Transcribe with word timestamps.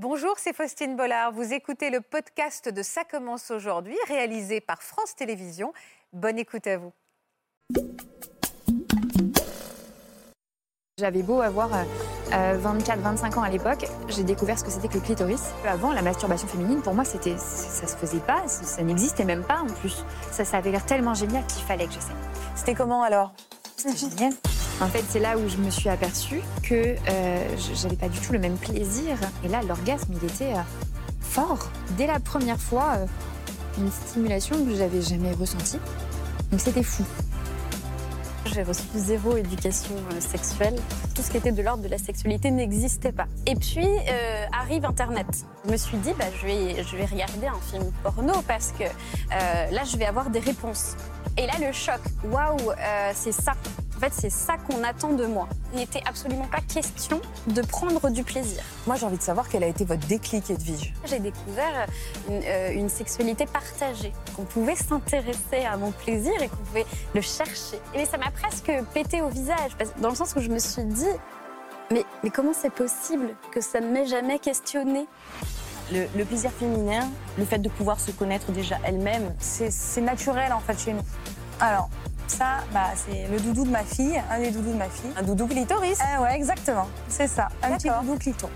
Bonjour, 0.00 0.34
c'est 0.36 0.54
Faustine 0.54 0.94
Bollard. 0.94 1.32
Vous 1.32 1.52
écoutez 1.52 1.90
le 1.90 2.00
podcast 2.00 2.68
de 2.68 2.82
Ça 2.84 3.02
commence 3.02 3.50
aujourd'hui, 3.50 3.96
réalisé 4.06 4.60
par 4.60 4.80
France 4.80 5.16
Télévisions. 5.16 5.72
Bonne 6.12 6.38
écoute 6.38 6.68
à 6.68 6.78
vous. 6.78 6.92
J'avais 11.00 11.24
beau 11.24 11.40
avoir 11.40 11.70
24-25 12.30 12.30
euh, 12.32 13.38
ans 13.38 13.42
à 13.42 13.50
l'époque, 13.50 13.86
j'ai 14.08 14.22
découvert 14.22 14.56
ce 14.56 14.62
que 14.62 14.70
c'était 14.70 14.86
que 14.86 14.94
le 14.94 15.00
clitoris. 15.00 15.42
Avant, 15.66 15.92
la 15.92 16.02
masturbation 16.02 16.46
féminine, 16.46 16.80
pour 16.80 16.94
moi, 16.94 17.04
c'était, 17.04 17.36
ça 17.36 17.88
se 17.88 17.96
faisait 17.96 18.20
pas, 18.20 18.46
ça 18.46 18.84
n'existait 18.84 19.24
même 19.24 19.42
pas 19.42 19.62
en 19.62 19.66
plus. 19.66 20.04
Ça, 20.30 20.44
ça 20.44 20.58
avait 20.58 20.70
l'air 20.70 20.86
tellement 20.86 21.14
génial 21.14 21.44
qu'il 21.48 21.64
fallait 21.64 21.86
que 21.86 21.94
j'essaie. 21.94 22.14
C'était 22.54 22.74
comment 22.76 23.02
alors? 23.02 23.32
C'était 23.76 23.96
génial. 23.96 24.32
En 24.80 24.86
fait, 24.86 25.04
c'est 25.08 25.18
là 25.18 25.36
où 25.36 25.48
je 25.48 25.56
me 25.56 25.70
suis 25.70 25.88
aperçue 25.88 26.40
que 26.62 26.94
euh, 27.08 27.56
j'avais 27.74 27.96
pas 27.96 28.08
du 28.08 28.20
tout 28.20 28.32
le 28.32 28.38
même 28.38 28.56
plaisir. 28.56 29.16
Et 29.44 29.48
là, 29.48 29.60
l'orgasme, 29.66 30.12
il 30.12 30.24
était 30.24 30.52
euh, 30.52 30.62
fort. 31.20 31.68
Dès 31.96 32.06
la 32.06 32.20
première 32.20 32.60
fois, 32.60 32.94
euh, 32.96 33.06
une 33.78 33.90
stimulation 33.90 34.64
que 34.64 34.76
j'avais 34.76 35.02
jamais 35.02 35.32
ressentie. 35.32 35.80
Donc 36.52 36.60
c'était 36.60 36.84
fou. 36.84 37.04
J'ai 38.46 38.62
reçu 38.62 38.84
zéro 38.94 39.36
éducation 39.36 39.96
sexuelle. 40.20 40.76
Tout 41.12 41.22
ce 41.22 41.30
qui 41.32 41.38
était 41.38 41.52
de 41.52 41.60
l'ordre 41.60 41.82
de 41.82 41.88
la 41.88 41.98
sexualité 41.98 42.52
n'existait 42.52 43.12
pas. 43.12 43.26
Et 43.46 43.56
puis 43.56 43.86
arrive 44.58 44.86
Internet. 44.86 45.26
Je 45.66 45.72
me 45.72 45.76
suis 45.76 45.98
dit, 45.98 46.12
bah, 46.18 46.24
je, 46.40 46.46
vais, 46.46 46.82
je 46.82 46.96
vais 46.96 47.04
regarder 47.04 47.48
un 47.48 47.60
film 47.70 47.92
porno 48.02 48.32
parce 48.46 48.72
que 48.72 48.84
là, 49.30 49.84
je 49.84 49.98
vais 49.98 50.06
avoir 50.06 50.30
des 50.30 50.38
réponses. 50.38 50.96
Et 51.36 51.46
là, 51.46 51.52
le 51.60 51.72
choc, 51.72 52.00
waouh, 52.24 52.72
c'est 53.12 53.32
ça. 53.32 53.52
En 53.98 54.00
fait, 54.00 54.12
c'est 54.12 54.30
ça 54.30 54.56
qu'on 54.58 54.84
attend 54.84 55.12
de 55.14 55.26
moi. 55.26 55.48
Il 55.72 55.80
n'était 55.80 56.04
absolument 56.06 56.46
pas 56.46 56.60
question 56.60 57.20
de 57.48 57.62
prendre 57.62 58.10
du 58.10 58.22
plaisir. 58.22 58.62
Moi, 58.86 58.94
j'ai 58.94 59.04
envie 59.04 59.16
de 59.16 59.22
savoir 59.22 59.48
quel 59.48 59.64
a 59.64 59.66
été 59.66 59.84
votre 59.84 60.06
déclic, 60.06 60.48
Edwige. 60.52 60.94
J'ai 61.04 61.18
découvert 61.18 61.88
une, 62.28 62.40
euh, 62.44 62.72
une, 62.74 62.88
sexualité 62.88 63.44
partagée, 63.46 64.12
qu'on 64.36 64.44
pouvait 64.44 64.76
s'intéresser 64.76 65.64
à 65.68 65.76
mon 65.76 65.90
plaisir 65.90 66.32
et 66.40 66.48
qu'on 66.48 66.58
pouvait 66.58 66.86
le 67.12 67.20
chercher. 67.20 67.80
Et 67.92 68.04
ça 68.04 68.18
m'a 68.18 68.30
presque 68.30 68.70
pété 68.94 69.20
au 69.20 69.30
visage, 69.30 69.72
dans 70.00 70.10
le 70.10 70.14
sens 70.14 70.32
où 70.36 70.40
je 70.40 70.48
me 70.48 70.60
suis 70.60 70.84
dit, 70.84 71.04
mais, 71.90 72.04
mais 72.22 72.30
comment 72.30 72.52
c'est 72.54 72.72
possible 72.72 73.34
que 73.50 73.60
ça 73.60 73.80
ne 73.80 73.88
m'ait 73.88 74.06
jamais 74.06 74.38
questionné? 74.38 75.08
Le, 75.92 76.06
le, 76.16 76.24
plaisir 76.24 76.52
féminin, 76.52 77.08
le 77.36 77.44
fait 77.44 77.58
de 77.58 77.68
pouvoir 77.68 77.98
se 77.98 78.12
connaître 78.12 78.52
déjà 78.52 78.76
elle-même, 78.84 79.34
c'est 79.40 80.02
naturel 80.02 80.52
en 80.52 80.60
fait 80.60 80.78
chez 80.78 80.92
nous. 80.92 81.02
Alors, 81.58 81.90
ça, 82.30 82.58
bah, 82.72 82.90
c'est 82.94 83.26
le 83.28 83.40
doudou 83.40 83.64
de 83.64 83.70
ma 83.70 83.84
fille, 83.84 84.20
un 84.30 84.38
des 84.40 84.50
doudous 84.50 84.72
de 84.72 84.78
ma 84.78 84.88
fille. 84.88 85.10
Un 85.16 85.22
doudou 85.22 85.46
clitoris 85.46 85.98
ah 86.00 86.22
Ouais, 86.22 86.34
exactement. 86.34 86.88
C'est 87.08 87.26
ça, 87.28 87.48
un 87.62 87.76
petit 87.76 87.88
doudou 87.88 88.18
clito. 88.18 88.48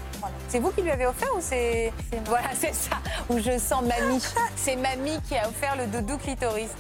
C'est 0.49 0.59
vous 0.59 0.71
qui 0.71 0.83
lui 0.83 0.91
avez 0.91 1.07
offert 1.07 1.29
ou 1.37 1.41
c'est. 1.41 1.93
Voilà, 2.27 2.49
c'est 2.59 2.75
ça, 2.75 2.97
où 3.29 3.39
je 3.39 3.59
sens 3.59 3.83
mamie. 3.83 4.23
c'est 4.57 4.77
mamie 4.77 5.21
qui 5.29 5.37
a 5.37 5.49
offert 5.49 5.77
le 5.77 5.87
doudou 5.87 6.19
clitoris. 6.19 6.71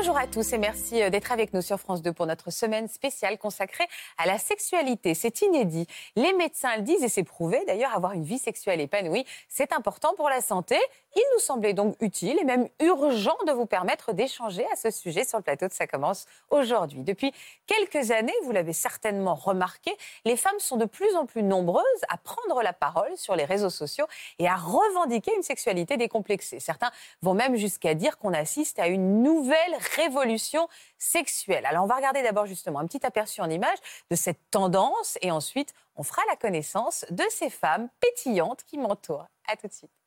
Bonjour 0.00 0.16
à 0.16 0.26
tous 0.26 0.54
et 0.54 0.58
merci 0.58 1.02
euh, 1.02 1.10
d'être 1.10 1.30
avec 1.30 1.52
nous 1.52 1.60
sur 1.60 1.78
France 1.78 2.00
2 2.00 2.14
pour 2.14 2.24
notre 2.24 2.50
semaine 2.50 2.88
spéciale 2.88 3.36
consacrée 3.36 3.84
à 4.16 4.24
la 4.24 4.38
sexualité. 4.38 5.12
C'est 5.12 5.42
inédit. 5.42 5.86
Les 6.16 6.32
médecins 6.32 6.74
le 6.76 6.82
disent 6.84 7.02
et 7.02 7.10
c'est 7.10 7.22
prouvé 7.22 7.62
d'ailleurs, 7.66 7.94
avoir 7.94 8.12
une 8.12 8.24
vie 8.24 8.38
sexuelle 8.38 8.80
épanouie, 8.80 9.26
c'est 9.50 9.74
important 9.74 10.14
pour 10.16 10.30
la 10.30 10.40
santé. 10.40 10.78
Il 11.16 11.24
nous 11.34 11.40
semblait 11.40 11.74
donc 11.74 11.96
utile 12.00 12.38
et 12.40 12.44
même 12.44 12.68
urgent 12.80 13.36
de 13.46 13.52
vous 13.52 13.66
permettre 13.66 14.12
d'échanger 14.12 14.64
à 14.72 14.76
ce 14.76 14.90
sujet 14.90 15.24
sur 15.24 15.38
le 15.38 15.42
plateau 15.42 15.66
de 15.66 15.72
Ça 15.72 15.88
commence 15.88 16.26
aujourd'hui. 16.50 17.02
Depuis 17.02 17.32
quelques 17.66 18.12
années, 18.12 18.34
vous 18.44 18.52
l'avez 18.52 18.72
certainement 18.72 19.34
remarqué, 19.34 19.96
les 20.24 20.36
femmes 20.36 20.58
sont 20.60 20.76
de 20.76 20.84
plus 20.84 21.16
en 21.16 21.26
plus 21.26 21.42
nombreuses 21.42 21.84
à 22.08 22.16
prendre 22.16 22.62
la 22.62 22.72
parole 22.72 23.16
sur 23.16 23.34
les 23.34 23.44
réseaux 23.44 23.70
sociaux 23.70 24.06
et 24.38 24.46
à 24.46 24.54
revendiquer 24.54 25.34
une 25.36 25.42
sexualité 25.42 25.96
décomplexée. 25.96 26.60
Certains 26.60 26.92
vont 27.22 27.34
même 27.34 27.56
jusqu'à 27.56 27.94
dire 27.94 28.16
qu'on 28.18 28.32
assiste 28.32 28.78
à 28.78 28.86
une 28.86 29.22
nouvelle 29.22 29.76
révolution 29.96 30.68
sexuelle. 30.98 31.66
Alors 31.66 31.84
on 31.84 31.88
va 31.88 31.96
regarder 31.96 32.22
d'abord 32.22 32.46
justement 32.46 32.78
un 32.78 32.86
petit 32.86 33.04
aperçu 33.04 33.40
en 33.40 33.50
image 33.50 33.78
de 34.10 34.16
cette 34.16 34.38
tendance 34.50 35.18
et 35.22 35.32
ensuite 35.32 35.74
on 35.96 36.04
fera 36.04 36.22
la 36.28 36.36
connaissance 36.36 37.04
de 37.10 37.24
ces 37.30 37.50
femmes 37.50 37.88
pétillantes 38.00 38.62
qui 38.64 38.78
m'entourent. 38.78 39.26
À 39.48 39.56
tout 39.56 39.66
de 39.66 39.72
suite. 39.72 39.99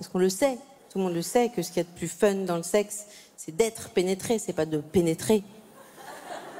Parce 0.00 0.10
qu'on 0.10 0.18
le 0.18 0.30
sait, 0.30 0.56
tout 0.90 0.98
le 0.98 1.04
monde 1.04 1.14
le 1.14 1.20
sait, 1.20 1.50
que 1.54 1.60
ce 1.60 1.68
qu'il 1.68 1.76
y 1.76 1.80
a 1.80 1.84
de 1.84 1.96
plus 1.96 2.08
fun 2.08 2.34
dans 2.34 2.56
le 2.56 2.62
sexe, 2.62 3.04
c'est 3.36 3.54
d'être 3.54 3.90
pénétré, 3.90 4.38
c'est 4.38 4.54
pas 4.54 4.64
de 4.64 4.78
pénétrer. 4.78 5.44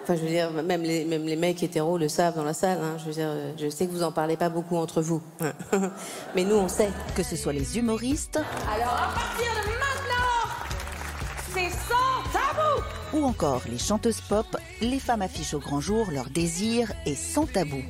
Enfin, 0.03 0.15
je 0.15 0.21
veux 0.21 0.29
dire, 0.29 0.51
même 0.53 0.83
les, 0.83 1.07
même 1.07 1.25
les 1.25 1.37
mecs 1.37 1.63
hétéros 1.63 1.97
le 1.97 2.09
savent 2.09 2.37
dans 2.37 2.45
la 2.45 2.53
salle. 2.53 2.79
Hein. 2.83 2.97
Je 2.99 3.05
veux 3.07 3.13
dire, 3.13 3.31
je 3.59 3.71
sais 3.71 3.87
que 3.87 3.93
vous 3.93 4.03
en 4.03 4.13
parlez 4.13 4.37
pas 4.37 4.51
beaucoup 4.51 4.77
entre 4.77 5.01
vous. 5.01 5.23
Mais 6.35 6.45
nous, 6.45 6.57
on 6.57 6.69
sait. 6.69 6.91
Que 7.17 7.23
ce 7.23 7.35
soit 7.35 7.55
les 7.55 7.79
humoristes. 7.79 8.39
Alors, 8.71 8.93
à 8.93 9.15
partir 9.15 9.47
de 9.65 9.71
c'est 11.53 11.71
sans 11.71 12.31
tabou 12.33 13.19
Ou 13.19 13.25
encore 13.25 13.63
les 13.69 13.79
chanteuses 13.79 14.21
pop, 14.21 14.47
les 14.81 15.01
femmes 15.01 15.23
affichent 15.23 15.55
au 15.55 15.59
grand 15.59 15.81
jour 15.81 16.07
leurs 16.13 16.31
désirs 16.31 16.93
et 17.07 17.17
sans 17.17 17.47
tabou. 17.47 17.83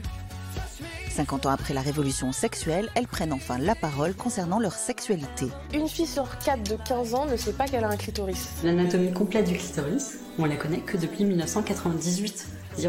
50 1.10 1.46
ans 1.46 1.50
après 1.50 1.74
la 1.74 1.80
révolution 1.80 2.32
sexuelle, 2.32 2.88
elles 2.94 3.06
prennent 3.06 3.32
enfin 3.32 3.58
la 3.58 3.74
parole 3.74 4.14
concernant 4.14 4.58
leur 4.58 4.72
sexualité. 4.72 5.46
Une 5.74 5.88
fille 5.88 6.06
sur 6.06 6.38
4 6.38 6.62
de 6.70 6.76
15 6.88 7.14
ans 7.14 7.26
ne 7.26 7.36
sait 7.36 7.52
pas 7.52 7.66
qu'elle 7.66 7.84
a 7.84 7.88
un 7.88 7.96
clitoris. 7.96 8.48
L'anatomie 8.64 9.12
complète 9.12 9.46
du 9.46 9.56
clitoris, 9.56 10.18
on 10.38 10.44
la 10.44 10.56
connaît 10.56 10.80
que 10.80 10.96
depuis 10.96 11.24
1998 11.24 12.46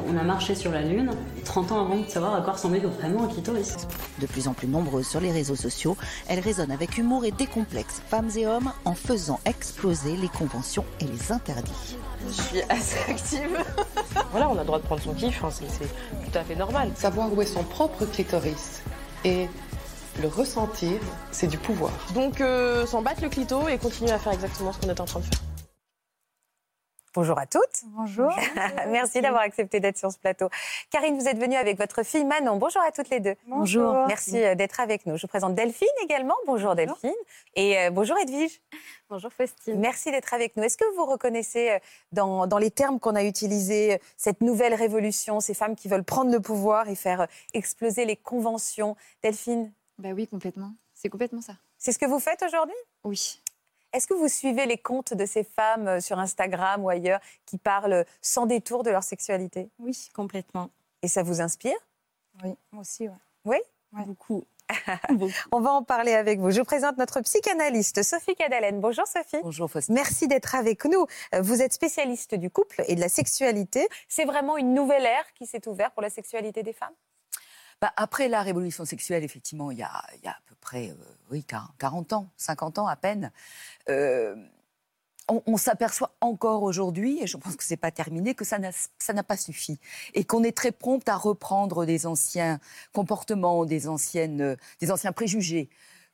on 0.08 0.18
a 0.18 0.24
marché 0.24 0.56
sur 0.56 0.72
la 0.72 0.82
Lune 0.82 1.12
30 1.46 1.72
ans 1.72 1.82
avant 1.82 1.98
de 1.98 2.08
savoir 2.08 2.36
à 2.36 2.42
quoi 2.42 2.54
ressemblait 2.54 2.80
vraiment 2.80 3.24
un 3.24 3.28
clitoris. 3.28 3.76
De 4.20 4.26
plus 4.26 4.48
en 4.48 4.54
plus 4.54 4.68
nombreuses 4.68 5.08
sur 5.08 5.20
les 5.20 5.32
réseaux 5.32 5.56
sociaux, 5.56 5.98
elles 6.28 6.40
résonnent 6.40 6.72
avec 6.72 6.98
humour 6.98 7.26
et 7.26 7.32
décomplexent 7.32 8.02
femmes 8.08 8.30
et 8.36 8.48
hommes 8.48 8.72
en 8.86 8.94
faisant 8.94 9.40
exploser 9.46 10.16
les 10.16 10.30
conventions 10.30 10.86
et 11.00 11.06
les 11.06 11.32
interdits. 11.32 11.98
Je 12.28 12.42
suis 12.42 12.62
assez 12.70 13.00
active. 13.10 13.64
voilà, 14.32 14.50
on 14.50 14.56
a 14.56 14.60
le 14.60 14.66
droit 14.66 14.80
de 14.80 14.84
prendre 14.84 15.02
son 15.02 15.14
kiff, 15.14 15.44
hein, 15.44 15.50
c'est 15.52 15.66
tout 15.68 16.38
à 16.38 16.44
fait 16.44 16.56
normal. 16.56 16.92
Savoir 16.96 17.34
où 17.34 17.42
est 17.42 17.46
son 17.46 17.64
propre 17.64 18.06
clitoris 18.06 18.82
et 19.26 19.48
le 20.22 20.28
ressentir, 20.28 21.00
c'est 21.32 21.48
du 21.48 21.58
pouvoir. 21.58 21.92
Donc 22.14 22.42
euh, 22.42 22.86
s'en 22.86 23.02
battre 23.02 23.22
le 23.24 23.30
clito 23.30 23.68
et 23.68 23.78
continuer 23.78 24.12
à 24.12 24.20
faire 24.20 24.34
exactement 24.34 24.72
ce 24.74 24.80
qu'on 24.80 24.90
est 24.90 25.00
en 25.00 25.06
train 25.06 25.20
de 25.20 25.26
faire. 25.26 25.51
Bonjour 27.14 27.38
à 27.38 27.46
toutes. 27.46 27.84
Bonjour. 27.88 28.32
Merci 28.88 29.20
d'avoir 29.20 29.42
accepté 29.42 29.82
d'être 29.82 29.98
sur 29.98 30.12
ce 30.14 30.18
plateau. 30.18 30.50
Karine, 30.92 31.20
vous 31.20 31.28
êtes 31.28 31.38
venue 31.38 31.58
avec 31.58 31.78
votre 31.78 32.04
fille 32.04 32.24
Manon. 32.24 32.56
Bonjour 32.56 32.82
à 32.82 32.92
toutes 32.94 33.10
les 33.10 33.20
deux. 33.20 33.36
Bonjour. 33.48 34.08
Merci 34.08 34.42
euh, 34.42 34.56
d'être 34.56 34.80
avec 34.80 35.06
nous. 35.06 35.18
Je 35.18 35.24
vous 35.24 35.28
présente 35.28 35.54
Delphine 35.54 35.88
également. 36.04 36.36
Bonjour 36.48 36.74
Delphine. 36.74 37.12
Et 37.56 37.78
euh, 37.78 37.90
bonjour 37.90 38.18
Edwige. 38.18 38.62
Bonjour 39.10 39.32
Faustine. 39.34 39.78
Merci 39.78 40.12
d'être 40.12 40.34
avec 40.34 40.56
nous. 40.56 40.64
Est-ce 40.64 40.78
que 40.78 40.96
vous 40.96 41.06
reconnaissez 41.06 41.72
euh, 41.72 41.80
dans, 42.14 42.48
dans 42.48 42.58
les 42.58 42.72
termes 42.72 42.98
qu'on 42.98 43.16
a 43.16 43.26
utilisés 43.26 44.00
cette 44.16 44.40
nouvelle 44.40 44.74
révolution, 44.74 45.42
ces 45.42 45.54
femmes 45.54 45.76
qui 45.76 45.90
veulent 45.90 46.06
prendre 46.06 46.32
le 46.32 46.40
pouvoir 46.40 46.88
et 46.88 46.96
faire 46.96 47.28
exploser 47.54 48.06
les 48.06 48.16
conventions? 48.16 48.96
Delphine? 49.22 49.74
Bah 49.98 50.10
oui, 50.16 50.28
complètement. 50.28 50.72
C'est 50.94 51.10
complètement 51.10 51.42
ça. 51.42 51.54
C'est 51.78 51.92
ce 51.92 52.00
que 52.00 52.06
vous 52.06 52.20
faites 52.20 52.42
aujourd'hui? 52.44 52.76
Oui. 53.04 53.41
Est-ce 53.94 54.08
que 54.08 54.14
vous 54.14 54.30
suivez 54.30 54.66
les 54.66 54.78
comptes 54.78 55.14
de 55.14 55.26
ces 55.26 55.44
femmes 55.44 55.88
euh, 55.88 56.00
sur 56.00 56.18
Instagram 56.18 56.84
ou 56.84 56.90
ailleurs 56.90 57.20
qui 57.46 57.58
parlent 57.58 58.06
sans 58.22 58.46
détour 58.46 58.84
de 58.84 58.90
leur 58.90 59.04
sexualité? 59.04 59.70
Oui, 59.80 60.10
complètement. 60.14 60.70
Et 61.02 61.08
ça 61.08 61.24
vous 61.24 61.42
inspire? 61.42 61.76
Oui, 62.44 62.56
moi 62.72 62.82
aussi. 62.82 63.10
Oui? 63.44 63.58
Beaucoup. 63.92 64.46
On 65.52 65.60
va 65.60 65.72
en 65.72 65.84
parler 65.84 66.14
avec 66.14 66.40
vous. 66.40 66.52
Je 66.52 66.60
vous 66.60 66.66
présente 66.66 66.98
notre 66.98 67.20
psychanalyste 67.20 68.04
Sophie 68.04 68.36
Cadalen. 68.36 68.80
Bonjour 68.80 69.06
Sophie. 69.06 69.42
Bonjour 69.44 69.70
Faustine. 69.70 69.96
Merci 69.96 70.30
d'être 70.30 70.56
avec 70.56 70.86
nous. 70.86 71.06
Vous 71.38 71.62
êtes 71.62 71.74
spécialiste 71.74 72.36
du 72.36 72.50
couple 72.50 72.84
et 72.88 72.96
de 72.96 73.02
la 73.02 73.10
sexualité. 73.10 73.90
C'est 74.08 74.24
vraiment 74.24 74.58
une 74.58 74.74
nouvelle 74.74 75.06
ère 75.06 75.34
qui 75.34 75.46
s'est 75.46 75.68
ouverte 75.68 75.94
pour 75.94 76.02
la 76.02 76.10
sexualité 76.10 76.64
des 76.64 76.72
femmes? 76.72 76.94
Bah, 77.82 77.92
après 77.96 78.28
la 78.28 78.44
révolution 78.44 78.86
sexuelle, 78.86 79.24
effectivement, 79.24 79.72
il 79.72 79.80
y 79.80 79.84
a, 79.84 79.90
à 79.90 80.38
peu 80.46 80.56
près 80.62 80.90
euh, 80.90 80.96
oui, 81.32 81.44
40 81.80 82.14
ans, 82.14 82.30
50 82.38 82.78
ans 82.78 82.88
à 82.88 82.96
peine, 82.96 83.32
euh, 83.90 84.36
on, 85.28 85.58
s'aperçoit 85.58 86.14
encore 86.20 86.62
aujourd'hui, 86.62 87.24
et 87.24 87.28
je 87.28 87.38
pense 87.38 87.56
que 87.56 87.64
ce 87.64 87.74
n'est 87.74 87.78
pas 87.78 87.92
terminé, 87.92 88.36
que 88.36 88.44
ça 88.44 88.60
n'a 88.60 89.24
pas 89.24 89.38
suffi. 89.38 89.80
Et 90.14 90.26
qu'on 90.26 90.44
est 90.44 90.56
très 90.56 90.72
prompt 90.72 91.08
à 91.08 91.16
reprendre 91.16 91.86
des 91.86 92.06
anciens 92.06 92.60
comportements, 92.92 93.66
des, 93.66 93.88
anciennes, 93.88 94.58
des 94.80 94.92
anciens 94.92 95.14
préjugés 95.14 95.70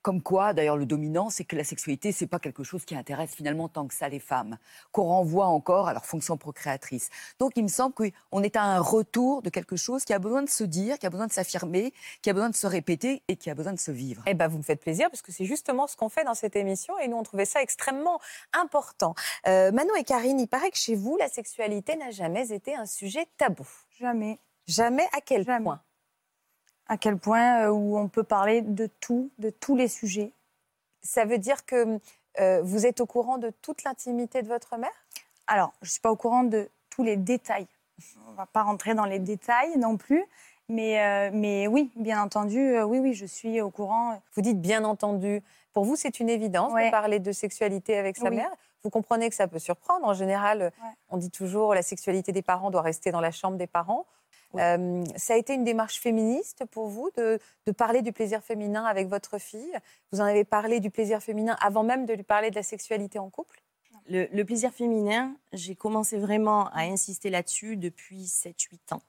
Comme 0.07 0.21
quoi, 0.21 0.53
d'ailleurs, 0.53 0.77
le 0.77 0.85
dominant, 0.85 1.29
c'est 1.29 1.43
que 1.43 1.57
la 1.57 1.65
sexualité, 1.65 2.13
c'est 2.13 2.27
pas 2.27 2.39
quelque 2.39 2.63
chose 2.63 2.85
qui 2.85 2.95
intéresse 2.95 3.35
finalement 3.35 3.67
tant 3.67 3.89
que 3.89 3.93
ça 3.93 4.07
les 4.07 4.21
femmes, 4.21 4.57
qu'on 4.93 5.03
renvoie 5.03 5.47
encore 5.47 5.89
à 5.89 5.91
leur 5.91 6.05
fonction 6.05 6.37
procréatrice. 6.37 7.09
Donc, 7.39 7.51
il 7.57 7.63
me 7.63 7.67
semble 7.67 7.93
qu'on 7.93 8.41
est 8.41 8.55
à 8.55 8.63
un 8.63 8.79
retour 8.79 9.41
de 9.41 9.49
quelque 9.49 9.75
chose 9.75 10.05
qui 10.05 10.13
a 10.13 10.19
besoin 10.19 10.43
de 10.43 10.49
se 10.49 10.63
dire, 10.63 10.97
qui 10.97 11.07
a 11.07 11.09
besoin 11.09 11.27
de 11.27 11.33
s'affirmer, 11.33 11.91
qui 12.21 12.29
a 12.29 12.33
besoin 12.33 12.49
de 12.49 12.55
se 12.55 12.65
répéter 12.67 13.21
et 13.27 13.35
qui 13.35 13.49
a 13.49 13.53
besoin 13.53 13.73
de 13.73 13.79
se 13.79 13.91
vivre. 13.91 14.23
Eh 14.27 14.33
ben, 14.33 14.47
vous 14.47 14.59
me 14.59 14.63
faites 14.63 14.79
plaisir 14.79 15.09
parce 15.09 15.21
que 15.21 15.33
c'est 15.33 15.43
justement 15.43 15.87
ce 15.87 15.97
qu'on 15.97 16.07
fait 16.07 16.23
dans 16.23 16.35
cette 16.35 16.55
émission 16.55 16.97
et 16.99 17.09
nous, 17.09 17.17
on 17.17 17.23
trouvait 17.23 17.43
ça 17.43 17.61
extrêmement 17.61 18.21
important. 18.53 19.13
Euh, 19.45 19.73
Manon 19.73 19.93
et 19.95 20.05
Karine, 20.05 20.39
il 20.39 20.47
paraît 20.47 20.71
que 20.71 20.77
chez 20.77 20.95
vous, 20.95 21.17
la 21.17 21.27
sexualité 21.27 21.97
n'a 21.97 22.11
jamais 22.11 22.53
été 22.53 22.73
un 22.77 22.85
sujet 22.85 23.27
tabou. 23.35 23.67
Jamais. 23.99 24.39
Jamais 24.67 25.05
à 25.11 25.19
quel 25.19 25.43
Jamais. 25.43 25.65
point? 25.65 25.81
À 26.89 26.97
quel 26.97 27.17
point 27.17 27.63
euh, 27.65 27.69
où 27.69 27.97
on 27.97 28.07
peut 28.07 28.23
parler 28.23 28.61
de 28.61 28.87
tout, 29.01 29.29
de 29.39 29.49
tous 29.49 29.75
les 29.75 29.87
sujets. 29.87 30.31
Ça 31.01 31.25
veut 31.25 31.37
dire 31.37 31.65
que 31.65 31.99
euh, 32.39 32.61
vous 32.63 32.85
êtes 32.85 33.01
au 33.01 33.05
courant 33.05 33.37
de 33.37 33.51
toute 33.61 33.83
l'intimité 33.83 34.41
de 34.41 34.47
votre 34.47 34.77
mère? 34.77 34.89
Alors, 35.47 35.73
je 35.81 35.87
ne 35.87 35.91
suis 35.91 36.01
pas 36.01 36.11
au 36.11 36.15
courant 36.15 36.43
de 36.43 36.69
tous 36.89 37.03
les 37.03 37.17
détails. 37.17 37.67
On 38.27 38.31
ne 38.31 38.37
va 38.37 38.45
pas 38.45 38.63
rentrer 38.63 38.93
dans 38.93 39.05
les 39.05 39.19
détails 39.19 39.77
non 39.77 39.97
plus. 39.97 40.23
Mais, 40.69 41.01
euh, 41.01 41.29
mais 41.33 41.67
oui, 41.67 41.91
bien 41.95 42.21
entendu, 42.21 42.59
euh, 42.59 42.83
oui, 42.83 42.99
oui, 42.99 43.13
je 43.13 43.25
suis 43.25 43.61
au 43.61 43.69
courant. 43.69 44.21
Vous 44.35 44.41
dites 44.41 44.59
bien 44.61 44.83
entendu. 44.83 45.41
Pour 45.73 45.85
vous, 45.85 45.95
c'est 45.95 46.19
une 46.19 46.29
évidence 46.29 46.73
Ouais. 46.73 46.87
de 46.87 46.91
parler 46.91 47.19
de 47.19 47.31
sexualité 47.31 47.97
avec 47.97 48.17
sa 48.17 48.29
Oui. 48.29 48.35
mère. 48.35 48.51
Vous 48.83 48.89
comprenez 48.89 49.29
que 49.29 49.35
ça 49.35 49.47
peut 49.47 49.59
surprendre. 49.59 50.05
En 50.05 50.13
général, 50.13 50.71
on 51.09 51.17
dit 51.17 51.31
toujours 51.31 51.73
la 51.73 51.81
sexualité 51.81 52.31
des 52.33 52.41
parents 52.41 52.69
doit 52.69 52.81
rester 52.81 53.11
dans 53.11 53.21
la 53.21 53.31
chambre 53.31 53.57
des 53.57 53.67
parents. 53.67 54.05
Euh, 54.55 55.03
ça 55.17 55.33
a 55.33 55.37
été 55.37 55.53
une 55.53 55.63
démarche 55.63 55.99
féministe 55.99 56.65
pour 56.71 56.87
vous 56.87 57.09
de, 57.17 57.37
de 57.65 57.71
parler 57.71 58.01
du 58.01 58.11
plaisir 58.13 58.41
féminin 58.43 58.85
avec 58.85 59.07
votre 59.07 59.37
fille? 59.39 59.73
Vous 60.11 60.21
en 60.21 60.25
avez 60.25 60.43
parlé 60.45 60.79
du 60.79 60.89
plaisir 60.89 61.21
féminin 61.21 61.55
avant 61.61 61.83
même 61.83 62.05
de 62.05 62.13
lui 62.13 62.23
parler 62.23 62.49
de 62.49 62.55
la 62.55 62.63
sexualité 62.63 63.19
en 63.19 63.29
couple? 63.29 63.61
Le, 64.09 64.25
le 64.31 64.45
plaisir 64.45 64.71
féminin, 64.73 65.35
j'ai 65.51 65.75
commencé 65.75 66.17
vraiment 66.17 66.67
à 66.69 66.83
insister 66.83 67.29
là-dessus 67.29 67.75
depuis 67.75 68.25
7-8 68.25 68.93
ans. 68.93 69.01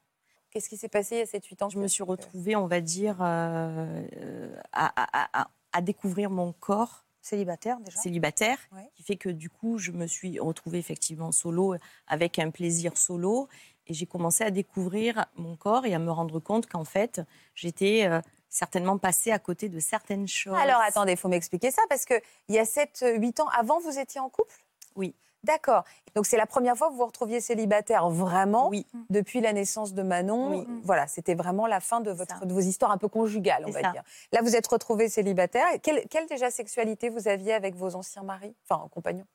Qu'est-ce 0.51 0.69
qui 0.69 0.77
s'est 0.77 0.89
passé 0.89 1.15
il 1.17 1.19
y 1.19 1.23
a 1.23 1.27
7-8 1.27 1.63
ans? 1.63 1.69
Je 1.69 1.79
me 1.79 1.87
suis 1.87 2.03
retrouvée, 2.03 2.57
on 2.57 2.67
va 2.67 2.81
dire, 2.81 3.19
euh, 3.21 4.51
à, 4.73 4.87
à- 4.97 5.43
à- 5.43 5.51
à 5.73 5.81
découvrir 5.83 6.31
mon 6.31 6.53
corps 6.53 7.05
Célibataire 7.21 7.79
déjà? 7.81 7.99
célibataire, 8.01 8.59
Ouais. 8.73 8.89
qui 8.95 9.03
fait 9.03 9.17
que 9.17 9.29
du 9.29 9.51
coup, 9.51 9.77
je 9.79 9.93
me 9.93 10.07
suis 10.07 10.41
retrouvée 10.41 10.79
effectivement 10.79 11.31
solo, 11.31 11.75
avec 12.07 12.39
un 12.39 12.51
plaisir 12.51 12.97
solo, 12.97 13.49
et 13.89 13.95
j'ai 13.95 14.07
commencé 14.07 14.45
à 14.45 14.51
découvrir 14.51 15.27
mon 15.37 15.57
corps 15.57 15.87
et 15.87 15.95
à 15.95 15.99
me 15.99 16.11
rendre 16.11 16.39
compte 16.41 16.67
qu'en 16.67 16.85
fait, 16.85 17.21
j'étais 17.55 18.07
euh, 18.07 18.21
certainement 18.49 18.99
passée 18.99 19.33
à 19.33 19.39
côté 19.39 19.69
de 19.69 19.81
certaines 19.81 20.29
choses. 20.29 20.57
Alors 20.59 20.81
attendez, 20.81 21.13
il 21.13 21.19
faut 21.19 21.29
m'expliquer 21.29 21.71
ça 21.71 21.83
parce 21.89 22.05
qu'il 22.05 22.21
y 22.51 22.59
a 22.59 22.65
7-8 22.65 23.43
ans 23.43 23.49
avant, 23.49 23.81
vous 23.81 23.99
étiez 23.99 24.21
en 24.21 24.29
couple? 24.29 24.55
Oui. 24.97 25.15
D'accord. 25.45 25.85
Donc 26.17 26.27
c'est 26.27 26.37
la 26.37 26.47
première 26.47 26.77
fois 26.77 26.89
que 26.89 26.93
vous 26.93 26.99
vous 26.99 27.07
retrouviez 27.07 27.41
célibataire 27.41 28.11
vraiment 28.11 28.69
Oui. 28.71 28.85
depuis 29.09 29.41
la 29.41 29.53
naissance 29.53 29.95
de 29.95 30.03
Manon. 30.03 30.51
Oui. 30.51 30.67
Voilà, 30.83 31.07
c'était 31.07 31.37
vraiment 31.37 31.69
la 31.69 31.79
fin 31.79 32.01
de, 32.01 32.11
votre, 32.11 32.45
de 32.45 32.53
vos 32.53 32.59
histoires 32.61 32.91
un 32.91 32.99
peu 32.99 33.07
conjugales, 33.09 33.63
on 33.67 33.71
va 33.71 33.81
ça. 33.81 33.93
dire. 33.93 34.03
Là, 34.33 34.41
vous 34.43 34.57
êtes 34.57 34.67
retrouvée 34.67 35.09
célibataire. 35.09 35.67
Quelle, 35.81 36.07
quelle 36.09 36.27
déjà 36.27 36.51
sexualité 36.51 37.09
vous 37.09 37.29
aviez 37.29 37.53
avec 37.55 37.77
vos 37.77 37.95
anciens 37.95 38.25
maris, 38.25 38.55
enfin 38.69 38.89
compagnons? 38.91 39.27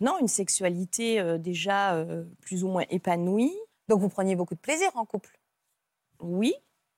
Non, 0.00 0.18
une 0.18 0.28
sexualité 0.28 1.20
euh, 1.20 1.38
déjà 1.38 1.94
euh, 1.94 2.24
plus 2.42 2.64
ou 2.64 2.68
moins 2.68 2.84
épanouie. 2.90 3.56
Donc 3.88 4.00
vous 4.00 4.08
preniez 4.08 4.36
beaucoup 4.36 4.54
de 4.54 4.60
plaisir 4.60 4.90
en 4.94 5.04
couple? 5.04 5.38
Oui. 6.20 6.54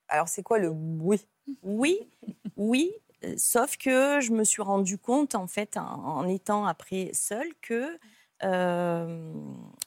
Alors 0.08 0.28
c'est 0.28 0.42
quoi 0.42 0.58
le 0.58 0.68
oui? 0.68 1.20
Oui, 1.62 2.10
oui. 2.56 2.92
euh, 3.24 3.34
Sauf 3.36 3.76
que 3.76 4.20
je 4.20 4.32
me 4.32 4.44
suis 4.44 4.62
rendu 4.62 4.98
compte, 4.98 5.34
en 5.34 5.46
fait, 5.46 5.76
en, 5.76 5.82
en 5.82 6.28
étant 6.28 6.66
après 6.66 7.10
seule, 7.12 7.48
que 7.62 7.98
euh, 8.44 9.32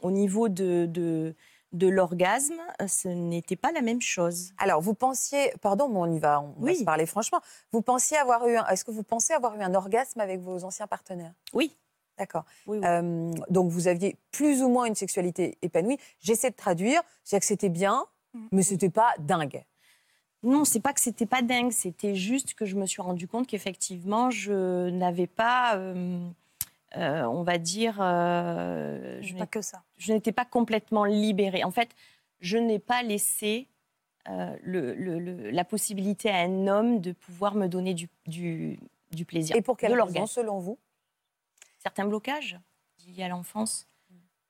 au 0.01 0.11
niveau 0.11 0.49
de, 0.49 0.85
de, 0.87 1.35
de 1.71 1.87
l'orgasme, 1.87 2.59
ce 2.87 3.07
n'était 3.07 3.55
pas 3.55 3.71
la 3.71 3.81
même 3.81 4.01
chose. 4.01 4.53
Alors 4.57 4.81
vous 4.81 4.93
pensiez, 4.93 5.53
pardon, 5.61 5.87
mais 5.87 5.99
on 5.99 6.11
y 6.11 6.19
va, 6.19 6.41
on 6.41 6.53
va 6.63 6.73
se 6.73 6.83
parler 6.83 7.05
franchement. 7.05 7.39
Vous 7.71 7.81
pensiez 7.81 8.17
avoir 8.17 8.47
eu, 8.47 8.57
est-ce 8.69 8.83
que 8.83 8.91
vous 8.91 9.03
pensez 9.03 9.33
avoir 9.33 9.55
eu 9.55 9.61
un 9.61 9.73
orgasme 9.73 10.19
avec 10.19 10.41
vos 10.41 10.63
anciens 10.63 10.87
partenaires? 10.87 11.33
Oui. 11.53 11.75
D'accord. 12.21 12.45
Oui, 12.67 12.77
oui. 12.77 12.85
Euh, 12.87 13.31
donc 13.49 13.71
vous 13.71 13.87
aviez 13.87 14.15
plus 14.31 14.61
ou 14.61 14.69
moins 14.69 14.85
une 14.85 14.93
sexualité 14.93 15.57
épanouie. 15.63 15.97
J'essaie 16.19 16.51
de 16.51 16.55
traduire, 16.55 17.01
c'est-à-dire 17.23 17.41
que 17.41 17.47
c'était 17.47 17.69
bien, 17.69 18.05
Mm. 18.35 18.39
mais 18.51 18.61
c'était 18.63 18.89
pas 18.91 19.11
dingue. 19.19 19.63
Non, 20.43 20.65
c'est 20.65 20.79
pas 20.79 20.93
que 20.93 21.01
c'était 21.01 21.25
pas 21.25 21.41
dingue, 21.41 21.71
c'était 21.71 22.15
juste 22.15 22.53
que 22.53 22.65
je 22.65 22.75
me 22.75 22.85
suis 22.85 23.01
rendu 23.01 23.27
compte 23.27 23.47
qu'effectivement, 23.47 24.29
je 24.29 24.89
n'avais 24.89 25.25
pas, 25.27 25.75
euh, 25.77 26.19
euh, 26.97 27.23
on 27.25 27.41
va 27.43 27.57
dire, 27.57 27.97
euh, 27.99 29.19
je 29.21 29.35
Pas 29.35 29.47
que 29.47 29.61
ça. 29.61 29.81
je 29.97 30.13
n'étais 30.13 30.31
pas 30.31 30.45
complètement 30.45 31.05
libérée. 31.05 31.63
En 31.63 31.71
fait, 31.71 31.89
je 32.39 32.57
n'ai 32.57 32.79
pas 32.79 33.01
laissé 33.03 33.67
euh, 34.29 34.55
le- 34.61 34.93
le- 34.93 35.17
le- 35.17 35.49
la 35.49 35.63
possibilité 35.65 36.29
à 36.29 36.37
un 36.41 36.67
homme 36.67 37.01
de 37.01 37.11
pouvoir 37.11 37.55
me 37.55 37.65
donner 37.67 37.95
du, 37.95 38.07
du, 38.27 38.79
du 39.11 39.25
plaisir. 39.25 39.55
Et 39.55 39.63
pour 39.63 39.77
quelle 39.77 39.99
raison, 39.99 40.27
selon 40.27 40.59
vous? 40.59 40.77
Certains 41.81 42.05
blocages 42.05 42.59
liés 43.07 43.23
à 43.23 43.27
l'enfance. 43.29 43.87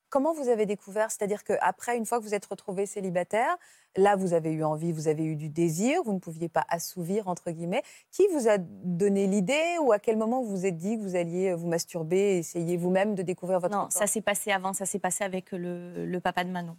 Comment 0.09 0.33
vous 0.33 0.49
avez 0.49 0.65
découvert 0.65 1.09
C'est-à-dire 1.09 1.45
qu'après, 1.45 1.95
une 1.97 2.05
fois 2.05 2.19
que 2.19 2.23
vous 2.25 2.33
êtes 2.33 2.45
retrouvé 2.45 2.85
célibataire, 2.85 3.55
là, 3.95 4.17
vous 4.17 4.33
avez 4.33 4.51
eu 4.51 4.61
envie, 4.65 4.91
vous 4.91 5.07
avez 5.07 5.23
eu 5.23 5.37
du 5.37 5.47
désir, 5.47 6.03
vous 6.03 6.11
ne 6.11 6.19
pouviez 6.19 6.49
pas 6.49 6.65
assouvir, 6.67 7.29
entre 7.29 7.49
guillemets. 7.51 7.83
Qui 8.11 8.27
vous 8.33 8.49
a 8.49 8.57
donné 8.57 9.25
l'idée 9.27 9.77
ou 9.81 9.93
à 9.93 9.99
quel 9.99 10.17
moment 10.17 10.41
vous 10.41 10.49
vous 10.49 10.65
êtes 10.65 10.75
dit 10.75 10.97
que 10.97 11.01
vous 11.01 11.15
alliez 11.15 11.53
vous 11.53 11.67
masturber 11.69 12.17
et 12.17 12.37
essayer 12.39 12.75
vous-même 12.75 13.15
de 13.15 13.21
découvrir 13.21 13.61
votre 13.61 13.73
Non, 13.73 13.83
corps 13.83 13.91
ça 13.93 14.05
s'est 14.07 14.21
passé 14.21 14.51
avant, 14.51 14.73
ça 14.73 14.85
s'est 14.85 14.99
passé 14.99 15.23
avec 15.23 15.53
le, 15.53 16.05
le 16.05 16.19
papa 16.19 16.43
de 16.43 16.49
Manon. 16.49 16.75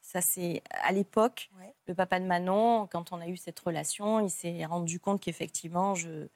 Ça 0.00 0.20
c'est 0.20 0.62
à 0.82 0.92
l'époque, 0.92 1.50
Ouais. 1.58 1.74
le 1.88 1.94
papa 1.96 2.20
de 2.20 2.24
Manon, 2.24 2.86
quand 2.86 3.10
on 3.12 3.20
a 3.20 3.26
eu 3.26 3.36
cette 3.36 3.58
relation, 3.58 4.20
il 4.20 4.30
s'est 4.30 4.64
rendu 4.64 5.00
compte 5.00 5.20
qu'effectivement 5.20 5.94
je, 5.96 6.28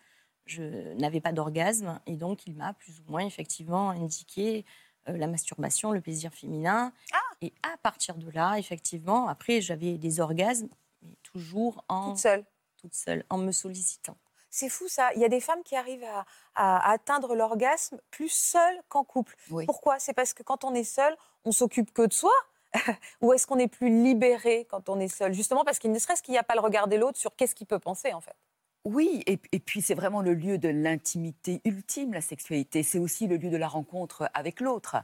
je 0.46 0.93
n'avais 0.94 1.20
pas 1.20 1.32
d'orgasme 1.32 2.00
et 2.06 2.17
donc 2.17 2.46
il 2.46 2.55
m'a 2.55 2.73
plus 2.75 3.00
ou 3.00 3.11
moins 3.11 3.25
effectivement 3.25 3.91
indiqué 3.91 4.64
euh, 5.08 5.17
la 5.17 5.26
masturbation, 5.26 5.93
le 5.93 6.00
plaisir 6.00 6.32
féminin. 6.32 6.93
Ah 7.12 7.19
et 7.41 7.52
à 7.62 7.76
partir 7.79 8.17
de 8.17 8.31
là, 8.31 8.56
effectivement, 8.58 9.29
après 9.29 9.61
j'avais 9.61 9.99
des 9.99 10.20
orgasmes, 10.20 10.69
mais 11.02 11.17
toujours 11.23 11.85
en 11.88 12.11
toute 12.11 12.19
seule 12.19 12.44
toute 12.76 12.94
seule, 12.94 13.25
en 13.31 13.38
me 13.38 13.50
sollicitant. 13.50 14.17
C'est 14.50 14.69
fou 14.69 14.87
ça. 14.88 15.11
Il 15.14 15.20
y 15.20 15.25
a 15.25 15.29
des 15.29 15.41
femmes 15.41 15.62
qui 15.64 15.75
arrivent 15.75 16.05
à, 16.05 16.26
à 16.55 16.93
atteindre 16.93 17.35
l'orgasme 17.35 17.99
plus 18.11 18.29
seules 18.29 18.79
qu'en 18.88 19.02
couple. 19.02 19.35
Oui. 19.50 19.64
Pourquoi? 19.64 19.99
C'est 19.99 20.12
parce 20.12 20.35
que 20.35 20.43
quand 20.43 20.64
on 20.64 20.75
est 20.75 20.85
seul, 20.85 21.17
on 21.44 21.50
s'occupe 21.50 21.93
que 21.93 22.06
de 22.06 22.12
soi 22.12 22.31
Ou 23.20 23.32
est-ce 23.32 23.47
qu'on 23.47 23.58
est 23.58 23.69
plus 23.69 23.88
libéré 23.88 24.67
quand 24.69 24.88
on 24.88 24.99
est 25.00 25.08
seul? 25.08 25.32
Justement 25.32 25.64
parce 25.64 25.79
qu'il 25.79 25.93
ne 25.93 25.99
serait-ce 25.99 26.23
qu'il 26.23 26.32
n'y 26.32 26.38
a 26.38 26.43
pas 26.43 26.55
le 26.55 26.61
regard 26.61 26.88
de 26.88 26.97
l'autre 26.97 27.19
sur 27.19 27.35
qu'est-ce 27.37 27.54
qu'il 27.54 27.66
peut 27.66 27.78
penser 27.78 28.12
en 28.12 28.21
fait. 28.21 28.37
Oui, 28.85 29.23
et, 29.26 29.38
et 29.53 29.59
puis 29.61 29.81
c'est 29.81 29.95
vraiment 29.95 30.21
le 30.21 30.35
lieu 30.35 30.59
de 30.59 30.69
l'intimité 30.69 31.61
ultime, 31.64 32.12
la 32.12 32.21
sexualité. 32.21 32.83
C'est 32.83 32.99
aussi 32.99 33.26
le 33.26 33.37
lieu 33.37 33.50
de 33.50 33.57
la 33.57 33.69
rencontre 33.69 34.31
avec 34.35 34.61
l'autre. 34.61 34.97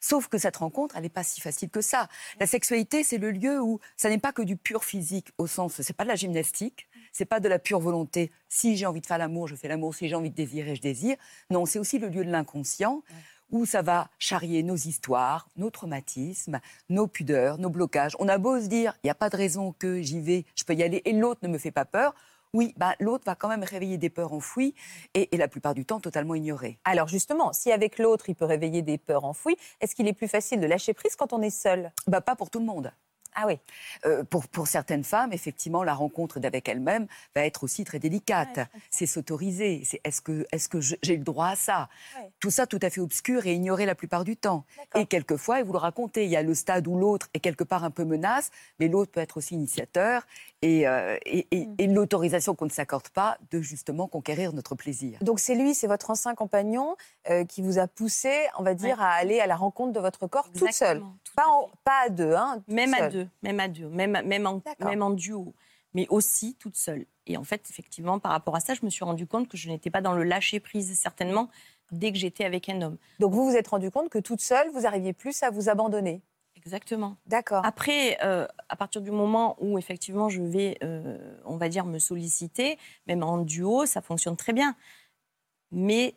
Sauf 0.00 0.28
que 0.28 0.36
cette 0.36 0.58
rencontre, 0.58 0.96
elle 0.96 1.02
n'est 1.02 1.08
pas 1.08 1.24
si 1.24 1.40
facile 1.40 1.70
que 1.70 1.80
ça. 1.80 2.08
La 2.38 2.46
sexualité, 2.46 3.02
c'est 3.02 3.16
le 3.16 3.30
lieu 3.30 3.60
où 3.60 3.80
ça 3.96 4.10
n'est 4.10 4.18
pas 4.18 4.32
que 4.32 4.42
du 4.42 4.56
pur 4.56 4.84
physique, 4.84 5.32
au 5.38 5.46
sens, 5.46 5.80
c'est 5.80 5.96
pas 5.96 6.04
de 6.04 6.10
la 6.10 6.14
gymnastique, 6.14 6.86
c'est 7.10 7.24
pas 7.24 7.40
de 7.40 7.48
la 7.48 7.58
pure 7.58 7.80
volonté. 7.80 8.30
Si 8.48 8.76
j'ai 8.76 8.84
envie 8.84 9.00
de 9.00 9.06
faire 9.06 9.16
l'amour, 9.16 9.48
je 9.48 9.56
fais 9.56 9.66
l'amour. 9.66 9.94
Si 9.94 10.06
j'ai 10.08 10.14
envie 10.14 10.30
de 10.30 10.34
désirer, 10.34 10.76
je 10.76 10.82
désire. 10.82 11.16
Non, 11.48 11.64
c'est 11.64 11.78
aussi 11.78 11.98
le 11.98 12.08
lieu 12.08 12.22
de 12.22 12.30
l'inconscient 12.30 13.02
où 13.50 13.64
ça 13.66 13.82
va 13.82 14.10
charrier 14.18 14.62
nos 14.62 14.76
histoires, 14.76 15.48
nos 15.56 15.70
traumatismes, 15.70 16.60
nos 16.90 17.06
pudeurs, 17.06 17.56
nos 17.58 17.70
blocages. 17.70 18.16
On 18.18 18.28
a 18.28 18.36
beau 18.36 18.60
se 18.60 18.66
dire, 18.66 18.98
il 19.02 19.06
n'y 19.06 19.10
a 19.10 19.14
pas 19.14 19.30
de 19.30 19.36
raison 19.36 19.72
que 19.72 20.02
j'y 20.02 20.20
vais, 20.20 20.44
je 20.54 20.64
peux 20.64 20.74
y 20.74 20.82
aller 20.82 21.02
et 21.04 21.12
l'autre 21.12 21.40
ne 21.42 21.48
me 21.48 21.58
fait 21.58 21.70
pas 21.70 21.84
peur. 21.84 22.14
Oui, 22.54 22.72
bah, 22.76 22.94
l'autre 23.00 23.24
va 23.26 23.34
quand 23.34 23.48
même 23.48 23.64
réveiller 23.64 23.98
des 23.98 24.10
peurs 24.10 24.32
enfouies 24.32 24.74
et, 25.12 25.34
et 25.34 25.36
la 25.36 25.48
plupart 25.48 25.74
du 25.74 25.84
temps 25.84 25.98
totalement 26.00 26.36
ignorées. 26.36 26.78
Alors 26.84 27.08
justement, 27.08 27.52
si 27.52 27.72
avec 27.72 27.98
l'autre 27.98 28.28
il 28.28 28.36
peut 28.36 28.44
réveiller 28.44 28.80
des 28.80 28.96
peurs 28.96 29.24
enfouies, 29.24 29.56
est-ce 29.80 29.94
qu'il 29.96 30.06
est 30.06 30.12
plus 30.12 30.28
facile 30.28 30.60
de 30.60 30.66
lâcher 30.66 30.94
prise 30.94 31.16
quand 31.16 31.32
on 31.32 31.42
est 31.42 31.50
seul? 31.50 31.92
Bah, 32.06 32.20
pas 32.20 32.36
pour 32.36 32.50
tout 32.50 32.60
le 32.60 32.64
monde. 32.64 32.92
Ah 33.34 33.44
oui. 33.46 33.58
Euh, 34.06 34.22
pour, 34.24 34.46
pour 34.48 34.66
certaines 34.68 35.04
femmes, 35.04 35.32
effectivement, 35.32 35.82
la 35.82 35.94
rencontre 35.94 36.38
d'avec 36.40 36.68
elle-même 36.68 37.06
va 37.34 37.44
être 37.44 37.64
aussi 37.64 37.84
très 37.84 37.98
délicate. 37.98 38.60
c'est 38.90 39.06
s'autoriser. 39.06 39.82
C'est 39.84 40.00
est-ce 40.04 40.20
que, 40.20 40.46
est 40.52 40.68
que 40.68 40.80
j'ai 40.80 41.16
le 41.16 41.24
droit 41.24 41.48
à 41.48 41.56
ça? 41.56 41.88
Ouais. 42.18 42.30
Tout 42.40 42.50
ça 42.50 42.66
tout 42.66 42.78
à 42.82 42.90
fait 42.90 43.00
obscur 43.00 43.46
et 43.46 43.54
ignoré 43.54 43.86
la 43.86 43.94
plupart 43.94 44.24
du 44.24 44.36
temps. 44.36 44.64
Et 44.94 45.06
quelquefois, 45.06 45.60
et 45.60 45.62
vous 45.62 45.72
le 45.72 45.78
racontez, 45.78 46.24
il 46.24 46.30
y 46.30 46.36
a 46.36 46.42
le 46.42 46.54
stade 46.54 46.86
où 46.86 46.96
l'autre 46.98 47.28
est 47.34 47.40
quelque 47.40 47.64
part 47.64 47.84
un 47.84 47.90
peu 47.90 48.04
menace, 48.04 48.50
mais 48.78 48.88
l'autre 48.88 49.10
peut 49.10 49.20
être 49.20 49.36
aussi 49.38 49.54
initiateur 49.54 50.26
et, 50.62 50.86
euh, 50.86 51.16
et, 51.26 51.46
et- 51.50 51.66
Mm. 51.66 51.74
et 51.78 51.86
l'autorisation 51.86 52.54
qu'on 52.54 52.66
ne 52.66 52.70
s'accorde 52.70 53.08
pas 53.08 53.38
de 53.50 53.60
justement 53.60 54.06
conquérir 54.06 54.52
notre 54.52 54.74
plaisir. 54.74 55.18
Donc 55.22 55.40
c'est 55.40 55.54
lui, 55.54 55.74
c'est 55.74 55.86
votre 55.86 56.10
ancien 56.10 56.34
compagnon 56.34 56.96
euh, 57.30 57.44
qui 57.44 57.62
vous 57.62 57.78
a 57.78 57.86
poussé, 57.86 58.32
on 58.58 58.62
va 58.62 58.74
dire, 58.74 59.00
à 59.00 59.10
aller 59.12 59.40
à 59.40 59.46
la 59.46 59.56
rencontre 59.56 59.92
de 59.92 60.00
votre 60.00 60.26
corps 60.26 60.44
toute 60.52 60.56
seule. 60.72 60.98
Exactement, 60.98 61.16
tout 61.24 61.32
Pas, 61.36 61.46
en- 61.48 61.70
pas 61.84 62.02
à 62.06 62.08
deux, 62.10 62.34
hein 62.34 62.62
Même 62.68 62.92
à 62.94 62.98
seule. 63.10 63.23
Deux, 63.24 63.30
même 63.42 63.60
à 63.60 63.68
deux, 63.68 63.88
même, 63.88 64.22
même, 64.24 64.46
en, 64.46 64.62
même 64.80 65.02
en 65.02 65.10
duo. 65.10 65.54
mais 65.94 66.06
aussi 66.10 66.54
toute 66.54 66.76
seule. 66.76 67.06
Et 67.26 67.36
en 67.36 67.44
fait, 67.44 67.62
effectivement, 67.70 68.18
par 68.18 68.32
rapport 68.32 68.56
à 68.56 68.60
ça, 68.60 68.74
je 68.74 68.84
me 68.84 68.90
suis 68.90 69.04
rendu 69.04 69.26
compte 69.26 69.48
que 69.48 69.56
je 69.56 69.68
n'étais 69.68 69.90
pas 69.90 70.00
dans 70.00 70.12
le 70.12 70.24
lâcher 70.24 70.60
prise 70.60 70.98
certainement 70.98 71.48
dès 71.92 72.12
que 72.12 72.18
j'étais 72.18 72.44
avec 72.44 72.68
un 72.68 72.82
homme. 72.82 72.96
Donc 73.20 73.32
vous 73.32 73.48
vous 73.48 73.56
êtes 73.56 73.68
rendu 73.68 73.90
compte 73.90 74.08
que 74.08 74.18
toute 74.18 74.40
seule, 74.40 74.70
vous 74.70 74.86
arriviez 74.86 75.12
plus 75.12 75.42
à 75.42 75.50
vous 75.50 75.68
abandonner. 75.68 76.22
Exactement. 76.56 77.16
D'accord. 77.26 77.64
Après, 77.64 78.18
euh, 78.24 78.46
à 78.68 78.76
partir 78.76 79.02
du 79.02 79.10
moment 79.10 79.56
où 79.60 79.78
effectivement 79.78 80.28
je 80.28 80.40
vais, 80.42 80.78
euh, 80.82 81.18
on 81.44 81.56
va 81.56 81.68
dire, 81.68 81.84
me 81.84 81.98
solliciter, 81.98 82.78
même 83.06 83.22
en 83.22 83.38
duo, 83.38 83.86
ça 83.86 84.00
fonctionne 84.00 84.36
très 84.36 84.52
bien. 84.52 84.74
Mais 85.72 86.14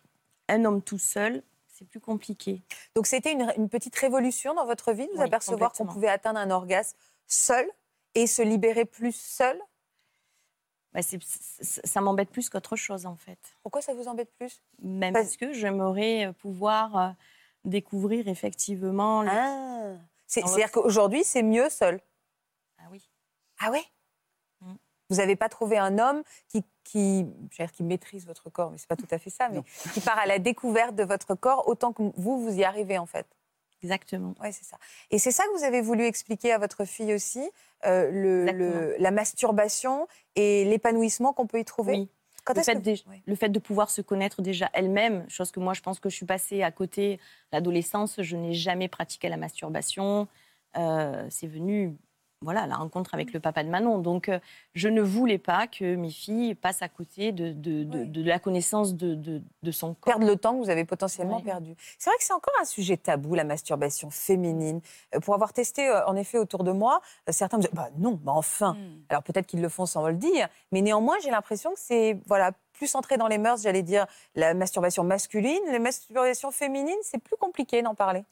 un 0.48 0.64
homme 0.64 0.82
tout 0.82 1.00
seul, 1.00 1.44
c'est 1.78 1.86
plus 1.86 2.00
compliqué. 2.00 2.64
Donc 2.96 3.06
c'était 3.06 3.32
une, 3.32 3.54
une 3.58 3.70
petite 3.70 3.96
révolution 3.96 4.54
dans 4.54 4.66
votre 4.66 4.94
vie, 4.94 5.08
de 5.08 5.12
vous 5.14 5.22
apercevoir 5.22 5.72
qu'on 5.74 5.86
pouvait 5.86 6.08
atteindre 6.08 6.40
un 6.40 6.50
orgasme 6.50 6.98
seul 7.28 7.70
et 8.16 8.26
se 8.26 8.42
libérer 8.42 8.86
plus 8.86 9.16
seul? 9.16 9.60
Bah, 10.94 11.02
ça 11.04 12.02
m'embête 12.02 12.32
plus 12.32 12.50
qu'autre 12.50 12.76
chose 12.76 13.06
en 13.06 13.16
fait. 13.16 13.38
Pourquoi 13.62 13.82
ça 13.82 13.94
vous 13.94 14.08
embête 14.08 14.34
plus? 14.34 14.64
Même 14.82 15.14
Parce- 15.14 15.26
parce 15.26 15.38
que 15.38 15.54
j'aimerais 15.54 16.28
euh, 16.28 16.34
pouvoir 16.34 16.98
euh, 16.98 17.10
découvrir 17.66 18.28
effectivement. 18.28 19.24
Ah. 19.28 19.94
C'est-à-dire 20.26 20.72
qu'aujourd'hui, 20.72 21.24
c'est 21.24 21.44
mieux 21.44 21.70
seul? 21.70 22.02
Ah 22.80 22.86
oui. 22.90 23.08
Ah 23.60 23.72
ouais? 23.72 23.84
Vous 25.10 25.18
n'avez 25.18 25.36
pas 25.36 25.50
trouvé 25.50 25.78
un 25.78 26.00
homme 26.00 26.24
qui, 26.50 26.64
qui, 26.84 27.24
dire, 27.24 27.72
qui 27.72 27.84
maîtrise 27.84 28.26
votre 28.26 28.50
corps, 28.50 28.72
mais 28.72 28.78
c'est 28.78 28.88
pas 28.88 28.96
tout 28.96 29.08
à 29.12 29.18
fait 29.18 29.30
ça, 29.30 29.50
mais 29.50 29.62
qui 29.94 30.02
part 30.02 30.18
à 30.20 30.26
la 30.26 30.40
découverte 30.40 30.96
de 30.96 31.04
votre 31.04 31.36
corps 31.36 31.68
autant 31.68 31.94
que 31.94 32.04
vous, 32.16 32.42
vous 32.42 32.54
y 32.58 32.64
arrivez 32.64 32.98
en 32.98 33.06
fait. 33.06 33.26
Exactement. 33.84 34.34
Oui, 34.42 34.52
c'est 34.52 34.66
ça. 34.66 34.78
Et 35.12 35.20
c'est 35.20 35.32
ça 35.32 35.44
que 35.46 35.58
vous 35.58 35.64
avez 35.64 35.82
voulu 35.82 36.04
expliquer 36.06 36.52
à 36.52 36.58
votre 36.58 36.84
fille 36.84 37.14
aussi, 37.14 37.48
euh, 37.86 38.10
le, 38.12 38.52
le- 38.52 38.96
la 38.98 39.12
masturbation 39.12 40.08
et 40.36 40.66
l'épanouissement 40.66 41.32
qu'on 41.32 41.46
peut 41.48 41.60
y 41.60 41.66
trouver 41.66 41.94
Oui. 41.94 42.10
Quand 42.44 42.56
le 42.56 42.64
fait, 42.64 42.76
que- 42.76 42.80
dé- 42.80 43.04
le 43.26 43.36
fait 43.36 43.50
de 43.50 43.60
pouvoir 43.60 43.90
se 43.92 44.02
connaître 44.02 44.42
déjà 44.42 44.70
elle-même, 44.74 45.30
chose 45.30 45.52
que 45.52 45.60
moi 45.60 45.74
je 45.74 45.82
pense 45.82 46.00
que 46.00 46.10
je 46.10 46.16
suis 46.16 46.26
passée 46.26 46.64
à 46.64 46.72
côté. 46.72 47.20
L'adolescence, 47.52 48.22
je 48.22 48.36
n'ai 48.38 48.54
jamais 48.54 48.88
pratiqué 48.88 49.28
la 49.30 49.38
masturbation. 49.38 50.28
Euh, 50.78 51.28
c'est 51.30 51.48
venu, 51.48 51.96
voilà, 52.41 52.67
la 52.67 52.75
rencontre 52.75 53.13
avec 53.13 53.34
le 53.34 53.39
papa 53.39 53.63
de 53.63 53.70
Manon. 53.70 53.98
Donc 53.98 54.29
euh, 54.29 54.39
je 54.75 54.88
ne 54.89 55.01
voulais 55.01 55.38
pas 55.39 55.65
que 55.67 55.96
mes 55.96 56.12
filles 56.12 56.53
passent 56.56 56.82
à 56.82 56.89
côté 56.89 57.32
de, 57.32 57.51
de, 57.51 57.84
de- 57.84 58.03
de 58.06 58.24
la 58.24 58.39
connaissance 58.39 58.94
de, 58.96 59.41
son 59.72 59.96
corps. 59.96 60.13
perdre 60.13 60.27
le 60.27 60.36
temps 60.36 60.53
que 60.53 60.63
vous 60.63 60.70
avez 60.70 60.86
potentiellement 60.86 61.41
perdu. 61.41 61.74
C'est 61.98 62.10
vrai 62.10 62.17
que 62.17 62.24
c'est 62.24 62.34
encore 62.34 62.53
un 62.62 62.65
sujet 62.65 62.96
tabou, 62.98 63.34
la 63.36 63.44
masturbation 63.44 64.10
féminine. 64.10 64.82
Euh, 65.15 65.20
Pour 65.20 65.34
avoir 65.34 65.51
testé, 65.51 65.88
euh, 65.88 66.06
en 66.06 66.15
effet, 66.15 66.38
autour 66.38 66.63
de 66.63 66.72
moi, 66.72 67.01
certains 67.29 67.58
me 67.58 67.63
disent 67.63 67.72
bah 67.74 67.89
non, 67.98 68.20
bah 68.22 68.34
enfin. 68.36 68.74
Hmm. 68.74 69.01
Alors 69.10 69.24
peut-être 69.24 69.48
qu'ils 69.48 69.62
le 69.62 69.70
font 69.70 69.86
sans 69.86 70.08
le 70.08 70.13
dire, 70.13 70.48
mais 70.72 70.82
néanmoins, 70.82 71.15
j'ai 71.24 71.32
l'impression 71.32 71.72
que 71.74 71.79
c'est 71.79 72.17
voilà 72.27 72.51
plus 72.74 72.94
entré 72.94 73.17
dans 73.17 73.27
les 73.27 73.39
mœurs, 73.39 73.63
j'allais 73.63 73.82
dire, 73.82 74.06
la 74.36 74.53
masturbation 74.53 75.03
masculine. 75.03 75.60
La 75.72 75.79
masturbation 75.79 76.51
féminine, 76.51 76.96
c'est 77.01 77.17
plus 77.17 77.36
compliqué 77.36 77.82
d'en 77.82 77.96
parler. 77.96 78.24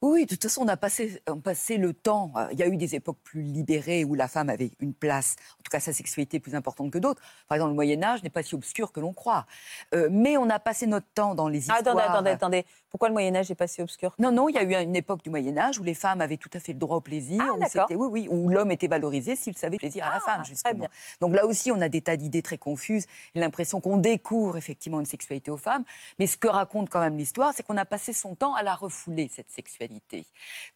Oui, 0.00 0.26
de 0.26 0.28
toute 0.30 0.42
façon, 0.44 0.62
on 0.62 0.68
a 0.68 0.76
passé, 0.76 1.20
on 1.28 1.40
passé 1.40 1.76
le 1.76 1.92
temps. 1.92 2.30
euh, 2.36 2.46
Il 2.52 2.58
y 2.60 2.62
a 2.62 2.68
eu 2.68 2.76
des 2.76 2.94
époques 2.94 3.18
plus 3.24 3.42
libérées 3.42 4.04
où 4.04 4.14
la 4.14 4.28
femme 4.28 4.48
avait 4.48 4.70
une 4.78 4.94
place, 4.94 5.34
en 5.58 5.62
tout 5.64 5.70
cas 5.72 5.80
sa 5.80 5.92
sexualité 5.92 6.38
plus 6.38 6.54
importante 6.54 6.92
que 6.92 6.98
d'autres. 6.98 7.20
Par 7.48 7.56
exemple, 7.56 7.70
le 7.70 7.74
Moyen 7.74 8.00
Âge 8.04 8.22
n'est 8.22 8.30
pas 8.30 8.44
si 8.44 8.54
obscur 8.54 8.92
que 8.92 9.00
l'on 9.00 9.12
croit. 9.12 9.46
Euh, 9.94 10.08
mais 10.10 10.36
on 10.36 10.48
a 10.50 10.60
passé 10.60 10.86
notre 10.86 11.08
temps 11.14 11.34
dans 11.34 11.48
les 11.48 11.58
histoires. 11.58 11.78
Ah, 11.84 11.90
attendez, 11.90 12.02
attendez, 12.02 12.30
attendez. 12.30 12.66
Pourquoi 12.90 13.08
le 13.08 13.12
Moyen 13.12 13.36
Âge 13.36 13.50
est 13.50 13.54
passé 13.54 13.82
obscur? 13.82 14.14
Non, 14.18 14.32
non, 14.32 14.48
il 14.48 14.54
y 14.54 14.58
a 14.58 14.62
eu 14.62 14.74
une 14.82 14.96
époque 14.96 15.22
du 15.22 15.30
Moyen 15.30 15.56
Âge 15.58 15.78
où 15.78 15.82
les 15.82 15.94
femmes 15.94 16.20
avaient 16.20 16.36
tout 16.38 16.48
à 16.54 16.60
fait 16.60 16.72
le 16.72 16.78
droit 16.78 16.96
au 16.96 17.00
plaisir. 17.00 17.42
Ah, 17.46 17.52
où 17.52 17.58
d'accord. 17.60 17.86
c'était- 17.88 17.94
oui, 17.94 18.08
oui, 18.10 18.28
où 18.30 18.48
l'homme 18.48 18.70
était 18.70 18.88
valorisé 18.88 19.36
s'il 19.36 19.56
savait 19.56 19.76
plaisir 19.76 20.06
à 20.06 20.10
la 20.14 20.20
femme, 20.20 20.40
très 20.42 20.48
justement. 20.50 20.74
bien. 20.80 20.88
Donc 21.20 21.34
là 21.34 21.44
aussi, 21.46 21.70
on 21.70 21.80
a 21.80 21.88
des 21.88 22.00
tas 22.00 22.16
d'idées 22.16 22.42
très 22.42 22.56
confuses 22.58 23.06
l'impression 23.34 23.80
qu'on 23.80 23.98
découvre 23.98 24.56
effectivement 24.56 25.00
une 25.00 25.06
sexualité 25.06 25.50
aux 25.50 25.56
femmes. 25.58 25.84
Mais 26.18 26.26
ce 26.26 26.36
que 26.38 26.48
raconte 26.48 26.88
quand 26.88 27.00
même 27.00 27.16
l'histoire, 27.18 27.52
c'est 27.54 27.62
qu'on 27.62 27.76
a 27.76 27.84
passé 27.84 28.12
son 28.12 28.34
temps 28.34 28.54
à 28.54 28.62
la 28.62 28.74
refouler, 28.74 29.28
cette 29.32 29.50
sexualité. 29.50 30.24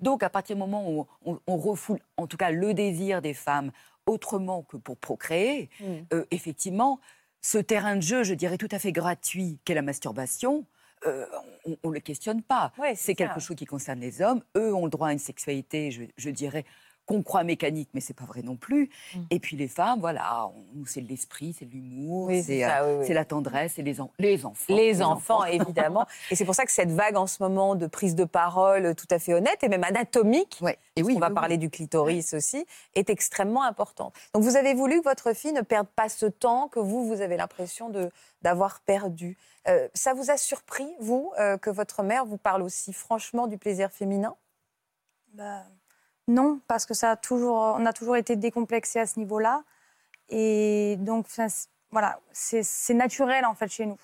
Donc 0.01 0.23
à 0.23 0.29
partir 0.31 0.57
du 0.57 0.61
moment 0.61 0.89
où 0.91 1.07
on, 1.25 1.39
on 1.47 1.57
refoule, 1.57 1.99
en 2.17 2.27
tout 2.27 2.37
cas, 2.37 2.51
le 2.51 2.75
désir 2.75 3.23
des 3.23 3.35
femmes 3.35 3.71
autrement 4.07 4.63
que 4.63 4.77
pour 4.77 4.97
procréer, 4.97 5.71
Mm. 5.81 5.85
euh, 6.13 6.25
effectivement, 6.31 7.01
ce 7.41 7.59
terrain 7.59 7.97
de 7.97 8.03
jeu, 8.03 8.23
je 8.23 8.35
dirais 8.35 8.59
tout 8.59 8.69
à 8.71 8.79
fait 8.79 8.93
gratuit, 8.93 9.59
qu'est 9.65 9.75
la 9.75 9.83
masturbation, 9.83 10.65
euh, 11.07 11.27
on 11.83 11.89
ne 11.89 11.95
le 11.95 12.01
questionne 12.01 12.43
pas. 12.43 12.73
Ouais, 12.79 12.95
c'est 12.95 13.15
quelque 13.15 13.41
chose 13.41 13.57
qui 13.57 13.67
concerne 13.67 14.01
les 14.01 14.23
hommes. 14.23 14.43
Eux 14.57 14.75
ont 14.75 14.85
le 14.85 14.91
droit 14.91 15.09
à 15.09 15.13
une 15.13 15.19
sexualité, 15.19 15.91
je, 15.91 16.05
je 16.17 16.31
dirais, 16.31 16.65
qu'on 17.07 17.23
croit 17.23 17.43
mécanique, 17.45 17.89
mais 17.95 18.01
c'est 18.01 18.15
pas 18.15 18.25
vrai 18.25 18.43
non 18.43 18.57
plus. 18.57 18.91
Mm. 19.15 19.21
Et 19.31 19.41
puis 19.41 19.57
les 19.57 19.69
femmes, 19.69 20.01
voilà, 20.01 20.47
on- 20.47 20.85
c'est 20.87 21.01
de 21.01 21.09
l'esprit, 21.09 21.55
c'est 21.59 21.65
de 21.65 21.73
l'humour, 21.73 22.29
Oui, 22.29 22.43
c'est 22.43 22.65
euh, 22.65 22.69
oui, 22.95 23.01
oui. 23.01 23.07
c'est 23.07 23.15
la 23.15 23.25
tendresse, 23.25 23.73
c'est 23.77 23.83
les, 23.83 24.01
en- 24.01 24.11
les 24.19 24.47
enfants. 24.47 24.75
Les, 24.77 25.03
enfants, 25.03 25.45
évidemment. 25.47 26.07
Et 26.31 26.37
c'est 26.37 26.45
pour 26.45 26.55
ça 26.55 26.65
que 26.65 26.73
cette 26.73 26.91
vague 26.93 27.17
en 27.17 27.27
ce 27.27 27.43
moment 27.43 27.75
de 27.75 27.87
prise 27.87 28.15
de 28.15 28.25
parole 28.25 28.95
tout 28.95 29.09
à 29.11 29.19
fait 29.19 29.35
honnête 29.35 29.63
et 29.65 29.69
même 29.69 29.85
anatomique, 29.85 30.59
et 30.63 31.03
parce 31.03 31.07
oui, 31.09 31.15
qu'on 31.15 31.21
va 31.21 31.29
oui, 31.29 31.35
parler 31.35 31.57
du 31.59 31.71
clitoris 31.71 32.35
aussi, 32.35 32.65
est 32.95 33.11
extrêmement 33.11 33.65
importante. 33.65 34.15
Donc 34.35 34.43
vous 34.45 34.57
avez 34.57 34.75
voulu 34.75 34.99
que 35.01 35.05
votre 35.05 35.33
fille 35.35 35.53
ne 35.53 35.63
perde 35.63 35.89
pas 35.89 36.09
ce 36.09 36.27
temps 36.27 36.69
que 36.69 36.79
vous, 36.79 37.07
vous 37.07 37.21
avez 37.21 37.37
l'impression 37.37 37.89
de- 37.91 38.11
d'avoir 38.43 38.81
perdu. 38.81 39.37
Euh, 39.69 39.89
ça 39.95 40.15
vous 40.15 40.31
a 40.31 40.37
surpris, 40.37 40.89
vous, 41.01 41.33
euh, 41.39 41.57
que 41.59 41.71
votre 41.71 42.03
mère 42.03 42.25
vous 42.27 42.37
parle 42.39 42.63
aussi 42.63 42.93
franchement 42.93 43.47
du 43.47 43.59
plaisir 43.59 43.91
féminin? 43.91 44.35
Bah, 45.35 45.65
non, 46.33 46.61
parce 46.67 46.87
que 46.87 46.95
ça 46.95 47.13
a 47.13 47.17
toujours, 47.17 47.57
on 47.79 47.87
a 47.87 47.93
toujours 47.93 48.17
été 48.17 48.37
décomplexé 48.37 48.99
à 48.99 49.07
ce 49.07 49.19
niveau-là. 49.19 49.63
Et 50.29 50.97
donc, 51.01 51.27
voilà, 51.91 52.19
c'est 52.33 52.95
naturel 52.95 53.45
en 53.45 53.55
fait 53.55 53.69
chez 53.69 53.87
nous. 53.87 53.99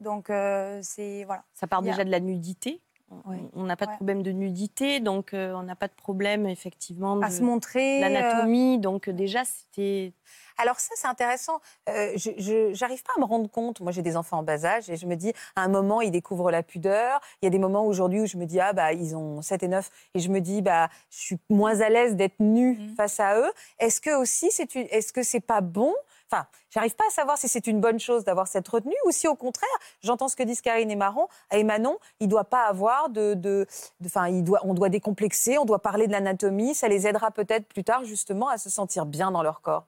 Donc, 0.00 0.30
euh, 0.30 0.80
c'est 0.82 1.24
voilà. 1.24 1.44
Ça 1.54 1.66
part 1.66 1.80
a- 1.80 1.82
déjà 1.82 2.04
de 2.04 2.10
la 2.10 2.20
nudité. 2.20 2.80
On- 3.10 3.50
On 3.54 3.62
n'a 3.64 3.76
pas 3.76 3.86
de 3.86 3.92
problème 3.92 4.22
de 4.24 4.32
nudité, 4.32 4.98
donc 4.98 5.32
euh, 5.32 5.52
on 5.54 5.62
n'a 5.62 5.76
pas 5.76 5.86
de 5.86 5.92
problème 5.94 6.46
effectivement 6.48 7.20
À 7.20 7.28
de 7.28 7.32
se 7.32 7.40
montrer, 7.42 8.00
l'anatomie. 8.00 8.78
Donc 8.80 9.08
euh, 9.08 9.12
déjà 9.12 9.44
c'était. 9.44 10.12
Alors 10.58 10.80
ça, 10.80 10.90
c'est 10.96 11.06
intéressant. 11.06 11.60
Euh, 11.88 12.12
je 12.16 12.78
n'arrive 12.80 13.02
pas 13.02 13.12
à 13.16 13.20
me 13.20 13.24
rendre 13.26 13.50
compte. 13.50 13.80
Moi, 13.80 13.92
j'ai 13.92 14.02
des 14.02 14.16
enfants 14.16 14.38
en 14.38 14.42
bas 14.42 14.64
âge 14.64 14.88
et 14.88 14.96
je 14.96 15.06
me 15.06 15.14
dis, 15.16 15.32
à 15.54 15.62
un 15.62 15.68
moment, 15.68 16.00
ils 16.00 16.10
découvrent 16.10 16.50
la 16.50 16.62
pudeur. 16.62 17.20
Il 17.42 17.46
y 17.46 17.48
a 17.48 17.50
des 17.50 17.58
moments 17.58 17.84
aujourd'hui 17.86 18.20
où 18.22 18.26
je 18.26 18.36
me 18.36 18.46
dis, 18.46 18.60
ah 18.60 18.72
bah, 18.72 18.92
ils 18.92 19.14
ont 19.16 19.42
7 19.42 19.62
et 19.62 19.68
9 19.68 19.90
et 20.14 20.20
je 20.20 20.28
me 20.30 20.40
dis, 20.40 20.62
bah, 20.62 20.88
je 21.10 21.18
suis 21.18 21.38
moins 21.50 21.80
à 21.80 21.88
l'aise 21.88 22.16
d'être 22.16 22.40
nue 22.40 22.78
face 22.96 23.20
à 23.20 23.38
eux. 23.38 23.52
Est-ce 23.78 24.00
que 24.00 24.16
aussi, 24.16 24.50
c'est 24.50 24.74
une... 24.74 24.86
est-ce 24.90 25.12
que 25.12 25.22
c'est 25.22 25.40
pas 25.40 25.60
bon? 25.60 25.94
Enfin, 26.32 26.46
j'arrive 26.70 26.96
pas 26.96 27.04
à 27.06 27.10
savoir 27.12 27.38
si 27.38 27.48
c'est 27.48 27.68
une 27.68 27.80
bonne 27.80 28.00
chose 28.00 28.24
d'avoir 28.24 28.48
cette 28.48 28.66
retenue 28.66 28.96
ou 29.06 29.12
si 29.12 29.28
au 29.28 29.36
contraire, 29.36 29.68
j'entends 30.02 30.26
ce 30.26 30.34
que 30.34 30.42
disent 30.42 30.60
Karine 30.60 30.90
et 30.90 30.96
Maron, 30.96 31.28
et 31.52 31.62
Manon, 31.62 31.98
il 32.18 32.26
doit 32.26 32.42
pas 32.44 32.64
avoir 32.66 33.10
de, 33.10 33.34
de, 33.34 33.64
de- 34.00 34.06
enfin, 34.06 34.26
il 34.26 34.42
doit, 34.42 34.58
on 34.64 34.74
doit 34.74 34.88
décomplexer, 34.88 35.56
on 35.58 35.64
doit 35.64 35.78
parler 35.82 36.08
de 36.08 36.12
l'anatomie, 36.12 36.74
ça 36.74 36.88
les 36.88 37.06
aidera 37.06 37.30
peut-être 37.30 37.68
plus 37.68 37.84
tard 37.84 38.02
justement 38.02 38.48
à 38.48 38.58
se 38.58 38.68
sentir 38.70 39.06
bien 39.06 39.30
dans 39.30 39.44
leur 39.44 39.60
corps. 39.60 39.86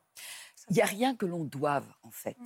Il 0.71 0.75
n'y 0.75 0.83
a 0.83 0.87
rien 0.87 1.15
que 1.15 1.27
l'on 1.27 1.45
doive, 1.45 1.85
en 2.03 2.11
fait. 2.11 2.37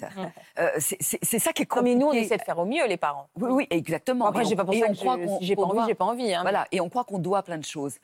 Euh, 0.59 0.69
c'est- 0.79 0.97
c'est 1.01 1.19
c'est 1.23 1.39
ça 1.39 1.53
qui 1.53 1.63
est 1.63 1.71
Non, 1.71 1.77
compliqué. 1.77 1.95
mais 1.97 2.01
nous, 2.01 2.07
on 2.09 2.13
essaie 2.13 2.37
de 2.37 2.43
faire 2.43 2.59
au 2.59 2.65
mieux, 2.65 2.87
les 2.87 2.97
parents. 2.97 3.29
Oui, 3.37 3.51
oui, 3.51 3.67
exactement. 3.71 4.27
Après, 4.27 4.43
Et 4.43 4.45
j'ai 4.47 4.55
on- 4.55 4.57
pas 4.57 4.65
que 4.65 4.69
croit 4.97 5.17
si 5.39 5.45
j'ai 5.47 5.57
pas 5.57 5.63
envie, 5.63 5.73
doit- 5.75 5.87
j'ai 5.87 5.95
pas 5.95 6.05
envie, 6.05 6.33
hein, 6.35 6.43
Voilà, 6.43 6.67
et 6.73 6.81
on 6.81 6.89
croit 6.89 7.05
qu'on 7.05 7.19
doit 7.19 7.43
plein 7.43 7.59
de 7.59 7.65
choses. 7.65 7.97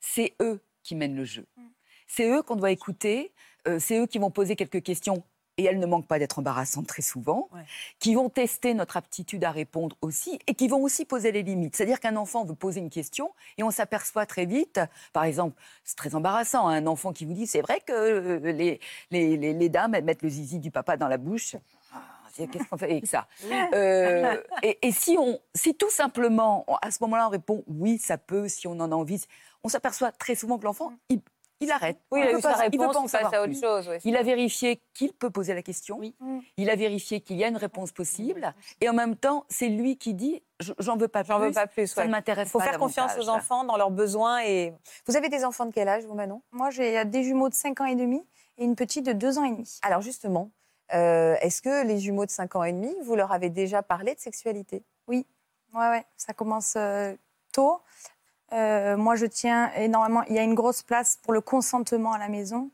C'est 0.00 0.34
eux 0.40 0.60
qui 0.82 0.94
mènent 0.96 1.16
le 1.16 1.24
jeu. 1.24 1.46
C'est 2.06 2.28
eux 2.28 2.42
qu'on 2.42 2.56
doit 2.56 2.70
écouter. 2.70 3.32
euh, 3.68 3.78
c'est 3.78 3.96
eux 3.96 4.06
qui 4.08 4.18
vont 4.18 4.32
poser 4.32 4.56
quelques 4.56 4.82
questions. 4.82 5.22
Et 5.58 5.64
elles 5.64 5.78
ne 5.78 5.86
manquent 5.86 6.06
pas 6.06 6.18
d'être 6.18 6.38
embarrassantes 6.38 6.86
très 6.86 7.02
souvent, 7.02 7.48
qui 7.98 8.14
vont 8.14 8.30
tester 8.30 8.72
notre 8.72 8.96
aptitude 8.96 9.44
à 9.44 9.50
répondre 9.50 9.96
aussi, 10.00 10.38
et 10.46 10.54
qui 10.54 10.66
vont 10.66 10.82
aussi 10.82 11.04
poser 11.04 11.30
les 11.30 11.42
limites. 11.42 11.76
C'est-à-dire 11.76 12.00
qu'un 12.00 12.16
enfant 12.16 12.44
veut 12.44 12.54
poser 12.54 12.80
une 12.80 12.88
question, 12.90 13.32
et 13.58 13.62
on 13.62 13.70
s'aperçoit 13.70 14.24
très 14.24 14.46
vite, 14.46 14.80
par 15.12 15.24
exemple, 15.24 15.60
c'est 15.84 15.96
très 15.96 16.14
embarrassant, 16.14 16.68
hein, 16.68 16.76
un 16.82 16.86
enfant 16.86 17.12
qui 17.12 17.26
vous 17.26 17.34
dit, 17.34 17.46
c'est 17.46 17.60
vrai 17.60 17.80
que 17.80 17.92
euh, 17.92 18.38
les, 18.52 18.80
les, 19.10 19.36
les- 19.36 19.52
les 19.52 19.68
dames, 19.68 19.94
elles 19.94 20.04
mettent 20.04 20.22
le 20.22 20.30
zizi 20.30 20.58
du 20.58 20.70
papa 20.70 20.96
dans 20.96 21.08
la 21.08 21.18
bouche. 21.18 21.56
Ah, 21.94 21.98
Qu'est-ce 22.34 22.64
qu'on 22.70 22.78
fait 22.78 22.90
avec 22.90 23.06
ça? 23.06 23.26
Euh, 23.74 24.40
et, 24.62 24.78
et 24.80 24.90
si, 24.92 25.16
on, 25.18 25.38
si 25.54 25.74
tout 25.74 25.90
simplement, 25.90 26.64
à 26.80 26.90
ce 26.90 26.96
moment-là, 27.02 27.26
on 27.26 27.30
répond 27.30 27.62
oui, 27.66 27.98
ça 27.98 28.16
peut, 28.16 28.48
si 28.48 28.66
on 28.66 28.72
en 28.80 28.90
a 28.90 28.94
envie, 28.94 29.22
on 29.64 29.68
s'aperçoit 29.68 30.12
très 30.12 30.34
souvent 30.34 30.58
que 30.58 30.64
l'enfant, 30.64 30.92
il, 31.10 31.20
il 31.62 31.70
arrête. 31.70 31.98
Oui, 32.10 32.20
il 32.22 32.26
a 32.28 32.32
eu 32.38 32.40
sa 32.40 32.52
pas- 32.54 32.66
il 32.66 32.78
veut 32.78 32.86
réponse, 32.86 32.94
pas 32.94 32.98
en 33.00 33.02
il 33.02 33.10
passe 33.10 33.10
savoir 33.12 33.34
à 33.34 33.38
autre 33.42 33.52
plus. 33.52 33.60
chose, 33.60 33.88
ouais. 33.88 33.98
Il 34.04 34.16
a 34.16 34.22
vérifié 34.22 34.80
qu'il 34.94 35.12
peut 35.12 35.30
poser 35.30 35.54
la 35.54 35.62
question. 35.62 36.00
Il 36.56 36.70
a 36.70 36.76
vérifié 36.76 37.20
qu'il 37.20 37.36
y 37.36 37.44
a 37.44 37.48
une 37.48 37.56
réponse 37.56 37.92
possible. 37.92 38.54
Et 38.80 38.88
en 38.88 38.92
même 38.94 39.16
temps, 39.16 39.44
c'est 39.48 39.68
lui 39.68 39.96
qui 39.96 40.14
dit 40.14 40.42
je- 40.60 40.72
j'en 40.78 40.96
veux 40.96 41.08
pas 41.08 41.24
plus. 41.24 41.28
J'en 41.32 41.38
veux 41.40 41.52
pas 41.52 41.66
plus. 41.66 41.86
Ça 41.88 42.02
ouais. 42.02 42.06
ne 42.06 42.12
m'intéresse 42.12 42.48
Il 42.48 42.50
faut 42.50 42.58
pas 42.58 42.64
faire 42.66 42.78
confiance 42.78 43.16
aux 43.18 43.28
enfants 43.28 43.64
dans 43.64 43.76
leurs 43.76 43.90
besoins. 43.90 44.42
Et 44.44 44.72
vous 45.06 45.16
avez 45.16 45.28
des 45.28 45.44
enfants 45.44 45.66
de 45.66 45.72
quel 45.72 45.88
âge, 45.88 46.04
vous, 46.04 46.14
Manon? 46.14 46.42
Moi, 46.52 46.70
j'ai 46.70 47.04
des 47.04 47.22
jumeaux 47.24 47.48
de 47.48 47.54
5 47.54 47.80
ans 47.80 47.86
et 47.86 47.96
demi 47.96 48.24
et 48.58 48.64
une 48.64 48.76
petite 48.76 49.04
de 49.06 49.12
2 49.12 49.38
ans 49.38 49.44
et 49.44 49.50
demi. 49.50 49.78
Alors 49.82 50.02
justement, 50.02 50.50
euh, 50.94 51.34
est-ce 51.40 51.62
que 51.62 51.84
les 51.86 51.98
jumeaux 51.98 52.26
de 52.26 52.30
5 52.30 52.54
ans 52.54 52.64
et 52.64 52.72
demi, 52.72 52.94
vous 53.02 53.16
leur 53.16 53.32
avez 53.32 53.50
déjà 53.50 53.82
parlé 53.82 54.14
de 54.14 54.20
sexualité? 54.20 54.84
Oui, 55.08 55.26
ouais, 55.74 55.88
ouais, 55.88 56.04
ça 56.16 56.32
commence 56.32 56.74
euh, 56.76 57.14
tôt. 57.52 57.80
Euh, 58.52 58.96
moi, 58.96 59.14
je 59.16 59.26
tiens 59.26 59.70
énormément. 59.76 60.22
Il 60.28 60.34
y 60.34 60.38
a 60.38 60.42
une 60.42 60.54
grosse 60.54 60.82
place 60.82 61.18
pour 61.22 61.32
le 61.32 61.40
consentement 61.40 62.12
à 62.12 62.18
la 62.18 62.28
maison. 62.28 62.70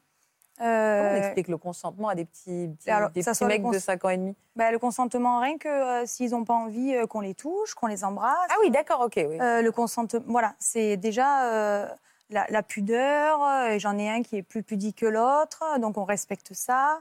Comment 0.59 0.71
on 0.71 1.15
Euh, 1.15 1.19
explique 1.19 1.47
le 1.49 1.57
consentement 1.57 2.09
à 2.09 2.17
des 2.17 2.25
petits, 2.25 2.69
petits- 2.77 2.91
alors, 2.91 3.11
des 3.11 3.23
petits 3.23 3.45
mecs 3.45 3.63
de 3.63 3.69
cons- 3.69 3.79
5 3.79 4.05
ans 4.05 4.09
et 4.09 4.17
demi? 4.17 4.35
Bah, 4.57 4.73
le 4.73 4.79
consentement, 4.81 5.39
rien 5.39 5.57
que 5.57 5.69
euh, 5.69 6.05
s'ils 6.07 6.33
n'ont 6.33 6.45
pas 6.45 6.55
envie 6.55 6.97
euh, 6.97 7.07
qu'on 7.07 7.21
les 7.21 7.35
touche, 7.35 7.75
qu'on 7.75 7.87
les 7.87 8.03
embrasse. 8.03 8.35
Ah 8.51 8.57
oui, 8.61 8.71
d'accord, 8.73 9.03
ok. 9.03 9.15
Oui. 9.19 9.41
Euh, 9.41 9.63
le 9.63 9.71
consentement, 9.71 10.21
voilà, 10.27 10.55
c'est 10.59 10.97
déjà 10.97 11.45
euh, 11.45 11.89
la, 12.31 12.45
la 12.49 12.63
pudeur. 12.65 13.41
euh, 13.45 13.69
et 13.69 13.79
J'en 13.79 13.97
ai 13.99 14.09
un 14.11 14.23
qui 14.23 14.37
est 14.37 14.43
plus 14.43 14.65
pudique 14.65 14.99
que 14.99 15.07
l'autre, 15.07 15.63
donc 15.79 15.97
on 15.97 16.05
respecte 16.05 16.53
ça. 16.55 16.99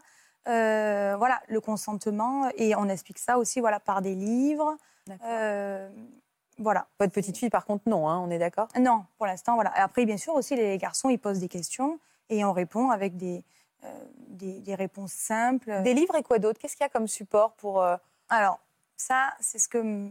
Euh, 0.47 1.15
voilà, 1.17 1.41
le 1.47 1.59
consentement. 1.59 2.47
Et 2.57 2.75
on 2.75 2.87
explique 2.87 3.17
ça 3.17 3.39
aussi 3.39 3.59
voilà, 3.59 3.79
par 3.79 4.03
des 4.03 4.13
livres. 4.13 4.77
Voilà. 6.59 6.87
Votre 6.99 7.13
petite 7.13 7.37
fille, 7.37 7.49
par 7.49 7.65
contre, 7.65 7.83
non, 7.87 8.07
hein, 8.09 8.19
on 8.19 8.29
est 8.29 8.39
d'accord? 8.39 8.67
Non, 8.79 9.05
pour 9.17 9.25
l'instant, 9.27 9.55
voilà. 9.55 9.71
Après, 9.75 10.05
bien 10.05 10.17
sûr, 10.17 10.33
aussi, 10.33 10.55
les 10.55 10.77
garçons, 10.77 11.09
ils 11.09 11.19
posent 11.19 11.39
des 11.39 11.47
questions 11.49 11.99
et 12.29 12.43
on 12.43 12.51
répond 12.53 12.89
avec 12.89 13.15
des, 13.17 13.43
euh, 13.83 13.87
des, 14.29 14.59
des 14.59 14.75
réponses 14.75 15.13
simples. 15.13 15.81
Des 15.83 15.93
livres 15.93 16.15
et 16.15 16.23
quoi 16.23 16.39
d'autre? 16.39 16.59
Qu'est-ce 16.59 16.75
qu'il 16.75 16.83
y 16.83 16.87
a 16.87 16.89
comme 16.89 17.07
support 17.07 17.53
pour. 17.53 17.81
euh, 17.81 17.95
Alors, 18.29 18.59
ça, 18.95 19.33
c'est 19.39 19.59
ce 19.59 19.67
que 19.69 20.09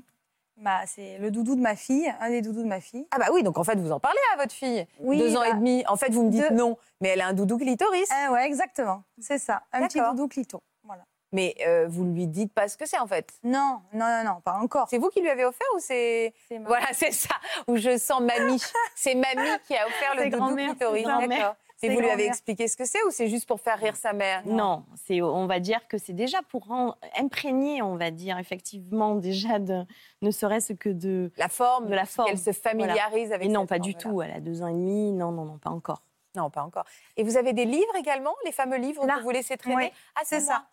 ma, 0.59 0.87
c'est 0.87 1.19
le 1.19 1.31
doudou 1.31 1.57
de 1.57 1.61
ma 1.61 1.76
fille, 1.76 2.12
un 2.21 2.31
des 2.31 2.41
doudous 2.43 2.62
de 2.62 2.69
ma 2.69 2.81
fille. 2.81 3.07
Ah 3.11 3.19
bah 3.19 3.26
oui, 3.33 3.43
donc 3.43 3.59
en 3.59 3.65
fait, 3.65 3.76
vous 3.79 3.93
en 3.93 4.00
parlez 4.00 4.19
à 4.35 4.37
votre 4.37 4.53
fille. 4.55 4.87
Oui, 5.00 5.19
Deux 5.19 5.37
ans 5.37 5.41
bah, 5.41 5.49
et 5.50 5.55
demi. 5.55 5.85
En 5.88 5.97
fait, 5.97 6.11
vous 6.12 6.23
me 6.25 6.31
dites 6.31 6.49
deux- 6.49 6.55
non, 6.55 6.79
mais 7.00 7.09
elle 7.11 7.21
a 7.21 7.26
un 7.26 7.33
doudou 7.35 7.59
clitoris. 7.59 8.09
Ah 8.11 8.33
ouais, 8.33 8.47
exactement. 8.47 9.03
C'est 9.21 9.38
ça, 9.38 9.62
un 9.73 9.87
petit 9.87 10.00
doudou 10.00 10.29
clito. 10.29 10.62
Voilà. 10.85 11.05
Mais 11.37 11.55
euh, 11.66 11.87
vous 11.87 12.05
lui 12.05 12.26
dites 12.26 12.50
pas 12.55 12.66
ce 12.66 12.78
que 12.78 12.87
c'est 12.88 12.99
en 12.99 13.07
fait. 13.07 13.31
Non, 13.45 13.81
non, 13.93 14.07
non, 14.09 14.25
non, 14.25 14.40
pas 14.40 14.55
encore. 14.55 14.87
C'est 14.88 14.97
vous 14.97 15.11
qui 15.11 15.21
lui 15.21 15.28
avez 15.28 15.45
offert 15.45 15.66
ou 15.76 15.78
c'est. 15.78 16.33
Voilà, 16.64 16.87
c'est 16.95 17.12
ça. 17.12 17.35
Où 17.69 17.76
je 17.76 17.99
sens 17.99 18.23
mamie. 18.23 18.62
C'est 18.95 19.14
mamie 19.14 19.50
qui 19.66 19.76
a 19.76 19.87
offert 19.87 20.14
le 20.16 20.31
doudou 20.31 20.57
clitoris. 20.57 21.05
D'accord. 21.05 21.55
Et 21.83 21.88
C'est 21.88 21.95
vous 21.95 22.00
lui 22.00 22.09
avez 22.09 22.25
expliqué 22.26 22.69
ce 22.69 22.76
que 22.78 22.87
c'est 22.87 23.02
ou 23.05 23.11
c'est 23.11 23.28
juste 23.28 23.47
pour 23.47 23.61
faire 23.61 23.78
rire 23.78 23.97
sa 23.97 24.14
mère? 24.14 24.40
Non, 24.47 24.87
c'est, 25.07 25.21
on 25.21 25.47
va 25.47 25.61
dire 25.61 25.87
que 25.88 25.99
c'est 25.99 26.14
déjà 26.14 26.38
pour 26.49 26.75
imprégner, 27.19 27.83
on 27.83 27.97
va 27.97 28.11
dire, 28.11 28.38
effectivement, 28.38 29.14
déjà, 29.14 29.59
de, 29.59 29.85
ne 30.23 30.31
serait-ce 30.31 30.73
que 30.73 30.88
de, 30.88 31.31
La 31.37 31.50
forme, 31.50 31.88
de 31.90 31.95
la 31.95 32.07
forme. 32.07 32.28
qu'elle 32.28 32.38
se 32.38 32.52
familiarise 32.52 33.31
avec 33.31 33.50
Et 33.50 33.52
non, 33.52 33.61
cette 33.61 33.69
pas 33.69 33.78
du 33.78 33.95
tout. 33.95 34.23
Elle 34.23 34.33
a 34.33 34.40
deux 34.40 34.62
ans 34.62 34.69
et 34.69 34.73
demi. 34.73 35.12
Non, 35.12 35.33
non, 35.33 35.45
non, 35.45 35.59
pas 35.59 35.69
encore. 35.69 36.02
Non, 36.35 36.49
pas 36.49 36.62
encore. 36.62 36.85
Et 37.19 37.23
vous 37.23 37.37
avez 37.37 37.52
des 37.52 37.66
livres 37.66 37.95
également, 37.99 38.35
les 38.47 38.52
fameux 38.52 38.78
livres 38.78 39.05
Là. 39.07 39.16
que 39.19 39.23
vous 39.23 39.31
laissez 39.31 39.59
traîner? 39.59 39.76
Oui, 39.76 39.93
Ah, 40.14 40.21
c'est 40.25 40.40
c'est 40.40 40.47
ça. 40.47 40.64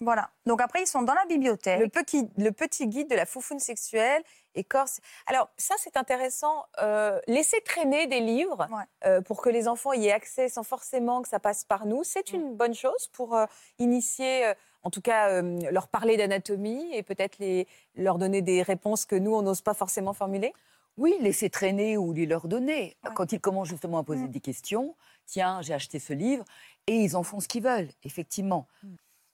Voilà. 0.00 0.30
Donc 0.46 0.60
après, 0.60 0.82
ils 0.82 0.86
sont 0.86 1.02
dans 1.02 1.14
la 1.14 1.24
bibliothèque. 1.26 1.80
Le 1.80 1.88
petit, 1.88 2.28
le 2.38 2.52
petit 2.52 2.86
guide 2.88 3.08
de 3.10 3.14
la 3.16 3.26
foufoune 3.26 3.58
sexuelle 3.60 4.22
et 4.54 4.64
corps. 4.64 4.88
Alors, 5.26 5.48
ça, 5.56 5.74
c'est 5.78 5.96
intéressant. 5.96 6.64
Euh, 6.82 7.20
laisser 7.26 7.60
traîner 7.64 8.06
des 8.06 8.20
livres 8.20 8.66
Ouais. 8.70 8.84
euh, 9.04 9.20
pour 9.20 9.42
que 9.42 9.50
les 9.50 9.68
enfants 9.68 9.92
y 9.92 10.06
aient 10.06 10.12
accès 10.12 10.48
sans 10.48 10.62
forcément 10.62 11.22
que 11.22 11.28
ça 11.28 11.38
passe 11.38 11.64
par 11.64 11.86
nous, 11.86 12.02
c'est 12.04 12.32
une 12.32 12.54
bonne 12.56 12.74
chose 12.74 13.08
pour 13.12 13.36
euh, 13.36 13.46
initier, 13.78 14.46
euh, 14.46 14.54
en 14.82 14.90
tout 14.90 15.02
cas, 15.02 15.28
euh, 15.28 15.58
leur 15.70 15.88
parler 15.88 16.16
d'anatomie 16.16 16.94
et 16.94 17.02
peut-être 17.02 17.38
les, 17.38 17.68
leur 17.94 18.18
donner 18.18 18.42
des 18.42 18.62
réponses 18.62 19.04
que 19.04 19.16
nous, 19.16 19.34
on 19.34 19.42
n'ose 19.42 19.60
pas 19.60 19.74
forcément 19.74 20.14
formuler. 20.14 20.52
Oui, 20.96 21.14
laisser 21.20 21.48
traîner 21.50 21.96
ou 21.96 22.12
les 22.12 22.26
leur 22.26 22.48
donner. 22.48 22.96
Ouais. 23.04 23.10
Quand 23.14 23.32
ils 23.32 23.40
commencent 23.40 23.68
justement 23.68 23.98
à 23.98 24.02
poser 24.04 24.24
Mm. 24.24 24.30
des 24.30 24.40
questions, 24.40 24.96
tiens, 25.26 25.62
j'ai 25.62 25.74
acheté 25.74 25.98
ce 25.98 26.12
livre, 26.12 26.44
et 26.86 26.96
ils 26.96 27.16
en 27.16 27.22
font 27.22 27.38
ce 27.40 27.46
qu'ils 27.46 27.62
veulent, 27.62 27.88
effectivement. 28.02 28.66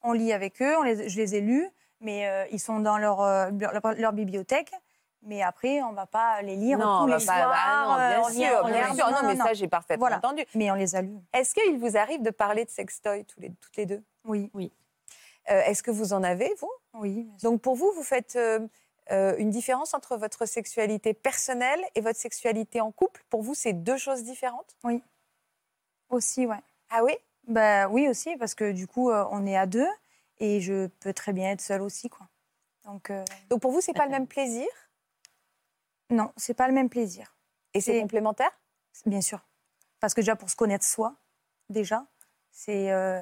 On 0.07 0.13
lit 0.13 0.33
avec 0.33 0.63
eux, 0.63 0.77
on 0.79 0.83
les- 0.83 1.09
je 1.09 1.17
les 1.19 1.35
ai 1.35 1.41
lus, 1.41 1.69
mais 2.01 2.29
euh, 2.29 2.47
ils 2.53 2.61
sont 2.61 2.79
dans 2.81 2.97
leur, 2.97 3.21
euh, 3.23 3.51
leur, 3.51 3.95
leur 3.97 4.13
bibliothèque. 4.13 4.73
Mais 5.23 5.43
après, 5.43 5.83
on 5.83 5.91
ne 5.91 5.97
va 5.97 6.07
pas 6.07 6.41
les 6.43 6.55
lire 6.55 6.79
non, 6.79 6.85
tous 6.99 7.03
on 7.03 7.07
les 7.07 7.13
va 7.15 7.19
soirs. 7.21 7.51
pas- 7.51 7.57
ah 7.57 7.85
non, 7.87 7.95
euh, 7.95 8.09
bien 8.09 8.29
vient- 8.31 8.49
sûr, 8.51 8.61
on 8.63 8.69
bien 8.69 8.95
sûr. 8.95 9.11
Non, 9.11 9.17
mais 9.29 9.35
non. 9.35 9.45
ça, 9.45 9.55
j'ai 9.55 9.67
parfaitement 9.67 10.03
Voilà. 10.03 10.19
entendu. 10.19 10.45
Mais 10.55 10.71
on 10.71 10.75
les 10.75 10.95
a 10.95 11.03
lus. 11.03 11.19
Est-ce 11.33 11.53
qu'il 11.55 11.79
vous 11.79 11.97
arrive 11.97 12.23
de 12.23 12.31
parler 12.31 12.65
de 12.65 12.71
sextoy 12.71 13.25
tous 13.25 13.41
les, 13.41 13.51
toutes 13.61 13.77
les 13.77 13.87
deux? 13.87 14.03
Oui. 14.25 14.51
Oui. 14.55 14.73
Euh, 15.51 15.61
Est-ce 15.63 15.83
que 15.83 15.91
vous 15.91 16.13
en 16.13 16.23
avez, 16.23 16.55
vous? 16.61 16.71
Oui. 16.95 17.29
Donc 17.43 17.61
pour 17.61 17.75
vous, 17.75 17.91
vous 17.93 18.05
faites 18.05 18.37
euh, 18.37 18.61
euh, 19.11 19.35
une 19.39 19.51
différence 19.51 19.95
entre 19.95 20.17
votre 20.17 20.47
sexualité 20.47 21.13
personnelle 21.15 21.81
et 21.97 22.01
votre 22.01 22.19
sexualité 22.21 22.81
en 22.81 22.93
couple? 22.93 23.25
Pour 23.29 23.43
vous, 23.43 23.55
c'est 23.55 23.73
deux 23.73 23.97
choses 23.97 24.23
différentes? 24.23 24.77
Aussi, 26.11 26.47
ouais. 26.47 26.61
Ah 26.91 27.03
oui? 27.03 27.17
Bah, 27.47 27.89
oui, 27.89 28.09
aussi, 28.09 28.37
parce 28.37 28.55
que 28.55 28.73
du 28.73 28.87
coup, 28.87 29.11
euh, 29.11 29.25
on 29.31 29.47
est 29.47 29.57
à 29.57 29.67
deux 29.67 29.89
et 30.39 30.61
je 30.61 30.87
peux 31.01 31.13
très 31.13 31.33
bien 31.33 31.51
être 31.51 31.61
seule 31.61 31.83
aussi. 31.83 32.09
Quoi. 32.09 32.27
Donc, 32.85 33.11
euh, 33.11 33.25
Donc 33.51 33.61
pour 33.61 33.73
vous, 33.73 33.81
c'est 33.81 33.93
pas 33.93 34.05
le 34.07 34.13
même 34.13 34.27
plaisir? 34.27 34.67
Non, 36.11 36.33
c'est 36.37 36.55
pas 36.55 36.69
le 36.69 36.75
même 36.75 36.89
plaisir, 36.89 37.35
et 37.75 37.81
c'est 37.81 38.01
complémentaire? 38.01 38.51
Bien 39.07 39.21
sûr. 39.21 39.41
Parce 39.99 40.15
que 40.15 40.21
déjà, 40.21 40.37
pour 40.37 40.51
se 40.51 40.57
connaître 40.57 40.85
soi, 40.85 41.17
déjà, 41.69 42.07
c'est 42.51 42.93
euh, 42.93 43.21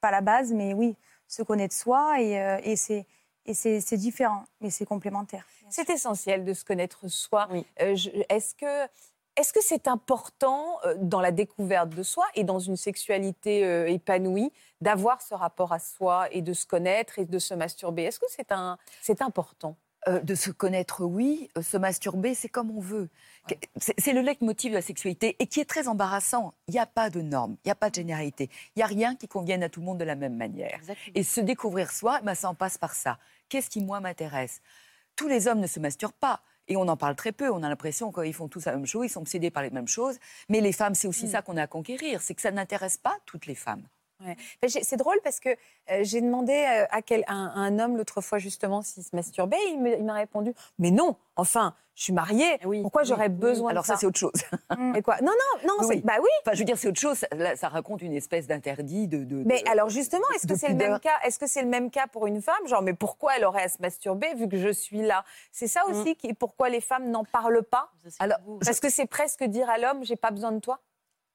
pas 0.00 0.10
la 0.10 0.22
base, 0.22 0.52
mais 0.52 0.72
oui, 0.72 0.96
se 1.28 1.42
connaître 1.42 1.74
soi 1.74 2.20
et, 2.20 2.40
euh, 2.40 2.58
et 2.64 2.76
c'est. 2.76 3.06
Et 3.44 3.54
c'est 3.54 3.96
différent, 3.96 4.44
mais 4.60 4.70
c'est 4.70 4.86
complémentaire. 4.86 5.44
C'est 5.68 5.90
essentiel 5.90 6.44
de 6.44 6.54
se 6.54 6.64
connaître 6.64 7.08
soi. 7.08 7.48
Oui. 7.50 7.66
Euh, 7.80 7.96
Est-ce 8.28 8.54
que 8.54 8.88
est-ce 9.36 9.52
que 9.52 9.62
c'est 9.62 9.88
important 9.88 10.78
euh, 10.84 10.94
dans 10.98 11.20
la 11.20 11.32
découverte 11.32 11.90
de 11.90 12.02
soi 12.02 12.24
et 12.34 12.44
dans 12.44 12.58
une 12.58 12.76
sexualité 12.76 13.64
euh, 13.64 13.88
épanouie 13.88 14.52
d'avoir 14.80 15.22
ce 15.22 15.34
rapport 15.34 15.72
à 15.72 15.78
soi 15.78 16.28
et 16.32 16.42
de 16.42 16.52
se 16.52 16.66
connaître 16.66 17.18
et 17.18 17.24
de 17.24 17.38
se 17.38 17.54
masturber? 17.54 18.04
Est-ce 18.04 18.20
que 18.20 18.26
c'est 18.28 18.52
un 18.52 18.78
c'est 19.00 19.22
important? 19.22 19.76
Euh, 20.08 20.18
de 20.18 20.34
se 20.34 20.50
connaître, 20.50 21.04
oui. 21.04 21.48
Se 21.60 21.76
masturber, 21.76 22.34
c'est 22.34 22.48
comme 22.48 22.72
on 22.76 22.80
veut. 22.80 23.08
C'est 23.76 24.12
le 24.12 24.20
leitmotiv 24.20 24.72
de 24.72 24.76
la 24.76 24.82
sexualité 24.82 25.36
et 25.38 25.46
qui 25.46 25.60
est 25.60 25.64
très 25.64 25.86
embarrassant. 25.86 26.54
Il 26.66 26.72
n'y 26.72 26.80
a 26.80 26.86
pas 26.86 27.08
de 27.08 27.20
normes, 27.20 27.56
il 27.64 27.68
n'y 27.68 27.72
a 27.72 27.76
pas 27.76 27.88
de 27.88 27.94
généralité. 27.94 28.50
Il 28.74 28.80
n'y 28.80 28.82
a 28.82 28.86
rien 28.86 29.14
qui 29.14 29.28
convienne 29.28 29.62
à 29.62 29.68
tout 29.68 29.78
le 29.78 29.86
monde 29.86 29.98
de 29.98 30.04
la 30.04 30.16
même 30.16 30.36
manière. 30.36 30.80
Et 31.14 31.22
se 31.22 31.40
découvrir 31.40 31.90
soi, 31.92 32.20
ben, 32.22 32.34
ça 32.34 32.48
en 32.48 32.54
passe 32.54 32.78
par 32.78 32.94
ça. 32.94 33.18
Qu'est-ce 33.48 33.70
qui, 33.70 33.80
moi, 33.80 34.00
m'intéresse? 34.00 34.60
Tous 35.14 35.28
les 35.28 35.46
hommes 35.46 35.60
ne 35.60 35.68
se 35.68 35.78
masturbent 35.78 36.12
pas. 36.18 36.40
Et 36.68 36.76
on 36.76 36.88
en 36.88 36.96
parle 36.96 37.16
très 37.16 37.32
peu. 37.32 37.50
On 37.50 37.62
a 37.62 37.68
l'impression 37.68 38.12
qu'ils 38.12 38.34
font 38.34 38.48
tous 38.48 38.66
la 38.66 38.72
même 38.72 38.86
chose, 38.86 39.06
ils 39.06 39.10
sont 39.10 39.20
obsédés 39.20 39.50
par 39.50 39.62
les 39.62 39.70
mêmes 39.70 39.88
choses. 39.88 40.18
Mais 40.48 40.60
les 40.60 40.72
femmes, 40.72 40.94
c'est 40.94 41.08
aussi 41.08 41.28
ça 41.28 41.42
qu'on 41.42 41.56
a 41.56 41.62
à 41.62 41.66
conquérir. 41.66 42.22
C'est 42.22 42.34
que 42.34 42.42
ça 42.42 42.50
n'intéresse 42.50 42.96
pas 42.96 43.16
toutes 43.26 43.46
les 43.46 43.54
femmes. 43.54 43.86
Ouais. 44.24 44.36
Ben, 44.60 44.68
C'est 44.70 44.96
drôle 44.96 45.18
parce 45.24 45.40
que 45.40 45.48
euh, 45.90 46.00
j'ai 46.02 46.20
demandé 46.20 46.52
euh, 46.52 46.86
à, 46.90 47.02
quel, 47.02 47.24
à 47.26 47.32
un, 47.32 47.46
à 47.48 47.58
un 47.58 47.78
homme 47.78 47.96
l'autre 47.96 48.20
fois 48.20 48.38
justement 48.38 48.82
s'il 48.82 49.02
se 49.02 49.14
masturbait. 49.14 49.56
et 49.68 49.70
Il 49.72 50.04
m'a 50.04 50.14
répondu 50.14 50.54
Mais 50.78 50.90
non, 50.90 51.16
enfin, 51.36 51.74
je 51.94 52.04
suis 52.04 52.12
mariée. 52.12 52.58
Oui, 52.64 52.80
Pourquoi 52.82 53.02
oui, 53.02 53.08
j'aurais 53.08 53.28
oui. 53.28 53.34
besoin 53.34 53.70
Alors 53.70 53.82
de 53.82 53.86
ça, 53.88 53.94
ça 53.94 54.00
c'est 54.00 54.06
autre 54.06 54.18
chose. 54.18 54.32
Et 54.96 55.02
quoi? 55.02 55.16
Non, 55.20 55.32
non, 55.32 55.66
non. 55.68 55.74
Oui. 55.88 55.96
c'est- 55.96 56.06
Bah 56.06 56.14
oui. 56.20 56.28
Enfin, 56.42 56.52
je 56.54 56.58
veux 56.60 56.64
dire, 56.64 56.78
c'est 56.78 56.88
autre 56.88 57.00
chose. 57.00 57.18
Ça, 57.18 57.26
là, 57.32 57.56
ça 57.56 57.68
raconte 57.68 58.00
une 58.02 58.14
espèce 58.14 58.46
d'interdit 58.46 59.08
de, 59.08 59.24
de- 59.24 59.42
Mais 59.44 59.62
de- 59.62 59.68
alors 59.68 59.88
justement, 59.90 60.24
est-ce 60.34 60.46
que 60.46 60.56
c'est 60.56 60.68
le 60.68 60.74
même 60.76 61.00
cas 61.00 61.18
Est-ce 61.24 61.38
que 61.38 61.46
c'est 61.46 61.62
le 61.62 61.68
même 61.68 61.90
cas 61.90 62.06
pour 62.06 62.26
une 62.26 62.40
femme? 62.40 62.66
Genre, 62.66 62.82
mais 62.82 62.94
pourquoi 62.94 63.36
elle 63.36 63.44
aurait 63.44 63.64
à 63.64 63.68
se 63.68 63.82
masturber 63.82 64.32
vu 64.34 64.48
que 64.48 64.56
je 64.56 64.70
suis 64.72 65.02
là? 65.02 65.24
C'est 65.50 65.68
ça 65.68 65.82
aussi 65.86 66.16
qui, 66.16 66.32
pourquoi 66.32 66.68
les 66.68 66.80
femmes 66.80 67.10
n'en 67.10 67.24
parlent 67.24 67.62
pas? 67.62 67.90
Alors, 68.20 68.38
Parce 68.64 68.80
que 68.80 68.88
c'est 68.88 69.06
presque 69.06 69.42
dire 69.44 69.68
à 69.68 69.78
l'homme, 69.78 70.04
j'ai 70.04 70.16
pas 70.16 70.30
besoin 70.30 70.52
de 70.52 70.60
toi? 70.60 70.78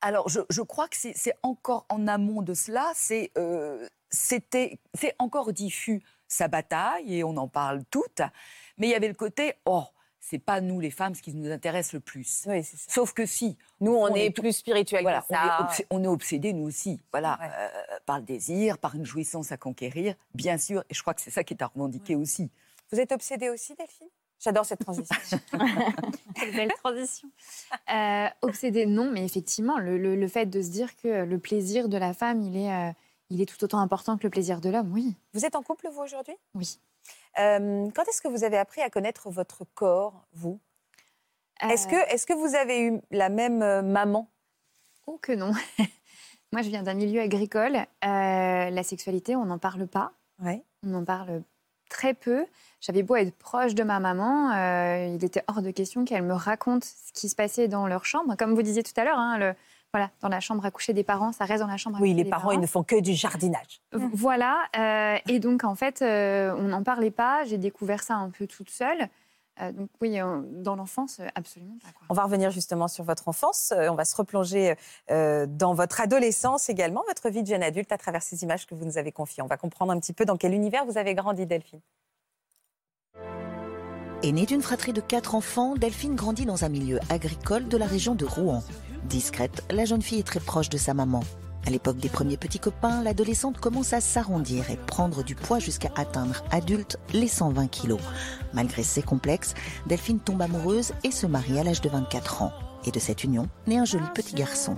Alors, 0.01 0.29
je, 0.29 0.41
je 0.49 0.62
crois 0.62 0.88
que 0.88 0.95
c'est 0.97 1.33
encore 1.43 1.86
en 1.89 2.07
amont 2.07 2.41
de 2.41 2.53
cela, 2.53 2.91
c'est 2.95 3.31
euh, 3.38 3.88
c'était- 4.10 4.79
c'est 4.93 5.15
encore 5.19 5.53
diffus 5.53 6.03
sa 6.27 6.47
bataille, 6.47 7.15
et 7.15 7.23
on 7.23 7.36
en 7.38 7.47
parle 7.47 7.83
toutes, 7.89 8.21
mais 8.77 8.88
il 8.88 8.91
y 8.91 8.95
avait 8.95 9.07
le 9.07 9.13
côté, 9.13 9.53
oh, 9.65 9.83
c'est 10.19 10.39
pas 10.39 10.60
nous 10.62 10.79
les 10.81 10.91
femmes 10.91 11.15
ce 11.15 11.21
qui 11.21 11.33
nous 11.33 11.49
intéresse 11.51 11.93
le 11.93 11.99
plus. 12.01 12.43
Oui, 12.47 12.63
c'est 12.63 12.75
ça. 12.77 12.91
Sauf 12.91 13.13
que 13.13 13.25
si. 13.25 13.57
Nous, 13.79 13.93
on, 13.93 14.12
On 14.12 14.15
est, 14.15 14.29
plus 14.29 14.51
spirituel 14.51 15.01
Voilà, 15.03 15.25
on 15.29 15.33
est, 15.33 15.88
on 15.89 16.03
est 16.03 16.07
obsédés, 16.07 16.51
nous 16.53 16.67
aussi, 16.67 16.99
voilà, 17.12 17.39
Ouais. 17.41 17.49
euh, 17.57 17.99
par 18.05 18.19
le 18.19 18.25
désir, 18.25 18.77
par 18.77 18.93
une 18.95 19.05
jouissance 19.05 19.51
à 19.51 19.57
conquérir, 19.57 20.15
bien 20.36 20.57
sûr, 20.57 20.83
et 20.89 20.93
je 20.93 21.01
crois 21.01 21.13
que 21.13 21.21
c'est 21.21 21.31
ça 21.31 21.43
qui 21.43 21.53
est 21.53 21.63
à 21.63 21.67
revendiquer 21.67 22.15
aussi. 22.15 22.51
Vous 22.91 22.99
êtes 22.99 23.12
obsédée 23.13 23.49
aussi, 23.49 23.73
Delphine? 23.75 24.07
J'adore 24.39 24.65
cette 24.65 24.80
transition. 24.82 25.15
Quelle 26.36 26.52
belle 26.56 26.71
transition. 26.84 27.30
Euh, 27.93 28.28
obsédée, 28.41 28.86
non, 28.86 29.10
mais 29.12 29.26
effectivement, 29.26 29.78
le, 29.80 29.97
le- 29.97 30.15
le 30.15 30.28
fait 30.28 30.45
de 30.45 30.62
se 30.62 30.69
dire 30.69 30.95
que 30.95 31.23
le 31.23 31.39
plaisir 31.39 31.89
de 31.89 31.97
la 31.97 32.13
femme, 32.13 32.41
il 32.43 32.56
est, 32.56 32.71
euh, 32.71 32.91
il 33.30 33.41
est 33.41 33.45
tout 33.45 33.63
autant 33.63 33.80
important 33.80 34.15
que 34.17 34.23
le 34.23 34.30
plaisir 34.30 34.62
de 34.62 34.69
l'homme, 34.69 34.91
oui. 34.93 35.15
vous 35.34 35.45
êtes 35.45 35.56
en 35.56 35.63
couple, 35.63 35.88
vous, 35.91 36.02
aujourd'hui? 36.02 36.36
Oui. 36.54 36.80
Euh, 37.39 37.89
Quand 37.95 38.04
est-ce 38.08 38.21
que 38.21 38.28
vous 38.28 38.43
avez 38.43 38.58
appris 38.58 38.82
à 38.82 38.89
connaître 38.89 39.30
votre 39.32 39.65
corps, 39.73 40.26
vous? 40.34 40.60
Est-ce 41.62 41.88
Euh, 41.88 41.91
que, 41.91 42.13
est 42.13 42.26
que 42.26 42.34
vous 42.34 42.54
avez 42.56 42.82
eu 42.82 43.02
la 43.10 43.30
même 43.30 43.82
maman? 43.82 44.30
Oh 45.08 45.17
que 45.19 45.32
non. 45.32 45.52
Moi, 46.54 46.62
je 46.62 46.69
viens 46.69 46.84
d'un 46.84 46.93
milieu 46.93 47.21
agricole. 47.21 47.78
La 48.04 48.84
sexualité, 48.84 49.36
on 49.36 49.45
n'en 49.45 49.58
parle 49.58 49.88
pas. 49.88 50.13
Oui. 50.39 50.62
On 50.84 50.93
en 50.93 51.04
parle 51.04 51.41
très 51.89 52.13
peu. 52.13 52.45
J'avais 52.82 53.04
beau 53.04 53.15
être 53.15 53.36
proche 53.38 53.73
de 53.76 53.84
ma 53.84 54.00
maman, 54.00 54.52
euh, 54.56 55.13
il 55.15 55.23
était 55.26 55.43
hors 55.47 55.62
de 55.62 55.71
question 55.71 56.06
qu'elle 56.06 56.23
me 56.23 56.34
raconte 56.34 56.84
ce 56.86 57.12
qui 57.13 57.28
se 57.30 57.36
passait 57.36 57.67
dans 57.67 57.88
leur 57.88 58.06
chambre. 58.06 58.36
Comme 58.38 58.54
vous 58.54 58.62
disiez 58.62 58.84
tout 58.84 58.93
à 58.97 59.04
l'heure, 59.04 59.17
hein, 59.17 59.38
le- 59.39 59.54
voilà, 59.93 60.12
dans 60.21 60.28
la 60.28 60.39
chambre 60.41 60.65
à 60.65 60.69
coucher 60.69 60.93
des 60.93 61.04
parents, 61.04 61.32
ça 61.32 61.45
reste 61.45 61.62
dans 61.62 61.67
la 61.67 61.78
chambre 61.78 61.97
à 61.97 62.02
Oui, 62.02 62.10
coucher 62.10 62.17
les 62.17 62.23
des 62.26 62.30
parents, 62.30 62.52
ils 62.52 62.60
ne 62.60 62.67
font 62.67 62.84
que 62.84 63.00
du 63.00 63.13
jardinage. 63.13 63.82
Voilà. 63.93 64.58
euh, 64.78 65.17
et 65.28 65.39
donc, 65.39 65.63
en 65.63 65.76
fait, 65.76 66.02
euh, 66.02 66.54
on 66.58 66.63
n'en 66.67 66.84
parlait 66.84 67.10
pas. 67.12 67.45
J'ai 67.45 67.58
découvert 67.58 68.04
ça 68.04 68.15
un 68.15 68.30
peu 68.30 68.45
toute 68.47 68.69
seule. 68.69 69.08
Euh, 69.62 69.72
donc 69.72 69.89
oui, 70.02 70.20
euh, 70.20 70.41
dans 70.46 70.76
l'enfance, 70.76 71.20
euh, 71.20 71.28
absolument 71.36 71.78
pas. 71.82 71.89
quoi. 71.98 72.06
On 72.10 72.13
va 72.13 72.24
revenir 72.24 72.52
justement 72.52 72.88
sur 72.88 73.04
votre 73.04 73.28
enfance. 73.28 73.74
Euh, 73.76 73.89
On 73.89 73.96
va 73.96 74.06
se 74.06 74.15
replonger 74.15 74.76
dans 75.10 75.74
votre 75.74 76.02
adolescence 76.02 76.70
également, 76.70 77.04
votre 77.08 77.30
vie 77.30 77.41
de 77.41 77.48
jeune 77.48 77.63
adulte 77.63 77.91
à 77.91 77.98
travers 77.98 78.22
ces 78.22 78.43
images 78.43 78.65
que 78.67 78.76
vous 78.76 78.86
nous 78.86 78.98
avez 78.98 79.12
confiées. 79.12 79.41
On 79.43 79.48
va 79.48 79.58
comprendre 79.58 79.91
un 79.91 80.00
petit 80.00 80.13
peu 80.13 80.26
dans 80.26 80.38
quel 80.38 80.54
univers 80.54 80.86
vous 80.86 80.98
avez 80.98 81.15
grandi, 81.15 81.46
Delphine. 81.46 81.80
Aînée 84.24 84.46
d'une 84.46 84.62
fratrie 84.62 84.93
de 84.93 85.02
quatre 85.02 85.36
enfants, 85.36 85.76
Delphine 85.76 86.15
grandit 86.15 86.46
dans 86.46 86.65
un 86.65 86.70
milieu 86.70 87.00
agricole 87.10 87.67
de 87.67 87.78
la 87.78 87.86
région 87.86 88.15
de 88.15 88.26
Rouen. 88.26 88.63
Discrète, 89.06 89.63
la 89.72 89.86
jeune 89.86 90.02
fille 90.02 90.20
est 90.20 90.28
très 90.28 90.39
proche 90.39 90.70
de 90.70 90.78
sa 90.78 90.93
maman. 90.93 91.22
À 91.65 91.70
l'époque 91.70 91.98
des 91.98 92.10
premiers 92.10 92.38
petits 92.38 92.60
copains, 92.60 93.04
l'adolescente 93.04 93.60
commence 93.60 93.91
à 93.91 94.00
s'arrondir 94.00 94.70
et 94.70 94.78
prendre 94.78 95.24
du 95.24 95.36
poids 95.36 95.60
jusqu'à 95.60 95.91
atteindre 95.96 96.43
adulte 96.50 96.98
les 97.13 97.28
120 97.28 97.67
kilos. 97.67 98.00
Malgré 98.54 98.84
ces 98.84 99.02
complexes, 99.02 99.54
Delphine 99.86 100.20
tombe 100.20 100.41
amoureuse 100.41 100.93
et 101.04 101.12
se 101.12 101.28
marie 101.28 101.60
à 101.60 101.63
l'âge 101.63 101.82
de 101.82 101.89
24 101.89 102.41
ans. 102.41 102.54
Et 102.86 102.91
de 102.91 103.00
cette 103.00 103.24
union 103.26 103.50
naît 103.65 103.78
un 103.78 103.86
joli 103.86 104.06
petit 104.15 104.36
garçon. 104.36 104.76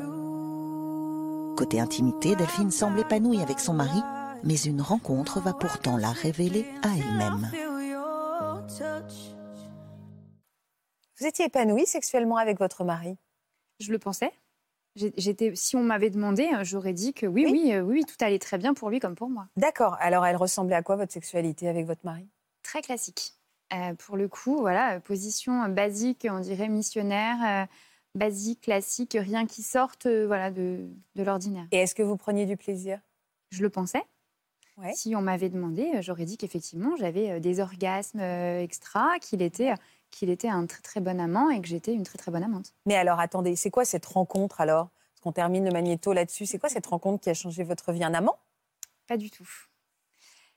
Côté 1.56 1.80
intimité, 1.80 2.36
Delphine 2.36 2.72
semble 2.72 3.02
épanouie 3.02 3.42
avec 3.42 3.60
son 3.60 3.74
mari, 3.74 4.02
mais 4.44 4.56
une 4.56 4.82
rencontre 4.82 5.42
va 5.42 5.54
pourtant 5.54 5.98
la 5.98 6.12
révéler 6.12 6.65
à 6.82 6.89
elle-même. 6.96 7.52
Vous 11.20 11.26
étiez 11.28 11.46
épanouie 11.46 11.86
sexuellement 11.86 12.38
avec 12.38 12.58
votre 12.58 12.84
mari? 12.84 13.18
Je 13.80 13.92
le 13.92 14.00
pensais. 14.00 14.32
J'étais, 14.95 15.56
si 15.56 15.75
on 15.75 15.84
m'avait 15.84 16.10
demandé, 16.10 16.49
euh, 16.54 16.63
j'aurais 16.63 16.93
dit 16.93 17.13
que 17.13 17.25
oui, 17.25 17.45
oui, 17.49 17.71
euh, 17.73 17.82
oui, 17.82 18.04
tout 18.06 18.15
allait 18.19 18.39
très 18.39 18.58
bien 18.58 18.73
pour 18.73 18.89
lui 18.89 18.99
comme 18.99 19.15
pour 19.15 19.30
moi. 19.30 19.47
D'accord. 19.56 19.95
Alors, 19.99 20.25
elle 20.25 20.36
ressemblait 20.36 20.75
à 20.75 20.84
quoi 20.84 20.95
votre 20.97 21.13
sexualité 21.13 21.69
avec 21.69 21.86
votre 21.86 22.02
mari? 22.04 22.28
Très 22.63 22.82
classique. 22.82 23.34
Euh, 23.71 23.93
pour 23.93 24.17
le 24.17 24.28
coup, 24.28 24.58
voilà, 24.58 24.99
position 24.99 25.69
basique, 25.69 26.28
on 26.30 26.39
dirait 26.39 26.69
missionnaire, 26.69 27.38
euh, 27.45 27.65
basique, 28.15 28.62
classique, 28.62 29.15
rien 29.17 29.45
qui 29.45 29.62
sorte, 29.62 30.08
euh, 30.08 30.25
voilà, 30.25 30.49
de, 30.49 30.89
de 31.15 31.23
l'ordinaire. 31.23 31.67
Et 31.71 31.78
est-ce 31.78 31.93
que 31.93 32.04
vous 32.04 32.17
preniez 32.17 32.47
du 32.47 32.58
plaisir? 32.58 32.99
Je 33.52 33.62
le 33.62 33.69
pensais. 33.69 34.04
Ouais. 34.78 34.93
Si 34.93 35.15
on 35.15 35.21
m'avait 35.21 35.49
demandé, 35.49 35.91
j'aurais 36.02 36.25
dit 36.25 36.38
qu'effectivement, 36.38 36.95
j'avais 36.97 37.39
des 37.39 37.60
orgasmes 37.60 38.21
extra, 38.21 39.19
qu'il 39.19 39.41
était, 39.41 39.73
qu'il 40.12 40.30
était 40.30 40.50
un 40.50 40.65
très 40.65 40.82
très 40.82 41.00
bon 41.00 41.19
amant 41.19 41.50
et 41.50 41.62
que 41.62 41.67
j'étais 41.67 41.93
une 41.93 42.04
très 42.04 42.17
très 42.17 42.32
bonne 42.32 42.43
amante. 42.43 42.74
Mais 42.86 42.95
alors, 42.95 43.19
attendez, 43.19 43.56
c'est 43.56 43.72
quoi 43.72 43.86
cette 43.86 44.06
rencontre 44.06 44.62
alors? 44.62 44.89
Parce 45.13 45.22
qu'on 45.22 45.32
termine 45.32 45.65
le 45.65 45.72
magnéto 45.72 46.13
là-dessus. 46.13 46.45
C'est 46.45 46.60
quoi 46.60 46.69
cette 46.69 46.88
rencontre 46.88 47.24
qui 47.24 47.30
a 47.30 47.34
changé 47.34 47.63
votre 47.63 47.91
vie? 47.91 48.04
Un 48.04 48.13
amant? 48.13 48.38
Pas 49.08 49.17
du 49.17 49.30
tout. 49.30 49.48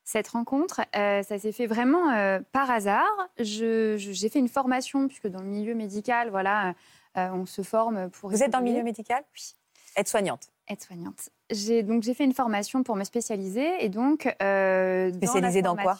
Cette 0.05 0.29
rencontre, 0.29 0.81
euh, 0.97 1.23
ça 1.23 1.39
s'est 1.39 1.53
fait 1.53 1.67
vraiment 1.67 2.11
euh, 2.11 2.41
par 2.53 2.71
hasard. 2.71 3.07
J'ai 3.39 4.29
fait 4.29 4.39
une 4.41 4.49
formation, 4.49 5.07
puisque 5.07 5.29
dans 5.29 5.41
le 5.41 5.47
milieu 5.47 5.75
médical, 5.75 6.29
voilà, 6.31 6.75
euh, 7.17 7.31
on 7.31 7.47
se 7.47 7.63
forme 7.63 8.11
pour. 8.11 8.31
Vous 8.31 8.43
êtes 8.43 8.51
dans 8.51 8.59
le 8.59 8.65
milieu 8.65 8.83
médical? 8.83 9.23
Oui. 9.35 9.55
Aide-soignante. 9.97 10.49
Aide-soignante. 10.69 11.29
J'ai 11.51 11.83
donc 11.83 12.03
j'ai 12.03 12.15
fait 12.15 12.25
une 12.25 12.35
formation 12.35 12.83
pour 12.83 12.97
me 12.97 13.05
spécialiser 13.05 13.85
et 13.85 13.89
donc 13.89 14.23
Spécialisée 14.23 15.63
dans 15.63 15.75
dans, 15.75 15.83
quoi? 15.83 15.99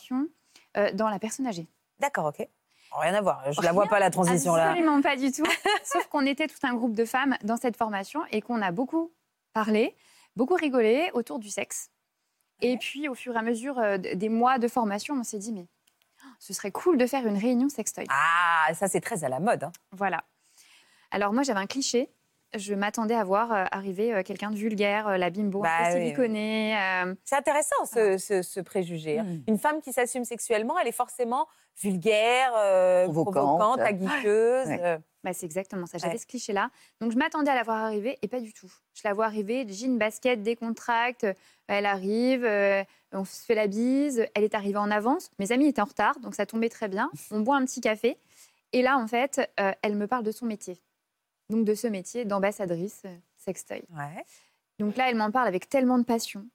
Dans 0.95 1.09
la 1.09 1.19
personne 1.19 1.47
âgée. 1.47 1.67
D'accord, 2.01 2.27
ok. 2.27 2.49
Rien 2.95 3.15
à 3.15 3.21
voir. 3.21 3.43
Je 3.53 3.61
la 3.63 3.73
vois 3.73 3.87
pas 3.87 3.99
la 4.01 4.11
transition 4.11 4.55
là. 4.55 4.71
Absolument 4.71 5.01
pas 5.01 5.17
du 5.17 5.33
tout. 5.33 5.45
Sauf 5.85 6.07
qu'on 6.09 6.27
était 6.27 6.47
tout 6.47 6.59
un 6.63 6.75
groupe 6.75 6.95
de 6.95 7.05
femmes 7.05 7.37
dans 7.43 7.57
cette 7.57 7.77
formation 7.77 8.21
et 8.31 8.43
qu'on 8.43 8.61
a 8.63 8.71
beaucoup 8.71 9.13
parlé, 9.53 9.97
beaucoup 10.37 10.55
rigolé 10.55 11.11
autour 11.15 11.39
du 11.39 11.49
sexe. 11.51 11.91
Et 12.61 12.77
puis, 12.77 13.09
au 13.09 13.15
fur 13.15 13.35
et 13.35 13.39
à 13.39 13.43
mesure 13.43 13.79
euh, 13.79 13.99
des 13.99 14.29
mois 14.29 14.59
de 14.59 14.69
formation, 14.69 15.15
on 15.17 15.25
s'est 15.25 15.39
dit, 15.39 15.53
mais 15.53 15.67
oh, 16.25 16.29
ce 16.39 16.53
serait 16.53 16.71
cool 16.71 16.97
de 16.97 17.07
faire 17.07 17.27
une 17.27 17.37
réunion 17.37 17.69
sextoy. 17.69 18.07
Ah, 18.09 18.69
ça 18.75 18.87
c'est 18.89 19.01
très 19.01 19.25
à 19.25 19.29
la 19.29 19.41
mode. 19.41 19.65
hein. 19.65 19.73
Voilà. 19.93 20.23
Alors 21.11 21.33
moi, 21.33 21.43
j'avais 21.43 21.61
un 21.61 21.67
cliché. 21.67 22.09
Je 22.55 22.75
m'attendais 22.75 23.15
à 23.15 23.25
voir 23.25 23.53
euh, 23.53 23.65
arriver 23.73 24.13
euh, 24.13 24.23
quelqu'un 24.23 24.51
de 24.51 24.57
vulgaire, 24.57 25.09
euh, 25.09 25.17
la 25.17 25.31
bimbo, 25.31 25.61
Bah 25.63 25.71
un 25.81 25.93
peu 25.93 25.99
oui, 25.99 26.05
siliconée. 26.05 26.77
euh, 26.79 27.15
C'est 27.25 27.37
intéressant 27.37 27.85
ce, 27.87 28.19
ce- 28.19 28.43
ce 28.43 28.61
préjugé. 28.61 29.19
hein. 29.21 29.25
Mm. 29.25 29.43
Une 29.49 29.59
femme 29.59 29.81
qui 29.81 29.93
s'assume 29.93 30.25
sexuellement, 30.25 30.79
elle 30.79 30.89
est 30.89 30.93
forcément 30.93 31.47
vulgaire, 31.81 32.53
euh, 32.57 33.05
Provocante. 33.05 33.35
provocante, 33.35 33.81
aguicheuse. 33.81 34.67
Ouais. 34.69 34.81
euh, 34.83 34.99
Bah, 35.25 35.33
c'est 35.33 35.47
exactement 35.47 35.87
ça. 35.87 35.99
J'avais 35.99 36.15
Ouais. 36.15 36.19
ce 36.19 36.27
cliché-là. 36.27 36.69
Donc, 37.01 37.13
je 37.13 37.17
m'attendais 37.17 37.51
à 37.51 37.55
la 37.55 37.63
voir 37.63 37.79
arriver 37.79 38.19
et 38.23 38.29
pas 38.29 38.41
du 38.41 38.53
tout. 38.53 38.71
Je 38.95 39.03
la 39.05 39.15
vois 39.15 39.27
arriver, 39.27 39.65
jean, 39.69 39.97
basket, 39.97 40.43
décontracte. 40.43 41.27
Elle 41.69 41.87
arrive, 41.87 42.45
euh, 42.45 42.83
on 43.13 43.25
se 43.25 43.45
fait 43.45 43.55
la 43.55 43.69
bise. 43.69 44.27
Elle 44.35 44.43
est 44.45 44.55
arrivée 44.57 44.79
en 44.79 44.91
avance. 44.91 45.31
Mes 45.39 45.53
amis 45.53 45.69
étaient 45.69 45.81
en 45.81 45.85
retard, 45.87 46.19
donc 46.19 46.35
ça 46.35 46.45
tombait 46.45 46.69
très 46.69 46.89
bien. 46.89 47.09
On 47.31 47.41
boit 47.41 47.57
un 47.57 47.65
petit 47.65 47.81
café. 47.81 48.19
Et 48.73 48.83
là, 48.83 48.99
en 48.99 49.07
fait, 49.07 49.49
euh, 49.61 49.71
elle 49.83 49.95
me 49.97 50.07
parle 50.09 50.25
de 50.25 50.33
son 50.33 50.45
métier. 50.47 50.83
Donc, 51.51 51.65
de 51.65 51.75
ce 51.75 51.87
métier 51.87 52.25
d'ambassadrice 52.25 53.03
euh, 53.05 53.17
sextoy. 53.37 53.83
ouais. 53.91 54.25
Donc 54.79 54.97
là, 54.97 55.09
elle 55.11 55.17
m'en 55.17 55.31
parle 55.31 55.49
avec 55.49 55.69
tellement 55.69 55.99
de 55.99 56.05
passion, 56.05 56.49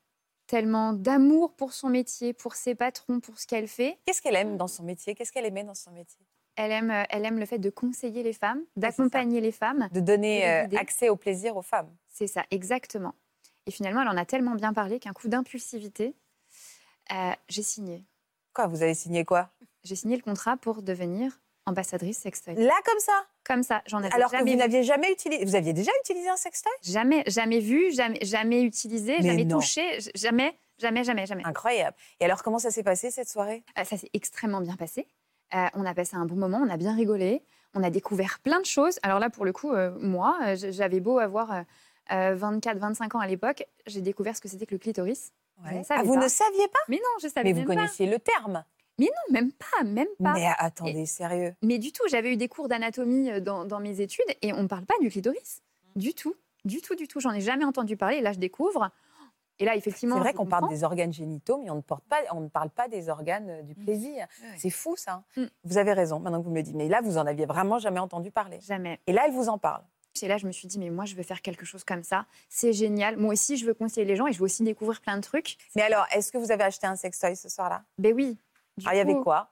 tellement 0.47 0.91
d'amour 0.91 1.55
pour 1.55 1.73
son 1.73 1.89
métier, 1.89 2.33
pour 2.33 2.55
ses 2.55 2.75
patrons, 2.75 3.19
pour 3.19 3.39
ce 3.39 3.47
qu'elle 3.47 3.67
fait. 3.67 3.99
Qu'est-ce 4.05 4.21
qu'elle 4.21 4.35
aime 4.35 4.57
dans 4.57 4.67
son 4.67 4.83
métier? 4.83 5.15
Qu'est-ce 5.15 5.31
qu'elle 5.31 5.45
aimait 5.45 5.63
dans 5.63 5.75
son 5.75 5.91
métier? 5.91 6.25
Elle 6.55 6.71
aime, 6.71 6.89
euh, 6.89 7.03
elle 7.09 7.25
aime 7.25 7.39
le 7.39 7.45
fait 7.45 7.59
de 7.59 7.69
conseiller 7.69 8.23
les 8.23 8.33
femmes, 8.33 8.63
d'accompagner 8.75 9.39
les 9.41 9.51
femmes. 9.51 9.87
De 9.91 9.99
donner 9.99 10.49
euh, 10.49 10.67
accès 10.77 11.07
au 11.09 11.15
plaisir 11.15 11.55
aux 11.55 11.61
femmes. 11.61 11.95
C'est 12.09 12.27
ça, 12.27 12.43
exactement. 12.49 13.13
Et 13.67 13.71
finalement, 13.71 14.01
elle 14.01 14.07
en 14.07 14.17
a 14.17 14.25
tellement 14.25 14.55
bien 14.55 14.73
parlé 14.73 14.99
qu'un 14.99 15.13
coup 15.13 15.27
d'impulsivité, 15.27 16.15
euh, 17.11 17.31
j'ai 17.47 17.61
signé. 17.61 18.03
Quoi 18.53 18.67
Vous 18.67 18.81
avez 18.81 18.95
signé 18.95 19.23
quoi? 19.23 19.51
J'ai 19.83 19.95
signé 19.95 20.17
le 20.17 20.23
contrat 20.23 20.57
pour 20.57 20.81
devenir 20.81 21.39
ambassadrice 21.67 22.17
sextoy. 22.17 22.55
Là, 22.55 22.73
comme 22.85 22.99
ça? 22.99 23.27
Comme 23.47 23.63
ça, 23.63 23.81
j'en 23.85 23.99
avais 23.99 24.13
Alors 24.13 24.29
que 24.29 24.37
vous 24.43 24.55
n'aviez 24.55 24.83
jamais 24.83 25.09
utilisé. 25.09 25.45
Vous 25.45 25.55
aviez 25.55 25.71
déjà 25.71 25.91
utilisé 26.03 26.27
un 26.27 26.35
sextoy? 26.35 26.71
Jamais, 26.83 27.23
jamais 27.27 27.59
vu, 27.59 27.93
jamais, 27.93 28.19
jamais 28.21 28.61
utilisé, 28.61 29.15
Mais 29.19 29.29
jamais 29.29 29.45
non. 29.45 29.59
touché, 29.59 29.99
jamais, 30.15 30.53
jamais, 30.77 31.05
jamais, 31.05 31.25
jamais. 31.25 31.43
Incroyable. 31.45 31.95
Et 32.19 32.25
alors, 32.25 32.43
comment 32.43 32.59
ça 32.59 32.71
s'est 32.71 32.83
passé 32.83 33.09
cette 33.09 33.29
soirée? 33.29 33.63
Euh, 33.79 33.85
ça 33.85 33.95
s'est 33.95 34.09
extrêmement 34.13 34.59
bien 34.59 34.75
passé. 34.75 35.07
Euh, 35.55 35.65
on 35.75 35.85
a 35.85 35.93
passé 35.93 36.17
un 36.17 36.25
bon 36.25 36.35
moment, 36.35 36.59
on 36.61 36.69
a 36.69 36.75
bien 36.75 36.93
rigolé, 36.93 37.41
on 37.73 37.83
a 37.83 37.89
découvert 37.89 38.39
plein 38.43 38.59
de 38.59 38.65
choses. 38.65 38.99
Alors 39.01 39.19
là, 39.19 39.29
pour 39.29 39.45
le 39.45 39.53
coup, 39.53 39.71
euh, 39.71 39.91
moi, 40.01 40.37
j'avais 40.55 40.99
beau 40.99 41.19
avoir 41.19 41.63
euh, 42.11 42.35
24-25 42.35 43.15
ans 43.15 43.19
à 43.21 43.27
l'époque, 43.27 43.63
j'ai 43.85 44.01
découvert 44.01 44.35
ce 44.35 44.41
que 44.41 44.49
c'était 44.49 44.65
que 44.65 44.75
le 44.75 44.79
clitoris. 44.79 45.31
Ah, 45.63 46.03
vous 46.03 46.13
pas. 46.15 46.19
ne 46.23 46.27
saviez 46.27 46.67
pas? 46.67 46.79
Mais 46.89 46.97
non, 46.97 47.09
je 47.21 47.29
savais 47.29 47.45
Mais 47.45 47.53
vous 47.53 47.59
même 47.59 47.67
pas. 47.67 47.75
connaissiez 47.75 48.07
le 48.07 48.19
terme. 48.19 48.63
Mais 48.99 49.05
non, 49.05 49.33
même 49.33 49.51
pas, 49.51 49.83
même 49.83 50.07
pas. 50.21 50.33
Mais 50.33 50.47
attendez, 50.57 51.05
sérieux. 51.05 51.53
Mais 51.61 51.77
du 51.77 51.91
tout, 51.91 52.03
j'avais 52.09 52.33
eu 52.33 52.37
des 52.37 52.47
cours 52.47 52.67
d'anatomie 52.67 53.29
euh, 53.29 53.39
dans, 53.39 53.65
dans 53.65 53.79
mes 53.79 54.01
études 54.01 54.25
et 54.41 54.53
on 54.53 54.63
ne 54.63 54.67
parle 54.67 54.85
pas 54.85 54.95
du 55.01 55.09
clitoris. 55.09 55.61
Du 55.95 56.13
tout, 56.13 56.35
du 56.65 56.81
tout, 56.81 56.95
du 56.95 57.07
tout. 57.07 57.19
J'en 57.19 57.31
ai 57.31 57.41
jamais 57.41 57.65
entendu 57.65 57.97
parler. 57.97 58.17
Et 58.17 58.21
là, 58.21 58.33
je 58.33 58.39
découvre. 58.39 58.89
Et 59.59 59.65
là, 59.65 59.75
effectivement. 59.75 60.15
C'est 60.15 60.21
vrai 60.21 60.33
qu'on 60.33 60.45
parle 60.45 60.69
des 60.69 60.83
organes 60.83 61.13
génitaux, 61.13 61.59
mais 61.63 61.69
on 61.69 61.75
ne, 61.75 61.81
porte 61.81 62.03
pas, 62.05 62.17
on 62.31 62.41
ne 62.41 62.47
parle 62.47 62.69
pas 62.69 62.87
des 62.87 63.09
organes 63.09 63.49
euh, 63.49 63.61
du 63.63 63.75
plaisir. 63.75 64.27
C'est 64.57 64.69
fou, 64.69 64.95
ça. 64.95 65.23
Mm. 65.35 65.45
Vous 65.63 65.77
avez 65.77 65.93
raison, 65.93 66.19
maintenant 66.19 66.39
que 66.39 66.45
vous 66.45 66.51
me 66.51 66.57
le 66.57 66.63
dites. 66.63 66.75
Mais 66.75 66.87
là, 66.87 67.01
vous 67.01 67.17
en 67.17 67.25
aviez 67.25 67.45
vraiment 67.45 67.79
jamais 67.79 67.99
entendu 67.99 68.31
parler. 68.31 68.59
Jamais. 68.61 68.99
Et 69.07 69.13
là, 69.13 69.23
elle 69.25 69.33
vous 69.33 69.49
en 69.49 69.57
parle. 69.57 69.83
Et 70.23 70.27
là, 70.27 70.37
je 70.37 70.47
me 70.47 70.51
suis 70.51 70.67
dit, 70.67 70.79
mais 70.79 70.89
moi, 70.89 71.05
je 71.05 71.15
veux 71.15 71.23
faire 71.23 71.41
quelque 71.41 71.65
chose 71.65 71.83
comme 71.83 72.03
ça. 72.03 72.25
C'est 72.49 72.73
génial. 72.73 73.17
Moi 73.17 73.33
aussi, 73.33 73.57
je 73.57 73.65
veux 73.65 73.73
conseiller 73.73 74.05
les 74.05 74.15
gens 74.15 74.27
et 74.27 74.33
je 74.33 74.39
veux 74.39 74.45
aussi 74.45 74.63
découvrir 74.63 75.01
plein 75.01 75.15
de 75.17 75.21
trucs. 75.21 75.57
Mais 75.75 75.83
alors, 75.83 76.05
est-ce 76.11 76.31
que 76.31 76.37
vous 76.37 76.51
avez 76.51 76.63
acheté 76.63 76.87
un 76.87 76.95
sextoy 76.95 77.35
ce 77.35 77.49
soir-là? 77.49 77.83
Ben 77.97 78.13
oui. 78.15 78.37
Du 78.77 78.85
Ah, 78.87 78.93
il 78.95 78.97
y 78.97 79.01
avait 79.01 79.15
quoi? 79.15 79.49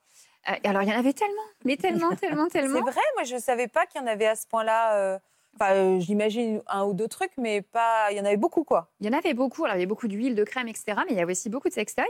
euh, 0.50 0.54
Alors, 0.64 0.82
il 0.84 0.90
y 0.90 0.94
en 0.94 1.00
avait 1.00 1.14
tellement, 1.14 1.42
mais 1.64 1.78
tellement, 1.78 2.16
tellement, 2.16 2.48
tellement. 2.48 2.76
C'est 2.86 2.92
vrai, 2.92 3.02
moi, 3.16 3.24
je 3.24 3.36
ne 3.36 3.40
savais 3.40 3.68
pas 3.68 3.86
qu'il 3.86 4.00
y 4.02 4.04
en 4.04 4.08
avait 4.08 4.28
à 4.28 4.36
ce 4.36 4.48
point-là. 4.48 4.96
euh, 4.98 5.20
Enfin, 5.58 5.72
euh, 5.74 6.00
j'imagine 6.02 6.62
un 6.68 6.84
ou 6.84 6.94
deux 6.94 7.08
trucs, 7.08 7.32
mais 7.38 7.62
pas. 7.62 8.08
Il 8.12 8.18
y 8.18 8.20
en 8.20 8.26
avait 8.26 8.36
beaucoup, 8.36 8.66
quoi. 8.66 8.92
Il 9.00 9.06
y 9.06 9.10
en 9.10 9.18
avait 9.18 9.34
beaucoup. 9.34 9.64
Alors, 9.64 9.78
il 9.78 9.80
y 9.80 9.84
avait 9.84 9.88
beaucoup 9.88 10.10
d'huile, 10.10 10.36
de 10.36 10.44
crème, 10.44 10.68
etc. 10.68 10.98
Mais 11.08 11.14
il 11.14 11.18
y 11.18 11.22
avait 11.22 11.32
aussi 11.32 11.50
beaucoup 11.50 11.70
de 11.70 11.74
sextoys. 11.74 12.04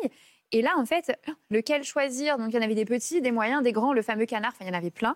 Et 0.51 0.63
là, 0.63 0.71
en 0.77 0.85
fait, 0.85 1.15
lequel 1.51 1.83
choisir? 1.83 2.39
Donc, 2.39 2.49
il 2.49 2.55
y 2.55 2.59
en 2.59 2.63
avait 2.63 2.73
des 2.73 2.85
petits, 2.85 3.21
des 3.21 3.31
moyens, 3.31 3.61
des 3.61 3.71
grands, 3.71 3.93
le 3.93 4.01
fameux 4.01 4.25
canard. 4.25 4.51
Enfin, 4.55 4.65
il 4.65 4.73
y 4.73 4.75
en 4.75 4.77
avait 4.77 4.89
plein. 4.89 5.15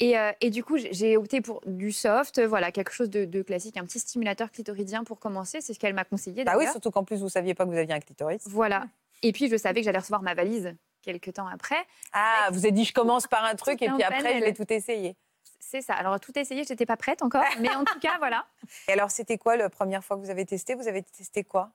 Et, 0.00 0.18
euh, 0.18 0.32
et 0.40 0.48
du 0.48 0.64
coup, 0.64 0.78
j'ai- 0.78 1.18
opté 1.18 1.42
pour 1.42 1.60
du 1.66 1.92
soft, 1.92 2.40
voilà, 2.40 2.72
quelque 2.72 2.92
chose 2.92 3.10
de, 3.10 3.26
de 3.26 3.42
classique, 3.42 3.76
un 3.76 3.84
petit 3.84 3.98
stimulateur 3.98 4.50
clitoridien 4.50 5.04
pour 5.04 5.18
commencer. 5.20 5.60
C'est 5.60 5.74
ce 5.74 5.78
qu'elle 5.78 5.92
m'a 5.92 6.04
conseillé. 6.04 6.44
Bah 6.44 6.54
oui, 6.56 6.66
surtout 6.70 6.90
qu'en 6.90 7.04
plus, 7.04 7.18
vous 7.18 7.24
ne 7.24 7.30
saviez 7.30 7.52
pas 7.52 7.64
que 7.66 7.70
vous 7.70 7.76
aviez 7.76 7.92
un 7.94 8.00
clitoris. 8.00 8.40
Voilà. 8.46 8.86
Et 9.22 9.32
puis, 9.32 9.48
je 9.50 9.56
savais 9.58 9.80
que 9.80 9.84
j'allais 9.84 9.98
recevoir 9.98 10.22
ma 10.22 10.32
valise 10.32 10.74
quelques 11.08 11.32
temps 11.32 11.46
après. 11.46 11.86
Ah, 12.12 12.48
vous 12.52 12.58
avez 12.58 12.72
dit, 12.72 12.84
je 12.84 12.92
commence 12.92 13.26
par 13.26 13.44
un 13.44 13.54
truc 13.54 13.80
et 13.80 13.88
puis 13.88 14.02
après, 14.02 14.38
je 14.38 14.44
vais 14.44 14.52
tout 14.52 14.70
essayer. 14.70 15.16
C'est 15.58 15.80
ça. 15.80 15.94
Alors, 15.94 16.20
tout 16.20 16.38
essayé, 16.38 16.64
je 16.64 16.70
n'étais 16.70 16.86
pas 16.86 16.96
prête 16.96 17.22
encore. 17.22 17.44
Mais 17.60 17.74
en 17.74 17.84
tout 17.84 17.98
cas, 17.98 18.16
voilà. 18.18 18.46
Et 18.88 18.92
alors, 18.92 19.10
c'était 19.10 19.38
quoi 19.38 19.56
la 19.56 19.70
première 19.70 20.04
fois 20.04 20.16
que 20.16 20.22
vous 20.22 20.30
avez 20.30 20.44
testé? 20.44 20.74
Vous 20.74 20.88
avez 20.88 21.02
testé 21.02 21.44
quoi? 21.44 21.70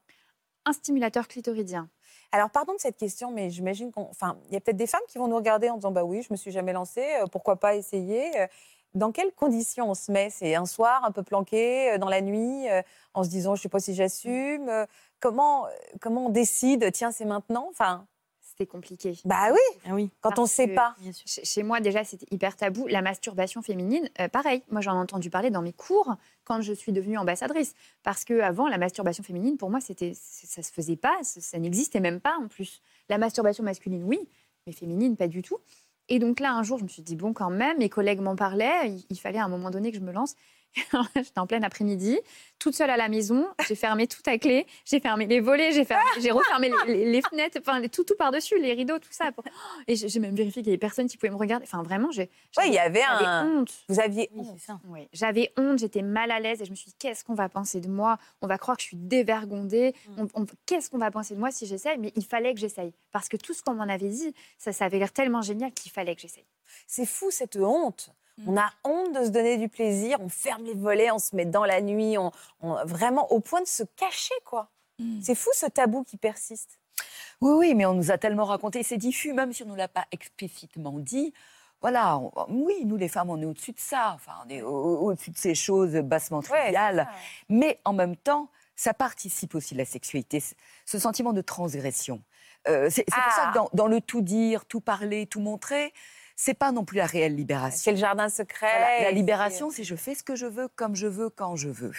Un 0.65 0.73
stimulateur 0.73 1.27
clitoridien. 1.27 1.89
Alors, 2.31 2.49
pardon 2.49 2.73
de 2.73 2.79
cette 2.79 2.97
question, 2.97 3.31
mais 3.31 3.49
j'imagine 3.49 3.91
qu'on. 3.91 4.03
Enfin, 4.03 4.37
il 4.47 4.53
y 4.53 4.57
a 4.57 4.61
peut-être 4.61 4.77
des 4.77 4.87
femmes 4.87 5.01
qui 5.09 5.17
vont 5.17 5.27
nous 5.27 5.35
regarder 5.35 5.69
en 5.69 5.75
disant 5.75 5.91
Bah 5.91 6.03
oui, 6.03 6.21
je 6.21 6.31
me 6.31 6.37
suis 6.37 6.51
jamais 6.51 6.73
lancée, 6.73 7.05
euh, 7.21 7.27
pourquoi 7.27 7.59
pas 7.59 7.75
essayer? 7.75 8.39
Euh, 8.39 8.47
Dans 8.93 9.11
quelles 9.11 9.33
conditions 9.33 9.89
on 9.89 9.95
se 9.95 10.11
met? 10.11 10.29
C'est 10.29 10.55
un 10.55 10.65
soir 10.65 11.03
un 11.03 11.11
peu 11.11 11.23
planqué, 11.23 11.91
euh, 11.91 11.97
dans 11.97 12.09
la 12.09 12.21
nuit, 12.21 12.67
en 13.13 13.23
se 13.23 13.29
disant 13.29 13.55
Je 13.55 13.59
ne 13.59 13.63
sais 13.63 13.69
pas 13.69 13.79
si 13.79 13.93
j'assume 13.93 14.71
comment, 15.19 15.67
comment 16.01 16.27
on 16.27 16.29
décide 16.29 16.91
Tiens, 16.91 17.11
c'est 17.11 17.25
maintenant? 17.25 17.67
Enfin, 17.69 18.07
c'était 18.53 18.67
compliqué. 18.67 19.13
Bah 19.25 19.47
oui, 19.51 19.59
Ah 19.87 19.95
oui. 19.95 20.11
quand 20.21 20.31
on 20.33 20.43
Parce 20.43 20.51
sait 20.51 20.67
pas. 20.67 20.95
Chez 21.25 21.43
chez 21.43 21.63
moi, 21.63 21.79
déjà, 21.79 22.03
c'était 22.03 22.27
hyper 22.29 22.55
tabou. 22.55 22.87
La 22.87 23.01
masturbation 23.01 23.61
féminine, 23.63 24.07
euh, 24.21 24.27
pareil. 24.27 24.61
Moi, 24.69 24.81
j'en 24.81 24.93
ai 24.93 24.99
entendu 24.99 25.29
parler 25.31 25.49
dans 25.49 25.63
mes 25.63 25.73
cours 25.73 26.15
quand 26.43 26.61
je 26.61 26.71
suis 26.73 26.91
devenue 26.91 27.17
ambassadrice. 27.17 27.73
Parce 28.03 28.23
que 28.25 28.39
avant, 28.41 28.67
la 28.67 28.77
masturbation 28.77 29.23
féminine, 29.23 29.57
pour 29.57 29.71
moi, 29.71 29.81
c'était, 29.81 30.13
ça 30.15 30.61
se 30.61 30.71
faisait 30.71 30.95
pas, 30.95 31.17
ça, 31.23 31.41
ça 31.41 31.57
n'existait 31.57 31.99
même 31.99 32.19
pas 32.21 32.35
en 32.39 32.47
plus. 32.47 32.81
La 33.09 33.17
masturbation 33.17 33.63
masculine, 33.63 34.03
oui, 34.03 34.19
mais 34.67 34.73
féminine, 34.73 35.17
pas 35.17 35.27
du 35.27 35.41
tout. 35.41 35.57
Et 36.09 36.19
donc 36.19 36.39
là, 36.39 36.53
un 36.53 36.61
jour, 36.63 36.77
je 36.77 36.83
me 36.83 36.89
suis 36.89 37.01
dit, 37.01 37.15
bon, 37.15 37.33
quand 37.33 37.49
même, 37.49 37.77
mes 37.79 37.89
collègues 37.89 38.19
m'en 38.19 38.35
parlaient, 38.35 38.89
il, 38.89 39.03
il 39.09 39.19
fallait 39.19 39.39
à 39.39 39.45
un 39.45 39.49
moment 39.49 39.71
donné 39.71 39.91
que 39.91 39.97
je 39.97 40.03
me 40.03 40.11
lance. 40.11 40.35
J'étais 41.15 41.39
en 41.39 41.45
plein 41.47 41.61
après-midi, 41.63 42.19
toute 42.59 42.73
seule 42.75 42.89
à 42.89 42.97
la 42.97 43.09
maison, 43.09 43.47
j'ai 43.67 43.75
fermé 43.75 44.07
tout 44.07 44.21
à 44.25 44.37
clé, 44.37 44.65
j'ai 44.85 44.99
fermé 44.99 45.27
les 45.27 45.39
volets, 45.39 45.71
j'ai 45.71 45.85
fermé- 45.85 46.01
j'ai 46.19 46.31
refermé 46.31 46.71
les, 46.87 46.93
les- 46.95 47.11
les 47.11 47.21
fenêtres, 47.21 47.59
enfin 47.61 47.79
les- 47.79 47.89
tout, 47.89 48.03
tout 48.03 48.15
par-dessus, 48.17 48.57
les 48.59 48.73
rideaux, 48.73 48.97
tout 48.99 49.11
ça. 49.11 49.31
pour- 49.31 49.43
Et 49.87 49.95
j'ai 49.95 50.19
même 50.19 50.35
vérifié 50.35 50.61
qu'il 50.63 50.69
y 50.69 50.73
avait 50.73 50.77
personne 50.79 51.07
qui 51.07 51.17
pouvait 51.17 51.29
me 51.31 51.35
regarder. 51.37 51.65
Enfin 51.65 51.83
vraiment, 51.83 52.09
j'ai. 52.11 52.29
Ouais, 52.57 52.67
il 52.67 52.73
y 52.73 52.79
avait 52.79 53.01
j'avais 53.01 53.25
un. 53.25 53.45
honte. 53.59 53.71
Vous 53.89 53.99
aviez 53.99 54.29
Oui, 54.33 54.45
honte. 54.47 54.57
c'est 54.59 54.65
ça. 54.65 54.79
Oui, 54.85 55.07
j'avais 55.13 55.51
honte, 55.57 55.77
j'étais 55.79 56.01
mal 56.01 56.31
à 56.31 56.39
l'aise 56.39 56.61
et 56.61 56.65
je 56.65 56.71
me 56.71 56.75
suis 56.75 56.87
dit 56.87 56.95
qu'est-ce 56.97 57.23
qu'on 57.23 57.35
va 57.35 57.49
penser 57.49 57.79
de 57.79 57.87
moi? 57.89 58.17
On 58.41 58.47
va 58.47 58.57
croire 58.57 58.75
que 58.77 58.81
je 58.83 58.87
suis 58.87 58.97
dévergondée. 58.97 59.93
On- 60.17 60.27
on- 60.33 60.45
qu'est-ce 60.65 60.89
qu'on 60.89 60.97
va 60.97 61.11
penser 61.11 61.35
de 61.35 61.39
moi 61.39 61.51
si 61.51 61.65
j'essaye? 61.67 61.97
Mais 61.97 62.11
il 62.15 62.25
fallait 62.25 62.53
que 62.53 62.59
j'essaye 62.59 62.93
parce 63.11 63.29
que 63.29 63.37
tout 63.37 63.53
ce 63.53 63.61
qu'on 63.61 63.73
m'en 63.73 63.83
avait 63.83 64.09
dit, 64.09 64.33
ça, 64.57 64.71
ça 64.71 64.85
avait 64.85 64.99
l'air 64.99 65.11
tellement 65.11 65.41
génial 65.41 65.71
qu'il 65.73 65.91
fallait 65.91 66.15
que 66.15 66.21
j'essaye. 66.21 66.45
C'est 66.87 67.05
fou 67.05 67.29
cette 67.29 67.55
honte. 67.57 68.09
On 68.47 68.57
a 68.57 68.69
honte 68.83 69.13
de 69.15 69.25
se 69.25 69.29
donner 69.29 69.57
du 69.57 69.69
plaisir, 69.69 70.17
on 70.19 70.29
ferme 70.29 70.63
les 70.63 70.73
volets, 70.73 71.11
on 71.11 71.19
se 71.19 71.35
met 71.35 71.45
dans 71.45 71.65
la 71.65 71.81
nuit, 71.81 72.17
on, 72.17 72.31
on- 72.61 72.83
vraiment 72.85 73.31
au 73.31 73.39
point 73.39 73.61
de 73.61 73.67
se 73.67 73.83
cacher 73.95 74.33
quoi. 74.43 74.69
C'est 75.21 75.35
fou 75.35 75.49
ce 75.53 75.65
tabou 75.65 76.03
qui 76.03 76.17
persiste. 76.17 76.79
Oui, 77.41 77.51
oui, 77.57 77.75
mais 77.75 77.85
on 77.85 77.93
nous 77.93 78.09
a 78.11 78.17
tellement 78.17 78.45
raconté, 78.45 78.83
c'est 78.83 78.97
diffus, 78.97 79.33
même 79.33 79.51
si 79.51 79.63
on 79.63 79.65
ne 79.65 79.71
nous 79.71 79.75
l'a 79.77 79.87
pas 79.87 80.05
explicitement 80.11 80.97
dit. 80.99 81.33
Voilà, 81.81 82.17
on- 82.17 82.31
oui, 82.49 82.85
nous 82.85 82.95
les 82.95 83.09
femmes, 83.09 83.29
on 83.29 83.41
est 83.41 83.45
au-dessus 83.45 83.73
de 83.73 83.79
ça, 83.79 84.13
enfin, 84.15 84.31
on 84.45 84.49
est 84.49 84.61
au- 84.61 84.99
au-dessus 85.01 85.31
de 85.31 85.37
ces 85.37 85.53
choses 85.55 85.93
bassement 85.95 86.41
triviales. 86.41 87.07
ça. 87.11 87.17
mais 87.49 87.79
en 87.85 87.93
même 87.93 88.15
temps, 88.15 88.49
ça 88.75 88.93
participe 88.93 89.53
aussi 89.55 89.73
de 89.73 89.79
la 89.79 89.85
sexualité, 89.85 90.41
ce- 90.85 90.97
sentiment 90.99 91.33
de 91.33 91.41
transgression. 91.41 92.21
Euh, 92.69 92.89
c'est 92.89 93.03
pour 93.03 93.15
ça 93.15 93.47
Ah. 93.47 93.49
que 93.51 93.57
dans, 93.57 93.69
dans 93.73 93.87
le 93.87 93.99
tout 93.99 94.21
dire, 94.21 94.65
tout 94.65 94.79
parler, 94.79 95.25
tout 95.27 95.41
montrer, 95.41 95.93
c'est 96.43 96.53
pas 96.53 96.73
non 96.73 96.83
plus 96.83 96.97
la 96.97 97.05
réelle 97.05 97.35
libération. 97.35 97.79
C'est 97.81 97.91
le 97.91 97.97
jardin 97.97 98.27
secret. 98.27 98.67
Voilà, 98.69 99.03
la 99.03 99.11
libération, 99.11 99.71
c'est 99.71 99.85
je 99.85 99.95
fais 99.95 100.13
ce 100.13 100.23
que 100.23 100.35
je 100.35 100.45
veux, 100.45 100.67
comme 100.67 100.93
je 100.93 101.07
veux, 101.07 101.29
quand 101.29 101.55
je 101.55 101.69
veux. 101.69 101.93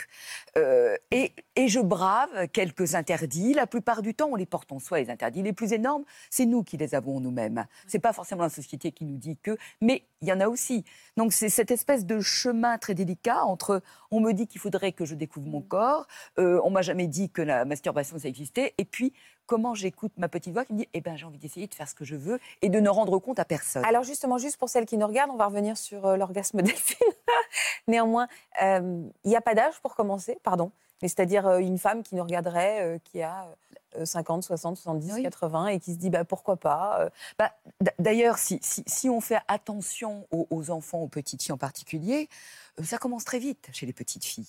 Euh, 0.59 0.97
et, 1.11 1.33
et 1.57 1.69
je 1.69 1.81
brave 1.81 2.49
quelques 2.49 2.95
interdits. 2.95 3.55
La 3.55 3.67
plupart 3.67 4.03
du 4.03 4.15
temps, 4.15 4.29
on 4.31 4.37
les 4.37 4.47
porte 4.47 4.73
en 4.73 4.79
soi, 4.79 5.01
les 5.01 5.11
interdits. 5.11 5.43
Les 5.43 5.53
plus 5.53 5.73
énormes, 5.73 6.05
c'est 6.31 6.47
nous 6.47 6.63
qui 6.63 6.77
les 6.77 6.95
avons 6.95 7.17
en 7.17 7.21
nous-mêmes. 7.21 7.67
C'est 7.87 7.99
pas 7.99 8.13
forcément 8.13 8.43
la 8.43 8.49
société 8.49 8.93
qui 8.93 9.05
nous 9.05 9.17
dit 9.17 9.37
que, 9.37 9.57
mais 9.81 10.05
il 10.23 10.29
y 10.29 10.33
en 10.33 10.41
a 10.41 10.49
aussi. 10.49 10.85
Donc 11.17 11.33
c'est 11.33 11.49
cette 11.49 11.71
espèce 11.71 12.07
de 12.07 12.21
chemin 12.21 12.79
très 12.79 12.95
délicat 12.95 13.45
entre 13.45 13.83
on 14.11 14.21
me 14.21 14.33
dit 14.33 14.47
qu'il 14.47 14.61
faudrait 14.61 14.93
que 14.93 15.05
je 15.05 15.15
découvre 15.15 15.49
mon 15.49 15.61
corps, 15.61 16.07
euh, 16.39 16.61
on 16.65 16.71
m'a 16.71 16.83
jamais 16.83 17.07
dit 17.07 17.31
que 17.31 17.43
la 17.43 17.65
masturbation 17.65 18.19
ça 18.19 18.29
existait, 18.29 18.75
et 18.79 18.85
puis 18.85 19.13
comment 19.47 19.75
j'écoute 19.75 20.13
ma 20.17 20.29
petite 20.29 20.53
voix 20.53 20.65
qui 20.65 20.73
me 20.73 20.79
dit 20.79 20.89
eh 20.95 21.01
ben 21.01 21.17
j'ai 21.17 21.27
envie 21.27 21.39
d'essayer 21.39 21.67
de 21.67 21.75
faire 21.75 21.89
ce 21.89 21.95
que 21.95 22.05
je 22.05 22.17
veux 22.17 22.39
et 22.63 22.69
de 22.69 22.81
ne 22.81 22.89
rendre 22.89 23.19
compte 23.19 23.39
à 23.39 23.45
personne. 23.45 23.85
Alors 23.85 24.05
justement, 24.05 24.39
juste 24.39 24.57
pour 24.57 24.69
celles 24.69 24.87
qui 24.87 24.97
nous 24.97 25.07
regardent, 25.07 25.33
on 25.33 25.37
va 25.37 25.47
revenir 25.47 25.77
sur 25.77 26.07
euh, 26.07 26.17
l'orgasme 26.17 26.63
delphine. 26.63 27.07
Néanmoins, 27.89 28.29
euh, 28.63 29.03
il 29.25 29.29
n'y 29.29 29.37
a 29.37 29.41
pas 29.41 29.55
d'âge 29.55 29.81
pour 29.83 29.95
commencer, 29.95 30.39
pardon. 30.43 30.71
Mais 31.05 31.09
c'est-à-dire 31.09 31.47
euh, 31.47 31.59
une 31.59 31.77
femme 31.77 32.03
qui 32.03 32.15
nous 32.15 32.23
regarderait, 32.23 32.81
euh, 32.81 32.99
qui 33.05 33.21
a 33.21 33.47
euh, 33.99 34.07
50, 34.07 34.43
60, 34.43 34.79
70, 34.79 35.13
Oui. 35.13 35.23
80 35.23 35.67
et 35.67 35.79
qui 35.79 35.93
se 35.93 35.99
dit 35.99 36.09
bah, 36.09 36.25
pourquoi 36.25 36.57
pas. 36.57 36.99
euh, 37.03 37.11
Bah, 37.39 37.53
D'ailleurs, 37.99 38.39
si, 38.39 38.59
si- 38.63 38.85
si 38.87 39.11
on 39.11 39.21
fait 39.21 39.37
attention 39.47 40.27
aux, 40.31 40.47
aux 40.49 40.71
enfants, 40.71 41.01
aux 41.01 41.09
petites 41.09 41.43
filles 41.43 41.53
en 41.53 41.59
particulier, 41.59 42.31
ça 42.83 42.97
commence 42.97 43.27
très 43.27 43.39
vite 43.39 43.69
chez 43.75 43.85
les 43.85 43.93
petites 43.93 44.25
filles. 44.25 44.49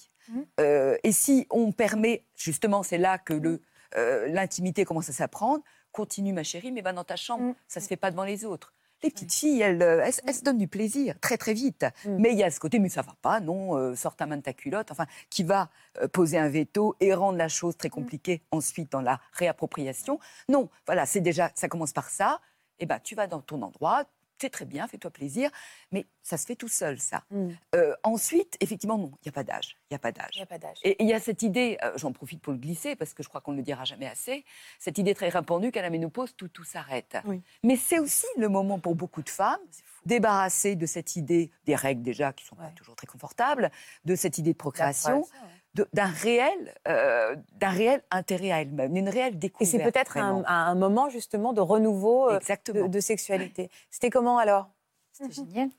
Euh, 0.61 0.95
et 1.03 1.11
si 1.11 1.45
on 1.49 1.73
permet, 1.73 2.23
justement, 2.37 2.83
c'est 2.83 2.97
là 2.99 3.17
que 3.17 3.59
euh, 3.97 4.27
l'intimité 4.29 4.85
commence 4.85 5.09
à 5.09 5.13
s'apprendre, 5.13 5.61
continue 5.91 6.31
ma 6.31 6.43
chérie, 6.43 6.71
mais 6.71 6.79
va 6.81 6.93
dans 6.93 7.03
ta 7.03 7.17
chambre, 7.17 7.43
Mhm. 7.43 7.55
ça 7.67 7.81
se 7.81 7.87
fait 7.87 7.97
pas 7.97 8.11
devant 8.11 8.23
les 8.23 8.45
autres. 8.45 8.71
Les 9.05 9.11
petites 9.11 9.33
filles, 9.33 9.61
elles, 9.61 9.83
euh, 9.83 10.03
elles, 10.03 10.15
elles 10.25 10.33
se 10.33 10.41
donnent 10.41 10.57
du 10.57 10.67
plaisir 10.67 11.13
très 11.21 11.37
très 11.37 11.53
vite. 11.53 11.85
Mais 12.05 12.31
il 12.31 12.39
y 12.39 12.43
a 12.43 12.49
ce 12.49 12.59
côté, 12.59 12.79
mais 12.79 12.89
ça 12.89 13.03
va 13.03 13.15
pas, 13.21 13.39
non, 13.39 13.77
euh, 13.77 13.95
sors 13.95 14.15
ta 14.15 14.25
main 14.25 14.37
de 14.37 14.41
ta 14.41 14.53
culotte, 14.53 14.89
enfin, 14.89 15.05
qui 15.29 15.43
va 15.43 15.69
euh, 16.01 16.07
poser 16.07 16.39
un 16.39 16.49
veto 16.49 16.95
et 16.99 17.13
rendre 17.13 17.37
la 17.37 17.47
chose 17.47 17.77
très 17.77 17.89
compliquée 17.89 18.41
ensuite 18.49 18.91
dans 18.91 19.01
la 19.01 19.21
réappropriation. 19.33 20.19
Non, 20.49 20.69
voilà, 20.87 21.05
c'est 21.05 21.21
déjà, 21.21 21.51
ça 21.53 21.67
commence 21.67 21.93
par 21.93 22.09
ça. 22.09 22.41
Eh 22.79 22.87
ben, 22.87 22.99
tu 23.03 23.13
vas 23.13 23.27
dans 23.27 23.41
ton 23.41 23.61
endroit, 23.61 24.05
c'est 24.39 24.49
très 24.49 24.65
bien, 24.65 24.87
fais-toi 24.87 25.11
plaisir, 25.11 25.49
mais 25.91 26.05
ça 26.23 26.37
se 26.37 26.45
fait 26.45 26.55
tout 26.55 26.67
seul, 26.67 26.99
ça. 26.99 27.23
Mm. 27.31 27.49
Euh, 27.75 27.95
ensuite, 28.03 28.57
effectivement, 28.59 28.97
non, 28.97 29.11
il 29.21 29.27
n'y 29.27 29.29
a 29.29 29.31
pas 29.31 29.43
d'âge, 29.43 29.77
il 29.89 29.93
n'y 29.93 29.95
a 29.95 29.99
pas 29.99 30.09
Il 30.09 30.13
d'âge. 30.13 30.35
n'y 30.35 30.41
a 30.41 30.45
pas 30.45 30.57
d'âge. 30.57 30.77
Et 30.83 31.01
il 31.01 31.07
y 31.09 31.13
a 31.13 31.19
cette 31.19 31.41
idée, 31.41 31.77
euh, 31.83 31.93
j'en 31.95 32.11
profite 32.11 32.41
pour 32.41 32.53
le 32.53 32.59
glisser 32.59 32.95
parce 32.95 33.13
que 33.13 33.23
je 33.23 33.29
crois 33.29 33.41
qu'on 33.41 33.51
ne 33.51 33.57
le 33.57 33.63
dira 33.63 33.85
jamais 33.85 34.07
assez, 34.07 34.45
cette 34.79 34.97
idée 34.97 35.13
très 35.13 35.29
répandue 35.29 35.71
qu'à 35.71 35.81
la 35.81 35.89
ménopause, 35.89 36.35
tout, 36.35 36.47
tout 36.49 36.63
s'arrête. 36.63 37.17
Oui. 37.25 37.41
Mais 37.63 37.75
c'est 37.75 37.99
aussi 37.99 38.27
le 38.37 38.49
moment 38.49 38.79
pour 38.79 38.95
beaucoup 38.95 39.21
de 39.21 39.29
femmes, 39.29 39.59
débarrassées 40.05 40.75
de 40.75 40.85
cette 40.85 41.15
idée, 41.15 41.51
des 41.65 41.75
règles 41.75 42.01
déjà 42.03 42.33
qui 42.33 42.43
ne 42.43 42.47
sont 42.49 42.55
pas 42.55 42.71
toujours 42.75 42.95
très 42.95 43.07
confortables, 43.07 43.71
de 44.05 44.15
cette 44.15 44.37
idée 44.37 44.51
de 44.53 44.57
procréation, 44.57 45.25
d'un 45.93 46.05
réel, 46.05 46.73
euh, 46.87 47.35
d'un 47.53 47.69
réel 47.69 48.03
intérêt 48.11 48.51
à 48.51 48.61
elle-même, 48.61 48.93
d'une 48.93 49.09
réelle 49.09 49.33
Et 49.33 49.37
découverte. 49.37 49.71
c'est 49.71 49.83
peut-être 49.91 50.17
un, 50.17 50.43
un 50.45 50.75
moment 50.75 51.09
justement 51.09 51.53
de 51.53 51.61
renouveau 51.61 52.29
euh, 52.29 52.37
Exactement. 52.37 52.83
de, 52.83 52.87
de 52.87 52.99
sexualité. 52.99 53.69
C'était 53.89 54.09
comment 54.09 54.37
alors? 54.37 54.69
C'était 55.11 55.31
génial. 55.33 55.69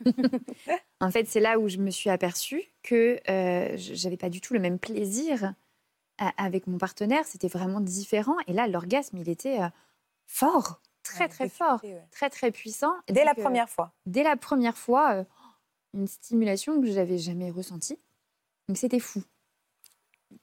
en 1.00 1.10
fait, 1.10 1.26
c'est 1.28 1.40
là 1.40 1.58
où 1.58 1.68
je 1.68 1.78
me 1.78 1.90
suis 1.90 2.10
aperçue 2.10 2.62
que 2.82 3.20
euh, 3.28 3.76
je- 3.76 3.94
j'avais 3.94 4.16
pas 4.16 4.30
du 4.30 4.40
tout 4.40 4.54
le 4.54 4.60
même 4.60 4.78
plaisir 4.78 5.54
a- 6.18 6.32
avec 6.42 6.66
mon 6.66 6.78
partenaire. 6.78 7.24
C'était 7.26 7.48
vraiment 7.48 7.80
différent. 7.80 8.36
Et 8.46 8.52
là, 8.52 8.66
l'orgasme, 8.68 9.18
il 9.18 9.28
était 9.28 9.60
euh, 9.60 9.68
fort, 10.26 10.80
très 11.02 11.24
Ouais, 11.24 11.28
très 11.28 11.48
fort, 11.48 11.80
ouais. 11.82 12.02
très 12.10 12.30
très 12.30 12.50
puissant. 12.50 12.92
Et 13.08 13.12
Dès 13.12 13.24
la 13.24 13.32
donc, 13.32 13.40
euh, 13.40 13.42
première 13.42 13.68
fois. 13.68 13.92
dès 14.06 14.22
la 14.22 14.36
première 14.36 14.76
fois, 14.78 15.14
euh, 15.14 15.24
une 15.94 16.06
stimulation 16.06 16.80
que 16.80 16.86
j'avais 16.90 17.18
jamais 17.18 17.50
ressentie. 17.50 17.98
Donc 18.70 18.76
c'était 18.76 19.00
fou. 19.00 19.20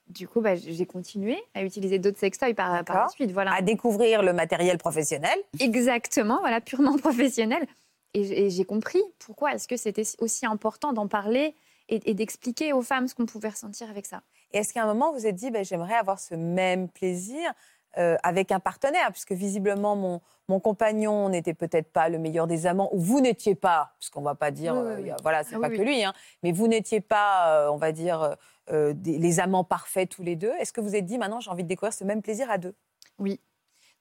Du 0.09 0.27
coup, 0.27 0.41
bah, 0.41 0.55
j'ai 0.55 0.85
continué 0.85 1.41
à 1.53 1.63
utiliser 1.63 1.97
d'autres 1.97 2.19
sextoys 2.19 2.53
par, 2.53 2.83
par 2.83 3.03
la 3.03 3.07
suite. 3.07 3.31
Voilà. 3.31 3.53
À 3.53 3.61
découvrir 3.61 4.21
le 4.21 4.33
matériel 4.33 4.77
professionnel. 4.77 5.37
Exactement, 5.61 6.39
voilà, 6.41 6.59
purement 6.59 6.97
professionnel. 6.97 7.65
Et, 8.13 8.49
j'ai 8.49 8.65
compris 8.65 9.01
pourquoi 9.17 9.53
est-ce 9.53 9.65
que 9.65 9.77
c'était 9.77 10.03
aussi 10.19 10.45
important 10.45 10.91
d'en 10.91 11.07
parler 11.07 11.55
et, 11.87 12.01
et 12.03 12.13
d'expliquer 12.13 12.73
aux 12.73 12.81
femmes 12.81 13.07
ce 13.07 13.15
qu'on 13.15 13.25
pouvait 13.25 13.47
ressentir 13.47 13.89
avec 13.89 14.05
ça. 14.05 14.23
Et 14.51 14.57
est-ce 14.57 14.73
qu'à 14.73 14.83
un 14.83 14.87
moment, 14.87 15.13
vous 15.13 15.19
vous 15.19 15.27
êtes 15.27 15.35
dit, 15.35 15.49
ben, 15.49 15.63
j'aimerais 15.63 15.95
avoir 15.95 16.19
ce 16.19 16.35
même 16.35 16.89
plaisir 16.89 17.53
euh, 17.97 18.15
avec 18.23 18.51
un 18.51 18.59
partenaire, 18.59 19.11
puisque 19.11 19.31
visiblement, 19.31 19.95
mon, 19.95 20.21
mon 20.47 20.59
compagnon 20.59 21.29
n'était 21.29 21.53
peut-être 21.53 21.91
pas 21.91 22.09
le 22.09 22.17
meilleur 22.19 22.47
des 22.47 22.65
amants, 22.67 22.89
ou 22.93 22.99
vous 22.99 23.19
n'étiez 23.21 23.55
pas, 23.55 23.95
puisqu'on 23.99 24.19
ne 24.21 24.25
va 24.25 24.35
pas 24.35 24.51
dire, 24.51 24.75
Oui, 24.75 24.93
oui, 25.03 25.11
euh, 25.11 25.15
voilà, 25.23 25.43
c'est 25.43 25.55
Ah 25.55 25.59
pas 25.59 25.67
oui, 25.69 25.77
que 25.77 25.81
lui, 25.81 26.03
hein, 26.03 26.13
mais 26.43 26.51
vous 26.51 26.67
n'étiez 26.67 27.01
pas, 27.01 27.51
euh, 27.65 27.71
on 27.71 27.77
va 27.77 27.91
dire, 27.91 28.35
des- 28.71 29.17
les 29.17 29.39
amants 29.39 29.63
parfaits 29.63 30.09
tous 30.09 30.23
les 30.23 30.35
deux. 30.35 30.51
Est-ce 30.59 30.73
que 30.73 30.81
vous 30.81 30.95
êtes 30.95 31.05
dit, 31.05 31.17
maintenant, 31.17 31.39
j'ai 31.39 31.49
envie 31.49 31.63
de 31.63 31.69
découvrir 31.69 31.93
ce 31.93 32.03
même 32.03 32.21
plaisir 32.21 32.51
à 32.51 32.57
deux? 32.57 32.75
Oui. 33.17 33.39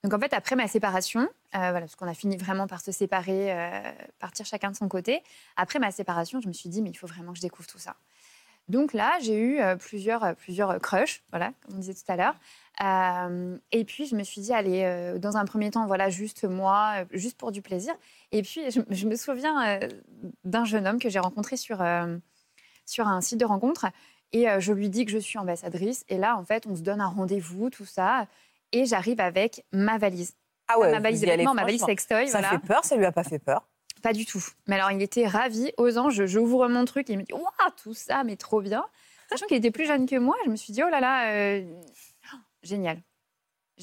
Donc 0.03 0.13
en 0.13 0.19
fait, 0.19 0.33
après 0.33 0.55
ma 0.55 0.67
séparation, 0.67 1.27
voilà, 1.53 1.79
parce 1.79 1.95
qu'on 1.95 2.07
a 2.07 2.13
fini 2.13 2.37
vraiment 2.37 2.67
par 2.67 2.81
se 2.81 2.91
séparer, 2.91 3.51
partir 4.19 4.45
chacun 4.45 4.69
de 4.71 4.75
son 4.75 4.87
côté. 4.87 5.23
Après 5.55 5.79
ma 5.79 5.89
séparation, 5.91 6.39
je 6.39 6.47
me 6.47 6.53
suis 6.53 6.69
dit, 6.69 6.81
mais 6.81 6.89
il 6.91 6.95
faut 6.95 7.07
vraiment 7.07 7.31
que 7.31 7.37
je 7.37 7.41
découvre 7.41 7.67
tout 7.67 7.79
ça. 7.79 7.95
Donc 8.67 8.91
là, 8.93 9.17
j'ai 9.21 9.37
eu 9.37 9.59
euh, 9.59 9.75
plusieurs, 9.77 10.23
euh, 10.23 10.33
plusieurs 10.33 10.79
crushs, 10.81 11.23
voilà, 11.29 11.53
comme 11.61 11.75
on 11.75 11.79
disait 11.79 11.93
tout 11.93 12.11
à 12.11 12.17
l'heure. 12.17 12.35
Euh, 12.83 13.57
et 13.71 13.85
puis, 13.85 14.05
je 14.05 14.15
me 14.15 14.23
suis 14.23 14.41
dit, 14.41 14.53
allez, 14.53 14.83
euh, 14.83 15.17
dans 15.19 15.37
un 15.37 15.45
premier 15.45 15.71
temps, 15.71 15.87
voilà, 15.87 16.09
juste 16.09 16.43
moi, 16.43 16.95
euh, 16.97 17.05
juste 17.11 17.37
pour 17.37 17.51
du 17.51 17.61
plaisir. 17.61 17.93
Et 18.31 18.41
puis, 18.41 18.69
je, 18.69 18.81
je 18.89 19.07
me 19.07 19.15
souviens 19.15 19.65
euh, 19.65 19.87
d'un 20.43 20.65
jeune 20.65 20.85
homme 20.85 20.99
que 20.99 21.09
j'ai 21.09 21.19
rencontré 21.19 21.55
sur, 21.55 21.81
euh, 21.81 22.17
sur 22.85 23.07
un 23.07 23.21
site 23.21 23.39
de 23.39 23.45
rencontre. 23.45 23.85
Et 24.33 24.49
euh, 24.49 24.59
je 24.59 24.73
lui 24.73 24.89
dis 24.89 25.05
que 25.05 25.11
je 25.11 25.17
suis 25.17 25.39
ambassadrice. 25.39 26.03
Et 26.09 26.17
là, 26.17 26.37
en 26.37 26.43
fait, 26.43 26.67
on 26.67 26.75
se 26.75 26.81
donne 26.81 26.99
un 26.99 27.07
rendez-vous, 27.07 27.69
tout 27.69 27.85
ça. 27.85 28.27
Et 28.73 28.85
j'arrive 28.85 29.21
avec 29.21 29.65
ma 29.71 29.97
valise. 29.97 30.35
Ah 30.67 30.77
ouais, 30.77 30.91
ma 30.91 30.99
valise 30.99 31.25
ma 31.25 31.63
valise 31.63 31.85
sextoy. 31.85 32.27
Ça 32.27 32.39
voilà. 32.39 32.49
fait 32.49 32.67
peur, 32.67 32.83
ça 32.83 32.97
lui 32.97 33.05
a 33.05 33.13
pas 33.13 33.23
fait 33.23 33.39
peur 33.39 33.65
Pas 34.01 34.13
du 34.13 34.25
tout. 34.25 34.43
Mais 34.67 34.75
alors, 34.75 34.91
il 34.91 35.01
était 35.01 35.27
ravi, 35.27 35.71
aux 35.77 35.97
anges. 35.97 36.25
J'ouvre 36.25 36.67
mon 36.67 36.85
truc 36.85 37.09
et 37.09 37.13
il 37.13 37.19
me 37.19 37.23
dit 37.23 37.33
Waouh, 37.33 37.71
tout 37.81 37.93
ça, 37.93 38.23
mais 38.23 38.35
trop 38.35 38.61
bien. 38.61 38.85
Sachant 39.29 39.45
qu'il 39.47 39.57
était 39.57 39.71
plus 39.71 39.85
jeune 39.85 40.05
que 40.07 40.15
moi, 40.17 40.35
je 40.45 40.49
me 40.49 40.55
suis 40.55 40.71
dit 40.73 40.83
Oh 40.83 40.89
là 40.89 40.99
là, 40.99 41.31
euh, 41.33 41.63
oh, 42.33 42.37
génial. 42.63 43.01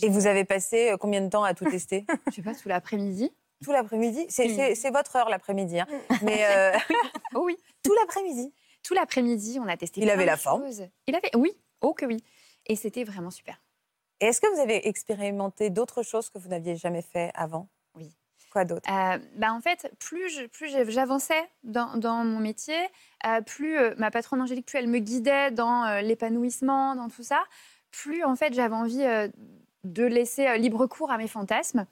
Et 0.02 0.08
vous 0.08 0.26
avez 0.26 0.44
passé 0.44 0.90
euh, 0.90 0.96
combien 0.96 1.20
de 1.20 1.28
temps 1.28 1.44
à 1.44 1.54
tout 1.54 1.64
tester? 1.66 2.06
Je 2.28 2.36
sais 2.36 2.42
pas, 2.42 2.54
tout 2.54 2.68
l'après-midi. 2.68 3.30
Tout 3.62 3.70
l'après-midi? 3.72 4.26
C'est 4.28 4.74
c'est 4.74 4.90
votre 4.90 5.14
heure 5.16 5.28
l'après-midi. 5.28 5.80
hein. 5.80 5.86
Mais 6.22 6.44
euh, 6.44 6.72
Oh 7.34 7.42
oui. 7.44 7.56
tout 7.82 7.94
l'après-midi 7.94 8.52
Tout 8.82 8.94
l'après-midi, 8.94 9.58
on 9.60 9.68
a 9.68 9.76
testé. 9.76 10.00
Il 10.00 10.10
avait 10.10 10.26
la 10.26 10.36
forme 10.36 10.64
choses. 10.64 10.86
Il 11.06 11.14
avait, 11.14 11.30
oui, 11.36 11.52
oh 11.80 11.94
que 11.94 12.04
oui. 12.06 12.22
Et 12.66 12.76
c'était 12.76 13.04
vraiment 13.04 13.30
super. 13.30 13.60
Et 14.20 14.26
est-ce 14.26 14.40
que 14.40 14.52
vous 14.54 14.60
avez 14.60 14.88
expérimenté 14.88 15.70
d'autres 15.70 16.02
choses 16.02 16.30
que 16.30 16.38
vous 16.38 16.48
n'aviez 16.48 16.76
jamais 16.76 17.02
fait 17.02 17.30
avant? 17.34 17.68
Quoi 18.54 18.64
d'autre? 18.64 18.88
Euh, 18.88 19.18
bah, 19.36 19.52
en 19.52 19.60
fait, 19.60 19.92
plus 19.98 20.28
je- 20.30 20.46
plus 20.46 20.68
j'ai- 20.70 20.88
j'avançais 20.88 21.42
dans, 21.64 21.96
dans 21.96 22.24
mon 22.24 22.38
métier, 22.38 22.78
euh, 23.26 23.40
plus 23.40 23.76
euh, 23.76 23.94
ma 23.98 24.12
patronne 24.12 24.40
Angélique, 24.40 24.64
plus 24.66 24.78
elle 24.78 24.86
me 24.86 25.00
guidait 25.00 25.50
dans 25.50 26.00
l'épanouissement, 26.00 26.94
dans 26.94 27.08
tout 27.08 27.24
ça, 27.24 27.42
plus 27.90 28.22
en 28.22 28.36
fait 28.36 28.54
j'avais 28.54 28.76
envie 28.76 29.04
de 29.82 30.04
laisser 30.04 30.56
libre 30.56 30.86
cours 30.86 31.10
à 31.10 31.18
mes 31.18 31.26
fantasmes. 31.26 31.84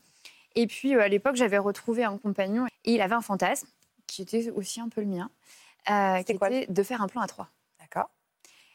Et 0.55 0.69
puis 0.69 0.95
à 0.95 1.09
l'époque, 1.09 1.35
j'avais 1.35 1.59
retrouvé 1.59 2.05
un 2.05 2.17
compagnon 2.17 2.67
et 2.85 2.95
il 2.95 3.01
avait 3.01 3.17
un 3.17 3.21
fantasme 3.23 3.67
qui 4.07 4.23
était 4.23 4.49
aussi 4.53 4.81
un 4.81 4.89
peu 4.89 5.01
le 5.01 5.09
mien, 5.09 5.31
qui 6.25 6.33
était 6.33 6.67
de 6.69 6.83
faire 6.85 7.03
un 7.03 7.09
plan 7.09 7.23
à 7.23 7.27
trois. 7.27 7.49
D'accord. 7.81 8.09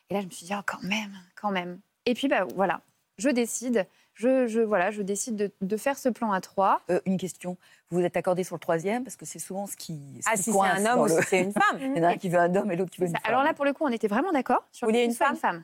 Et 0.09 0.13
là, 0.13 0.19
je 0.21 0.25
me 0.25 0.31
suis 0.31 0.45
dit, 0.45 0.53
oh, 0.57 0.61
quand 0.65 0.83
même, 0.83 1.17
quand 1.35 1.51
même. 1.51 1.79
Et 2.05 2.13
puis, 2.15 2.27
bah, 2.27 2.45
voilà, 2.55 2.81
je 3.17 3.29
décide, 3.29 3.87
je, 4.17 4.47
je, 4.47 4.59
voilà, 4.61 4.91
je 4.91 5.01
décide 5.01 5.35
de, 5.35 5.51
de 5.61 5.77
faire 5.77 5.97
ce 5.97 6.09
plan 6.09 6.31
à 6.31 6.41
trois. 6.41 6.81
Euh, 6.89 6.99
une 7.05 7.17
question. 7.17 7.57
Vous 7.89 7.99
vous 7.99 8.05
êtes 8.05 8.17
accordé 8.17 8.43
sur 8.43 8.55
le 8.55 8.59
troisième 8.59 9.03
parce 9.03 9.15
que 9.15 9.25
c'est 9.25 9.39
souvent 9.39 9.67
ce 9.67 9.75
qui. 9.77 10.19
ce 10.21 10.27
Ah, 10.29 10.35
qui 10.35 10.43
si 10.43 10.51
c'est 10.51 10.59
un 10.59 10.85
homme 10.85 11.01
ou 11.01 11.05
le- 11.05 11.21
si 11.21 11.27
c'est 11.29 11.39
une 11.43 11.53
femme. 11.53 11.77
Il 11.79 11.97
y 11.97 11.99
en 11.99 12.03
a 12.03 12.07
un 12.09 12.17
qui 12.17 12.29
veut 12.29 12.39
un 12.39 12.53
homme 12.55 12.71
et 12.71 12.75
l'autre 12.75 12.91
qui 12.91 12.99
veut 13.01 13.07
une 13.07 13.13
Ça. 13.13 13.19
femme. 13.19 13.31
Alors 13.33 13.43
là, 13.43 13.53
pour 13.53 13.65
le 13.65 13.73
coup, 13.73 13.85
on 13.85 13.89
était 13.91 14.07
vraiment 14.07 14.31
d'accord 14.31 14.63
sur 14.71 14.87
que 14.87 14.93
une 14.93 15.11
ce 15.11 15.17
soit 15.17 15.35
femme 15.35 15.63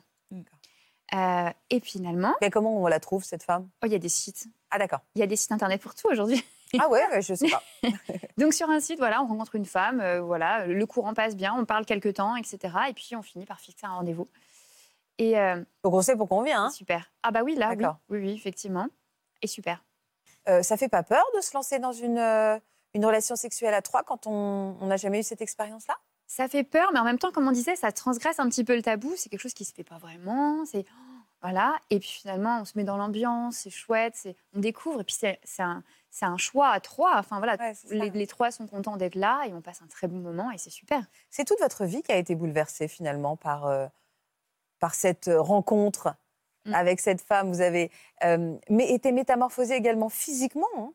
Euh, 1.14 1.50
et 1.70 1.80
finalement, 1.80 2.34
Mais 2.40 2.50
comment 2.50 2.76
on 2.82 2.86
la 2.86 2.98
trouve, 3.00 3.24
cette 3.24 3.42
femme? 3.42 3.68
Oh, 3.82 3.86
il 3.86 3.92
y 3.92 3.94
a 3.94 3.98
des 3.98 4.08
sites. 4.08 4.46
Ah, 4.70 4.78
d'accord. 4.78 5.00
Il 5.14 5.20
y 5.20 5.22
a 5.22 5.26
des 5.26 5.36
sites 5.36 5.52
internet 5.52 5.80
pour 5.82 5.94
tout 5.94 6.08
aujourd'hui. 6.10 6.42
Ah 6.80 6.88
ouais, 6.88 7.02
ouais, 7.12 7.22
je 7.22 7.34
sais 7.34 7.48
pas. 7.48 7.62
Donc 8.38 8.52
sur 8.52 8.68
un 8.68 8.80
site, 8.80 8.98
voilà, 8.98 9.22
on 9.22 9.26
rencontre 9.26 9.54
une 9.54 9.66
femme, 9.66 10.00
euh, 10.00 10.20
voilà, 10.20 10.66
le 10.66 10.86
courant 10.86 11.14
passe 11.14 11.36
bien, 11.36 11.54
on 11.56 11.64
parle 11.64 11.84
quelques 11.84 12.14
temps, 12.14 12.34
etc. 12.34 12.58
Et 12.88 12.92
puis 12.94 13.14
on 13.14 13.22
finit 13.22 13.44
par 13.46 13.60
fixer 13.60 13.86
un 13.86 13.92
rendez-vous. 13.92 14.26
Et 15.18 15.38
euh, 15.38 15.56
Donc 15.82 15.94
on 15.94 16.02
sait 16.02 16.16
pourquoi 16.16 16.38
on 16.38 16.42
vient. 16.42 16.64
hein 16.64 16.70
super. 16.70 17.12
Ah 17.22 17.30
bah 17.30 17.42
oui, 17.44 17.54
là, 17.54 17.70
oui, 17.70 17.76
D'accord. 17.76 17.98
oui, 18.08 18.18
oui, 18.18 18.32
effectivement. 18.32 18.86
Et 19.42 19.46
super. 19.46 19.84
Euh, 20.48 20.62
ça 20.62 20.76
fait 20.76 20.88
pas 20.88 21.02
peur 21.02 21.24
de 21.36 21.40
se 21.40 21.54
lancer 21.54 21.78
dans 21.78 21.92
une, 21.92 22.18
euh, 22.18 22.58
une 22.94 23.06
relation 23.06 23.36
sexuelle 23.36 23.74
à 23.74 23.82
trois 23.82 24.02
quand 24.02 24.26
on 24.26 24.76
n'a 24.86 24.96
jamais 24.96 25.20
eu 25.20 25.22
cette 25.22 25.40
expérience-là? 25.40 25.94
Ça 26.26 26.48
fait 26.48 26.64
peur, 26.64 26.90
mais 26.92 26.98
en 26.98 27.04
même 27.04 27.18
temps, 27.18 27.30
comme 27.30 27.46
on 27.46 27.52
disait, 27.52 27.76
ça 27.76 27.92
transgresse 27.92 28.40
un 28.40 28.48
petit 28.48 28.64
peu 28.64 28.74
le 28.74 28.82
tabou. 28.82 29.12
C'est 29.16 29.28
quelque 29.28 29.40
chose 29.40 29.54
qui 29.54 29.64
se 29.64 29.72
fait 29.72 29.84
pas 29.84 29.98
vraiment. 29.98 30.64
C'est 30.64 30.84
voilà. 31.42 31.76
Et 31.90 32.00
puis 32.00 32.08
finalement, 32.08 32.60
on 32.60 32.64
se 32.64 32.72
met 32.76 32.84
dans 32.84 32.96
l'ambiance, 32.96 33.56
c'est 33.58 33.70
chouette, 33.70 34.14
c'est 34.16 34.34
on 34.54 34.60
découvre. 34.60 35.02
Et 35.02 35.04
puis 35.04 35.14
c'est 35.18 35.38
c'est 35.44 35.62
un, 35.62 35.82
c'est 36.10 36.24
un 36.24 36.38
choix 36.38 36.70
à 36.70 36.80
trois. 36.80 37.18
Enfin 37.18 37.38
voilà, 37.38 37.56
les, 37.90 38.08
les 38.10 38.26
trois 38.26 38.50
sont 38.50 38.66
contents 38.66 38.96
d'être 38.96 39.14
là 39.14 39.44
et 39.46 39.52
on 39.52 39.60
passe 39.60 39.82
un 39.82 39.86
très 39.86 40.08
bon 40.08 40.16
moment 40.18 40.50
et 40.50 40.56
c'est 40.58 40.70
super. 40.70 41.04
C'est 41.30 41.44
toute 41.44 41.60
votre 41.60 41.84
vie 41.84 42.02
qui 42.02 42.12
a 42.12 42.16
été 42.16 42.34
bouleversée 42.34 42.88
finalement 42.88 43.36
par, 43.36 43.66
euh, 43.66 43.86
par 44.80 44.94
cette 44.94 45.30
rencontre 45.34 46.14
Mm. 46.66 46.74
avec 46.74 47.00
cette 47.00 47.20
femme. 47.20 47.52
Vous 47.52 47.60
avez 47.60 47.90
euh, 48.24 48.56
mais 48.70 48.90
été 48.90 49.12
métamorphosée 49.12 49.74
également 49.74 50.08
physiquement. 50.08 50.66
hein? 50.78 50.92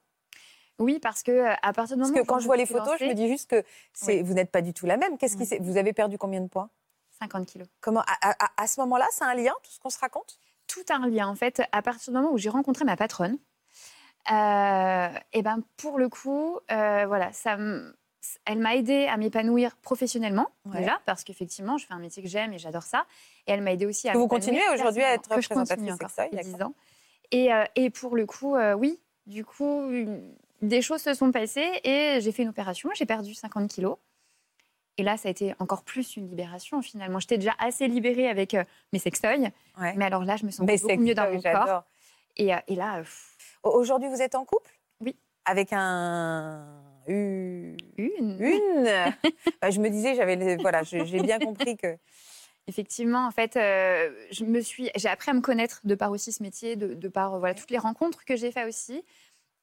Oui, 0.80 0.98
parce 1.00 1.22
que 1.22 1.32
euh, 1.32 1.54
à 1.62 1.74
partir 1.74 1.96
du 1.96 2.00
Parce 2.02 2.10
moment 2.10 2.14
que 2.14 2.24
où 2.24 2.26
quand 2.26 2.40
je 2.40 2.46
vois 2.48 2.58
les 2.58 2.66
photos, 2.66 2.98
je 3.00 3.06
me 3.06 3.14
dis 3.14 3.28
juste 3.28 3.48
que 3.50 3.64
Oui. 4.08 4.24
vous 4.24 4.34
n'êtes 4.34 4.50
pas 4.52 4.62
du 4.64 4.74
tout 4.74 4.88
la 4.88 4.98
même. 4.98 5.18
Qu'est-ce 5.20 5.38
qui 5.38 5.44
Mm. 5.60 5.62
vous 5.64 5.78
avez 5.78 5.94
perdu 5.94 6.18
combien 6.18 6.42
de 6.42 6.48
poids? 6.48 6.70
50 7.20 7.46
kilos. 7.46 7.68
Comment 7.82 8.00
à, 8.02 8.32
à- 8.32 8.50
à 8.58 8.66
ce 8.66 8.80
moment-là, 8.80 9.06
c'est 9.12 9.26
un 9.26 9.36
lien 9.36 9.54
tout 9.62 9.70
ce 9.72 9.80
qu'on 9.80 9.92
se 9.92 10.00
raconte? 10.00 10.40
Tout 10.66 10.86
un 10.90 11.08
lien 11.08 11.28
en 11.28 11.36
fait. 11.36 11.62
À 11.72 11.84
partir 11.84 12.12
du 12.14 12.18
moment 12.20 12.34
où 12.34 12.38
j'ai 12.40 12.50
rencontré 12.50 12.84
ma 12.86 12.96
patronne, 12.96 13.38
euh, 14.32 15.10
et 15.34 15.42
ben 15.42 15.62
pour 15.78 15.98
le 16.00 16.10
coup, 16.10 16.58
euh, 16.72 17.06
voilà, 17.08 17.32
ça, 17.34 17.58
elle 18.46 18.60
m'a 18.60 18.76
aidée 18.76 19.08
à 19.08 19.18
m'épanouir 19.18 19.76
professionnellement 19.78 20.48
Ouais. 20.66 20.80
déjà 20.82 21.00
parce 21.06 21.24
qu'effectivement, 21.24 21.78
je 21.78 21.86
fais 21.86 21.94
un 21.94 22.00
métier 22.00 22.22
que 22.24 22.30
j'aime 22.30 22.54
et 22.54 22.58
j'adore 22.60 22.84
ça. 22.84 23.06
Et 23.48 23.52
elle 23.52 23.62
m'a 23.62 23.74
aidée 23.74 23.86
aussi 23.86 24.08
à 24.10 24.14
Que 24.14 24.18
vous 24.18 24.28
continuez 24.28 24.62
aujourd'hui 24.74 25.04
à 25.04 25.14
être 25.14 25.28
personnellement, 25.30 25.36
que 25.38 25.42
je 25.42 25.48
présentatrice 25.50 25.78
continue 25.78 25.92
encore 25.94 26.10
sextoy, 26.10 26.38
depuis 26.38 26.46
10 26.46 26.52
d'accord. 26.54 26.68
ans. 26.68 26.74
Et, 27.32 27.54
euh, 27.54 27.64
et 27.76 27.90
pour 27.90 28.16
le 28.16 28.26
coup, 28.26 28.56
euh, 28.56 28.74
oui, 28.74 29.00
du 29.28 29.46
coup, 29.46 29.90
une- 29.92 30.34
des 30.62 30.82
choses 30.82 31.02
se 31.02 31.14
sont 31.14 31.32
passées 31.32 31.70
et 31.84 32.20
j'ai 32.22 32.32
fait 32.32 32.44
une 32.44 32.50
opération. 32.50 32.90
J'ai 32.94 33.06
perdu 33.06 33.34
50 33.34 33.70
kilos. 33.70 33.98
Et 34.98 35.04
là, 35.04 35.16
ça 35.16 35.30
a 35.30 35.32
été 35.32 35.56
encore 35.60 35.84
plus 35.84 36.18
une 36.18 36.28
libération 36.30 36.82
finalement. 36.82 37.20
J'étais 37.20 37.38
déjà 37.38 37.54
assez 37.60 37.88
libérée 37.88 38.28
avec 38.28 38.54
euh, 38.54 38.66
mes 38.92 39.00
sextoys. 39.00 39.52
Ouais. 39.80 39.94
Mais 39.96 40.04
alors 40.06 40.26
là, 40.26 40.36
je 40.36 40.46
me 40.46 40.52
sens 40.52 40.66
beaucoup 40.66 40.98
mieux 41.02 41.14
dans 41.16 41.32
mon 41.32 41.42
corps. 41.42 41.84
Et, 42.36 42.54
euh, 42.54 42.58
et 42.68 42.76
là, 42.76 43.02
Aujourd'hui, 43.64 44.10
vous 44.10 44.22
êtes 44.22 44.36
en 44.36 44.44
couple? 44.46 44.72
Oui. 45.02 45.16
Avec 45.46 45.70
un. 45.74 46.66
Une. 47.10 47.78
une. 47.98 48.38
Bah, 49.62 49.72
Je 49.72 49.80
me 49.80 49.90
disais, 49.90 50.16
j'avais. 50.16 50.58
Voilà, 50.58 50.84
j'ai 50.84 51.22
bien 51.22 51.40
compris 51.40 51.76
que. 51.76 51.98
Effectivement, 52.68 53.26
en 53.26 53.32
fait, 53.32 53.56
euh, 53.56 54.14
je 54.32 54.46
me 54.46 54.62
suis, 54.62 54.92
j'ai 54.96 55.10
appris 55.10 55.32
à 55.32 55.34
me 55.34 55.42
connaître 55.42 55.82
de 55.86 55.96
par 55.96 56.12
aussi 56.12 56.32
ce 56.32 56.44
métier, 56.44 56.76
de, 56.76 56.94
de 56.94 57.08
par 57.08 57.34
euh, 57.34 57.40
voilà 57.40 57.56
toutes 57.56 57.72
les 57.72 57.80
rencontres 57.80 58.26
que 58.26 58.36
j'ai 58.36 58.52
fait 58.52 58.66
aussi. 58.66 59.04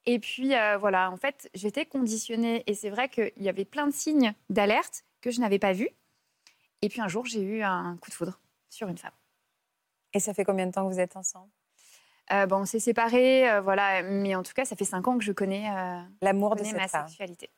Et 0.05 0.19
puis 0.19 0.55
euh, 0.55 0.77
voilà, 0.77 1.09
en 1.09 1.15
fait, 1.15 1.49
j'étais 1.53 1.85
conditionnée 1.85 2.63
et 2.67 2.73
c'est 2.73 2.89
vrai 2.89 3.07
qu'il 3.07 3.31
y 3.37 3.47
avait 3.47 3.63
plein 3.63 3.87
de 3.87 3.93
signes 3.93 4.33
d'alerte 4.49 5.05
que 5.21 5.31
je 5.31 5.39
n'avais 5.39 5.57
pas 5.57 5.71
vus. 5.71 5.89
Et 6.81 6.89
puis 6.89 6.99
un 6.99 7.07
jour, 7.07 7.25
j'ai 7.25 7.41
eu 7.41 7.61
un 7.61 7.97
coup 8.01 8.09
de 8.09 8.15
foudre 8.15 8.41
sur 8.69 8.89
une 8.89 8.97
femme. 8.97 9.15
Et 10.13 10.19
ça 10.19 10.33
fait 10.33 10.43
combien 10.43 10.67
de 10.67 10.73
temps 10.73 10.85
que 10.85 10.93
vous 10.93 10.99
êtes 10.99 11.15
ensemble? 11.15 11.49
Bon, 12.47 12.57
on 12.61 12.65
s'est 12.65 12.79
séparés, 12.79 13.49
euh, 13.49 13.61
voilà, 13.61 14.03
mais 14.03 14.35
en 14.35 14.43
tout 14.43 14.53
cas, 14.53 14.65
ça 14.65 14.75
fait 14.75 14.85
cinq 14.85 15.07
ans 15.07 15.17
que 15.17 15.23
je 15.23 15.31
connais, 15.31 15.69
euh, 15.69 15.99
L'amour 16.21 16.55
de 16.55 16.63
cette 16.63 16.75
ma 16.75 16.87
femme. 16.87 17.07
sexualité. 17.07 17.49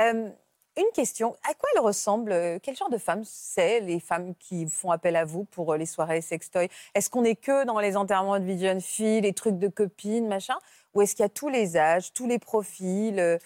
Euh, 0.00 0.28
une 0.76 0.92
question, 0.92 1.36
à 1.48 1.54
quoi 1.54 1.68
elle 1.74 1.80
ressemble? 1.82 2.32
Euh, 2.32 2.58
Quel 2.60 2.76
genre 2.76 2.90
de 2.90 2.98
femme 2.98 3.22
c'est 3.24 3.78
les 3.80 4.00
femmes 4.00 4.34
qui 4.34 4.66
font 4.68 4.90
appel 4.90 5.14
à 5.14 5.24
vous 5.24 5.44
pour 5.44 5.72
euh, 5.72 5.76
les 5.76 5.86
soirées 5.86 6.20
sextoy 6.20 6.68
Est-ce 6.94 7.08
qu'on 7.08 7.22
est 7.24 7.36
que 7.36 7.64
dans 7.64 7.78
les 7.78 7.96
enterrements 7.96 8.38
de 8.40 8.44
vie 8.44 8.56
de 8.56 8.62
jeune 8.66 8.80
fille, 8.80 9.20
les 9.20 9.32
trucs 9.32 9.58
de 9.58 9.68
copines, 9.68 10.26
machin? 10.26 10.56
Ou 10.94 11.02
est-ce 11.02 11.14
qu'il 11.14 11.22
y 11.22 11.26
a 11.26 11.28
tous 11.28 11.48
les 11.48 11.76
âges, 11.76 12.12
tous 12.12 12.26
les 12.26 12.40
profils, 12.40 13.18
euh, 13.20 13.38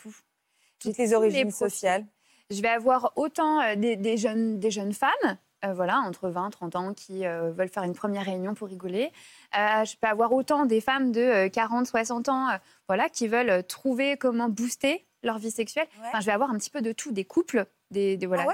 toutes 0.78 0.96
les 0.96 1.12
origines 1.12 1.50
sociales? 1.50 2.06
Je 2.50 2.62
vais 2.62 2.68
avoir 2.68 3.12
autant 3.16 3.60
euh, 3.60 3.74
des, 3.76 3.96
des 3.96 4.16
jeunes, 4.16 4.58
des 4.58 4.70
jeunes 4.70 4.94
femmes, 4.94 5.36
euh, 5.64 5.72
voilà, 5.72 5.98
entre 5.98 6.28
20 6.28 6.50
30 6.50 6.76
ans, 6.76 6.94
qui 6.94 7.26
euh, 7.26 7.50
veulent 7.50 7.68
faire 7.68 7.82
une 7.82 7.94
première 7.94 8.24
réunion 8.24 8.54
pour 8.54 8.68
rigoler. 8.68 9.10
Euh, 9.58 9.84
je 9.84 9.96
peux 9.96 10.06
avoir 10.08 10.32
autant 10.32 10.66
des 10.66 10.80
femmes 10.80 11.12
de 11.12 11.20
euh, 11.20 11.48
40, 11.48 11.86
60 11.86 12.28
ans, 12.28 12.48
voilà, 12.86 13.08
qui 13.08 13.28
veulent 13.28 13.64
trouver 13.66 14.16
comment 14.16 14.48
booster 14.48 15.04
leur 15.22 15.38
vie 15.38 15.50
sexuelle. 15.50 15.86
Enfin, 16.00 16.20
je 16.20 16.26
vais 16.26 16.32
avoir 16.32 16.50
un 16.50 16.56
petit 16.58 16.70
peu 16.70 16.80
de 16.80 16.92
tout, 16.92 17.10
des 17.10 17.24
couples, 17.24 17.66
des, 17.90 18.16
des- 18.16 18.26
voilà, 18.26 18.46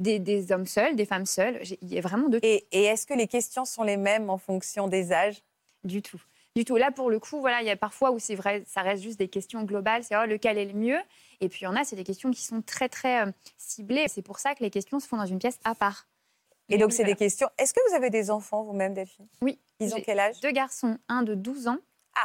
des, 0.00 0.18
des- 0.18 0.18
des 0.18 0.52
hommes 0.52 0.66
seuls, 0.66 0.94
des 0.96 1.06
femmes 1.06 1.24
seules. 1.26 1.60
Il 1.80 1.88
y 1.92 1.96
a 1.98 2.02
vraiment 2.02 2.28
de 2.28 2.38
tout. 2.38 2.44
Et, 2.46 2.66
et 2.72 2.84
est-ce 2.84 3.06
que 3.06 3.14
les 3.14 3.26
questions 3.26 3.64
sont 3.64 3.82
les 3.84 3.96
mêmes 3.96 4.28
en 4.28 4.36
fonction 4.38 4.86
des 4.86 5.12
âges? 5.12 5.42
Du 5.82 6.02
tout. 6.02 6.20
Du 6.56 6.64
tout. 6.66 6.76
Là, 6.76 6.90
pour 6.90 7.08
le 7.10 7.18
coup, 7.20 7.40
voilà, 7.40 7.62
il 7.62 7.66
y 7.66 7.70
a 7.70 7.76
parfois 7.76 8.10
où 8.10 8.18
c'est 8.18 8.34
vrai, 8.34 8.64
ça 8.66 8.82
reste 8.82 9.02
juste 9.02 9.18
des 9.18 9.28
questions 9.28 9.62
globales, 9.62 10.02
c'est 10.04 10.16
oh, 10.16 10.26
lequel 10.26 10.58
est 10.58 10.66
le 10.66 10.74
mieux? 10.74 10.98
Et 11.40 11.48
puis 11.48 11.60
il 11.60 11.64
y 11.64 11.68
en 11.68 11.76
a, 11.76 11.84
c'est 11.84 11.96
des 11.96 12.04
questions 12.04 12.30
qui 12.32 12.42
sont 12.42 12.60
très 12.60 12.88
très 12.90 13.24
ciblées. 13.56 14.06
C'est 14.08 14.20
pour 14.20 14.40
ça 14.40 14.54
que 14.54 14.62
les 14.62 14.68
questions 14.70 15.00
se 15.00 15.06
font 15.06 15.16
dans 15.16 15.24
une 15.26 15.38
pièce 15.38 15.58
à 15.64 15.74
part. 15.74 16.06
Et 16.70 16.78
donc, 16.78 16.92
c'est 16.92 17.04
des 17.04 17.16
questions. 17.16 17.48
Est-ce 17.58 17.74
que 17.74 17.80
vous 17.88 17.94
avez 17.96 18.10
des 18.10 18.30
enfants 18.30 18.62
vous-même, 18.62 18.94
Delphine? 18.94 19.26
Oui. 19.42 19.58
Ils 19.80 19.94
ont 19.94 20.00
quel 20.04 20.20
âge? 20.20 20.40
Deux 20.40 20.52
garçons, 20.52 20.98
un 21.08 21.22
de 21.22 21.34
12 21.34 21.68
ans 21.68 21.78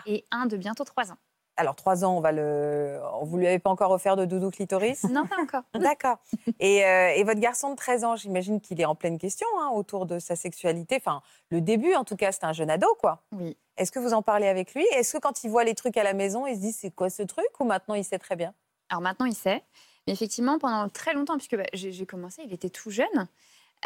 et 0.06 0.26
un 0.32 0.46
de 0.46 0.58
bientôt 0.58 0.84
3 0.84 1.12
ans. 1.12 1.18
Alors, 1.58 1.76
trois 1.76 2.04
ans, 2.04 2.18
on 2.18 2.20
va 2.20 2.34
le. 2.34 3.00
Vous 3.22 3.38
lui 3.38 3.48
avez 3.48 3.60
pas 3.60 3.70
encore 3.70 3.92
offert 3.92 4.18
de 4.18 4.26
doudou 4.26 4.52
clitoris? 4.52 5.06
Non, 5.06 5.26
pas 5.26 5.38
encore. 5.42 5.64
D'accord. 5.74 6.18
Et, 6.60 6.84
euh, 6.84 7.14
et 7.16 7.24
votre 7.24 7.40
garçon 7.40 7.72
de 7.72 7.76
13 7.78 8.04
ans, 8.04 8.16
j'imagine 8.18 8.60
qu'il 8.60 8.82
est 8.82 8.86
en 8.86 8.96
pleine 8.96 9.18
question 9.18 9.48
hein, 9.60 9.70
autour 9.74 10.06
de 10.06 10.20
sa 10.20 10.36
sexualité. 10.36 10.98
Enfin, 10.98 11.22
le 11.52 11.62
début, 11.62 11.94
en 11.96 12.04
tout 12.04 12.18
cas, 12.18 12.34
c'est 12.34 12.44
un 12.44 12.52
jeune 12.52 12.70
ado, 12.70 12.88
quoi. 13.00 13.24
Oui. 13.32 13.56
Est-ce 13.78 13.94
que 13.94 14.00
vous 14.00 14.14
en 14.14 14.22
parlez 14.22 14.48
avec 14.48 14.74
lui? 14.74 14.86
Est-ce 14.98 15.14
que 15.14 15.18
quand 15.18 15.46
il 15.46 15.50
voit 15.50 15.64
les 15.64 15.76
trucs 15.76 15.96
à 15.96 16.04
la 16.04 16.14
maison, 16.14 16.46
il 16.46 16.56
se 16.56 16.60
dit 16.62 16.74
c'est 16.74 16.92
quoi 16.92 17.10
ce 17.10 17.24
truc? 17.24 17.48
Ou 17.62 17.64
maintenant, 17.64 17.96
il 17.96 18.04
sait 18.04 18.20
très 18.20 18.36
bien? 18.36 18.54
Alors 18.90 19.02
maintenant, 19.02 19.26
il 19.26 19.36
sait. 19.36 19.64
Mais 20.08 20.14
effectivement, 20.14 20.60
pendant 20.60 20.90
très 20.90 21.14
longtemps, 21.14 21.38
puisque 21.38 21.56
bah, 21.56 21.64
j'ai 21.74 22.06
commencé, 22.06 22.42
il 22.46 22.54
était 22.54 22.70
tout 22.70 22.92
jeune. 22.92 23.28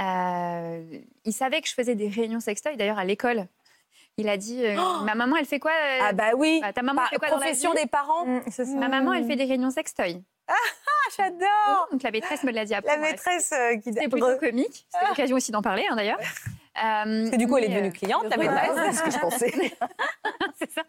Euh, 0.01 0.99
il 1.25 1.33
savait 1.33 1.62
que 1.62 1.67
je 1.67 1.73
faisais 1.73 1.95
des 1.95 2.07
réunions 2.07 2.39
sextoy. 2.39 2.77
D'ailleurs, 2.77 2.99
à 2.99 3.05
l'école, 3.05 3.47
il 4.17 4.29
a 4.29 4.38
dit 4.38 4.65
euh, 4.65 4.75
Ma 5.03 5.15
maman, 5.15 5.35
elle 5.38 5.45
fait 5.45 5.59
quoi 5.59 5.71
euh, 5.71 5.99
Ah, 6.01 6.13
bah 6.13 6.31
oui 6.35 6.62
Ta 6.75 6.81
maman, 6.81 7.01
elle 7.03 7.09
fait 7.09 7.17
quoi 7.17 7.29
dans 7.29 7.35
la 7.35 7.41
Profession 7.41 7.71
vie 7.71 7.83
des 7.83 7.88
parents 7.88 8.25
Ma 8.77 8.88
maman, 8.88 9.13
elle 9.13 9.25
fait 9.25 9.35
des 9.35 9.45
réunions 9.45 9.71
sextoy. 9.71 10.21
Ah, 10.47 10.53
j'adore 11.17 11.88
Donc 11.91 12.03
la 12.03 12.12
maîtresse 12.12 12.43
me 12.43 12.51
l'a 12.51 12.65
dit 12.65 12.73
après. 12.73 12.93
La 12.93 12.97
moi. 12.99 13.12
maîtresse 13.12 13.51
euh, 13.51 13.75
qui 13.77 13.93
C'était 13.93 14.07
plutôt 14.07 14.38
comique. 14.38 14.88
C'était 14.91 15.07
l'occasion 15.07 15.35
aussi 15.35 15.51
d'en 15.51 15.62
parler, 15.62 15.85
hein, 15.89 15.95
d'ailleurs. 15.95 16.19
Parce 16.73 17.31
que 17.31 17.35
du 17.35 17.45
coup, 17.47 17.57
elle 17.57 17.65
est 17.65 17.69
devenue 17.75 17.91
cliente, 17.91 18.23
la 18.29 18.38
maîtresse, 18.38 18.71
c'est 18.85 18.91
ce 18.93 19.03
que 19.03 19.12
je 19.12 19.19
pensais. 19.19 19.51
c'est 20.57 20.71
ça. 20.71 20.83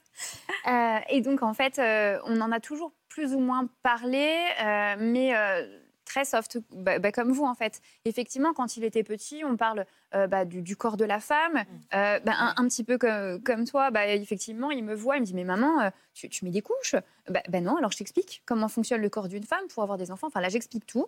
Euh, 0.69 1.01
et 1.09 1.21
donc, 1.21 1.43
en 1.43 1.53
fait, 1.53 1.79
euh, 1.79 2.19
on 2.27 2.41
en 2.41 2.53
a 2.53 2.61
toujours 2.61 2.93
plus 3.09 3.35
ou 3.35 3.41
moins 3.41 3.69
parlé, 3.83 4.37
euh, 4.63 4.95
mais 4.99 5.35
euh, 5.35 5.67
très 6.11 6.25
soft, 6.25 6.59
bah, 6.75 6.99
bah, 6.99 7.13
comme 7.13 7.31
vous 7.33 7.45
en 7.45 7.55
fait. 7.55 7.81
Effectivement, 8.05 8.53
quand 8.53 8.77
il 8.77 8.85
était 8.85 9.05
petit, 9.05 9.43
on 9.45 9.57
parle 9.57 9.87
euh, 10.15 10.27
bah, 10.27 10.45
du, 10.45 10.61
du 10.63 10.77
corps 10.77 10.97
de 10.97 11.05
la 11.05 11.21
femme, 11.21 11.57
euh, 11.95 12.19
bah, 12.21 12.33
un, 12.39 12.55
un 12.57 12.69
petit 12.69 12.83
peu 12.85 12.99
comme, 12.99 13.41
comme 13.43 13.65
toi. 13.65 13.91
Effectivement, 14.09 14.71
il 14.73 14.83
me 14.85 14.95
voit, 14.95 15.17
il 15.17 15.21
me 15.21 15.27
dit 15.27 15.35
mais 15.35 15.45
maman, 15.45 15.81
euh, 15.83 15.91
tu, 16.15 16.29
tu 16.29 16.45
mets 16.45 16.51
des 16.51 16.63
couches 16.63 16.97
bah 17.29 17.61
non, 17.61 17.77
alors 17.77 17.93
je 17.93 17.99
t'explique 17.99 18.43
comment 18.45 18.67
fonctionne 18.67 19.01
le 19.01 19.09
corps 19.09 19.29
d'une 19.29 19.45
femme 19.45 19.65
pour 19.73 19.85
avoir 19.85 19.97
des 19.99 20.11
enfants. 20.11 20.27
Enfin 20.27 20.41
là, 20.41 20.49
j'explique 20.49 20.85
tout. 20.85 21.07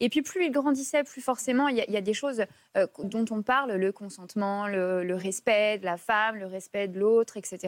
Et 0.00 0.10
puis 0.10 0.20
plus 0.20 0.44
il 0.44 0.50
grandissait, 0.52 1.02
plus 1.02 1.22
forcément, 1.22 1.68
il 1.68 1.76
y, 1.78 1.80
a- 1.80 1.84
il 1.88 1.94
y 1.94 1.96
a 1.96 2.02
des 2.02 2.12
choses 2.12 2.44
euh, 2.76 2.86
dont 3.04 3.24
on 3.30 3.40
parle, 3.42 3.72
le 3.72 3.90
consentement, 3.90 4.66
le, 4.68 5.02
le 5.02 5.14
respect 5.14 5.78
de 5.78 5.86
la 5.86 5.96
femme, 5.96 6.36
le 6.36 6.44
respect 6.46 6.88
de 6.88 6.98
l'autre, 7.00 7.38
etc. 7.38 7.58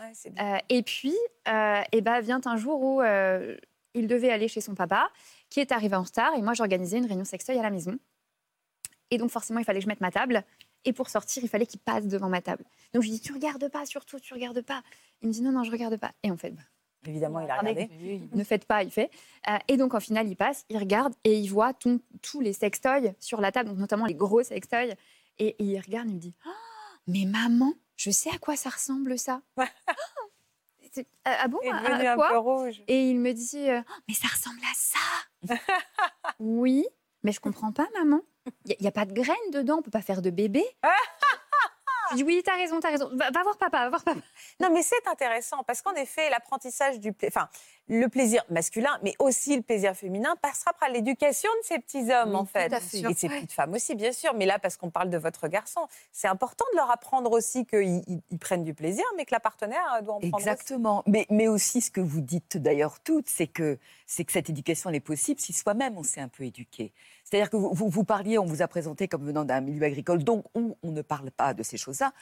Ouais. 0.00 0.32
Euh, 0.38 0.58
et 0.68 0.82
puis, 0.82 1.14
euh, 1.48 1.80
et 1.92 2.02
ben, 2.02 2.20
vient 2.20 2.40
un 2.44 2.56
jour 2.58 2.82
où 2.82 3.00
euh, 3.00 3.56
il 3.94 4.06
devait 4.06 4.30
aller 4.30 4.48
chez 4.48 4.60
son 4.60 4.74
papa, 4.74 5.08
qui 5.48 5.60
est 5.60 5.72
arrivé 5.72 5.96
en 5.96 6.02
retard, 6.02 6.34
et 6.34 6.42
moi 6.42 6.54
j'organisais 6.54 6.98
une 6.98 7.06
réunion 7.06 7.24
sextoy 7.24 7.58
à 7.58 7.62
la 7.62 7.70
maison. 7.70 7.98
Et 9.10 9.18
donc 9.18 9.30
forcément, 9.30 9.60
il 9.60 9.64
fallait 9.64 9.78
que 9.78 9.84
je 9.84 9.88
mette 9.88 10.00
ma 10.00 10.10
table. 10.10 10.44
Et 10.84 10.92
pour 10.92 11.08
sortir, 11.08 11.42
il 11.42 11.48
fallait 11.48 11.66
qu'il 11.66 11.80
passe 11.80 12.06
devant 12.06 12.28
ma 12.28 12.40
table. 12.42 12.64
Donc 12.92 13.02
je 13.02 13.08
lui 13.08 13.14
dis, 13.16 13.20
tu 13.20 13.32
regardes 13.32 13.68
pas, 13.68 13.86
surtout, 13.86 14.18
tu 14.20 14.34
regardes 14.34 14.62
pas. 14.62 14.82
Il 15.22 15.28
me 15.28 15.32
dit, 15.32 15.42
non, 15.42 15.50
non, 15.52 15.64
je 15.64 15.70
regarde 15.72 15.96
pas. 15.96 16.12
Et 16.22 16.30
en 16.30 16.36
fait, 16.36 16.50
bah, 16.50 16.62
Évidemment, 17.06 17.40
il 17.40 17.50
a 17.50 17.58
regardé. 17.58 17.88
ne 18.32 18.44
faites 18.44 18.64
pas, 18.64 18.82
il 18.82 18.90
fait. 18.90 19.10
Euh, 19.48 19.56
et 19.68 19.76
donc, 19.76 19.94
en 19.94 20.00
final, 20.00 20.26
il 20.28 20.36
passe, 20.36 20.64
il 20.68 20.78
regarde 20.78 21.14
et 21.24 21.38
il 21.38 21.48
voit 21.48 21.72
tout- 21.72 22.02
tous 22.22 22.40
les 22.40 22.52
sextoys 22.52 23.14
sur 23.20 23.40
la 23.40 23.52
table, 23.52 23.68
donc 23.70 23.78
notamment 23.78 24.06
les 24.06 24.14
gros 24.14 24.42
sextoys. 24.42 24.94
Et, 25.38 25.48
et 25.48 25.56
il 25.64 25.80
regarde 25.80 26.08
il 26.08 26.14
me 26.16 26.20
dit 26.20 26.34
Oh, 26.46 26.50
Mais 27.08 27.24
maman, 27.26 27.74
je 27.96 28.10
sais 28.10 28.30
à 28.34 28.38
quoi 28.38 28.56
ça 28.56 28.70
ressemble 28.70 29.18
ça. 29.18 29.40
Ah 31.26 31.36
ah 31.42 31.48
bon? 31.48 31.58
Il 31.62 31.66
est 31.68 31.70
à- 31.72 31.80
devenu 31.90 32.06
à 32.06 32.12
un 32.12 32.16
quoi? 32.16 32.28
peu 32.30 32.38
rouge. 32.38 32.82
Et 32.88 33.10
il 33.10 33.18
me 33.20 33.32
dit 33.32 33.68
euh, 33.70 33.82
Mais 34.08 34.14
ça 34.14 34.28
ressemble 34.28 34.60
à 34.60 34.72
ça 34.74 34.98
Oui, 36.38 36.86
mais 37.22 37.32
je 37.32 37.40
comprends 37.40 37.72
pas, 37.72 37.86
maman. 37.94 38.20
Il 38.66 38.76
n'y 38.80 38.86
a, 38.86 38.92
pas 38.92 39.06
de 39.06 39.12
graines 39.12 39.50
dedans, 39.52 39.78
on 39.78 39.82
peut 39.82 39.90
pas 39.90 40.02
faire 40.02 40.22
de 40.22 40.30
bébé. 40.30 40.64
je 42.10 42.16
dis 42.16 42.22
Oui, 42.22 42.42
t'as 42.44 42.56
raison, 42.56 42.78
t'as 42.78 42.90
raison. 42.90 43.10
Va, 43.14 43.30
va 43.30 43.42
voir 43.42 43.56
papa, 43.58 43.84
va 43.84 43.88
voir 43.88 44.04
papa. 44.04 44.20
Non, 44.60 44.70
mais 44.72 44.82
c'est 44.82 45.06
intéressant 45.08 45.64
parce 45.64 45.82
qu'en 45.82 45.94
effet, 45.94 46.30
l'apprentissage 46.30 47.00
du 47.00 47.12
pla- 47.12 47.28
enfin, 47.28 47.48
le 47.88 48.08
plaisir 48.08 48.44
masculin, 48.50 48.98
mais 49.02 49.14
aussi 49.20 49.54
le 49.56 49.62
plaisir 49.62 49.94
féminin, 49.94 50.34
passera 50.42 50.72
par 50.74 50.88
l'éducation 50.90 51.48
de 51.62 51.66
ces 51.66 51.78
petits 51.78 52.10
hommes, 52.12 52.30
Oui, 52.30 52.36
en 52.36 52.44
fait. 52.44 52.66
Et 52.94 53.02
de 53.02 53.14
ces 53.14 53.28
petites 53.28 53.52
femmes 53.52 53.74
aussi, 53.74 53.94
bien 53.94 54.12
sûr. 54.12 54.34
Mais 54.34 54.44
là, 54.46 54.58
parce 54.58 54.76
qu'on 54.76 54.90
parle 54.90 55.08
de 55.10 55.18
votre 55.18 55.46
garçon, 55.48 55.80
c'est 56.10 56.26
important 56.28 56.64
de 56.72 56.76
leur 56.78 56.90
apprendre 56.90 57.30
aussi 57.30 57.64
qu'ils 57.64 58.02
ils- 58.08 58.22
ils 58.30 58.38
prennent 58.38 58.64
du 58.64 58.74
plaisir, 58.74 59.04
mais 59.16 59.24
que 59.24 59.32
la 59.34 59.40
partenaire 59.40 59.84
euh, 59.98 60.02
doit 60.02 60.14
en 60.14 60.20
prendre 60.20 60.34
aussi. 60.36 60.48
Exactement. 60.48 61.02
Mais, 61.06 61.26
mais 61.30 61.46
aussi, 61.48 61.80
ce 61.80 61.90
que 61.92 62.00
vous 62.00 62.20
dites 62.20 62.56
d'ailleurs 62.56 62.98
toutes, 63.00 63.28
c'est 63.28 63.46
que, 63.46 63.78
c'est 64.06 64.24
que 64.24 64.32
cette 64.32 64.50
éducation, 64.50 64.90
elle 64.90 64.96
est 64.96 65.00
possible 65.00 65.38
si 65.40 65.52
soi-même 65.52 65.96
on 65.96 66.02
s'est 66.02 66.20
un 66.20 66.28
peu 66.28 66.42
éduqué. 66.44 66.92
C'est-à-dire 67.24 67.50
que 67.50 67.56
vous, 67.56 67.72
vous, 67.72 67.88
vous 67.88 68.04
parliez, 68.04 68.38
on 68.38 68.46
vous 68.46 68.62
a 68.62 68.68
présenté 68.68 69.06
comme 69.08 69.24
venant 69.24 69.44
d'un 69.44 69.60
milieu 69.60 69.84
agricole, 69.84 70.24
donc 70.24 70.44
où 70.56 70.76
on 70.82 70.90
ne 70.90 71.02
parle 71.02 71.30
pas 71.30 71.54
de 71.54 71.62
ces 71.62 71.76
choses-là. 71.76 72.12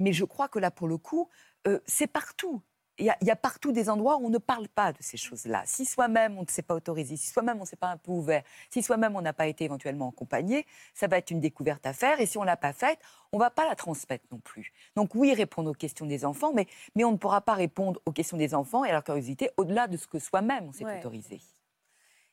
Mais 0.00 0.12
je 0.12 0.24
crois 0.24 0.48
que 0.48 0.58
là, 0.58 0.70
pour 0.72 0.88
le 0.88 0.98
coup, 0.98 1.28
euh, 1.68 1.78
c'est 1.86 2.06
partout. 2.08 2.60
Il 2.98 3.06
y, 3.06 3.10
a, 3.10 3.16
il 3.22 3.26
y 3.26 3.30
a 3.30 3.36
partout 3.36 3.72
des 3.72 3.88
endroits 3.88 4.18
où 4.18 4.26
on 4.26 4.30
ne 4.30 4.38
parle 4.38 4.68
pas 4.68 4.92
de 4.92 4.98
ces 5.00 5.16
choses-là. 5.16 5.62
Si 5.64 5.86
soi-même 5.86 6.36
on 6.36 6.42
ne 6.42 6.46
s'est 6.46 6.62
pas 6.62 6.74
autorisé, 6.74 7.16
si 7.16 7.30
soi-même 7.30 7.56
on 7.56 7.62
ne 7.62 7.66
s'est 7.66 7.74
pas 7.76 7.88
un 7.88 7.96
peu 7.96 8.12
ouvert, 8.12 8.42
si 8.70 8.82
soi-même 8.82 9.16
on 9.16 9.22
n'a 9.22 9.32
pas 9.32 9.46
été 9.46 9.64
éventuellement 9.64 10.10
accompagné, 10.10 10.66
ça 10.94 11.06
va 11.06 11.16
être 11.16 11.30
une 11.30 11.40
découverte 11.40 11.86
à 11.86 11.94
faire. 11.94 12.20
Et 12.20 12.26
si 12.26 12.36
on 12.36 12.42
l'a 12.42 12.56
pas 12.58 12.74
faite, 12.74 12.98
on 13.32 13.38
va 13.38 13.48
pas 13.48 13.66
la 13.66 13.74
transmettre 13.76 14.26
non 14.30 14.38
plus. 14.40 14.72
Donc 14.94 15.14
oui, 15.14 15.32
répondre 15.32 15.70
aux 15.70 15.74
questions 15.74 16.04
des 16.04 16.24
enfants, 16.26 16.52
mais, 16.52 16.66
mais 16.94 17.04
on 17.04 17.12
ne 17.12 17.16
pourra 17.16 17.40
pas 17.40 17.54
répondre 17.54 17.98
aux 18.04 18.12
questions 18.12 18.36
des 18.36 18.54
enfants 18.54 18.84
et 18.84 18.90
à 18.90 18.92
leur 18.92 19.04
curiosité 19.04 19.50
au-delà 19.56 19.86
de 19.88 19.96
ce 19.96 20.06
que 20.06 20.18
soi-même 20.18 20.66
on 20.68 20.72
s'est 20.72 20.84
Ouais. 20.84 20.98
autorisé. 20.98 21.40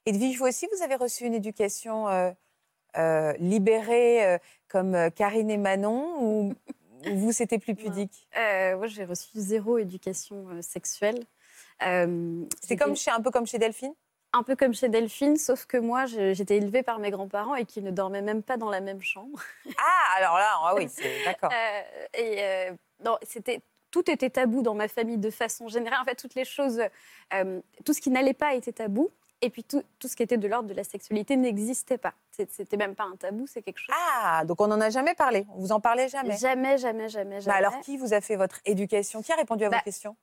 Edwige, 0.05 0.37
vous 0.39 0.45
aussi, 0.45 0.67
vous 0.75 0.83
avez 0.83 0.95
reçu 0.95 1.23
une 1.25 1.33
éducation 1.33 2.09
euh, 2.09 2.31
euh, 2.97 3.33
libérée 3.39 4.25
euh, 4.25 4.37
comme 4.67 5.09
Karine 5.15 5.49
et 5.49 5.57
Manon 5.57 6.21
ou 6.21 6.53
vous, 7.05 7.31
c'était 7.31 7.59
plus 7.59 7.75
pudique 7.75 8.27
Euh, 8.37 8.77
moi, 8.77 8.87
j'ai 8.87 9.05
reçu 9.05 9.29
zéro 9.33 9.77
éducation 9.77 10.47
euh, 10.49 10.61
sexuelle. 10.61 11.23
Euh, 11.85 12.45
C'est 12.61 12.75
comme 12.75 12.95
chez, 12.95 13.11
un 13.11 13.21
peu 13.21 13.31
comme 13.31 13.47
chez 13.47 13.57
Delphine 13.57 13.93
un 14.31 14.43
peu 14.43 14.55
comme 14.55 14.75
chez 14.75 14.89
Delphine, 14.89 15.37
sauf 15.37 15.65
que 15.65 15.77
moi, 15.77 16.05
j'étais 16.05 16.57
élevée 16.57 16.83
par 16.83 16.99
mes 16.99 17.09
grands-parents 17.09 17.55
et 17.55 17.65
qui 17.65 17.81
ne 17.81 17.89
dormaient 17.89 18.21
même 18.21 18.43
pas 18.43 18.57
dans 18.57 18.69
la 18.69 18.79
même 18.79 19.01
chambre. 19.01 19.39
Ah, 19.75 20.17
alors 20.17 20.37
là, 20.37 20.51
ah 20.65 20.75
oui, 20.75 20.87
d'accord. 21.25 21.49
Euh, 21.51 22.05
et 22.13 22.69
non, 23.03 23.17
c'était 23.23 23.63
tout 23.91 24.09
était 24.09 24.29
tabou 24.29 24.61
dans 24.61 24.75
ma 24.75 24.87
famille 24.87 25.17
de 25.17 25.29
façon 25.29 25.67
générale. 25.67 25.99
En 26.01 26.05
fait, 26.05 26.15
toutes 26.15 26.35
les 26.35 26.45
choses, 26.45 26.81
euh, 27.33 27.61
tout 27.85 27.93
ce 27.93 28.01
qui 28.01 28.09
n'allait 28.09 28.33
pas 28.33 28.53
était 28.53 28.73
tabou. 28.73 29.09
Et 29.41 29.49
puis 29.49 29.63
tout, 29.63 29.81
tout 29.99 30.07
ce 30.09 30.15
qui 30.17 30.23
était 30.23 30.37
de 30.37 30.47
l'ordre 30.47 30.67
de 30.67 30.73
la 30.73 30.83
sexualité 30.83 31.37
n'existait 31.37 31.97
pas. 31.97 32.13
C'était 32.49 32.77
même 32.77 32.95
pas 32.95 33.03
un 33.05 33.15
tabou, 33.15 33.45
c'est 33.47 33.61
quelque 33.61 33.79
chose. 33.79 33.95
Ah, 34.21 34.43
donc 34.45 34.61
on 34.61 34.67
n'en 34.67 34.79
a 34.81 34.89
jamais 34.89 35.15
parlé. 35.15 35.45
On 35.55 35.59
vous 35.59 35.71
en 35.71 35.79
parlait 35.79 36.07
jamais. 36.09 36.37
Jamais, 36.37 36.77
jamais, 36.77 37.09
jamais, 37.09 37.35
Bah 37.35 37.41
jamais. 37.41 37.57
alors, 37.57 37.79
qui 37.81 37.97
vous 37.97 38.13
a 38.13 38.21
fait 38.21 38.35
votre 38.35 38.59
éducation? 38.65 39.21
Qui 39.21 39.31
a 39.31 39.35
répondu 39.35 39.63
à 39.65 39.69
Bah, 39.69 39.77
vos 39.77 39.83
questions? 39.83 40.15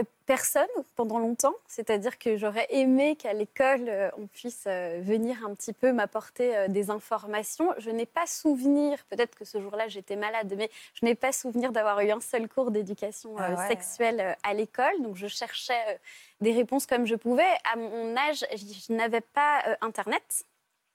Euh, 0.00 0.04
Personne 0.24 0.68
pendant 0.96 1.18
longtemps. 1.18 1.52
C'est-à-dire 1.66 2.18
que 2.18 2.38
j'aurais 2.38 2.66
aimé 2.70 3.14
qu'à 3.16 3.34
l'école, 3.34 3.88
euh, 3.88 4.08
on 4.16 4.26
puisse 4.26 4.64
euh, 4.66 5.00
venir 5.02 5.44
un 5.44 5.54
petit 5.54 5.74
peu 5.74 5.92
m'apporter 5.92 6.68
des 6.68 6.88
informations. 6.90 7.74
Je 7.76 7.90
n'ai 7.90 8.06
pas 8.06 8.26
souvenir, 8.26 9.04
peut-être 9.10 9.34
que 9.36 9.44
ce 9.44 9.60
jour-là 9.60 9.88
j'étais 9.88 10.16
malade, 10.16 10.54
mais 10.56 10.70
je 10.94 11.04
n'ai 11.04 11.14
pas 11.14 11.32
souvenir 11.32 11.72
d'avoir 11.72 12.00
eu 12.00 12.10
un 12.10 12.20
seul 12.20 12.48
cours 12.48 12.70
d'éducation 12.70 13.34
Ah 13.36 13.50
ouais. 13.54 13.68
sexuelle 13.68 14.36
à 14.42 14.54
l'école. 14.54 15.02
Donc 15.02 15.16
je 15.16 15.26
cherchais 15.26 16.00
des 16.40 16.52
réponses 16.52 16.86
comme 16.86 17.04
je 17.04 17.16
pouvais. 17.16 17.44
À 17.70 17.76
mon 17.76 18.16
âge, 18.16 18.46
je 18.54 18.92
n'avais 18.94 19.20
pas 19.20 19.62
Internet. 19.82 20.44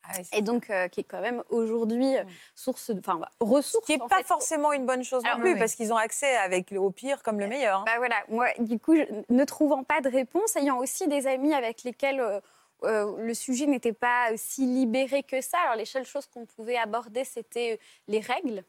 Ah 0.09 0.13
oui, 0.17 0.27
Et 0.33 0.41
donc, 0.41 0.69
euh, 0.69 0.87
qui 0.87 1.01
est 1.01 1.03
quand 1.03 1.21
même 1.21 1.43
aujourd'hui 1.49 2.17
euh, 2.17 2.23
source, 2.55 2.91
de- 2.91 2.99
enfin, 2.99 3.19
ressource. 3.39 3.85
Qui 3.85 3.93
n'est 3.93 4.07
pas 4.07 4.17
fait, 4.17 4.23
forcément 4.27 4.71
une 4.73 4.85
bonne 4.85 5.03
chose 5.03 5.23
non 5.23 5.39
plus, 5.39 5.53
oui. 5.53 5.59
parce 5.59 5.75
qu'ils 5.75 5.91
ont 5.93 5.97
accès 5.97 6.35
avec 6.37 6.71
au 6.71 6.89
pire 6.91 7.23
comme 7.23 7.39
le 7.39 7.47
meilleur. 7.47 7.79
hein. 7.79 7.83
Bah 7.85 7.97
voilà, 7.97 8.15
moi, 8.29 8.47
du 8.59 8.79
coup, 8.79 8.95
je- 8.95 9.03
ne 9.29 9.43
trouvant 9.43 9.83
pas 9.83 10.01
de 10.01 10.09
réponse, 10.09 10.55
ayant 10.55 10.77
aussi 10.77 11.07
des 11.07 11.27
amis 11.27 11.53
avec 11.53 11.83
lesquels 11.83 12.19
euh, 12.19 12.39
euh, 12.83 13.15
le 13.17 13.33
sujet 13.33 13.65
n'était 13.65 13.93
pas 13.93 14.29
si 14.35 14.65
libéré 14.65 15.23
que 15.23 15.41
ça. 15.41 15.57
Alors, 15.63 15.75
les 15.75 15.85
seules 15.85 16.05
choses 16.05 16.27
qu'on 16.27 16.45
pouvait 16.45 16.77
aborder, 16.77 17.23
c'était 17.23 17.73
euh, 17.73 17.77
les 18.07 18.19
règles. 18.19 18.63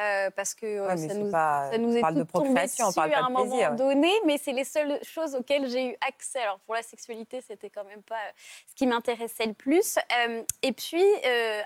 Euh, 0.00 0.30
parce 0.30 0.54
que 0.54 0.64
euh, 0.64 0.86
Ouais, 0.88 0.96
ça, 0.96 1.14
nous, 1.14 1.30
pas- 1.30 1.70
ça 1.70 1.76
nous 1.76 1.92
on 1.92 1.96
est 1.96 2.00
parle 2.00 2.14
de 2.14 2.22
procréation, 2.22 2.86
on 2.86 2.92
parle 2.92 3.10
pas 3.10 3.18
à 3.18 3.20
un 3.24 3.28
de 3.28 3.32
moment 3.32 3.74
donné, 3.74 4.10
mais 4.24 4.38
c'est 4.38 4.52
les 4.52 4.64
seules 4.64 4.98
choses 5.04 5.34
auxquelles 5.34 5.68
j'ai 5.68 5.90
eu 5.90 5.96
accès. 6.06 6.40
Alors 6.40 6.60
pour 6.60 6.74
la 6.74 6.82
sexualité, 6.82 7.42
c'était 7.42 7.68
quand 7.68 7.84
même 7.84 8.02
pas 8.02 8.16
euh, 8.16 8.32
ce 8.68 8.74
qui 8.74 8.86
m'intéressait 8.86 9.44
le 9.46 9.52
plus. 9.52 9.98
Euh, 10.26 10.42
et 10.62 10.72
puis 10.72 11.04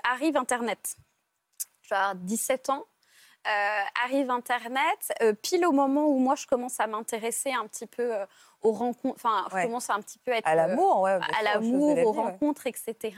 arrive 0.03 0.35
Internet. 0.35 0.97
Je 1.83 1.89
vais 1.89 1.95
avoir 1.95 2.15
17 2.15 2.69
ans. 2.69 2.85
Arrive 4.03 4.29
Internet, 4.29 5.13
pile 5.41 5.65
au 5.65 5.71
moment 5.71 6.07
où 6.07 6.17
moi 6.19 6.35
je 6.35 6.45
commence 6.45 6.81
à 6.81 6.87
m'intéresser 6.87 7.53
un 7.53 7.65
petit 7.65 7.87
peu 7.87 8.13
aux 8.63 8.71
rencontres, 8.71 9.15
enfin 9.15 9.45
Ouais. 9.53 9.63
commence 9.65 9.89
à 9.89 9.93
un 9.93 10.01
petit 10.01 10.17
peu 10.19 10.31
être 10.31 10.47
À 10.47 10.55
l'amour, 10.55 11.01
ouais. 11.01 11.11
euh, 11.11 11.19
bien 11.19 11.27
à 11.39 11.43
l'amour, 11.43 11.95
la 11.95 12.03
aux 12.05 12.11
ouais. 12.13 12.17
rencontres, 12.21 12.67
etc. 12.67 13.15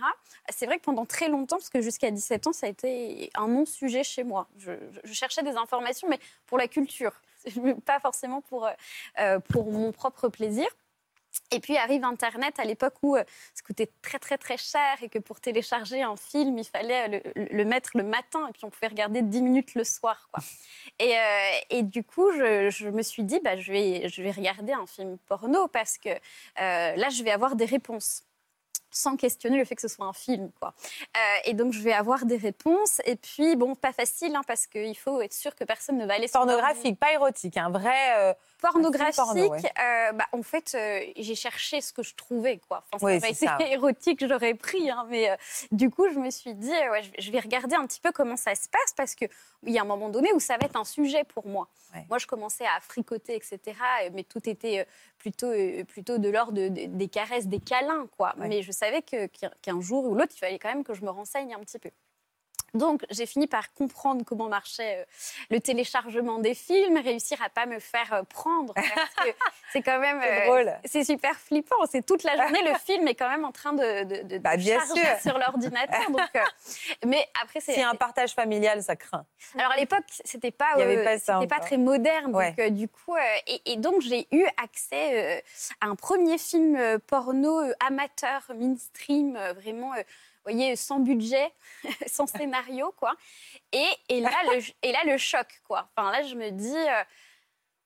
C'est 0.50 0.66
vrai 0.66 0.78
que 0.78 0.84
pendant 0.84 1.06
très 1.06 1.28
longtemps, 1.30 1.58
parce 1.58 1.70
que 1.70 1.82
jusqu'à 1.82 2.12
17 2.12 2.48
ans, 2.48 2.54
ça 2.54 2.68
a 2.68 2.70
été 2.70 3.30
un 3.36 3.48
non-sujet 3.48 4.04
chez 4.04 4.24
moi. 4.24 4.48
Je, 4.58 4.72
je- 4.92 5.00
je 5.04 5.14
cherchais 5.14 5.42
des 5.44 5.56
informations, 5.56 6.08
mais 6.10 6.20
pour 6.46 6.58
la 6.58 6.68
culture, 6.68 7.14
pas 7.86 8.00
forcément 8.00 8.42
pour, 8.42 8.66
euh, 8.66 8.72
euh, 9.20 9.40
pour 9.40 9.72
mon 9.72 9.92
propre 9.92 10.28
plaisir. 10.28 10.68
Et 11.52 11.60
puis 11.60 11.78
arrive 11.78 12.04
Internet 12.04 12.60
à 12.60 12.64
l'époque 12.64 12.96
où 13.02 13.16
euh, 13.16 13.24
ça 13.54 13.62
coûtait 13.66 13.90
très 14.02 14.20
très 14.20 14.38
très 14.38 14.58
cher 14.58 14.98
et 15.02 15.10
que 15.10 15.20
pour 15.20 15.40
télécharger 15.40 16.02
un 16.02 16.16
film, 16.16 16.58
il 16.58 16.64
fallait 16.66 17.08
le, 17.08 17.22
le 17.36 17.66
mettre 17.66 17.92
le 17.96 18.04
matin 18.04 18.48
et 18.48 18.52
puis 18.52 18.66
on 18.66 18.70
pouvait 18.70 18.88
regarder 18.88 19.22
10 19.22 19.42
minutes 19.42 19.76
le 19.76 19.84
soir. 19.84 20.30
Quoi. 20.32 20.44
Et, 21.00 21.18
euh, 21.18 21.60
et 21.70 21.84
du 21.84 22.04
coup, 22.04 22.32
je, 22.32 22.70
je 22.70 22.90
me 22.90 23.02
suis 23.02 23.24
dit, 23.24 23.40
bah, 23.44 23.58
je, 23.58 23.72
vais, 23.72 24.10
je 24.10 24.22
vais 24.22 24.32
regarder 24.32 24.74
un 24.74 24.86
film 24.86 25.18
porno 25.28 25.68
parce 25.68 25.98
que 25.98 26.10
euh, 26.10 26.16
là, 26.58 27.10
je 27.10 27.24
vais 27.24 27.32
avoir 27.32 27.56
des 27.56 27.66
réponses 27.66 28.24
sans 28.92 29.18
questionner 29.18 29.58
le 29.58 29.66
fait 29.66 29.76
que 29.76 29.82
ce 29.82 29.88
soit 29.88 30.06
un 30.06 30.14
film. 30.14 30.52
Quoi. 30.60 30.74
Euh, 31.16 31.20
et 31.46 31.54
donc, 31.54 31.74
je 31.74 31.82
vais 31.82 31.94
avoir 31.94 32.26
des 32.26 32.38
réponses. 32.38 33.02
Et 33.06 33.16
puis, 33.16 33.56
bon, 33.56 33.76
pas 33.76 33.94
facile, 33.94 34.36
hein, 34.36 34.42
parce 34.48 34.68
qu'il 34.68 34.98
faut 34.98 35.22
être 35.22 35.34
sûr 35.34 35.56
que 35.56 35.64
personne 35.64 35.98
ne 35.98 36.06
va 36.06 36.16
aller 36.16 36.28
Pornographique, 36.28 37.00
pas 37.00 37.14
érotique, 37.14 37.58
un 37.58 37.70
vrai. 37.70 38.18
euh, 38.18 38.34
pornographique, 38.62 39.16
porno, 39.16 39.50
ouais. 39.50 39.60
euh, 39.80 40.12
bah, 40.14 40.26
en 40.32 40.42
fait, 40.44 40.74
euh, 40.76 41.00
j'ai 41.18 41.36
cherché 41.36 41.82
ce 41.82 41.92
que 41.94 42.04
je 42.04 42.16
trouvais. 42.16 42.60
Quoi. 42.68 42.84
Enfin, 42.92 43.06
Oui, 43.08 43.20
ça 43.20 43.56
été 43.56 43.72
érotique, 43.74 44.26
j'aurais 44.28 44.54
pris. 44.54 44.90
hein, 44.90 45.06
mais 45.10 45.30
euh, 45.32 45.36
du 45.72 45.90
coup, 45.90 46.08
je 46.10 46.20
me 46.20 46.30
suis 46.30 46.54
dit, 46.54 46.70
ouais, 46.70 47.02
je 47.18 47.32
vais- 47.32 47.40
regarder 47.40 47.76
un 47.76 47.86
petit 47.88 48.02
peu 48.02 48.12
comment 48.12 48.36
ça 48.38 48.54
se 48.56 48.68
passe 48.70 48.94
parce 48.96 49.16
qu'il 49.16 49.30
y 49.64 49.78
a 49.78 49.82
un 49.82 49.86
moment 49.86 50.10
donné 50.10 50.32
où 50.34 50.40
ça 50.40 50.58
va 50.58 50.66
être 50.66 50.76
un 50.78 50.84
sujet 50.86 51.24
pour 51.24 51.48
moi. 51.48 51.68
Ouais. 51.96 52.06
Moi, 52.10 52.18
je 52.18 52.28
commençais 52.28 52.66
à 52.66 52.80
fricoter, 52.82 53.36
etc. 53.36 53.60
Mais 54.14 54.24
tout 54.24 54.48
était 54.50 54.86
plutôt, 55.18 55.52
plutôt 55.88 56.18
de 56.18 56.30
l'ordre 56.30 56.52
de- 56.54 56.68
de- 56.70 56.86
des 56.86 57.08
caresses, 57.08 57.48
des 57.48 57.60
câlins. 57.60 58.08
Quoi. 58.18 58.34
Mais 58.38 58.62
je 58.62 58.72
savais 58.72 59.02
qu'un 59.02 59.82
jour 59.82 60.06
ou 60.06 60.16
l'autre, 60.16 60.34
il 60.36 60.40
fallait 60.40 60.60
quand 60.60 60.70
même 60.70 60.84
que 60.84 60.94
je 60.94 61.04
me 61.04 61.10
renseigne 61.10 61.54
un 61.54 61.60
petit 61.60 61.80
peu. 61.80 61.90
Donc, 62.74 63.06
j'ai 63.10 63.26
fini 63.26 63.48
par 63.48 63.74
comprendre 63.74 64.24
comment 64.26 64.48
marchait 64.50 65.00
euh, 65.00 65.06
le 65.50 65.60
téléchargement 65.60 66.40
des 66.40 66.54
films, 66.54 66.98
réussir 66.98 67.42
à 67.42 67.50
pas 67.50 67.66
me 67.66 67.80
faire 67.80 68.14
euh, 68.14 68.24
prendre. 68.24 68.74
C'est 69.72 69.82
quand 69.82 70.00
même. 70.00 70.20
C'est 70.22 70.42
euh, 70.42 70.46
drôle. 70.46 70.74
C'est 70.86 71.04
super 71.04 71.36
flippant. 71.40 71.76
C'est 71.92 72.06
toute 72.06 72.24
la 72.24 72.36
journée, 72.38 72.62
le 72.64 72.76
film 72.80 73.08
est 73.08 73.16
quand 73.16 73.30
même 73.30 73.46
en 73.46 73.52
train 73.52 73.74
de, 73.74 74.04
de, 74.04 74.22
de- 74.28 74.38
Bah, 74.40 74.58
bien 74.58 74.80
charger 74.80 75.02
sûr. 75.02 75.32
sur 75.32 75.38
l'ordinateur. 75.38 76.10
Donc, 76.10 76.22
euh, 76.36 76.40
mais 77.06 77.28
après, 77.42 77.60
c'est. 77.60 77.80
A 77.82 77.90
un 77.90 77.96
partage 77.96 78.34
familial, 78.34 78.84
ça 78.84 78.96
craint. 78.96 79.26
Alors 79.58 79.72
à 79.72 79.78
l'époque, 79.78 80.04
c'était 80.26 80.52
pas, 80.52 80.68
Il 80.76 80.80
y 80.80 80.84
avait 80.84 80.98
euh, 80.98 81.04
pas 81.04 81.20
ça 81.20 81.40
pas 81.50 81.60
très 81.60 81.78
moderne. 81.78 82.36
Ouais. 82.36 82.50
Donc 82.52 82.60
euh, 82.60 82.70
du 82.70 82.88
coup, 82.88 83.16
et, 83.48 83.62
et 83.74 83.78
donc 83.78 84.02
j'ai 84.02 84.28
eu 84.32 84.46
accès 84.62 85.44
à 85.82 85.88
un 85.88 85.96
premier 85.96 86.38
film 86.38 87.00
porno 87.08 87.62
amateur, 87.86 88.42
mainstream, 88.56 89.38
vraiment, 89.56 89.92
voyez, 90.44 90.76
sans 90.76 91.00
budget, 91.00 91.52
sans 92.08 92.28
scénario, 92.28 92.94
quoi. 92.98 93.14
Et, 93.72 93.88
et 94.10 94.22
là, 94.22 94.32
le, 94.54 94.62
et 94.84 94.92
là, 94.92 95.00
le 95.06 95.18
choc, 95.18 95.48
quoi. 95.68 95.90
Enfin 95.96 96.12
là, 96.12 96.24
je 96.24 96.36
me 96.36 96.50
dis, 96.52 96.76
euh, 96.76 97.04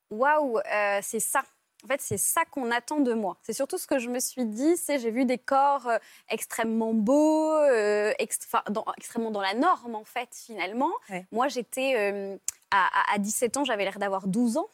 waouh, 0.10 0.58
euh, 0.60 0.99
c'est 1.01 1.20
ça. 1.20 1.43
En 1.84 1.88
fait, 1.88 1.99
c'est 2.01 2.18
ça 2.18 2.45
qu'on 2.45 2.72
attend 2.72 3.01
de 3.01 3.14
moi. 3.14 3.38
C'est 3.41 3.51
surtout 3.51 3.78
ce 3.78 3.88
que 3.88 3.99
je 3.99 4.10
me 4.10 4.20
suis 4.20 4.45
dit. 4.45 4.78
C'est 4.78 4.99
j'ai 4.99 5.12
vu 5.12 5.26
des 5.26 5.38
corps 5.38 5.88
euh, 5.88 5.97
extrêmement 6.30 6.93
beaux, 6.93 7.51
euh, 7.54 8.14
ext- 8.20 8.45
enfin, 8.45 8.64
dans- 8.70 8.86
extrêmement 8.95 9.32
dans 9.32 9.41
la 9.41 9.54
norme 9.54 9.95
en 9.95 10.06
fait 10.06 10.30
finalement. 10.34 10.91
Ouais. 11.10 11.26
Moi, 11.34 11.49
j'étais 11.49 12.38
à, 12.72 13.12
à- 13.12 13.16
à 13.16 13.18
17 13.18 13.58
ans, 13.58 13.66
j'avais 13.66 13.84
l'air 13.84 13.99
d'avoir 13.99 14.28
12 14.28 14.56
ans. 14.56 14.70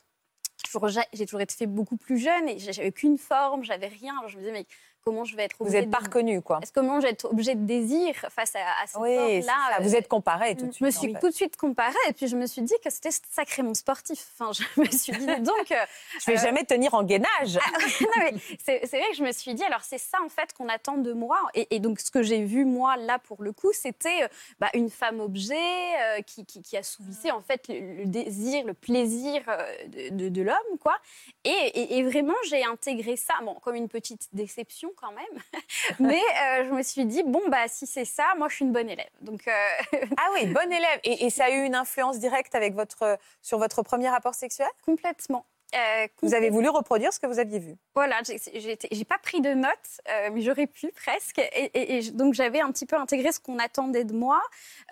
J'ai 0.64 0.72
toujours- 0.72 0.90
J'ai 1.14 1.26
toujours 1.26 1.42
été 1.42 1.56
fait 1.56 1.66
beaucoup 1.66 1.98
plus 1.98 2.20
jeune 2.20 2.48
et 2.48 2.60
j'avais 2.60 2.90
aucune 2.90 3.18
forme, 3.18 3.64
j'avais 3.64 3.88
rien. 3.88 4.14
Alors 4.20 4.30
je 4.30 4.36
me 4.38 4.42
disais 4.42 4.52
mais 4.52 4.68
comment 5.04 5.24
je 5.26 5.36
vais 5.36 5.44
être 5.44 5.56
Vous 5.60 5.66
obligée 5.66 5.82
n'êtes 5.82 5.92
pas 5.92 6.00
de- 6.00 6.04
reconnu, 6.06 6.42
quoi. 6.42 6.60
Est-ce 6.62 6.72
comment 6.74 7.00
je 7.00 7.06
vais 7.06 7.12
être 7.12 7.26
obligée 7.26 7.56
de 7.56 7.66
désir 7.66 8.14
face 8.30 8.56
à, 8.56 8.60
à 8.84 8.88
ce 8.88 8.98
Oui, 8.98 9.44
ça. 9.44 9.52
euh, 9.80 9.84
Vous 9.84 9.96
êtes 9.96 10.08
comparé 10.08 10.56
tout 10.56 10.68
de 10.68 10.72
suite. 10.72 10.80
je 10.80 10.86
me 10.86 10.92
suis 10.92 11.10
en 11.10 11.14
fait. 11.14 11.20
tout 11.20 11.30
de 11.30 11.34
suite 11.36 11.58
comparée 11.58 11.94
et 12.08 12.14
puis 12.14 12.28
je 12.28 12.36
me 12.36 12.46
suis 12.46 12.62
dit 12.62 12.74
que 12.84 12.90
c'était 12.90 13.10
sacrément 13.32 13.74
sportif. 13.74 14.28
Enfin, 14.38 14.52
je 14.54 14.82
me 14.82 14.86
suis 14.88 15.14
dit 15.14 15.26
donc. 15.42 15.72
euh, 15.72 15.76
Je 16.20 16.32
vais 16.32 16.38
euh, 16.38 16.42
jamais 16.42 16.64
tenir 16.64 16.94
en 16.94 17.04
gainage. 17.04 17.60
mais 18.18 18.34
c'est 18.64 18.86
vrai 18.88 19.10
que 19.12 19.16
je 19.16 19.24
me 19.24 19.32
suis 19.32 19.54
dit, 19.54 19.64
alors 19.64 19.82
c'est 19.82 19.98
ça 19.98 20.18
en 20.26 20.30
fait 20.30 20.54
qu'on 20.54 20.70
attend 20.70 20.98
de 20.98 21.14
moi. 21.14 21.40
Et, 21.54 21.76
et 21.76 21.80
donc 21.80 22.00
ce 22.00 22.12
que 22.12 22.22
j'ai 22.24 22.44
vu 22.44 22.66
moi 22.66 22.98
là 22.98 23.20
pour 23.20 23.42
le 23.44 23.52
coup, 23.54 23.72
c'était 23.74 24.28
bah, 24.60 24.70
une 24.74 24.90
femme 24.90 25.20
objet 25.20 25.56
euh, 25.58 26.22
qui, 26.22 26.46
qui, 26.46 26.62
qui 26.62 26.78
assouvissait 26.78 27.32
en 27.32 27.42
fait 27.42 27.68
le, 27.68 27.80
le 28.00 28.06
désir, 28.06 28.66
le 28.66 28.74
plaisir 28.74 29.42
de, 29.88 30.10
de- 30.10 30.30
de 30.30 30.42
l'homme, 30.42 30.78
quoi. 30.82 30.96
Et, 31.44 31.50
et- 31.50 31.98
et 31.98 32.04
vraiment 32.04 32.34
j'ai 32.48 32.64
intégré 32.64 33.16
ça, 33.16 33.34
bon 33.44 33.56
comme 33.56 33.76
une 33.76 33.90
petite 33.90 34.28
déception 34.34 34.89
quand 34.98 35.12
même, 35.12 35.42
mais 36.00 36.20
euh, 36.22 36.66
je 36.66 36.72
me 36.72 36.82
suis 36.84 37.06
dit 37.06 37.24
bon 37.24 37.42
bah 37.50 37.68
si 37.68 37.86
c'est 37.88 38.06
ça, 38.06 38.26
moi 38.38 38.48
je 38.50 38.56
suis 38.56 38.66
une 38.66 38.72
bonne 38.74 38.90
élève. 38.90 39.10
Donc 39.22 39.48
euh, 39.48 39.52
Ah 40.18 40.30
oui, 40.34 40.48
bon 40.48 40.72
élève. 40.72 41.00
Et, 41.04 41.26
et 41.26 41.30
ça 41.30 41.46
a 41.46 41.50
eu 41.50 41.64
une 41.66 41.76
influence 41.76 42.20
directe 42.20 42.56
avec 42.56 42.74
votre, 42.74 43.18
sur 43.42 43.58
votre 43.58 43.82
premier 43.84 44.10
rapport 44.10 44.34
sexuel? 44.36 44.68
Complètement. 44.86 45.46
euh, 45.76 46.08
Vous 46.22 46.34
avez 46.34 46.50
voulu 46.50 46.70
reproduire 46.70 47.14
ce 47.14 47.20
que 47.20 47.28
vous 47.28 47.40
aviez 47.40 47.60
vu? 47.60 47.76
Voilà, 47.96 48.20
j'ai- 48.24 49.06
pas 49.06 49.18
pris 49.20 49.42
de 49.42 49.54
notes, 49.54 50.02
euh, 50.10 50.30
mais 50.34 50.42
j'aurais 50.42 50.68
pu 50.68 50.92
presque. 50.92 51.40
Et, 51.40 51.66
et- 51.74 51.96
et 51.98 52.02
je- 52.02 52.12
donc 52.12 52.34
j'avais 52.34 52.60
un 52.62 52.72
petit 52.72 52.86
peu 52.86 52.96
intégré 52.96 53.32
ce 53.32 53.40
qu'on 53.40 53.60
attendait 53.60 54.04
de 54.04 54.14
moi. 54.14 54.42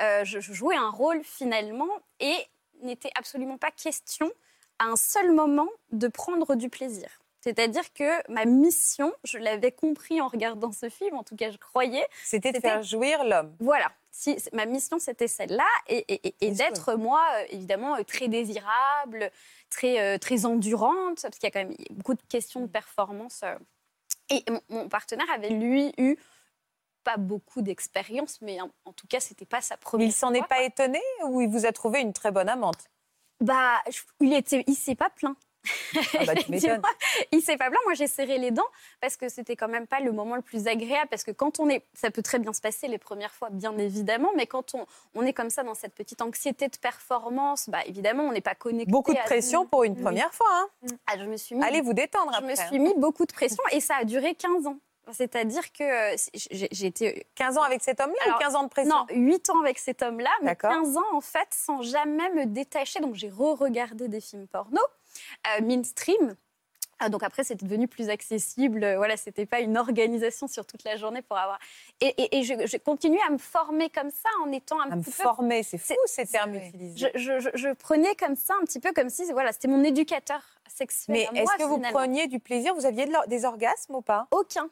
Euh, 0.01 0.23
je, 0.23 0.39
je 0.39 0.53
jouais 0.53 0.75
un 0.75 0.89
rôle 0.89 1.23
finalement 1.23 1.89
et 2.19 2.35
n'était 2.81 3.11
absolument 3.15 3.57
pas 3.57 3.71
question 3.71 4.31
à 4.79 4.85
un 4.85 4.95
seul 4.95 5.31
moment 5.31 5.67
de 5.91 6.07
prendre 6.07 6.55
du 6.55 6.69
plaisir. 6.69 7.09
C'est-à-dire 7.47 7.93
que 7.93 8.29
ma 8.29 8.43
mission, 8.43 9.13
je 9.23 9.37
l'avais 9.37 9.71
compris 9.71 10.19
en 10.19 10.27
regardant 10.27 10.73
ce 10.73 10.89
film, 10.89 11.15
en 11.15 11.23
tout 11.23 11.37
cas 11.37 11.49
je 11.49 11.57
croyais. 11.57 12.05
C'était 12.25 12.51
de 12.51 12.59
faire 12.59 12.83
jouir 12.83 13.23
l'homme. 13.23 13.55
Voilà. 13.61 13.89
Si, 14.11 14.35
ma 14.51 14.65
mission, 14.65 14.99
c'était 14.99 15.27
celle-là, 15.29 15.63
et, 15.87 16.03
et- 16.13 16.27
et- 16.27 16.35
et 16.41 16.51
d'être, 16.51 16.95
moi, 16.95 17.23
euh, 17.35 17.45
évidemment, 17.51 17.95
euh, 17.95 18.03
très 18.03 18.27
désirable, 18.27 19.31
très, 19.69 20.01
euh, 20.01 20.17
très 20.17 20.45
endurante, 20.45 21.21
parce 21.21 21.37
qu'il 21.37 21.43
y 21.43 21.47
a 21.47 21.51
quand 21.51 21.65
même 21.69 21.77
beaucoup 21.91 22.15
de 22.15 22.21
questions 22.27 22.59
de 22.61 22.67
performance. 22.67 23.43
Et 24.29 24.43
mon, 24.49 24.59
mon 24.69 24.89
partenaire 24.89 25.27
avait, 25.33 25.49
lui, 25.51 25.93
eu 25.99 26.17
pas 27.05 27.15
beaucoup 27.17 27.61
d'expérience, 27.61 28.41
mais 28.41 28.59
en, 28.59 28.69
en 28.83 28.91
tout 28.91 29.07
cas, 29.07 29.19
c'était 29.21 29.45
pas 29.45 29.61
sa 29.61 29.77
première 29.77 30.07
Il 30.07 30.11
s'en 30.11 30.33
est 30.33 30.45
pas 30.47 30.63
étonné 30.63 30.99
ou 31.27 31.39
il 31.39 31.47
vous 31.47 31.65
a 31.65 31.71
trouvé 31.71 32.01
une 32.01 32.11
très 32.11 32.31
bonne 32.31 32.49
amante? 32.49 32.89
Bah, 33.39 33.75
je- 33.89 34.01
il 34.19 34.33
était, 34.33 34.63
il 34.67 34.75
s'est 34.75 34.95
pas 34.95 35.09
plaint. 35.11 35.37
Ah 36.15 36.25
bah, 36.25 36.35
tu 36.43 36.51
m'étonnes. 36.51 36.81
Il 37.31 37.41
s'est 37.41 37.57
pas 37.57 37.69
plaint. 37.69 37.81
Moi, 37.85 37.93
j'ai 37.93 38.07
serré 38.07 38.37
les 38.37 38.51
dents 38.51 38.67
parce 39.01 39.17
que 39.17 39.29
c'était 39.29 39.55
quand 39.55 39.67
même 39.67 39.87
pas 39.87 39.99
le 39.99 40.11
moment 40.11 40.35
le 40.35 40.41
plus 40.41 40.67
agréable. 40.67 41.07
Parce 41.09 41.23
que 41.23 41.31
quand 41.31 41.59
on 41.59 41.69
est, 41.69 41.83
ça 41.93 42.11
peut 42.11 42.21
très 42.21 42.39
bien 42.39 42.53
se 42.53 42.61
passer 42.61 42.87
les 42.87 42.97
premières 42.97 43.33
fois, 43.33 43.49
bien 43.51 43.77
évidemment, 43.77 44.31
mais 44.35 44.47
quand 44.47 44.75
on, 44.75 44.85
on 45.15 45.25
est 45.25 45.33
comme 45.33 45.49
ça 45.49 45.63
dans 45.63 45.73
cette 45.73 45.93
petite 45.93 46.21
anxiété 46.21 46.67
de 46.67 46.77
performance, 46.77 47.69
bah 47.69 47.79
évidemment, 47.85 48.23
on 48.23 48.31
n'est 48.31 48.41
pas 48.41 48.55
connecté. 48.55 48.91
Beaucoup 48.91 49.13
de 49.13 49.19
à- 49.19 49.23
pression 49.23 49.65
pour 49.65 49.83
une 49.83 49.95
première 49.99 50.33
fois. 50.33 50.47
hein. 50.51 50.87
Ah, 51.07 51.17
je 51.17 51.25
me 51.25 51.37
suis 51.37 51.55
mis, 51.55 51.63
Allez 51.63 51.81
vous 51.81 51.93
détendre 51.93 52.31
je 52.33 52.37
après. 52.37 52.51
me 52.51 52.55
suis 52.55 52.79
mis 52.79 52.93
beaucoup 52.95 53.25
de 53.25 53.33
pression 53.33 53.63
et 53.71 53.79
ça 53.79 53.95
a 53.97 54.03
duré 54.03 54.35
15 54.35 54.67
ans. 54.67 54.77
C'est-à-dire 55.13 55.71
que 55.71 56.13
euh, 56.13 56.15
j'ai 56.51 56.85
été 56.85 57.25
15 57.35 57.57
ans 57.57 57.61
avec 57.61 57.81
cet 57.81 58.01
homme-là 58.01 58.19
ou 58.25 58.27
Alors, 58.27 58.39
15 58.39 58.55
ans 58.55 58.63
de 58.63 58.67
pression 58.69 58.93
non, 58.93 59.05
8 59.09 59.49
ans 59.51 59.61
avec 59.61 59.79
cet 59.79 60.01
homme-là, 60.01 60.29
mais 60.41 60.47
D'accord. 60.47 60.69
15 60.71 60.97
ans 60.97 61.13
en 61.13 61.21
fait 61.21 61.47
sans 61.51 61.81
jamais 61.81 62.29
me 62.31 62.45
détacher. 62.45 62.99
Donc 62.99 63.15
j'ai 63.15 63.29
re-regardé 63.29 64.09
des 64.09 64.19
films 64.19 64.47
porno, 64.47 64.81
euh, 64.81 65.06
mainstream. 65.61 66.35
Ah, 66.99 67.09
donc 67.09 67.21
après, 67.21 67.43
c'était 67.43 67.63
devenu 67.65 67.87
plus 67.87 68.09
accessible. 68.09 68.83
Euh, 68.83 68.97
Voilà, 68.97 69.17
c'était 69.17 69.45
pas 69.45 69.59
une 69.59 69.77
organisation 69.77 70.47
sur 70.47 70.65
toute 70.65 70.83
la 70.83 70.95
journée 70.97 71.21
pour 71.21 71.37
avoir. 71.37 71.59
Et, 72.01 72.07
et- 72.07 72.39
et 72.39 72.43
je, 72.43 72.65
je 72.65 72.77
continue 72.77 73.19
à 73.27 73.29
me 73.29 73.37
former 73.37 73.91
comme 73.91 74.09
ça 74.09 74.29
en 74.43 74.51
étant 74.51 74.79
un 74.81 74.89
À 74.89 74.95
me 74.95 75.03
peu 75.03 75.11
former, 75.11 75.61
c'est 75.61 75.77
fou 75.77 75.93
ces 76.05 76.25
termes 76.25 76.55
utilisés. 76.55 77.11
je, 77.13 77.19
je- 77.19 77.39
je- 77.39 77.49
je 77.53 77.69
prenais 77.73 78.15
comme 78.15 78.35
ça 78.35 78.55
un 78.59 78.65
petit 78.65 78.79
peu 78.79 78.93
comme 78.93 79.09
si 79.11 79.31
voilà, 79.31 79.51
c'était 79.51 79.67
mon 79.67 79.83
éducateur 79.83 80.41
sexuel. 80.67 81.15
Mais 81.31 81.39
est-ce 81.39 81.55
que 81.57 81.63
vous 81.63 81.75
finalement. 81.75 81.99
preniez 81.99 82.25
du 82.27 82.39
plaisir? 82.39 82.73
Vous 82.73 82.87
aviez 82.87 83.05
de 83.05 83.13
des 83.27 83.45
orgasmes 83.45 83.93
ou 83.95 84.01
pas? 84.01 84.27
Aucun. 84.31 84.67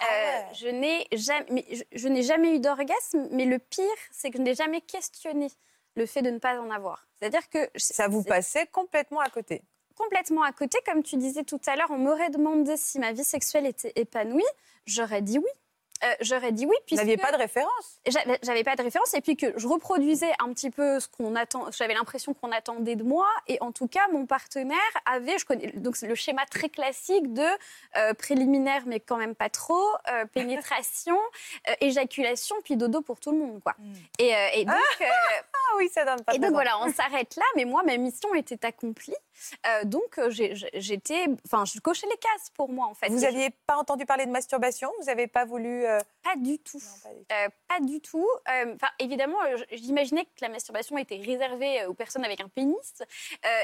Ah 0.00 0.04
Euh, 0.04 0.38
ouais. 0.38 0.46
je 0.54 0.68
n'ai 0.68 1.06
jamais, 1.12 1.46
mais 1.50 1.66
je, 1.92 2.08
n'ai 2.08 2.22
jamais 2.22 2.54
eu 2.56 2.58
d'orgasme, 2.60 3.26
mais 3.32 3.46
le 3.46 3.58
pire, 3.58 3.84
c'est 4.10 4.30
que 4.30 4.36
je 4.36 4.42
n'ai 4.42 4.54
jamais 4.54 4.82
questionné 4.82 5.48
le 5.94 6.04
fait 6.06 6.20
de 6.22 6.30
ne 6.30 6.38
pas 6.38 6.58
en 6.60 6.70
avoir. 6.70 7.06
C'est-à-dire 7.18 7.48
que 7.48 7.70
Ça 7.76 8.06
vous 8.08 8.22
passait 8.22 8.66
complètement 8.66 9.20
à 9.20 9.28
côté. 9.30 9.62
Complètement 10.00 10.42
à 10.42 10.52
côté, 10.52 10.78
comme 10.86 11.02
tu 11.02 11.16
disais 11.16 11.44
tout 11.44 11.60
à 11.66 11.76
l'heure, 11.76 11.90
on 11.90 11.98
m'aurait 11.98 12.30
demandé 12.30 12.76
si 12.76 12.98
ma 12.98 13.12
vie 13.12 13.24
sexuelle 13.24 13.66
était 13.66 13.92
épanouie, 13.96 14.42
j'aurais 14.86 15.22
dit 15.22 15.38
oui. 15.38 15.50
Euh, 16.02 16.14
j'aurais 16.20 16.52
dit 16.52 16.66
oui, 16.66 16.76
Vous 16.90 16.96
n'aviez 16.96 17.16
pas 17.16 17.30
de 17.32 17.36
référence. 17.36 18.00
j'avais 18.42 18.64
pas 18.64 18.74
de 18.76 18.82
référence 18.82 19.12
et 19.14 19.20
puis 19.20 19.36
que 19.36 19.52
je 19.58 19.66
reproduisais 19.68 20.32
un 20.38 20.52
petit 20.52 20.70
peu 20.70 20.98
ce 20.98 21.08
qu'on 21.08 21.36
attend. 21.36 21.70
J'avais 21.72 21.94
l'impression 21.94 22.32
qu'on 22.34 22.52
attendait 22.52 22.96
de 22.96 23.02
moi 23.04 23.26
et 23.48 23.58
en 23.60 23.70
tout 23.72 23.86
cas 23.86 24.08
mon 24.12 24.24
partenaire 24.26 24.78
avait, 25.04 25.38
je 25.38 25.44
connais 25.44 25.72
donc 25.72 25.96
c'est 25.96 26.06
le 26.06 26.14
schéma 26.14 26.46
très 26.46 26.68
classique 26.70 27.32
de 27.34 27.46
euh, 27.96 28.14
préliminaire 28.14 28.82
mais 28.86 28.98
quand 29.00 29.16
même 29.16 29.34
pas 29.34 29.50
trop, 29.50 29.84
euh, 30.10 30.24
pénétration, 30.26 31.18
éjaculation 31.80 32.56
puis 32.64 32.76
dodo 32.76 33.02
pour 33.02 33.20
tout 33.20 33.32
le 33.32 33.38
monde 33.38 33.60
quoi. 33.62 33.74
Et, 34.18 34.34
euh, 34.34 34.48
et 34.54 34.64
donc 34.64 34.74
Ah 35.00 35.76
oui, 35.76 35.88
ça 35.92 36.04
donne 36.04 36.22
pas 36.24 36.34
et 36.34 36.38
donc 36.38 36.52
voilà, 36.52 36.78
on 36.80 36.92
s'arrête 36.92 37.36
là, 37.36 37.44
mais 37.54 37.64
moi, 37.64 37.82
ma 37.84 37.96
mission 37.96 38.34
était 38.34 38.64
accomplie. 38.66 39.14
Euh, 39.66 39.84
donc 39.84 40.18
j'étais, 40.74 41.26
enfin, 41.46 41.64
je 41.64 41.78
cochais 41.80 42.06
les 42.08 42.16
cases 42.16 42.50
pour 42.56 42.70
moi 42.70 42.86
en 42.86 42.94
fait. 42.94 43.08
Vous 43.08 43.18
je- 43.18 43.22
n'aviez 43.22 43.50
pas 43.66 43.76
entendu 43.76 44.04
parler 44.04 44.26
de 44.26 44.30
masturbation? 44.30 44.90
Vous 44.98 45.06
n'avez 45.06 45.26
pas 45.28 45.44
voulu. 45.44 45.86
Euh, 45.90 46.00
pas 46.22 46.36
du 46.36 46.58
tout. 46.58 46.78
Non, 46.78 47.00
pas 47.02 47.10
du 47.10 47.20
tout. 47.24 47.34
Euh, 47.34 47.48
pas 47.68 47.80
du 47.80 48.00
tout. 48.00 48.28
Euh, 48.50 48.76
évidemment, 48.98 49.38
euh, 49.42 49.56
j'imaginais 49.72 50.24
que 50.24 50.30
la 50.42 50.48
masturbation 50.48 50.96
était 50.98 51.16
réservée 51.16 51.84
aux 51.86 51.94
personnes 51.94 52.24
avec 52.24 52.40
un 52.40 52.48
pénis 52.48 53.02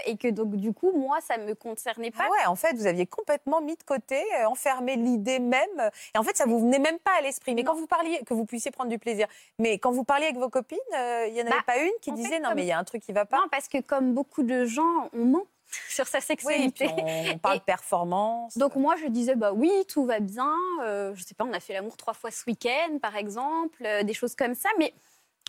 et 0.07 0.17
que 0.17 0.29
donc 0.29 0.57
du 0.57 0.73
coup, 0.73 0.93
moi, 0.93 1.19
ça 1.21 1.37
me 1.39 1.55
concernait 1.55 2.11
pas. 2.11 2.25
Ah 2.27 2.31
ouais, 2.31 2.47
en 2.47 2.57
fait, 2.57 2.75
vous 2.75 2.87
aviez 2.87 3.07
complètement 3.07 3.61
mis 3.61 3.77
de 3.77 3.83
côté, 3.83 4.23
enfermé 4.47 4.97
l'idée 4.97 5.39
même. 5.39 5.91
Et 6.15 6.19
en 6.19 6.23
fait, 6.23 6.37
ça 6.37 6.47
vous 6.47 6.61
venait 6.61 6.79
même 6.79 6.99
pas 6.99 7.13
à 7.19 7.21
l'esprit. 7.23 7.55
Mais 7.55 7.63
Non. 7.63 7.73
quand 7.73 7.79
vous 7.79 7.87
parliez, 7.87 8.23
que 8.25 8.35
vous 8.35 8.47
puissiez 8.47 8.71
prendre 8.71 8.91
du 8.91 8.99
plaisir, 8.99 9.27
mais 9.59 9.79
quand 9.79 9.91
vous 9.93 10.05
parliez 10.05 10.27
avec 10.27 10.37
vos 10.39 10.49
copines, 10.51 10.79
il 10.93 11.33
y 11.35 11.41
en 11.43 11.47
avait 11.47 11.51
Bah, 11.51 11.63
pas 11.67 11.79
une 11.79 11.91
qui 12.01 12.11
fait, 12.11 12.17
disait 12.17 12.39
non, 12.39 12.49
comme- 12.49 12.55
mais 12.57 12.63
il 12.65 12.69
y 12.69 12.73
a 12.73 12.79
un 12.79 12.85
truc 12.85 13.03
qui 13.03 13.13
va 13.13 13.25
pas. 13.27 13.39
Non, 13.39 13.49
parce 13.51 13.69
que 13.69 13.81
comme 13.81 14.15
beaucoup 14.15 14.43
de 14.43 14.65
gens, 14.65 15.11
on 15.13 15.25
ment 15.25 15.47
sur 15.89 16.07
sa 16.07 16.19
Oui, 16.19 16.25
sexualité. 16.25 16.89
on 17.35 17.39
parle 17.39 17.57
Et- 17.57 17.59
de 17.61 17.65
performance. 17.65 18.57
Donc 18.59 18.77
moi 18.77 18.97
je 18.97 19.07
disais 19.09 19.35
bah 19.37 19.53
oui 19.53 19.71
tout 19.89 20.05
va 20.05 20.21
bien, 20.21 20.53
euh, 20.83 21.15
je 21.15 21.23
sais 21.25 21.35
pas 21.35 21.45
on 21.45 21.53
a 21.53 21.61
fait 21.61 21.73
l'amour 21.75 21.97
trois 21.97 22.15
fois 22.15 22.31
ce 22.31 22.45
week-end 22.47 22.99
par 23.01 23.17
exemple, 23.17 23.83
euh, 23.85 24.03
des 24.03 24.15
choses 24.15 24.35
comme 24.35 24.55
ça, 24.55 24.69
mais 24.79 24.93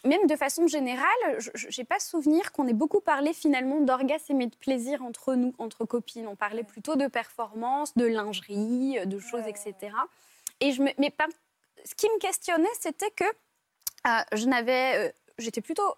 même 0.05 0.27
de 0.27 0.35
façon 0.35 0.67
générale, 0.67 1.07
je 1.39 1.49
j'ai 1.55 1.83
pas 1.83 1.99
souvenir 1.99 2.51
qu'on 2.51 2.67
ait 2.67 2.73
beaucoup 2.73 3.01
parlé 3.01 3.33
finalement 3.33 3.79
d'orgasme 3.81 4.39
et 4.41 4.45
de 4.47 4.55
plaisir 4.55 5.01
entre 5.01 5.33
nous, 5.33 5.53
entre 5.57 5.85
copines. 5.85 6.27
On 6.27 6.35
parlait 6.35 6.63
plutôt 6.63 6.95
de 6.95 7.07
performance, 7.07 7.95
de 7.95 8.05
lingerie, 8.05 8.99
euh, 8.99 9.05
de 9.05 9.17
choses 9.19 9.47
etc. 9.47 9.73
Et 10.59 10.71
je 10.71 10.83
me, 10.83 10.91
mais 10.99 11.09
pas, 11.09 11.25
ce 11.83 11.95
qui 11.95 12.07
me 12.09 12.19
questionnait 12.19 12.67
c'était 12.79 13.09
que 13.11 13.23
euh, 13.25 14.09
je 14.33 14.45
n'avais, 14.45 15.07
euh, 15.07 15.11
j'étais 15.39 15.61
plutôt 15.61 15.93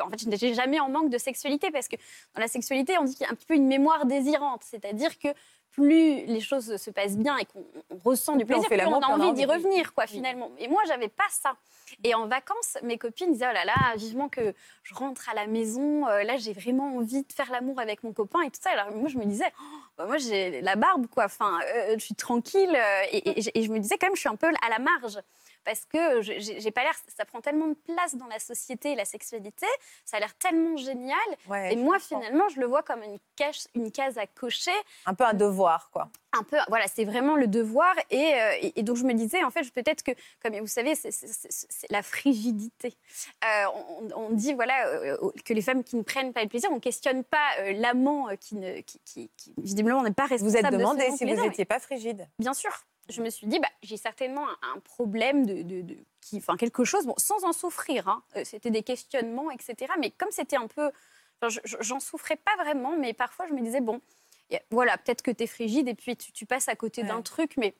en 0.00 0.10
fait, 0.10 0.20
je 0.22 0.28
n'étais 0.28 0.54
jamais 0.54 0.80
en 0.80 0.88
manque 0.88 1.10
de 1.10 1.18
sexualité 1.18 1.70
parce 1.70 1.88
que 1.88 1.96
dans 2.34 2.40
la 2.40 2.48
sexualité, 2.48 2.96
on 2.98 3.04
dit 3.04 3.14
qu'il 3.14 3.24
y 3.26 3.28
a 3.28 3.32
un 3.32 3.34
petit 3.34 3.46
peu 3.46 3.54
une 3.54 3.66
mémoire 3.66 4.06
désirante, 4.06 4.62
c'est-à-dire 4.64 5.18
que 5.18 5.28
plus 5.70 6.24
les 6.26 6.38
choses 6.40 6.76
se 6.76 6.90
passent 6.90 7.16
bien 7.16 7.36
et 7.36 7.44
qu'on 7.46 7.64
on 7.90 7.96
ressent 8.08 8.36
du 8.36 8.44
plaisir, 8.46 8.62
on 8.64 8.68
plus 8.84 8.94
on 8.94 9.00
a 9.02 9.06
envie 9.14 9.32
d'y 9.34 9.44
revenir, 9.56 9.92
quoi, 9.92 10.06
finalement. 10.06 10.52
Et 10.58 10.68
moi, 10.68 10.80
j'avais 10.86 11.08
pas 11.08 11.24
ça. 11.30 11.56
Et 12.04 12.14
en 12.14 12.28
vacances, 12.28 12.78
mes 12.84 12.96
copines 12.96 13.32
disaient, 13.32 13.48
oh 13.50 13.54
là 13.54 13.64
là, 13.64 13.74
vivement 13.96 14.28
que 14.28 14.54
je 14.84 14.94
rentre 14.94 15.28
à 15.28 15.34
la 15.34 15.48
maison, 15.48 16.06
euh, 16.06 16.22
là, 16.22 16.36
j'ai 16.36 16.52
vraiment 16.52 16.94
envie 16.94 17.22
de 17.24 17.32
faire 17.32 17.50
l'amour 17.50 17.80
avec 17.80 18.04
mon 18.04 18.12
copain 18.12 18.42
et 18.42 18.50
tout 18.52 18.60
ça. 18.62 18.70
Alors 18.70 18.92
moi, 18.94 19.08
je 19.08 19.18
me 19.18 19.24
disais, 19.24 19.52
oh, 19.60 19.64
bah, 19.98 20.06
moi, 20.06 20.16
j'ai 20.18 20.60
la 20.60 20.76
barbe, 20.76 21.08
quoi. 21.08 21.24
Enfin, 21.24 21.58
euh, 21.74 21.94
je 21.98 22.04
suis 22.04 22.14
tranquille. 22.14 22.70
euh, 22.72 23.02
et, 23.10 23.30
et- 23.40 23.58
et 23.58 23.62
je 23.64 23.72
me 23.72 23.80
disais 23.80 23.98
quand 23.98 24.06
même, 24.06 24.14
je 24.14 24.20
suis 24.20 24.28
un 24.28 24.36
peu 24.36 24.46
à 24.46 24.68
la 24.70 24.78
marge. 24.78 25.18
Parce 25.64 25.84
que 25.86 26.20
je- 26.22 26.38
j'ai 26.58 26.70
pas 26.70 26.82
l'air, 26.82 26.94
ça 27.16 27.24
prend 27.24 27.40
tellement 27.40 27.68
de 27.68 27.74
place 27.74 28.14
dans 28.16 28.26
la 28.26 28.38
société, 28.38 28.94
la 28.94 29.04
sexualité, 29.04 29.66
ça 30.04 30.18
a 30.18 30.20
l'air 30.20 30.34
tellement 30.36 30.76
génial. 30.76 31.16
Ouais, 31.48 31.72
et 31.72 31.76
moi, 31.76 31.98
comprends. 31.98 32.20
finalement, 32.20 32.48
je 32.50 32.60
le 32.60 32.66
vois 32.66 32.82
comme 32.82 33.02
une, 33.02 33.18
cache, 33.36 33.64
une 33.74 33.90
case 33.90 34.18
à 34.18 34.26
cocher 34.26 34.70
Un 35.06 35.14
peu 35.14 35.24
un 35.24 35.34
devoir, 35.34 35.90
quoi. 35.90 36.10
un 36.36 36.42
peu, 36.42 36.56
voilà, 36.68 36.86
c'est 36.88 37.04
vraiment 37.04 37.36
le 37.36 37.46
devoir. 37.46 37.94
Et, 38.10 38.34
euh, 38.34 38.52
et- 38.60 38.80
et 38.80 38.82
donc, 38.82 38.96
je 38.96 39.04
me 39.04 39.14
disais, 39.14 39.42
en 39.44 39.50
fait, 39.50 39.70
peut-être 39.72 40.02
que, 40.02 40.10
comme 40.42 40.58
vous 40.58 40.66
savez, 40.66 40.94
c'est- 40.94 41.10
la 41.90 42.02
frigidité. 42.02 42.94
Euh, 43.44 43.64
on, 43.74 44.08
on 44.16 44.30
dit, 44.30 44.52
voilà, 44.54 44.86
euh, 44.88 45.16
que 45.44 45.52
les 45.54 45.62
femmes 45.62 45.84
qui 45.84 45.96
ne 45.96 46.02
prennent 46.02 46.32
pas 46.32 46.42
le 46.42 46.48
plaisir, 46.48 46.70
on 46.72 46.76
ne 46.76 46.80
questionne 46.80 47.24
pas 47.24 47.38
euh, 47.60 47.72
l'amant 47.74 48.28
euh, 48.28 48.36
qui, 48.36 48.56
qui, 48.84 49.00
qui- 49.04 49.30
qui, 49.36 49.54
visiblement, 49.58 50.02
n'est 50.02 50.10
pas 50.12 50.24
Vous 50.24 50.30
responsable 50.30 50.58
êtes 50.58 50.64
de 50.66 50.70
ce 50.72 50.78
demandé 50.78 51.04
si 51.04 51.10
non-plaisir. 51.10 51.36
vous 51.36 51.48
n'étiez 51.48 51.64
pas 51.64 51.78
frigide. 51.78 52.28
Bien 52.38 52.52
sûr. 52.54 52.70
Je 53.08 53.22
me 53.22 53.30
suis 53.30 53.46
dit, 53.46 53.58
bah, 53.58 53.68
j'ai 53.82 53.96
certainement 53.96 54.46
un, 54.48 54.76
un 54.76 54.78
problème 54.80 55.44
de, 55.46 55.62
de- 55.62 55.82
de- 55.82 55.98
qui, 56.20 56.38
enfin 56.38 56.56
quelque 56.56 56.84
chose, 56.84 57.06
bon, 57.06 57.14
sans 57.18 57.44
en 57.44 57.52
souffrir. 57.52 58.08
hein. 58.08 58.22
Euh, 58.36 58.42
C'était 58.44 58.70
des 58.70 58.82
questionnements, 58.82 59.50
etc. 59.50 59.92
Mais 60.00 60.10
comme 60.10 60.30
c'était 60.30 60.56
un 60.56 60.66
peu, 60.68 60.90
enfin, 61.40 61.48
je- 61.48 61.60
je- 61.64 61.76
j'en 61.80 62.00
souffrais 62.00 62.36
pas 62.36 62.56
vraiment, 62.62 62.96
mais 62.96 63.12
parfois 63.12 63.46
je 63.46 63.52
me 63.52 63.60
disais 63.60 63.80
bon, 63.80 64.00
voilà, 64.70 64.96
peut-être 64.98 65.22
que 65.22 65.30
tu 65.30 65.44
es 65.44 65.46
frigide 65.46 65.88
et 65.88 65.94
puis 65.94 66.16
tu, 66.16 66.30
tu 66.32 66.46
passes 66.46 66.68
à 66.68 66.76
côté 66.76 67.02
d'un 67.02 67.22
truc, 67.22 67.56
mais 67.56 67.74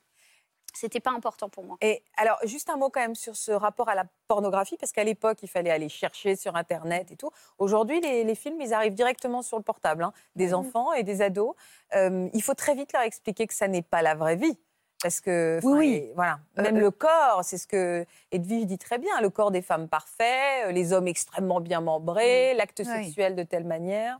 c'était 0.76 0.98
pas 0.98 1.12
important 1.12 1.48
pour 1.48 1.62
moi. 1.62 1.76
Et 1.80 2.02
alors, 2.16 2.36
juste 2.44 2.68
un 2.68 2.76
mot 2.76 2.90
quand 2.90 2.98
même 3.00 3.14
sur 3.14 3.36
ce 3.36 3.52
rapport 3.52 3.88
à 3.88 3.94
la 3.94 4.06
pornographie, 4.26 4.76
parce 4.76 4.90
qu'à 4.90 5.04
l'époque, 5.04 5.38
il 5.42 5.48
fallait 5.48 5.70
aller 5.70 5.88
chercher 5.88 6.34
sur 6.34 6.56
Internet 6.56 7.12
et 7.12 7.16
tout. 7.16 7.30
Aujourd'hui, 7.58 8.00
les, 8.00 8.24
les 8.24 8.34
films, 8.34 8.60
ils 8.60 8.74
arrivent 8.74 8.94
directement 8.94 9.42
sur 9.42 9.56
le 9.56 9.62
portable, 9.62 10.02
hein, 10.02 10.12
des 10.34 10.52
enfants 10.52 10.92
et 10.92 11.04
des 11.04 11.22
ados. 11.22 11.54
Euh, 11.94 12.28
il 12.34 12.42
faut 12.42 12.54
très 12.54 12.74
vite 12.74 12.92
leur 12.92 13.02
expliquer 13.02 13.46
que 13.46 13.54
ça 13.54 13.68
n'est 13.68 13.82
pas 13.82 14.02
la 14.02 14.16
vraie 14.16 14.34
vie. 14.36 14.58
Parce 15.04 15.20
que, 15.20 15.60
Oui, 15.62 15.68
enfin, 15.70 15.78
oui. 15.80 15.92
et 15.96 16.12
voilà, 16.14 16.38
Euh, 16.58 16.62
même 16.62 16.76
euh. 16.78 16.80
le 16.80 16.90
corps, 16.90 17.40
c'est 17.44 17.58
ce 17.58 17.66
que 17.66 18.06
Edwige 18.32 18.64
dit 18.64 18.78
très 18.78 18.96
bien, 18.96 19.20
le 19.20 19.28
corps 19.28 19.50
des 19.50 19.60
femmes 19.60 19.86
parfait, 19.86 20.64
euh, 20.64 20.72
les 20.72 20.94
hommes 20.94 21.06
extrêmement 21.08 21.60
bien 21.60 21.82
membrés, 21.82 22.54
l'acte 22.54 22.82
sexuel 22.82 23.36
de 23.36 23.42
telle 23.42 23.64
manière. 23.64 24.18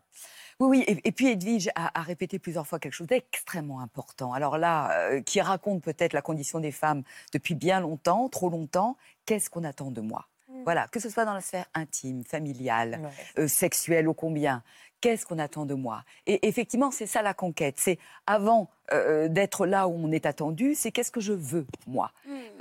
Oui, 0.61 0.69
oui. 0.69 0.85
Et, 0.87 1.09
et 1.09 1.13
puis 1.13 1.29
Edwige 1.31 1.71
a, 1.75 1.99
a 1.99 2.03
répété 2.03 2.39
plusieurs 2.39 2.67
fois 2.67 2.79
quelque 2.79 2.93
chose 2.93 3.07
d'extrêmement 3.07 3.81
important. 3.81 4.35
Alors 4.35 4.59
là, 4.59 4.91
euh, 5.09 5.23
qui 5.23 5.41
raconte 5.41 5.83
peut-être 5.83 6.13
la 6.13 6.21
condition 6.21 6.61
des 6.61 6.71
femmes 6.71 7.03
depuis 7.33 7.55
bien 7.55 7.81
longtemps, 7.81 8.29
trop 8.29 8.51
longtemps. 8.51 8.99
Qu'est-ce 9.25 9.49
qu'on 9.49 9.65
attend 9.65 9.91
de 9.91 10.03
moi? 10.03 10.27
Voilà, 10.65 10.87
que 10.89 11.01
ce 11.01 11.09
soit 11.09 11.25
dans 11.25 11.35
la 11.35 11.41
sphère 11.41 11.67
intime, 11.75 12.25
familiale, 12.25 13.11
euh, 13.39 13.49
sexuelle, 13.49 14.07
ô 14.07 14.15
combien. 14.15 14.63
Qu'est-ce 15.05 15.27
qu'on 15.27 15.39
attend 15.39 15.67
de 15.67 15.75
moi? 15.75 16.03
Et 16.27 16.49
effectivement, 16.49 16.91
c'est 16.91 17.05
ça 17.05 17.21
la 17.21 17.35
conquête. 17.35 17.75
C'est 17.77 17.99
avant 18.27 18.71
euh, 18.91 19.29
d'être 19.29 19.67
là 19.67 19.87
où 19.87 19.93
on 19.93 20.11
est 20.11 20.25
attendu, 20.25 20.75
c'est 20.75 20.93
qu'est-ce 20.93 21.11
que 21.11 21.21
je 21.21 21.35
veux, 21.35 21.67
moi? 21.87 22.11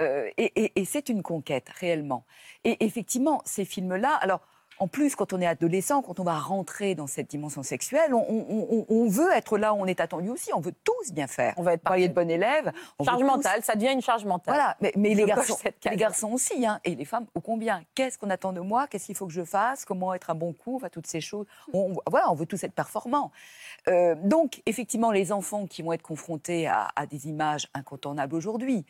Euh, 0.02 0.30
et 0.38 0.52
et- 0.62 0.74
et 0.76 0.84
c'est 0.84 1.08
une 1.08 1.24
conquête, 1.24 1.70
réellement. 1.80 2.26
Et 2.66 2.84
effectivement, 2.84 3.42
ces 3.46 3.64
films-là, 3.64 4.16
alors. 4.16 4.42
En 4.80 4.88
plus, 4.88 5.16
quand 5.16 5.34
on 5.34 5.42
est 5.42 5.46
adolescent, 5.46 6.02
quand 6.02 6.20
on 6.20 6.24
va 6.24 6.38
rentrer 6.40 6.96
dans 6.96 7.08
cette 7.08 7.30
dimension 7.30 7.64
sexuelle, 7.64 8.14
on, 8.14 8.26
on- 8.28 8.68
on- 8.72 8.86
on 8.90 9.08
veut 9.08 9.32
être 9.34 9.58
là 9.58 9.74
où 9.74 9.78
on 9.78 9.86
est 9.86 10.00
attendu 10.00 10.30
aussi. 10.30 10.52
On 10.54 10.60
veut 10.60 10.74
tous 10.84 11.12
bien 11.14 11.28
faire. 11.28 11.54
On 11.58 11.64
va 11.64 11.74
être 11.74 11.82
parler 11.84 12.08
de 12.08 12.14
bon 12.14 12.30
élève. 12.30 12.72
Charge 13.04 13.20
tous- 13.20 13.26
mentale, 13.26 13.64
ça 13.64 13.76
devient 13.76 13.92
une 13.94 14.02
charge 14.02 14.26
mentale. 14.26 14.56
Voilà, 14.56 14.78
mais, 14.82 15.14
les, 15.14 15.26
garçons, 15.26 15.58
les 15.90 16.24
aussi, 16.34 16.66
hein, 16.66 16.80
et 16.84 16.96
les 16.96 17.06
femmes, 17.06 17.26
ô 17.36 17.42
combien? 17.42 17.84
Qu'est-ce 17.96 18.18
qu'on 18.18 18.30
attend 18.30 18.52
de 18.54 18.62
moi? 18.62 18.88
Qu'est-ce 18.88 19.06
qu'il 19.06 19.16
faut 19.16 19.28
que 19.28 19.34
je 19.34 19.44
fasse? 19.44 19.86
Comment 19.86 20.14
être 20.14 20.30
un 20.30 20.36
bon 20.36 20.54
coup 20.54 20.76
Enfin, 20.78 20.90
toutes 20.90 21.08
ces 21.08 21.22
choses. 21.22 21.46
On, 21.74 21.94
voilà, 22.10 22.32
on 22.32 22.36
veut 22.36 22.46
tous 22.46 22.64
être 22.64 22.74
performants. 22.74 23.32
Euh, 23.88 24.16
donc, 24.24 24.62
effectivement, 24.66 25.12
les 25.12 25.32
enfants 25.32 25.68
qui 25.68 25.82
vont 25.82 25.94
être 25.94 26.02
confrontés 26.02 26.68
à, 26.68 26.88
à 26.96 27.06
des 27.06 27.28
images 27.28 27.68
incontournables 27.74 28.36
aujourd'hui, 28.36 28.86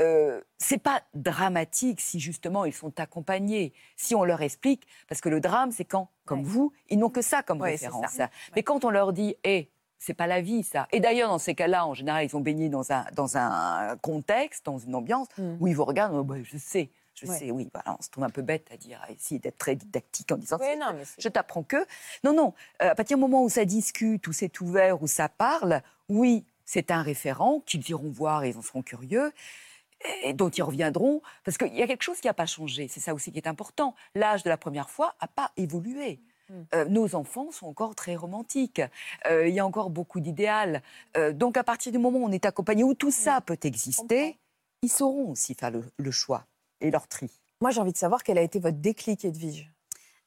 euh, 0.00 0.40
c'est 0.58 0.78
pas 0.82 1.02
dramatique 1.14 2.00
si 2.00 2.18
justement 2.20 2.64
ils 2.64 2.72
sont 2.72 2.98
accompagnés, 3.00 3.72
si 3.96 4.14
on 4.14 4.24
leur 4.24 4.42
explique, 4.42 4.86
parce 5.08 5.20
que 5.22 5.30
le 5.30 5.40
drame, 5.40 5.70
c'est 5.72 5.86
quand, 5.86 6.10
comme 6.26 6.42
vous, 6.42 6.72
ils 6.90 6.98
n'ont 6.98 7.08
que 7.08 7.22
ça 7.22 7.42
comme 7.42 7.62
Ouais, 7.62 7.70
référence. 7.70 8.10
ça. 8.10 8.28
Mais 8.54 8.62
quand 8.62 8.84
on 8.84 8.90
leur 8.90 9.14
dit, 9.14 9.36
hé, 9.44 9.70
c'est 9.98 10.14
pas 10.14 10.26
la 10.26 10.40
vie, 10.42 10.64
ça. 10.64 10.86
Et 10.92 11.00
d'ailleurs, 11.00 11.30
dans 11.30 11.38
ces 11.38 11.54
cas-là, 11.54 11.86
en 11.86 11.94
général, 11.94 12.24
ils 12.26 12.36
ont 12.36 12.40
baigné 12.40 12.68
dans 12.68 12.92
un, 12.92 13.06
dans 13.14 13.36
un 13.38 13.96
contexte, 14.02 14.66
dans 14.66 14.78
une 14.78 14.94
ambiance 14.94 15.28
où 15.60 15.66
ils 15.68 15.74
vous 15.76 15.84
regardent, 15.84 16.16
oh, 16.16 16.24
bah, 16.24 16.34
je 16.42 16.58
sais, 16.58 16.90
je 17.14 17.24
Mm. 17.26 17.28
Ouais. 17.30 17.38
sais, 17.38 17.50
oui, 17.52 17.68
voilà, 17.72 17.96
on 17.98 18.02
se 18.02 18.10
trouve 18.10 18.24
un 18.24 18.30
peu 18.30 18.42
bête 18.42 18.66
à 18.72 18.76
dire, 18.76 19.00
à 19.06 19.12
essayer 19.12 19.38
d'être 19.38 19.58
très 19.58 19.76
didactique 19.76 20.32
en 20.32 20.36
disant, 20.36 20.56
Oui, 20.60 20.66
Si, 20.72 20.78
non, 20.78 20.86
mais 20.96 21.04
c'est- 21.04 21.20
je 21.22 21.28
t'apprends 21.28 21.62
que. 21.62 21.86
Non, 22.24 22.34
non, 22.34 22.52
euh, 22.82 22.90
à 22.90 22.94
partir 22.96 23.16
du 23.16 23.20
moment 23.20 23.44
où 23.44 23.48
ça 23.48 23.64
discute, 23.64 24.26
où 24.26 24.32
c'est 24.32 24.60
ouvert, 24.60 25.00
où 25.02 25.06
ça 25.06 25.28
parle, 25.28 25.82
oui, 26.08 26.44
c'est 26.64 26.90
un 26.90 27.02
référent 27.02 27.60
qu'ils 27.64 27.88
iront 27.90 28.10
voir 28.10 28.42
et 28.42 28.48
ils 28.48 28.56
en 28.58 28.62
seront 28.62 28.82
curieux 28.82 29.30
et 30.22 30.32
dont 30.32 30.48
ils 30.48 30.62
reviendront, 30.62 31.22
parce 31.44 31.58
qu'il 31.58 31.74
y 31.74 31.82
a 31.82 31.86
quelque 31.86 32.02
chose 32.02 32.20
qui 32.20 32.26
n'a 32.26 32.34
pas 32.34 32.46
changé. 32.46 32.88
C'est 32.88 33.00
ça 33.00 33.14
aussi 33.14 33.32
qui 33.32 33.38
est 33.38 33.46
important. 33.48 33.94
L'âge 34.14 34.42
de 34.42 34.48
la 34.48 34.56
première 34.56 34.90
fois 34.90 35.14
n'a 35.20 35.28
pas 35.28 35.52
évolué. 35.56 36.20
Euh, 36.74 36.84
nos 36.84 37.14
enfants 37.14 37.50
sont 37.50 37.66
encore 37.66 37.94
très 37.94 38.14
romantiques. 38.14 38.82
Euh, 39.26 39.48
il 39.48 39.54
y 39.54 39.60
a 39.60 39.66
encore 39.66 39.90
beaucoup 39.90 40.20
d'idéal. 40.20 40.82
Euh, 41.16 41.32
donc, 41.32 41.56
à 41.56 41.64
partir 41.64 41.92
du 41.92 41.98
moment 41.98 42.18
où 42.18 42.26
on 42.26 42.32
est 42.32 42.44
accompagné, 42.44 42.84
où 42.84 42.94
tout 42.94 43.10
ça 43.10 43.40
peut 43.40 43.58
exister, 43.62 44.38
ils 44.82 44.90
sauront 44.90 45.30
aussi 45.30 45.54
faire 45.54 45.70
le, 45.70 45.82
le 45.96 46.10
choix 46.10 46.44
et 46.80 46.90
leur 46.90 47.08
tri. 47.08 47.30
Moi, 47.62 47.70
j'ai 47.70 47.80
envie 47.80 47.92
de 47.92 47.98
savoir 47.98 48.22
quel 48.22 48.38
a 48.38 48.42
été 48.42 48.58
votre 48.58 48.78
déclic, 48.78 49.24
Edwige? 49.24 49.71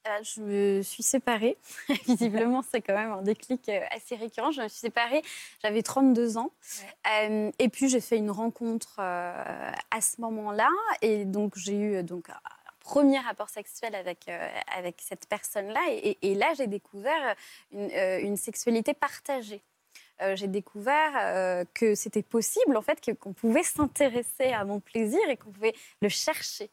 Euh, 0.08 0.24
je 0.24 0.42
me 0.42 0.82
suis 0.84 1.04
séparée. 1.04 1.58
Visiblement, 2.06 2.64
c'est 2.72 2.82
quand 2.82 2.96
même 2.96 3.12
un 3.12 3.22
déclic 3.22 3.68
euh, 3.70 3.80
assez 3.92 4.16
récurrent. 4.16 4.52
Je 4.52 4.62
me 4.62 4.68
suis 4.68 4.80
séparée, 4.80 5.24
j'avais 5.64 5.82
32 5.82 6.38
ans. 6.38 6.52
Euh, 7.22 7.52
et 7.58 7.70
puis, 7.70 7.90
j'ai 7.90 8.02
fait 8.02 8.18
une 8.18 8.32
rencontre 8.32 8.98
euh, 9.00 9.72
à 9.92 10.02
ce 10.02 10.22
moment-là. 10.22 10.70
Et 11.02 11.26
donc, 11.26 11.54
j'ai 11.58 11.78
eu 11.78 12.04
donc, 12.04 12.30
un 12.30 12.40
premier 12.82 13.20
rapport 13.20 13.50
sexuel 13.50 13.96
avec, 13.96 14.28
euh, 14.28 14.48
avec 14.78 15.02
cette 15.02 15.28
personne-là. 15.28 15.82
Et, 15.90 16.36
là, 16.36 16.54
j'ai 16.56 16.68
découvert 16.68 17.36
une, 17.72 17.90
une 18.22 18.38
sexualité 18.38 18.94
partagée. 18.94 19.64
Euh, 20.22 20.36
j'ai 20.38 20.48
découvert 20.48 21.12
euh, 21.18 21.66
que 21.74 21.94
c'était 21.94 22.22
possible, 22.24 22.78
en 22.78 22.82
fait, 22.82 23.00
qu'on 23.20 23.34
pouvait 23.34 23.64
s'intéresser 23.64 24.46
à 24.54 24.64
mon 24.64 24.80
plaisir 24.80 25.20
et 25.30 25.36
qu'on 25.36 25.52
pouvait 25.52 25.76
le 26.02 26.08
chercher. 26.08 26.70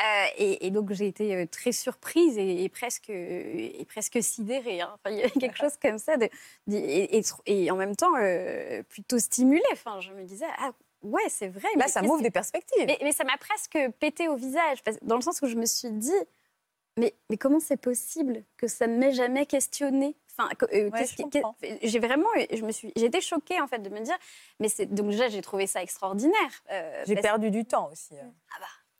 Euh, 0.00 0.24
et, 0.38 0.66
et 0.66 0.70
donc, 0.70 0.92
j'ai 0.92 1.08
été 1.08 1.46
très 1.48 1.72
surprise 1.72 2.38
et, 2.38 2.62
et 2.62 2.68
presque, 2.68 3.10
et 3.10 3.84
presque 3.88 4.22
sidérée. 4.22 4.80
hein. 4.80 4.92
Enfin, 4.94 5.12
il 5.12 5.18
y 5.18 5.22
avait 5.22 5.30
quelque 5.30 5.56
chose 5.56 5.76
comme 5.82 5.98
ça. 5.98 6.16
De, 6.16 6.28
de- 6.68 6.76
et, 7.46 7.70
en 7.70 7.76
même 7.76 7.96
temps, 7.96 8.12
plutôt 8.88 9.18
stimulée. 9.18 9.62
Enfin, 9.72 9.98
je 10.00 10.12
me 10.12 10.22
disais, 10.22 10.46
ah 10.58 10.70
ouais, 11.02 11.28
c'est 11.28 11.48
vrai. 11.48 11.68
Là, 11.76 11.84
mais 11.86 11.88
ça 11.88 12.00
m'ouvre 12.02 12.18
que- 12.18 12.22
des 12.24 12.30
perspectives. 12.30 12.84
mais, 12.86 12.98
mais 13.02 13.12
ça 13.12 13.24
m'a 13.24 13.36
presque 13.38 13.76
pété 13.98 14.28
au 14.28 14.36
visage, 14.36 14.78
dans 15.02 15.16
le 15.16 15.22
sens 15.22 15.42
où 15.42 15.46
je 15.48 15.56
me 15.56 15.66
suis 15.66 15.90
dit, 15.90 16.12
mais, 16.96 17.12
mais 17.28 17.36
comment 17.36 17.58
c'est 17.58 17.76
possible 17.76 18.44
que 18.56 18.68
ça 18.68 18.86
ne 18.86 18.96
m'ait 18.96 19.12
jamais 19.12 19.46
questionné 19.46 20.14
Enfin, 20.36 20.48
euh, 20.72 20.90
Ouais, 20.90 21.04
qu'est- 21.30 21.78
j'ai 21.82 21.98
vraiment, 22.00 22.28
eu- 22.36 22.56
je 22.56 22.64
me 22.64 22.72
suis, 22.72 22.88
été 22.96 23.20
choquée 23.20 23.60
en 23.60 23.66
fait 23.68 23.78
de 23.78 23.88
me 23.88 24.00
dire, 24.00 24.16
mais 24.60 24.68
c'est 24.68 24.86
donc 24.86 25.10
déjà 25.10 25.28
j'ai 25.28 25.42
trouvé 25.42 25.66
ça 25.66 25.82
extraordinaire. 25.82 26.34
euh, 26.70 27.04
J'ai 27.06 27.14
parce- 27.14 27.22
perdu 27.22 27.50
du 27.50 27.64
temps 27.64 27.88
aussi. 27.92 28.14
hein. 28.18 28.32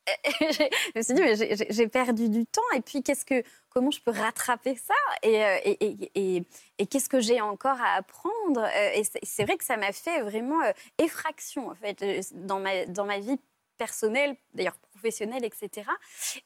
j'ai- 0.40 0.70
je 0.94 0.98
me 0.98 1.02
suis 1.02 1.14
dit, 1.14 1.22
mais 1.22 1.66
j'ai- 1.70 1.88
perdu 1.88 2.28
du 2.28 2.44
temps. 2.44 2.60
Et 2.76 2.82
puis, 2.82 3.02
qu'est-ce 3.02 3.24
que, 3.24 3.42
comment 3.70 3.90
je 3.90 4.00
peux 4.02 4.10
rattraper 4.10 4.76
ça? 4.76 4.92
Et, 5.22 5.42
euh, 5.42 5.56
et, 5.64 5.86
et- 5.86 6.10
et- 6.36 6.44
et 6.78 6.86
qu'est-ce 6.86 7.08
que 7.08 7.20
j'ai 7.20 7.40
encore 7.40 7.80
à 7.80 7.94
apprendre? 7.94 8.60
Euh, 8.62 8.90
Et 8.94 9.02
c'est 9.22 9.44
vrai 9.44 9.56
que 9.56 9.64
ça 9.64 9.78
m'a 9.78 9.92
fait 9.92 10.20
vraiment 10.20 10.60
euh, 10.62 10.72
effraction, 10.98 11.68
en 11.70 11.74
fait, 11.74 12.02
euh, 12.02 12.20
dans 12.32 12.60
ma, 12.60 12.84
dans 12.84 13.06
ma 13.06 13.18
vie 13.18 13.38
personnelle, 13.78 14.36
d'ailleurs 14.52 14.76
professionnelle, 15.04 15.44
etc. 15.44 15.86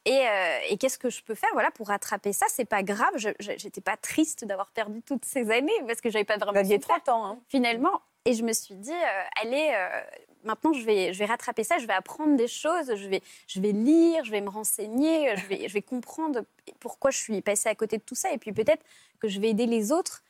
Et, 0.04 0.26
euh, 0.26 0.58
et 0.70 0.76
qu'est-ce 0.78 0.98
que 0.98 1.10
je 1.10 1.22
peux 1.22 1.34
faire 1.34 1.50
voilà, 1.52 1.70
pour 1.70 1.88
rattraper 1.88 2.32
ça? 2.32 2.46
C'est 2.48 2.64
pas 2.64 2.82
grave. 2.82 3.12
Je 3.16 3.28
n'étais 3.28 3.80
pas 3.80 3.96
triste 3.96 4.44
d'avoir 4.44 4.70
perdu 4.72 5.00
toutes 5.02 5.24
ces 5.24 5.50
années 5.50 5.72
parce 5.86 6.00
que 6.00 6.10
j'avais 6.10 6.24
pas 6.24 6.36
vraiment. 6.36 6.52
Vous 6.52 6.58
aviez 6.58 6.80
souffert, 6.80 7.02
30 7.04 7.08
ans. 7.08 7.26
hein. 7.26 7.40
Finalement. 7.48 8.02
Et 8.24 8.34
je 8.34 8.42
me 8.42 8.52
suis 8.52 8.74
dit, 8.74 8.92
euh, 8.92 9.42
allez, 9.42 9.70
euh, 9.72 10.00
maintenant 10.44 10.74
je 10.74 10.84
vais, 10.84 11.14
je 11.14 11.18
vais 11.18 11.24
rattraper 11.24 11.64
ça, 11.64 11.78
je 11.78 11.86
vais 11.86 11.94
apprendre 11.94 12.36
des 12.36 12.48
choses, 12.48 12.94
je 12.94 13.08
vais, 13.08 13.22
je 13.46 13.58
vais 13.58 13.72
lire, 13.72 14.22
je 14.24 14.30
vais 14.30 14.42
me 14.42 14.50
renseigner, 14.50 15.34
je 15.36 15.46
vais, 15.46 15.66
je 15.68 15.72
vais 15.72 15.80
comprendre 15.80 16.40
pourquoi 16.78 17.10
je 17.10 17.16
suis 17.18 17.40
passée 17.40 17.70
à 17.70 17.74
côté 17.74 17.96
de 17.96 18.02
tout 18.02 18.16
ça. 18.16 18.30
Et 18.32 18.36
puis 18.38 18.52
peut-être 18.52 18.84
que 19.18 19.28
je 19.28 19.40
vais 19.40 19.48
aider 19.50 19.66
les 19.66 19.92
autres. 19.92 20.24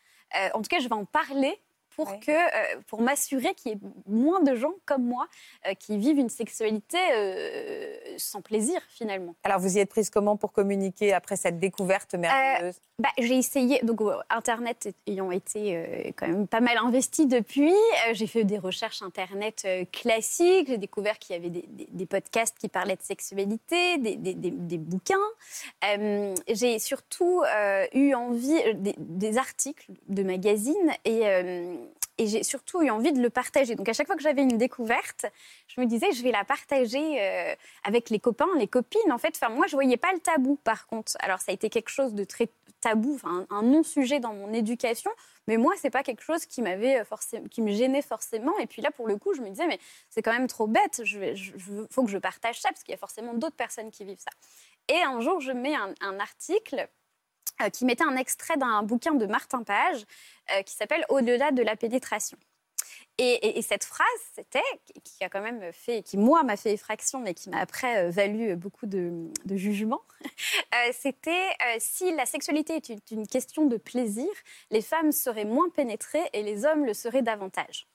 En 0.54 0.60
tout 0.62 0.68
cas, 0.68 0.78
je 0.78 0.86
vais 0.88 0.94
en 0.94 1.06
parler 1.06 1.58
pour 2.04 2.20
que, 2.20 2.30
euh, 2.30 2.80
pour 2.86 3.00
m'assurer 3.02 3.54
qu'il 3.54 3.72
y 3.72 3.74
ait 3.74 3.78
moins 4.06 4.40
de 4.40 4.54
gens 4.54 4.74
comme 4.86 5.04
moi 5.04 5.26
euh, 5.66 5.74
qui 5.74 5.98
vivent 5.98 6.18
une 6.18 6.28
sexualité 6.28 6.96
euh, 7.16 7.96
sans 8.18 8.40
plaisir 8.40 8.80
finalement. 8.88 9.34
Alors 9.42 9.58
vous 9.58 9.76
y 9.76 9.80
êtes 9.80 9.88
prise 9.90 10.08
comment 10.10 10.36
pour 10.36 10.52
communiquer 10.52 11.12
après 11.12 11.36
cette 11.36 11.58
découverte 11.58 12.14
merveilleuse? 12.14 12.76
Bah, 13.00 13.08
j'ai 13.18 13.36
essayé, 13.36 13.80
donc 13.84 14.00
Internet 14.28 14.88
ayant 15.06 15.30
été 15.30 16.12
quand 16.16 16.26
même 16.26 16.48
pas 16.48 16.60
mal 16.60 16.76
investi 16.78 17.26
depuis, 17.26 17.72
j'ai 18.12 18.26
fait 18.26 18.42
des 18.42 18.58
recherches 18.58 19.02
Internet 19.02 19.66
classiques, 19.92 20.66
j'ai 20.68 20.78
découvert 20.78 21.18
qu'il 21.20 21.36
y 21.36 21.38
avait 21.38 21.50
des, 21.50 21.64
des- 21.68 21.88
des 21.88 22.06
podcasts 22.06 22.58
qui 22.58 22.68
parlaient 22.68 22.96
de 22.96 23.02
sexualité, 23.02 23.98
des, 23.98 24.16
des- 24.16 24.78
bouquins. 24.78 25.14
Euh, 25.84 26.34
j'ai 26.48 26.78
surtout 26.80 27.42
euh, 27.42 27.86
eu 27.94 28.14
envie, 28.14 28.60
des, 28.74 28.94
des 28.98 29.38
articles 29.38 29.86
de 30.08 30.22
magazines 30.24 30.90
et, 31.04 31.20
euh, 31.26 31.74
et 32.18 32.26
j'ai 32.26 32.42
surtout 32.42 32.82
eu 32.82 32.90
envie 32.90 33.12
de 33.12 33.20
le 33.20 33.30
partager. 33.30 33.74
Donc 33.74 33.88
à 33.88 33.92
chaque 33.92 34.06
fois 34.06 34.16
que 34.16 34.22
j'avais 34.22 34.42
une 34.42 34.58
découverte, 34.58 35.26
je 35.68 35.80
me 35.80 35.86
disais 35.86 36.12
je 36.12 36.22
vais 36.22 36.32
la 36.32 36.44
partager 36.44 37.20
euh, 37.20 37.54
avec 37.84 38.10
les 38.10 38.18
copains, 38.18 38.48
les 38.56 38.68
copines. 38.68 39.12
En 39.12 39.18
fait, 39.18 39.40
moi 39.50 39.66
je 39.66 39.76
voyais 39.76 39.96
pas 39.96 40.12
le 40.12 40.20
tabou 40.20 40.56
par 40.64 40.86
contre. 40.86 41.16
Alors 41.20 41.40
ça 41.40 41.52
a 41.52 41.54
été 41.54 41.70
quelque 41.70 41.90
chose 41.90 42.14
de 42.14 42.24
très 42.24 42.48
tabou, 42.80 43.14
enfin 43.14 43.46
un, 43.50 43.62
non-sujet 43.62 44.20
dans 44.20 44.34
mon 44.34 44.52
éducation. 44.52 45.10
Mais 45.46 45.56
moi, 45.56 45.72
c'est 45.78 45.90
pas 45.90 46.02
quelque 46.02 46.22
chose 46.22 46.44
qui 46.44 46.60
m'avait 46.60 47.02
forcément, 47.04 47.46
qui 47.48 47.62
me 47.62 47.72
gênait 47.72 48.02
forcément. 48.02 48.56
Et 48.58 48.66
puis 48.66 48.82
là, 48.82 48.90
pour 48.90 49.08
le 49.08 49.16
coup, 49.16 49.32
je 49.32 49.40
me 49.40 49.48
disais, 49.48 49.66
mais 49.66 49.78
c'est 50.10 50.20
quand 50.20 50.32
même 50.32 50.46
trop 50.46 50.66
bête. 50.66 51.00
Je 51.04 51.18
vais, 51.18 51.36
je, 51.36 51.52
faut 51.90 52.04
que 52.04 52.10
je 52.10 52.18
partage 52.18 52.60
ça 52.60 52.68
parce 52.68 52.82
qu'il 52.82 52.92
y 52.92 52.94
a 52.94 52.98
forcément 52.98 53.32
d'autres 53.32 53.56
personnes 53.56 53.90
qui 53.90 54.04
vivent 54.04 54.20
ça. 54.20 54.30
Et 54.88 55.00
un 55.02 55.20
jour, 55.20 55.40
je 55.40 55.52
mets 55.52 55.74
un, 55.74 56.20
article 56.20 56.80
euh, 56.80 56.86
qui 57.72 57.84
mettait 57.84 58.04
un 58.04 58.16
extrait 58.16 58.56
d'un 58.56 58.82
bouquin 58.82 59.14
de 59.14 59.26
Martin 59.26 59.62
Page 59.62 60.04
euh, 60.56 60.62
qui 60.62 60.74
s'appelle 60.74 61.04
Au-delà 61.08 61.50
de 61.52 61.62
la 61.62 61.76
pénétration. 61.76 62.38
Et, 63.20 63.32
et- 63.48 63.58
et 63.58 63.62
cette 63.62 63.82
phrase, 63.84 64.06
c'était, 64.34 64.62
qui- 65.04 65.24
a 65.24 65.28
quand 65.28 65.40
même 65.42 65.72
fait, 65.72 66.02
qui 66.02 66.16
moi 66.16 66.44
m'a 66.44 66.56
fait 66.56 66.72
effraction, 66.72 67.18
mais 67.18 67.34
qui 67.34 67.50
m'a 67.50 67.58
après 67.58 68.04
euh, 68.06 68.10
valu 68.10 68.54
beaucoup 68.54 68.86
de, 68.86 69.26
de 69.44 69.56
jugements, 69.56 70.02
euh, 70.22 70.92
c'était 70.92 71.30
euh, 71.66 71.76
si 71.80 72.14
la 72.14 72.26
sexualité 72.26 72.76
est 72.76 73.10
une, 73.10 73.26
question 73.26 73.66
de 73.66 73.76
plaisir, 73.76 74.28
les 74.70 74.82
femmes 74.82 75.10
seraient 75.10 75.44
moins 75.44 75.68
pénétrées 75.70 76.30
et 76.32 76.42
les 76.44 76.64
hommes 76.64 76.84
le 76.84 76.94
seraient 76.94 77.22
davantage. 77.22 77.88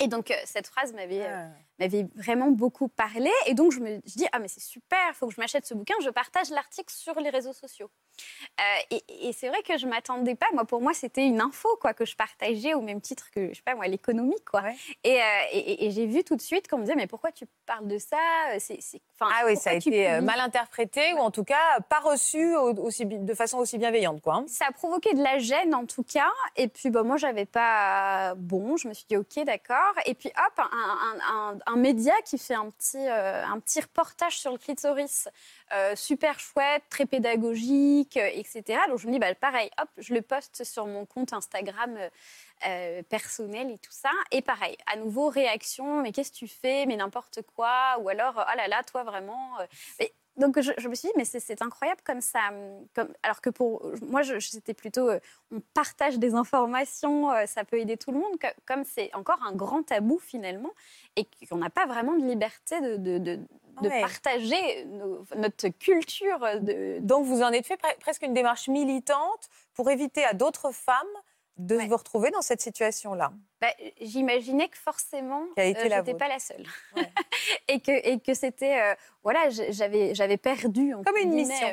Et 0.00 0.08
donc, 0.08 0.30
euh, 0.30 0.34
cette 0.44 0.66
phrase 0.66 0.92
m'avait 0.92 1.24
euh, 1.26 1.46
m'avait 1.78 2.06
vraiment 2.14 2.48
beaucoup 2.50 2.88
parlé. 2.88 3.30
Et 3.46 3.54
donc, 3.54 3.72
je 3.72 3.80
me 3.80 4.00
je 4.06 4.14
dis, 4.16 4.26
ah, 4.32 4.38
mais 4.38 4.48
c'est 4.48 4.62
super, 4.62 4.98
il 5.10 5.14
faut 5.14 5.26
que 5.28 5.34
je 5.34 5.40
m'achète 5.40 5.66
ce 5.66 5.74
bouquin. 5.74 5.94
Je 6.02 6.10
partage 6.10 6.50
l'article 6.50 6.92
sur 6.92 7.18
les 7.20 7.30
réseaux 7.30 7.52
sociaux. 7.52 7.90
Euh, 8.60 8.62
et 8.90 9.28
et 9.28 9.32
c'est 9.32 9.48
vrai 9.48 9.62
que 9.62 9.76
je 9.78 9.86
m'attendais 9.86 10.34
pas. 10.34 10.46
Moi, 10.52 10.64
pour 10.64 10.80
moi, 10.80 10.94
c'était 10.94 11.26
une 11.26 11.40
info 11.40 11.68
quoi, 11.80 11.92
que 11.94 12.04
je 12.04 12.16
partageais 12.16 12.74
au 12.74 12.80
même 12.80 13.00
titre 13.00 13.30
que, 13.30 13.48
je 13.50 13.54
sais 13.56 13.62
pas 13.62 13.74
moi, 13.74 13.86
l'économie. 13.88 14.40
quoi. 14.50 14.62
Et, 15.04 15.20
euh, 15.20 15.24
et- 15.52 15.86
et- 15.86 15.90
j'ai 15.90 16.06
vu 16.06 16.24
tout 16.24 16.36
de 16.36 16.40
suite 16.42 16.68
qu'on 16.68 16.78
me 16.78 16.82
disait, 16.84 16.94
mais 16.96 17.06
pourquoi 17.06 17.32
tu 17.32 17.46
parles 17.66 17.86
de 17.88 17.98
ça? 17.98 18.16
C'est, 18.58 18.78
Ah 19.20 19.42
oui, 19.46 19.56
ça 19.56 19.70
a 19.70 19.74
été 19.74 20.08
euh, 20.10 20.20
mal 20.20 20.40
interprété 20.40 21.12
ou 21.14 21.18
en 21.18 21.30
tout 21.30 21.44
cas 21.44 21.80
pas 21.88 22.00
reçu 22.00 22.54
au- 22.56 22.74
aussi, 22.84 23.04
de 23.06 23.34
façon 23.34 23.58
aussi 23.58 23.78
bienveillante. 23.78 24.20
Quoi, 24.22 24.34
hein. 24.36 24.44
Ça 24.48 24.66
a 24.68 24.72
provoqué 24.72 25.14
de 25.14 25.22
la 25.22 25.38
gêne 25.38 25.74
en 25.74 25.86
tout 25.86 26.02
cas. 26.02 26.30
Et 26.56 26.68
puis 26.68 26.90
bah, 26.90 27.02
moi, 27.02 27.16
j'avais 27.16 27.46
pas 27.46 28.34
bon. 28.36 28.76
Je 28.76 28.88
me 28.88 28.94
suis 28.94 29.06
dit 29.08 29.16
ok, 29.16 29.44
d'accord. 29.44 29.94
Et 30.06 30.14
puis 30.14 30.28
hop, 30.30 30.58
un, 30.58 30.64
un- 30.72 31.52
un- 31.54 31.58
un 31.66 31.76
média 31.76 32.14
qui 32.24 32.38
fait 32.38 32.54
un 32.54 32.70
petit, 32.70 33.08
euh, 33.08 33.44
un 33.44 33.60
petit 33.60 33.80
reportage 33.80 34.38
sur 34.38 34.52
le 34.52 34.58
clitoris, 34.58 35.28
euh, 35.74 35.94
super 35.96 36.38
chouette, 36.40 36.84
très 36.88 37.06
pédagogique, 37.06 38.16
euh, 38.16 38.30
etc. 38.32 38.80
Donc 38.88 38.98
je 38.98 39.06
me 39.06 39.12
dis 39.12 39.18
bah, 39.18 39.34
pareil, 39.34 39.70
hop, 39.80 39.88
je 39.98 40.14
le 40.14 40.22
poste 40.22 40.64
sur 40.64 40.86
mon 40.86 41.04
compte 41.06 41.32
Instagram. 41.32 41.98
personnel 43.10 43.70
et 43.70 43.78
tout 43.78 43.92
ça. 43.92 44.10
Et 44.30 44.40
pareil, 44.40 44.76
à 44.86 44.96
nouveau, 44.96 45.28
réaction, 45.28 46.00
mais 46.00 46.10
qu'est-ce 46.12 46.32
que 46.32 46.38
tu 46.38 46.48
fais? 46.48 46.86
Mais 46.86 46.96
n'importe 46.96 47.42
quoi? 47.54 47.98
Ou 48.00 48.08
alors, 48.08 48.34
oh 48.36 48.56
là 48.56 48.66
là, 48.66 48.82
toi 48.82 49.04
vraiment. 49.04 49.58
Donc 50.36 50.60
je, 50.60 50.72
je 50.78 50.88
me 50.88 50.94
suis 50.94 51.08
dit, 51.08 51.14
mais 51.16 51.24
c'est- 51.24 51.40
incroyable 51.62 52.00
comme 52.04 52.20
ça. 52.20 52.38
hum, 52.50 52.86
Comme, 52.94 53.08
alors 53.22 53.40
que 53.40 53.50
pour 53.50 53.82
moi, 54.02 54.22
c'était 54.40 54.74
plutôt, 54.74 55.08
euh, 55.08 55.18
on 55.50 55.60
partage 55.74 56.18
des 56.18 56.34
informations, 56.34 57.30
euh, 57.30 57.46
ça 57.46 57.64
peut 57.64 57.78
aider 57.78 57.96
tout 57.96 58.12
le 58.12 58.18
monde. 58.18 58.38
co- 58.40 58.48
Comme 58.66 58.84
c'est 58.84 59.14
encore 59.14 59.42
un 59.46 59.52
grand 59.52 59.82
tabou 59.82 60.18
finalement, 60.18 60.70
et 61.16 61.26
qu'on 61.48 61.56
n'a 61.56 61.70
pas 61.70 61.86
vraiment 61.86 62.12
de 62.14 62.24
liberté 62.26 62.80
de, 62.80 62.96
de, 62.96 63.18
de- 63.18 63.40
de 63.82 63.88
Ouais. 63.88 64.00
partager 64.00 64.84
nos- 64.86 65.24
notre 65.36 65.68
culture. 65.68 66.38
De... 66.62 66.98
Donc 67.00 67.26
vous 67.26 67.42
en 67.42 67.50
êtes 67.52 67.66
fait 67.66 67.76
pre- 67.80 67.98
presque 68.00 68.22
une 68.22 68.32
démarche 68.34 68.68
militante 68.68 69.48
pour 69.74 69.90
éviter 69.90 70.24
à 70.24 70.32
d'autres 70.32 70.70
femmes 70.72 71.06
de 71.56 71.76
vous 71.76 71.96
retrouver 71.96 72.30
dans 72.30 72.42
cette 72.42 72.60
situation-là. 72.60 73.32
Bah, 73.60 73.68
J'imaginais 74.00 74.68
que 74.68 74.76
forcément, 74.76 75.44
la 75.56 75.64
j'étais 75.72 76.12
vôtre. 76.12 76.18
pas 76.18 76.28
la 76.28 76.38
seule. 76.38 76.64
et 77.68 77.80
que, 77.80 77.92
et 77.92 78.20
que 78.20 78.34
c'était, 78.34 78.80
euh, 78.80 78.94
voilà, 79.22 79.48
j'avais, 79.48 80.36
perdu. 80.36 80.94
Comme 81.04 81.16
une 81.16 81.32
mission. 81.32 81.68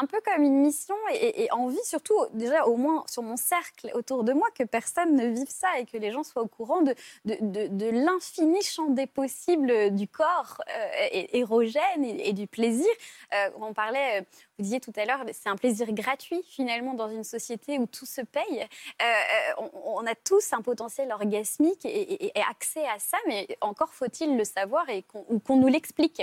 Un 0.00 0.06
peu 0.06 0.18
comme 0.24 0.42
une 0.42 0.60
mission 0.62 0.94
et, 1.12 1.50
envie, 1.52 1.82
surtout, 1.84 2.14
déjà, 2.32 2.66
au 2.66 2.76
moins 2.76 3.04
sur 3.06 3.22
mon 3.22 3.36
cercle 3.36 3.90
autour 3.94 4.24
de 4.24 4.32
moi, 4.32 4.48
que 4.54 4.64
personne 4.64 5.14
ne 5.16 5.26
vive 5.26 5.50
ça 5.50 5.68
et 5.78 5.84
que 5.84 5.98
les 5.98 6.10
gens 6.10 6.22
soient 6.22 6.42
au 6.42 6.48
courant 6.48 6.80
de, 6.80 6.94
l'infini 7.24 8.62
champ 8.62 8.86
des 8.86 9.06
possibles 9.06 9.94
du 9.94 10.08
corps 10.08 10.62
euh, 10.70 11.24
érogène 11.32 12.04
et, 12.04 12.32
du 12.32 12.46
plaisir. 12.46 12.88
Euh, 13.34 13.50
on 13.60 13.74
parlait, 13.74 14.20
euh, 14.20 14.24
vous 14.58 14.64
disiez 14.64 14.80
tout 14.80 14.92
à 14.96 15.04
l'heure, 15.04 15.24
c'est 15.32 15.50
un 15.50 15.56
plaisir 15.56 15.92
gratuit 15.92 16.42
finalement 16.48 16.94
dans 16.94 17.10
une 17.10 17.24
société 17.24 17.78
où 17.78 17.86
tout 17.86 18.06
se 18.06 18.22
paye. 18.22 18.66
Euh, 19.02 19.66
on, 19.84 20.06
a 20.06 20.14
tous 20.14 20.52
un 20.54 20.62
potentiel 20.62 21.12
orgasmique 21.12 21.84
et, 21.84 22.32
accès 22.48 22.86
à 22.88 22.98
ça, 22.98 23.18
mais 23.26 23.46
encore 23.60 23.92
faut-il 23.92 24.36
le 24.36 24.44
savoir 24.44 24.88
et 24.88 25.02
qu'on 25.02 25.24
ou 25.28 25.38
qu'on 25.38 25.56
nous 25.56 25.68
l'explique. 25.68 26.22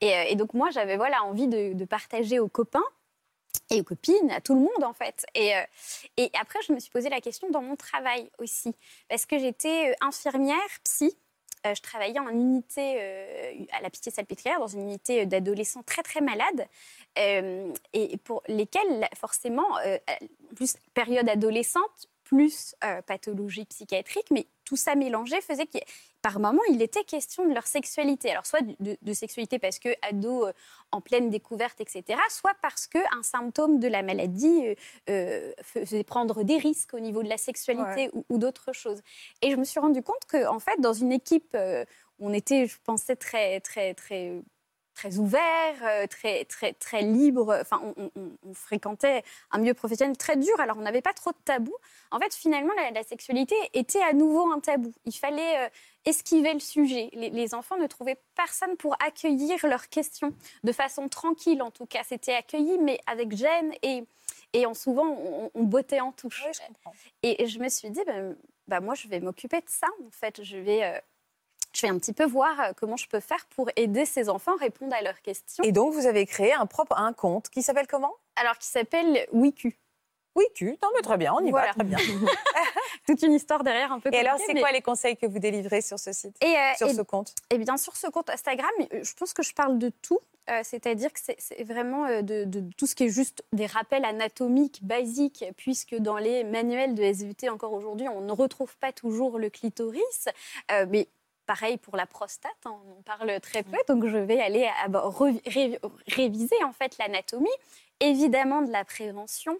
Et, 0.00 0.12
et 0.30 0.36
donc 0.36 0.54
moi, 0.54 0.70
j'avais 0.70 0.96
voilà 0.96 1.24
envie 1.24 1.48
de, 1.48 1.72
de 1.72 1.84
partager 1.84 2.38
aux 2.38 2.48
copains 2.48 2.84
et 3.70 3.80
aux 3.80 3.84
copines, 3.84 4.30
à 4.30 4.40
tout 4.40 4.54
le 4.54 4.60
monde 4.60 4.84
en 4.84 4.92
fait. 4.92 5.26
Et, 5.34 5.54
euh, 5.56 5.62
et 6.16 6.30
après, 6.40 6.58
je 6.66 6.72
me 6.72 6.80
suis 6.80 6.90
posé 6.90 7.08
la 7.08 7.20
question 7.20 7.50
dans 7.50 7.62
mon 7.62 7.76
travail 7.76 8.30
aussi, 8.38 8.74
parce 9.08 9.26
que 9.26 9.38
j'étais 9.38 9.90
euh, 9.90 9.94
infirmière, 10.00 10.56
psy. 10.84 11.16
Euh, 11.66 11.74
je 11.74 11.82
travaillais 11.82 12.20
en 12.20 12.28
unité 12.28 13.66
à 13.72 13.80
la 13.80 13.90
Pitié-Salpêtrière, 13.90 14.60
dans 14.60 14.68
une 14.68 14.82
unité 14.82 15.26
d'adolescents 15.26 15.82
très 15.82 16.02
très 16.02 16.20
malades, 16.20 16.66
et 17.16 18.16
pour 18.22 18.44
lesquels 18.46 19.08
forcément, 19.16 19.68
en 19.72 20.54
plus 20.54 20.76
période 20.94 21.28
adolescente, 21.28 22.08
plus 22.22 22.76
pathologie 23.06 23.64
psychiatrique, 23.64 24.26
mais 24.30 24.46
tout 24.68 24.76
ça 24.76 24.94
mélangé 24.94 25.40
faisait 25.40 25.64
que 25.66 25.78
par 26.20 26.40
moment, 26.40 26.60
il 26.68 26.82
était 26.82 27.04
question 27.04 27.48
de 27.48 27.54
leur 27.54 27.66
sexualité. 27.66 28.30
Alors, 28.30 28.44
soit 28.44 28.60
de, 28.80 28.98
de 29.00 29.12
sexualité 29.14 29.58
parce 29.58 29.78
que 29.78 29.88
ado 30.02 30.46
euh, 30.46 30.52
en 30.92 31.00
pleine 31.00 31.30
découverte, 31.30 31.80
etc., 31.80 32.20
soit 32.28 32.54
parce 32.60 32.86
qu'un 32.86 33.22
symptôme 33.22 33.78
de 33.78 33.88
la 33.88 34.02
maladie 34.02 34.66
euh, 34.66 34.74
euh, 35.08 35.52
faisait 35.62 36.04
prendre 36.04 36.42
des 36.42 36.58
risques 36.58 36.92
au 36.92 37.00
niveau 37.00 37.22
de 37.22 37.28
la 37.28 37.38
sexualité 37.38 37.78
Ouais. 37.88 38.10
ou, 38.12 38.24
ou 38.28 38.38
d'autres 38.38 38.72
choses. 38.74 39.00
Et 39.40 39.50
je 39.52 39.56
me 39.56 39.64
suis 39.64 39.80
rendu 39.80 40.02
compte 40.02 40.24
que, 40.28 40.46
en 40.46 40.58
fait, 40.58 40.78
dans 40.80 40.92
une 40.92 41.12
équipe 41.12 41.52
euh, 41.54 41.84
où 42.18 42.28
on 42.28 42.32
était, 42.34 42.66
je 42.66 42.76
pensais, 42.84 43.16
très, 43.16 43.60
très, 43.60 43.94
très 43.94 44.42
très 44.98 45.18
ouvert, 45.18 45.74
euh, 45.82 46.06
très, 46.08 46.44
très, 46.44 46.72
très 46.72 47.02
libre. 47.02 47.56
Enfin, 47.60 47.80
on, 47.84 47.94
on- 48.02 48.10
on- 48.20 48.36
on 48.50 48.54
fréquentait 48.54 49.22
un 49.52 49.58
milieu 49.58 49.74
professionnel 49.74 50.16
très 50.16 50.36
dur, 50.36 50.58
alors 50.58 50.76
on 50.76 50.80
n'avait 50.82 51.02
pas 51.02 51.12
trop 51.12 51.30
de 51.30 51.36
tabous. 51.44 51.76
En 52.10 52.18
fait, 52.18 52.34
finalement, 52.34 52.72
la, 52.76 52.90
la 52.90 53.04
sexualité 53.04 53.54
était 53.74 54.02
à 54.02 54.12
nouveau 54.12 54.50
un 54.50 54.58
tabou. 54.58 54.92
Il 55.04 55.12
fallait 55.12 55.66
euh, 55.66 55.68
esquiver 56.04 56.52
le 56.52 56.58
sujet. 56.60 57.10
Les, 57.12 57.30
les 57.30 57.54
enfants 57.54 57.76
ne 57.76 57.86
trouvaient 57.86 58.20
personne 58.34 58.76
pour 58.76 58.96
accueillir 59.00 59.64
leurs 59.66 59.88
questions, 59.88 60.32
de 60.64 60.72
façon 60.72 61.08
tranquille 61.08 61.62
en 61.62 61.70
tout 61.70 61.86
cas. 61.86 62.02
C'était 62.04 62.34
accueilli, 62.34 62.76
mais 62.78 62.98
avec 63.06 63.36
gêne 63.36 63.72
et, 63.82 64.02
et 64.52 64.66
en 64.66 64.74
souvent, 64.74 65.06
on, 65.06 65.50
on 65.54 65.62
bottait 65.62 66.00
en 66.00 66.10
touche. 66.12 66.42
Et 67.22 67.46
je 67.46 67.58
me 67.60 67.68
suis 67.68 67.90
dit, 67.90 68.02
ben, 68.04 68.36
bah, 68.66 68.80
moi, 68.80 68.94
je 68.94 69.06
vais 69.06 69.20
m'occuper 69.20 69.60
de 69.60 69.68
ça, 69.68 69.86
en 70.06 70.10
fait. 70.10 70.42
Je 70.42 70.56
vais... 70.58 70.82
euh, 70.82 70.98
je 71.74 71.82
vais 71.82 71.88
un 71.92 71.98
petit 71.98 72.12
peu 72.12 72.24
voir 72.24 72.58
euh, 72.60 72.72
comment 72.76 72.96
je 72.96 73.06
peux 73.08 73.20
faire 73.20 73.44
pour 73.54 73.68
aider 73.76 74.04
ces 74.04 74.28
enfants 74.28 74.54
à 74.54 74.58
répondre 74.60 74.94
à 74.94 75.02
leurs 75.02 75.20
questions. 75.22 75.62
Et 75.64 75.72
donc 75.72 75.92
vous 75.94 76.06
avez 76.06 76.26
créé 76.26 76.52
un 76.52 76.66
propre 76.66 76.96
un 76.98 77.12
compte 77.12 77.48
qui 77.50 77.62
s'appelle 77.62 77.86
comment? 77.86 78.14
Alors, 78.36 78.56
qui 78.58 78.66
s'appelle 78.68 79.26
WICU. 79.32 79.78
WICU, 80.36 80.78
non 80.82 80.88
mais 80.94 81.00
très 81.02 81.16
bien, 81.16 81.34
on 81.34 81.40
y 81.44 81.50
Voilà. 81.50 81.68
va, 81.68 81.72
très 81.74 81.84
bien. 81.84 81.98
Toute 83.06 83.22
une 83.22 83.32
histoire 83.32 83.64
derrière 83.64 83.90
un 83.92 83.98
peu 84.00 84.10
Et 84.12 84.18
alors, 84.18 84.38
c'est 84.44 84.54
mais- 84.54 84.60
quoi 84.60 84.70
les 84.70 84.82
conseils 84.82 85.16
que 85.16 85.26
vous 85.26 85.38
délivrez 85.38 85.80
sur 85.80 85.98
ce 85.98 86.12
site 86.12 86.36
Et, 86.42 86.46
euh, 86.56 86.74
Sur 86.76 86.88
et- 86.88 86.94
ce 86.94 87.02
compte? 87.02 87.34
Eh 87.50 87.58
bien, 87.58 87.76
sur 87.76 87.96
ce 87.96 88.06
compte 88.06 88.30
Instagram, 88.30 88.70
je 88.92 89.12
pense 89.14 89.32
que 89.32 89.42
je 89.42 89.52
parle 89.54 89.78
de 89.78 89.88
tout. 90.02 90.20
Euh, 90.50 90.60
C'est-à-dire 90.62 91.12
que 91.12 91.18
c'est- 91.20 91.62
vraiment 91.64 92.06
de, 92.22 92.44
de 92.44 92.62
tout 92.76 92.86
ce 92.86 92.94
qui 92.94 93.04
est 93.04 93.08
juste 93.10 93.42
des 93.52 93.66
rappels 93.66 94.04
anatomiques 94.04 94.80
basiques, 94.84 95.44
puisque 95.56 95.94
dans 95.96 96.16
les 96.18 96.44
manuels 96.44 96.94
de 96.94 97.02
SVT 97.02 97.48
encore 97.50 97.72
aujourd'hui, 97.72 98.08
on 98.08 98.20
ne 98.20 98.32
retrouve 98.32 98.76
pas 98.78 98.92
toujours 98.92 99.38
le 99.38 99.50
clitoris. 99.50 100.28
Euh, 100.70 100.86
mais 100.88 101.08
pareil 101.48 101.78
pour 101.78 101.96
la 101.96 102.06
prostate, 102.06 102.52
hein, 102.66 102.76
on 102.86 102.98
en 102.98 103.02
parle 103.02 103.40
très 103.40 103.62
peu, 103.64 103.76
donc 103.88 104.06
je 104.06 104.18
vais 104.18 104.38
aller 104.40 104.66
à- 104.66 104.84
à- 104.84 104.88
re- 104.88 105.40
ré- 105.46 105.80
réviser 106.06 106.62
en 106.64 106.72
fait 106.72 106.96
l'anatomie. 106.98 107.48
Évidemment 108.00 108.62
de 108.62 108.70
la 108.70 108.84
prévention, 108.84 109.56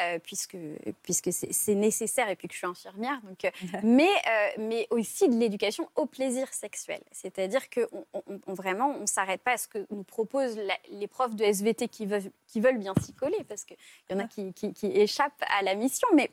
euh, 0.00 0.20
puisque, 0.20 0.56
puisque 1.02 1.30
c'est 1.32 1.74
nécessaire 1.74 2.28
et 2.28 2.36
puis 2.36 2.46
que 2.46 2.54
je 2.54 2.58
suis 2.58 2.66
infirmière, 2.68 3.20
donc, 3.24 3.44
euh, 3.44 3.50
mais, 3.82 4.06
euh, 4.28 4.48
mais 4.58 4.86
aussi 4.90 5.28
de 5.28 5.34
l'éducation 5.34 5.88
au 5.96 6.06
plaisir 6.06 6.46
sexuel. 6.54 7.00
C'est-à-dire 7.10 7.68
que 7.68 7.88
on, 7.90 8.04
on- 8.14 8.40
on- 8.46 8.54
vraiment, 8.54 8.94
on 8.96 9.00
ne 9.00 9.06
s'arrête 9.06 9.40
pas 9.42 9.54
à 9.54 9.56
ce 9.56 9.66
que 9.66 9.84
nous 9.90 10.04
proposent 10.04 10.56
la- 10.56 10.78
les 10.90 11.08
profs 11.08 11.34
de 11.34 11.42
SVT 11.42 11.88
qui 11.88 12.06
veulent, 12.06 12.30
qui 12.46 12.60
veulent 12.60 12.78
bien 12.78 12.94
s'y 13.02 13.12
coller, 13.12 13.42
parce 13.48 13.64
qu'il 13.64 13.76
y 14.10 14.14
en 14.14 14.20
a 14.20 14.24
qui, 14.28 14.52
qui- 14.52 14.72
qui 14.72 14.86
échappent 14.86 15.42
à 15.58 15.62
la 15.62 15.74
mission, 15.74 16.06
mais 16.14 16.30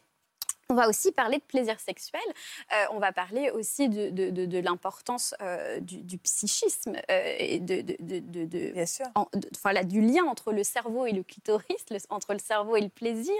on 0.69 0.75
va 0.75 0.89
aussi 0.89 1.11
parler 1.13 1.37
de 1.37 1.43
plaisir 1.43 1.79
sexuel. 1.79 2.21
Euh, 2.73 2.85
on 2.91 2.99
va 2.99 3.13
parler 3.13 3.49
aussi 3.51 3.87
de, 3.87 4.09
de- 4.09 4.29
de- 4.31 4.45
de 4.45 4.59
l'importance 4.59 5.33
euh, 5.41 5.79
du, 5.79 6.01
du 6.03 6.17
psychisme 6.17 6.97
euh, 7.09 7.35
et 7.39 7.59
de, 7.59 7.81
de- 7.81 7.95
de- 7.99 8.19
de- 8.19 8.45
de- 8.45 8.71
Bien 8.71 8.85
sûr. 8.85 9.05
en- 9.15 9.27
du 9.85 10.01
lien 10.01 10.25
entre 10.25 10.51
le 10.51 10.63
cerveau 10.63 11.05
et 11.05 11.11
le 11.13 11.23
clitoris, 11.23 11.85
le- 11.89 11.97
entre 12.09 12.33
le 12.33 12.39
cerveau 12.39 12.75
et 12.75 12.81
le 12.81 12.89
plaisir. 12.89 13.33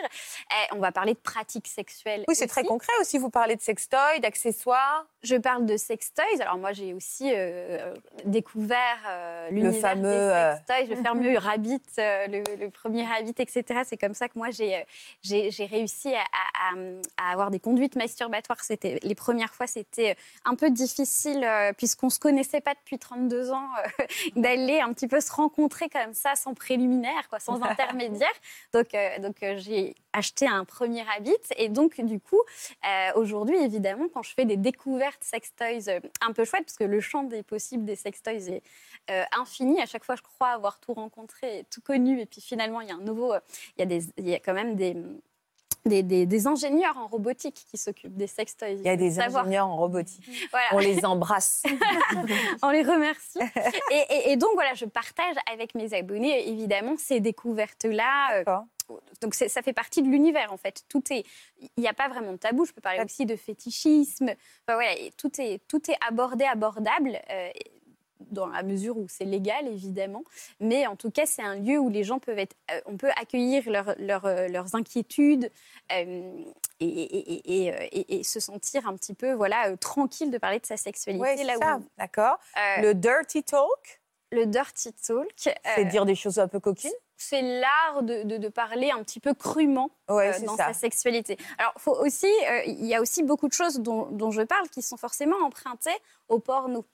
Eh, 0.52 0.76
on 0.76 0.80
va 0.80 0.92
parler 0.94 1.14
de 1.16 1.20
pratiques 1.20 1.68
sexuelles. 1.68 2.24
Oui, 2.30 2.36
c'est 2.36 2.48
très 2.48 2.64
concret 2.64 2.94
aussi. 3.02 3.18
Vous 3.18 3.30
parlez 3.30 3.56
de 3.58 3.62
sextoy, 3.62 4.20
d'accessoires. 4.22 5.06
Je 5.24 5.36
parle 5.36 5.66
de 5.66 5.76
sextoys. 5.76 6.40
Alors 6.42 6.58
moi, 6.58 6.72
j'ai 6.72 6.94
aussi 6.94 7.32
euh, 7.36 7.94
découvert 8.24 9.00
l'univers 9.52 9.82
fameux, 9.82 10.04
des 10.04 10.08
euh, 10.18 10.56
sextoys, 10.56 10.86
le 10.96 11.04
fameux 11.04 11.38
Rabbit, 11.38 11.82
le, 11.98 12.56
le 12.58 12.70
premier 12.70 13.06
Rabbit, 13.06 13.36
etc. 13.38 13.82
C'est 13.86 13.98
comme 13.98 14.14
ça 14.14 14.30
que 14.30 14.38
moi, 14.38 14.48
j'ai 14.52 14.86
réussi 15.66 16.14
à, 16.16 16.22
à- 16.22 16.72
à- 16.72 16.76
à 17.18 17.32
avoir 17.32 17.52
des 17.52 17.60
conduites 17.60 17.96
masturbatoires. 17.96 18.64
C'était 18.64 19.00
les 19.04 19.16
premières 19.16 19.54
fois, 19.54 19.68
c'était 19.68 20.16
un 20.46 20.56
peu 20.56 20.70
difficile 20.70 21.44
euh, 21.44 21.74
puisqu'on 21.74 22.10
se 22.10 22.20
connaissait 22.20 22.62
pas 22.62 22.74
depuis 22.74 23.00
32 23.00 23.52
ans 23.52 23.68
euh, 24.00 24.06
d'aller 24.36 24.80
un 24.80 24.94
petit 24.94 25.08
peu 25.08 25.20
se 25.20 25.32
rencontrer 25.32 25.90
comme 25.90 26.14
ça, 26.14 26.36
sans 26.36 26.54
préliminaire, 26.54 27.28
quoi, 27.30 27.40
sans 27.40 27.62
intermédiaire. 27.62 28.28
Donc, 28.74 28.94
euh, 28.94 29.20
donc 29.20 29.44
euh, 29.44 29.56
j'ai 29.58 29.96
acheté 30.18 30.48
un 30.48 30.66
premier 30.66 31.04
Rabbit 31.04 31.32
et 31.58 31.70
donc 31.70 32.02
du 32.02 32.20
coup, 32.20 32.42
euh, 32.86 33.12
aujourd'hui, 33.16 33.58
évidemment, 33.58 34.08
quand 34.14 34.24
je 34.24 34.34
fais 34.34 34.46
des 34.46 34.58
découvertes 34.58 35.24
sextoys 35.24 35.90
euh, 35.90 36.00
un 36.22 36.34
peu 36.34 36.44
chouettes, 36.44 36.66
parce 36.66 36.78
que 36.78 36.84
le 36.84 37.00
champ 37.00 37.24
des 37.24 37.44
possibles 37.44 37.86
des 37.86 37.96
sextoys 37.96 38.50
est 38.50 38.64
euh, 39.12 39.24
infini. 39.38 39.80
À 39.82 39.86
chaque 39.86 40.04
fois, 40.04 40.16
je 40.16 40.22
crois 40.22 40.50
avoir 40.50 40.80
tout 40.80 40.94
rencontré, 40.94 41.66
tout 41.72 41.82
connu, 41.82 42.20
et 42.20 42.26
puis 42.26 42.42
finalement, 42.42 42.82
il 42.82 42.90
y 42.90 42.92
a 42.92 42.96
un 42.96 43.02
nouveau, 43.02 43.34
euh, 43.34 43.40
il 43.78 43.82
y 43.82 43.84
a 43.84 43.86
des, 43.86 44.06
il 44.18 44.28
y 44.28 44.34
a 44.34 44.40
quand 44.40 44.54
même 44.54 44.76
des 44.76 44.96
des, 45.86 46.04
des- 46.04 46.26
des 46.26 46.48
ingénieurs 46.48 46.98
en 46.98 47.08
robotique 47.08 47.66
qui 47.72 47.78
s'occupent 47.78 48.16
des 48.18 48.28
sextoys. 48.28 48.72
Il 48.74 48.82
y 48.86 48.90
a 48.90 48.96
des 48.98 49.20
ingénieurs 49.20 49.68
en 49.68 49.78
robotique. 49.78 50.24
Voilà. 50.52 50.68
On 50.74 50.80
les 50.80 51.06
embrasse. 51.06 51.64
On 52.62 52.70
les 52.70 52.84
remercie. 52.84 53.40
Et, 53.92 53.96
et- 54.10 54.32
et 54.32 54.38
donc 54.38 54.52
voilà, 54.56 54.74
je 54.74 54.86
partage 54.86 55.36
avec 55.52 55.76
mes 55.76 55.94
abonnés 55.94 56.48
évidemment 56.50 56.96
ces 56.98 57.20
découvertes-là. 57.20 58.40
euh, 58.40 58.96
Donc 59.22 59.34
ça 59.34 59.62
fait 59.62 59.74
partie 59.74 60.02
de 60.02 60.08
l'univers 60.10 60.52
en 60.54 60.58
fait. 60.58 60.84
Tout 60.90 61.04
est, 61.12 61.26
il 61.62 61.70
n'y 61.82 61.88
a 61.88 61.94
pas 61.94 62.08
vraiment 62.10 62.32
de 62.34 62.38
tabou. 62.38 62.66
Je 62.66 62.72
peux 62.74 62.82
parler 62.82 63.02
aussi 63.04 63.26
de 63.26 63.36
fétichisme. 63.36 64.26
Enfin, 64.30 64.76
voilà, 64.76 64.94
et 64.98 65.12
tout 65.18 65.32
est 65.42 65.62
tout 65.68 65.90
est 65.92 65.98
abordé, 66.08 66.46
abordable. 66.46 67.20
euh, 67.30 67.50
dans 68.20 68.48
la 68.48 68.64
mesure 68.64 68.98
où 68.98 69.06
c'est 69.08 69.26
légal, 69.26 69.68
évidemment. 69.68 70.24
Mais 70.60 70.88
en 70.88 70.96
tout 70.96 71.12
cas, 71.12 71.26
c'est 71.26 71.42
un 71.44 71.56
lieu 71.56 71.78
où 71.80 71.90
les 71.90 72.04
gens 72.04 72.20
peuvent 72.20 72.40
être... 72.40 72.56
euh, 72.72 72.80
on 72.86 72.98
peut 72.98 73.12
accueillir 73.20 73.70
leur- 73.70 73.96
leur, 73.98 74.26
euh, 74.26 74.48
leurs 74.48 74.76
inquiétudes 74.76 75.52
euh, 75.92 76.32
et, 76.80 76.86
et- 76.88 78.20
et- 78.20 78.24
se 78.24 78.40
sentir 78.40 78.88
un 78.88 78.96
petit 78.96 79.14
peu 79.14 79.32
voilà, 79.34 79.70
euh, 79.70 79.76
tranquille 79.78 80.32
de 80.32 80.38
parler 80.38 80.60
de 80.60 80.66
sa 80.66 80.78
sexualité. 80.78 81.38
C'est 81.38 81.44
là 81.44 81.56
ça, 81.60 81.78
où- 81.78 81.86
d'accord. 81.98 82.38
Le 82.82 82.94
dirty 82.94 83.44
talk, 83.44 84.02
le 84.32 84.46
dirty 84.46 84.94
talk. 84.94 85.28
c'est 85.76 85.86
dire 85.86 86.06
des 86.06 86.16
choses 86.16 86.40
un 86.40 86.48
peu 86.48 86.60
coquines. 86.60 86.92
c'est 87.20 87.42
l'art 87.42 88.04
de, 88.04 88.24
de- 88.24 88.38
de 88.38 88.48
parler 88.50 88.92
un 88.92 89.02
petit 89.04 89.20
peu 89.20 89.34
crûment 89.34 89.90
Ouais, 90.10 90.36
euh, 90.40 90.46
dans 90.46 90.56
ça. 90.58 90.68
sa 90.68 90.74
sexualité. 90.74 91.38
Alors, 91.58 91.74
faut 91.78 91.96
aussi, 91.96 92.28
euh, 92.50 92.62
il 92.66 92.86
y 92.86 92.94
a 92.94 93.02
aussi 93.02 93.24
beaucoup 93.24 93.48
de 93.48 93.54
choses 93.54 93.80
dont, 93.80 94.08
dont 94.12 94.30
je 94.32 94.42
parle 94.44 94.70
qui 94.70 94.82
sont 94.84 94.98
forcément 94.98 95.38
empruntées 95.44 95.98
au 96.28 96.38
porno. 96.40 96.86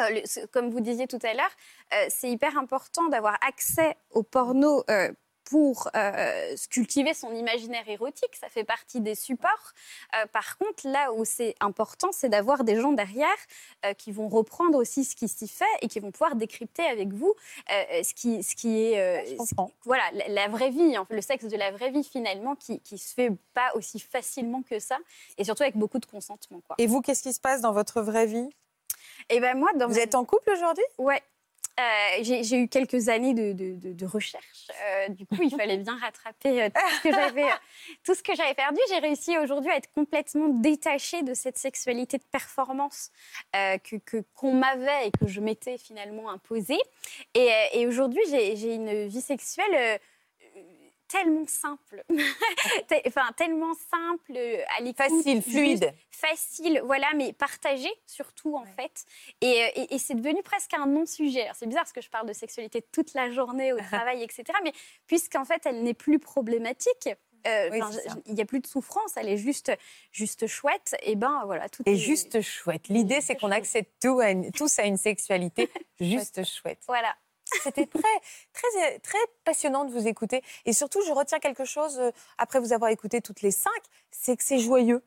Euh, 0.00 0.20
comme 0.52 0.70
vous 0.70 0.80
disiez 0.80 1.06
tout 1.06 1.18
à 1.22 1.34
l'heure, 1.34 1.50
euh, 1.92 2.06
c'est 2.08 2.30
hyper 2.30 2.56
important 2.56 3.08
d'avoir 3.08 3.36
accès 3.46 3.96
au 4.10 4.22
porno 4.22 4.84
euh, 4.90 5.12
pour 5.50 5.88
euh, 5.96 6.54
cultiver 6.70 7.14
son 7.14 7.34
imaginaire 7.34 7.88
érotique. 7.88 8.36
Ça 8.38 8.50
fait 8.50 8.64
partie 8.64 9.00
des 9.00 9.14
supports. 9.14 9.72
Euh, 10.14 10.26
par 10.26 10.58
contre, 10.58 10.86
là 10.86 11.10
où 11.14 11.24
c'est 11.24 11.54
important, 11.60 12.12
c'est 12.12 12.28
d'avoir 12.28 12.64
des 12.64 12.78
gens 12.78 12.92
derrière 12.92 13.28
euh, 13.86 13.94
qui 13.94 14.12
vont 14.12 14.28
reprendre 14.28 14.76
aussi 14.76 15.04
ce 15.04 15.16
qui 15.16 15.26
s'y 15.26 15.48
fait 15.48 15.64
et 15.80 15.88
qui 15.88 16.00
vont 16.00 16.10
pouvoir 16.10 16.36
décrypter 16.36 16.84
avec 16.84 17.14
vous 17.14 17.34
ce, 17.66 18.12
qui, 18.12 18.42
ce 18.42 18.54
qui 18.54 18.92
est 18.92 19.24
ce 19.38 19.54
voilà, 19.86 20.04
la, 20.12 20.28
la 20.28 20.48
vraie 20.48 20.68
vie, 20.68 20.94
le 21.08 21.22
sexe 21.22 21.46
de 21.46 21.56
la 21.56 21.70
vraie 21.70 21.90
vie 21.92 22.04
finalement, 22.04 22.54
qui, 22.54 22.80
qui 22.80 22.98
se 22.98 23.14
fait 23.14 23.30
pas 23.54 23.70
aussi 23.74 24.00
facilement 24.00 24.62
que 24.62 24.78
ça, 24.78 24.98
et 25.38 25.44
surtout 25.44 25.62
avec 25.62 25.76
beaucoup 25.76 25.98
de 25.98 26.06
consentement. 26.06 26.60
Quoi. 26.66 26.76
Et 26.76 26.86
vous, 26.86 27.00
qu'est-ce 27.00 27.22
qui 27.22 27.32
se 27.32 27.40
passe 27.40 27.62
dans 27.62 27.72
votre 27.72 28.02
vraie 28.02 28.26
vie? 28.26 28.50
Et 29.30 29.40
ben 29.40 29.56
moi, 29.56 29.70
dans 29.74 29.86
Vous 29.88 29.94
mon- 29.94 30.00
êtes 30.00 30.14
en 30.14 30.24
couple 30.24 30.50
aujourd'hui? 30.50 30.84
Ouais. 30.98 31.22
Euh, 31.80 32.22
j'ai 32.24 32.56
eu 32.56 32.66
quelques 32.66 33.08
années 33.08 33.34
de, 33.34 33.52
de- 33.52 33.74
de- 33.76 33.92
de 33.92 34.06
recherche. 34.06 34.66
Euh, 34.82 35.10
du 35.10 35.24
coup, 35.26 35.36
il 35.40 35.54
fallait 35.54 35.76
bien 35.76 35.96
rattraper 35.96 36.62
euh, 36.62 36.68
tout 36.70 36.80
ce 38.16 38.22
que 38.24 38.34
j'avais, 38.34 38.54
perdu. 38.54 38.80
J'ai 38.88 38.98
réussi 38.98 39.38
aujourd'hui 39.38 39.70
à 39.70 39.76
être 39.76 39.88
complètement 39.92 40.48
détachée 40.48 41.22
de 41.22 41.34
cette 41.34 41.56
sexualité 41.56 42.18
de 42.18 42.24
performance 42.32 43.12
euh, 43.54 43.78
que 43.78 43.94
qu'on 44.34 44.54
m'avait 44.54 45.06
et 45.06 45.10
que 45.12 45.28
je 45.28 45.40
m'étais 45.40 45.78
finalement 45.78 46.30
imposée. 46.30 46.80
Et, 47.34 47.48
et 47.74 47.86
aujourd'hui, 47.86 48.22
j'ai 48.28 48.74
une 48.74 49.06
vie 49.06 49.20
sexuelle. 49.20 50.00
Tellement 51.08 51.46
simple, 51.46 52.04
enfin 53.06 53.32
tellement 53.36 53.72
simple, 53.90 54.32
euh, 54.36 54.62
à 54.78 54.92
Facile, 54.94 55.42
fluide. 55.42 55.92
facile, 56.10 56.82
voilà, 56.84 57.06
mais 57.16 57.32
partagé 57.32 57.88
surtout 58.06 58.56
en 58.56 58.64
fait. 58.64 59.04
Et, 59.40 59.46
euh, 59.64 59.68
et- 59.74 59.94
et 59.94 59.98
c'est 59.98 60.14
devenu 60.14 60.42
presque 60.42 60.74
un 60.74 60.86
non-sujet. 60.86 61.48
C'est 61.54 61.66
bizarre 61.66 61.84
parce 61.84 61.92
que 61.92 62.00
je 62.02 62.10
parle 62.10 62.26
de 62.28 62.32
sexualité 62.32 62.82
toute 62.92 63.14
la 63.14 63.30
journée 63.30 63.72
au 63.72 63.78
travail, 64.06 64.22
etc. 64.22 64.44
Mais 64.64 64.72
puisqu'en 65.06 65.44
fait 65.44 65.64
elle 65.66 65.82
n'est 65.82 65.94
plus 65.94 66.18
problématique. 66.18 67.08
euh, 67.46 67.70
Oui, 67.70 67.80
il 68.26 68.34
n'y 68.34 68.40
a 68.42 68.44
plus 68.44 68.60
de 68.60 68.66
souffrance, 68.66 69.12
elle 69.16 69.28
est 69.28 69.36
juste, 69.38 69.72
juste 70.12 70.46
chouette. 70.46 70.94
Et 71.02 71.14
ben 71.16 71.42
voilà, 71.46 71.68
tout 71.68 71.82
Et 71.86 71.92
est 71.92 71.96
juste 71.96 72.40
chouette. 72.42 72.88
L'idée, 72.88 73.20
c'est 73.20 73.36
qu'on 73.36 73.50
accède 73.50 73.86
tout 74.00 74.20
à 74.20 74.30
une- 74.30 74.50
tous 74.52 74.78
à 74.78 74.84
une 74.84 74.96
sexualité 74.98 75.70
juste 76.00 76.44
chouette. 76.44 76.82
Voilà. 76.86 77.14
C'était 77.62 77.86
très, 77.86 78.20
très, 78.52 78.98
très 79.00 79.18
passionnant 79.44 79.84
de 79.84 79.92
vous 79.92 80.06
écouter. 80.06 80.42
Et 80.64 80.72
surtout, 80.72 81.00
je 81.06 81.12
retiens 81.12 81.38
quelque 81.38 81.64
chose, 81.64 81.98
euh, 81.98 82.10
après 82.38 82.60
vous 82.60 82.72
avoir 82.72 82.90
écouté 82.90 83.20
toutes 83.20 83.42
les 83.42 83.50
cinq, 83.50 83.82
c'est 84.10 84.36
que 84.36 84.44
c'est 84.44 84.58
joyeux. 84.58 85.02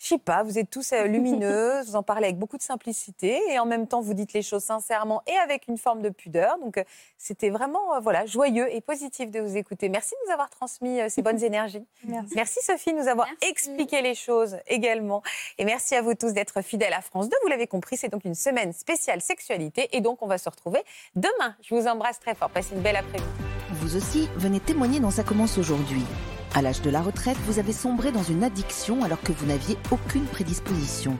Je 0.00 0.06
sais 0.06 0.18
pas, 0.18 0.42
vous 0.42 0.58
êtes 0.58 0.70
tous 0.70 0.92
euh, 0.92 1.04
lumineuses, 1.04 1.88
vous 1.88 1.96
en 1.96 2.02
parlez 2.02 2.24
avec 2.24 2.38
beaucoup 2.38 2.56
de 2.56 2.62
simplicité 2.62 3.38
et 3.50 3.58
en 3.58 3.66
même 3.66 3.86
temps 3.86 4.00
vous 4.00 4.14
dites 4.14 4.32
les 4.32 4.40
choses 4.40 4.62
sincèrement 4.62 5.22
et 5.26 5.36
avec 5.44 5.68
une 5.68 5.76
forme 5.76 6.00
de 6.00 6.08
pudeur. 6.08 6.58
Donc 6.58 6.78
euh, 6.78 6.84
c'était 7.18 7.50
vraiment 7.50 7.94
euh, 7.94 8.00
voilà 8.00 8.24
joyeux 8.24 8.74
et 8.74 8.80
positif 8.80 9.30
de 9.30 9.40
vous 9.40 9.58
écouter. 9.58 9.90
Merci 9.90 10.14
de 10.14 10.26
nous 10.26 10.32
avoir 10.32 10.48
transmis 10.48 11.00
ces 11.10 11.20
bonnes 11.20 11.44
énergies. 11.44 11.84
Merci. 12.34 12.60
Sophie 12.62 12.94
de 12.94 12.98
nous 12.98 13.08
avoir 13.08 13.28
expliqué 13.42 14.00
les 14.00 14.14
choses 14.14 14.56
également. 14.68 15.22
Et 15.58 15.66
merci 15.66 15.94
à 15.94 16.00
vous 16.00 16.14
tous 16.14 16.32
d'être 16.32 16.62
fidèles 16.62 16.94
à 16.94 17.02
France 17.02 17.28
2. 17.28 17.36
Vous 17.42 17.48
l'avez 17.48 17.66
compris, 17.66 17.98
c'est 17.98 18.08
donc 18.08 18.24
une 18.24 18.34
semaine 18.34 18.72
spéciale 18.72 19.20
sexualité 19.20 19.88
et 19.92 20.00
donc 20.00 20.22
on 20.22 20.26
va 20.26 20.38
se 20.38 20.48
retrouver 20.48 20.80
demain. 21.14 21.54
Je 21.62 21.74
vous 21.74 21.86
embrasse 21.86 22.18
très 22.20 22.34
fort. 22.34 22.48
Passez 22.48 22.74
une 22.74 22.80
belle 22.80 22.96
après-midi. 22.96 23.28
Vous 23.72 23.96
aussi, 23.96 24.30
venez 24.36 24.60
témoigner 24.60 24.98
dans 24.98 25.10
Ça 25.10 25.24
commence 25.24 25.58
aujourd'hui. 25.58 26.04
À 26.52 26.62
l'âge 26.62 26.82
de 26.82 26.90
la 26.90 27.00
retraite, 27.00 27.36
vous 27.46 27.60
avez 27.60 27.72
sombré 27.72 28.10
dans 28.10 28.24
une 28.24 28.42
addiction 28.42 29.04
alors 29.04 29.20
que 29.22 29.30
vous 29.30 29.46
n'aviez 29.46 29.76
aucune 29.92 30.24
prédisposition. 30.24 31.16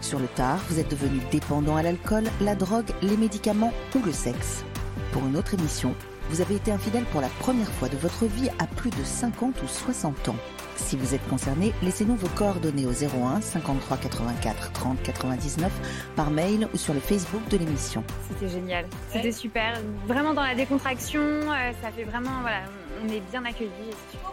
Sur 0.00 0.18
le 0.18 0.26
tard, 0.26 0.58
vous 0.68 0.80
êtes 0.80 0.90
devenu 0.90 1.20
dépendant 1.30 1.76
à 1.76 1.82
l'alcool, 1.82 2.24
la 2.40 2.56
drogue, 2.56 2.90
les 3.00 3.16
médicaments 3.16 3.72
ou 3.94 4.00
le 4.04 4.12
sexe. 4.12 4.64
Pour 5.12 5.24
une 5.26 5.36
autre 5.36 5.54
émission, 5.54 5.94
vous 6.30 6.40
avez 6.40 6.56
été 6.56 6.72
infidèle 6.72 7.04
pour 7.04 7.20
la 7.20 7.28
première 7.28 7.70
fois 7.72 7.88
de 7.88 7.96
votre 7.96 8.26
vie 8.26 8.48
à 8.58 8.66
plus 8.66 8.90
de 8.90 9.04
50 9.04 9.62
ou 9.62 9.66
60 9.66 10.28
ans. 10.30 10.36
Si 10.76 10.96
vous 10.96 11.14
êtes 11.14 11.26
concerné, 11.28 11.72
laissez-nous 11.82 12.16
vos 12.16 12.28
coordonnées 12.28 12.86
au 12.86 12.90
01 12.90 13.40
53 13.40 13.96
84 13.96 14.72
30 14.72 15.02
99 15.02 15.72
par 16.16 16.30
mail 16.30 16.68
ou 16.74 16.76
sur 16.76 16.94
le 16.94 17.00
Facebook 17.00 17.46
de 17.48 17.58
l'émission. 17.58 18.02
C'était 18.28 18.52
génial. 18.52 18.86
C'était 19.12 19.32
super. 19.32 19.80
Vraiment 20.06 20.34
dans 20.34 20.42
la 20.42 20.54
décontraction, 20.54 21.20
euh, 21.20 21.72
ça 21.82 21.90
fait 21.92 22.04
vraiment, 22.04 22.40
voilà, 22.42 22.62
on 23.04 23.08
est 23.08 23.20
bien 23.30 23.44
accueillis. 23.44 23.70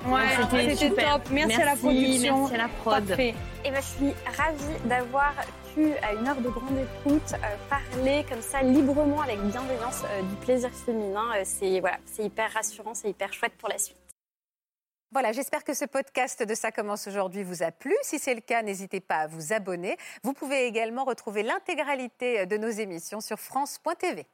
Ouais, 0.07 0.21
c'était 0.51 0.75
super. 0.75 1.13
top. 1.13 1.29
Merci 1.31 1.61
à 1.61 1.65
la 1.65 1.75
production. 1.75 2.39
Merci 2.39 2.55
à 2.55 2.57
la 2.57 2.67
prod. 2.67 3.05
Parfait. 3.05 3.35
Et 3.63 3.71
ben, 3.71 3.79
je 3.81 4.05
suis 4.05 4.13
ravie 4.37 4.79
d'avoir 4.85 5.33
à 6.01 6.13
une 6.13 6.27
heure 6.27 6.41
de 6.41 6.49
grande 6.49 6.77
écoute, 6.77 7.33
euh, 7.33 7.55
parler 7.69 8.25
comme 8.29 8.41
ça 8.41 8.61
librement, 8.61 9.21
avec 9.21 9.39
bienveillance, 9.39 10.03
euh, 10.05 10.21
du 10.21 10.35
plaisir 10.37 10.69
féminin. 10.73 11.31
Euh, 11.35 11.41
c'est 11.45 11.79
voilà, 11.79 11.97
c'est 12.05 12.23
hyper 12.23 12.51
rassurant, 12.51 12.93
c'est 12.93 13.09
hyper 13.09 13.31
chouette 13.31 13.53
pour 13.57 13.69
la 13.69 13.77
suite. 13.77 13.97
Voilà, 15.11 15.31
j'espère 15.31 15.63
que 15.63 15.73
ce 15.73 15.85
podcast 15.85 16.43
de 16.43 16.55
Ça 16.55 16.71
commence 16.71 17.07
aujourd'hui 17.07 17.43
vous 17.43 17.63
a 17.63 17.71
plu. 17.71 17.93
Si 18.01 18.19
c'est 18.19 18.35
le 18.35 18.41
cas, 18.41 18.61
n'hésitez 18.63 19.01
pas 19.01 19.17
à 19.17 19.27
vous 19.27 19.53
abonner. 19.53 19.97
Vous 20.23 20.33
pouvez 20.33 20.65
également 20.65 21.03
retrouver 21.03 21.43
l'intégralité 21.43 22.45
de 22.45 22.57
nos 22.57 22.69
émissions 22.69 23.19
sur 23.19 23.37
France.tv. 23.37 24.25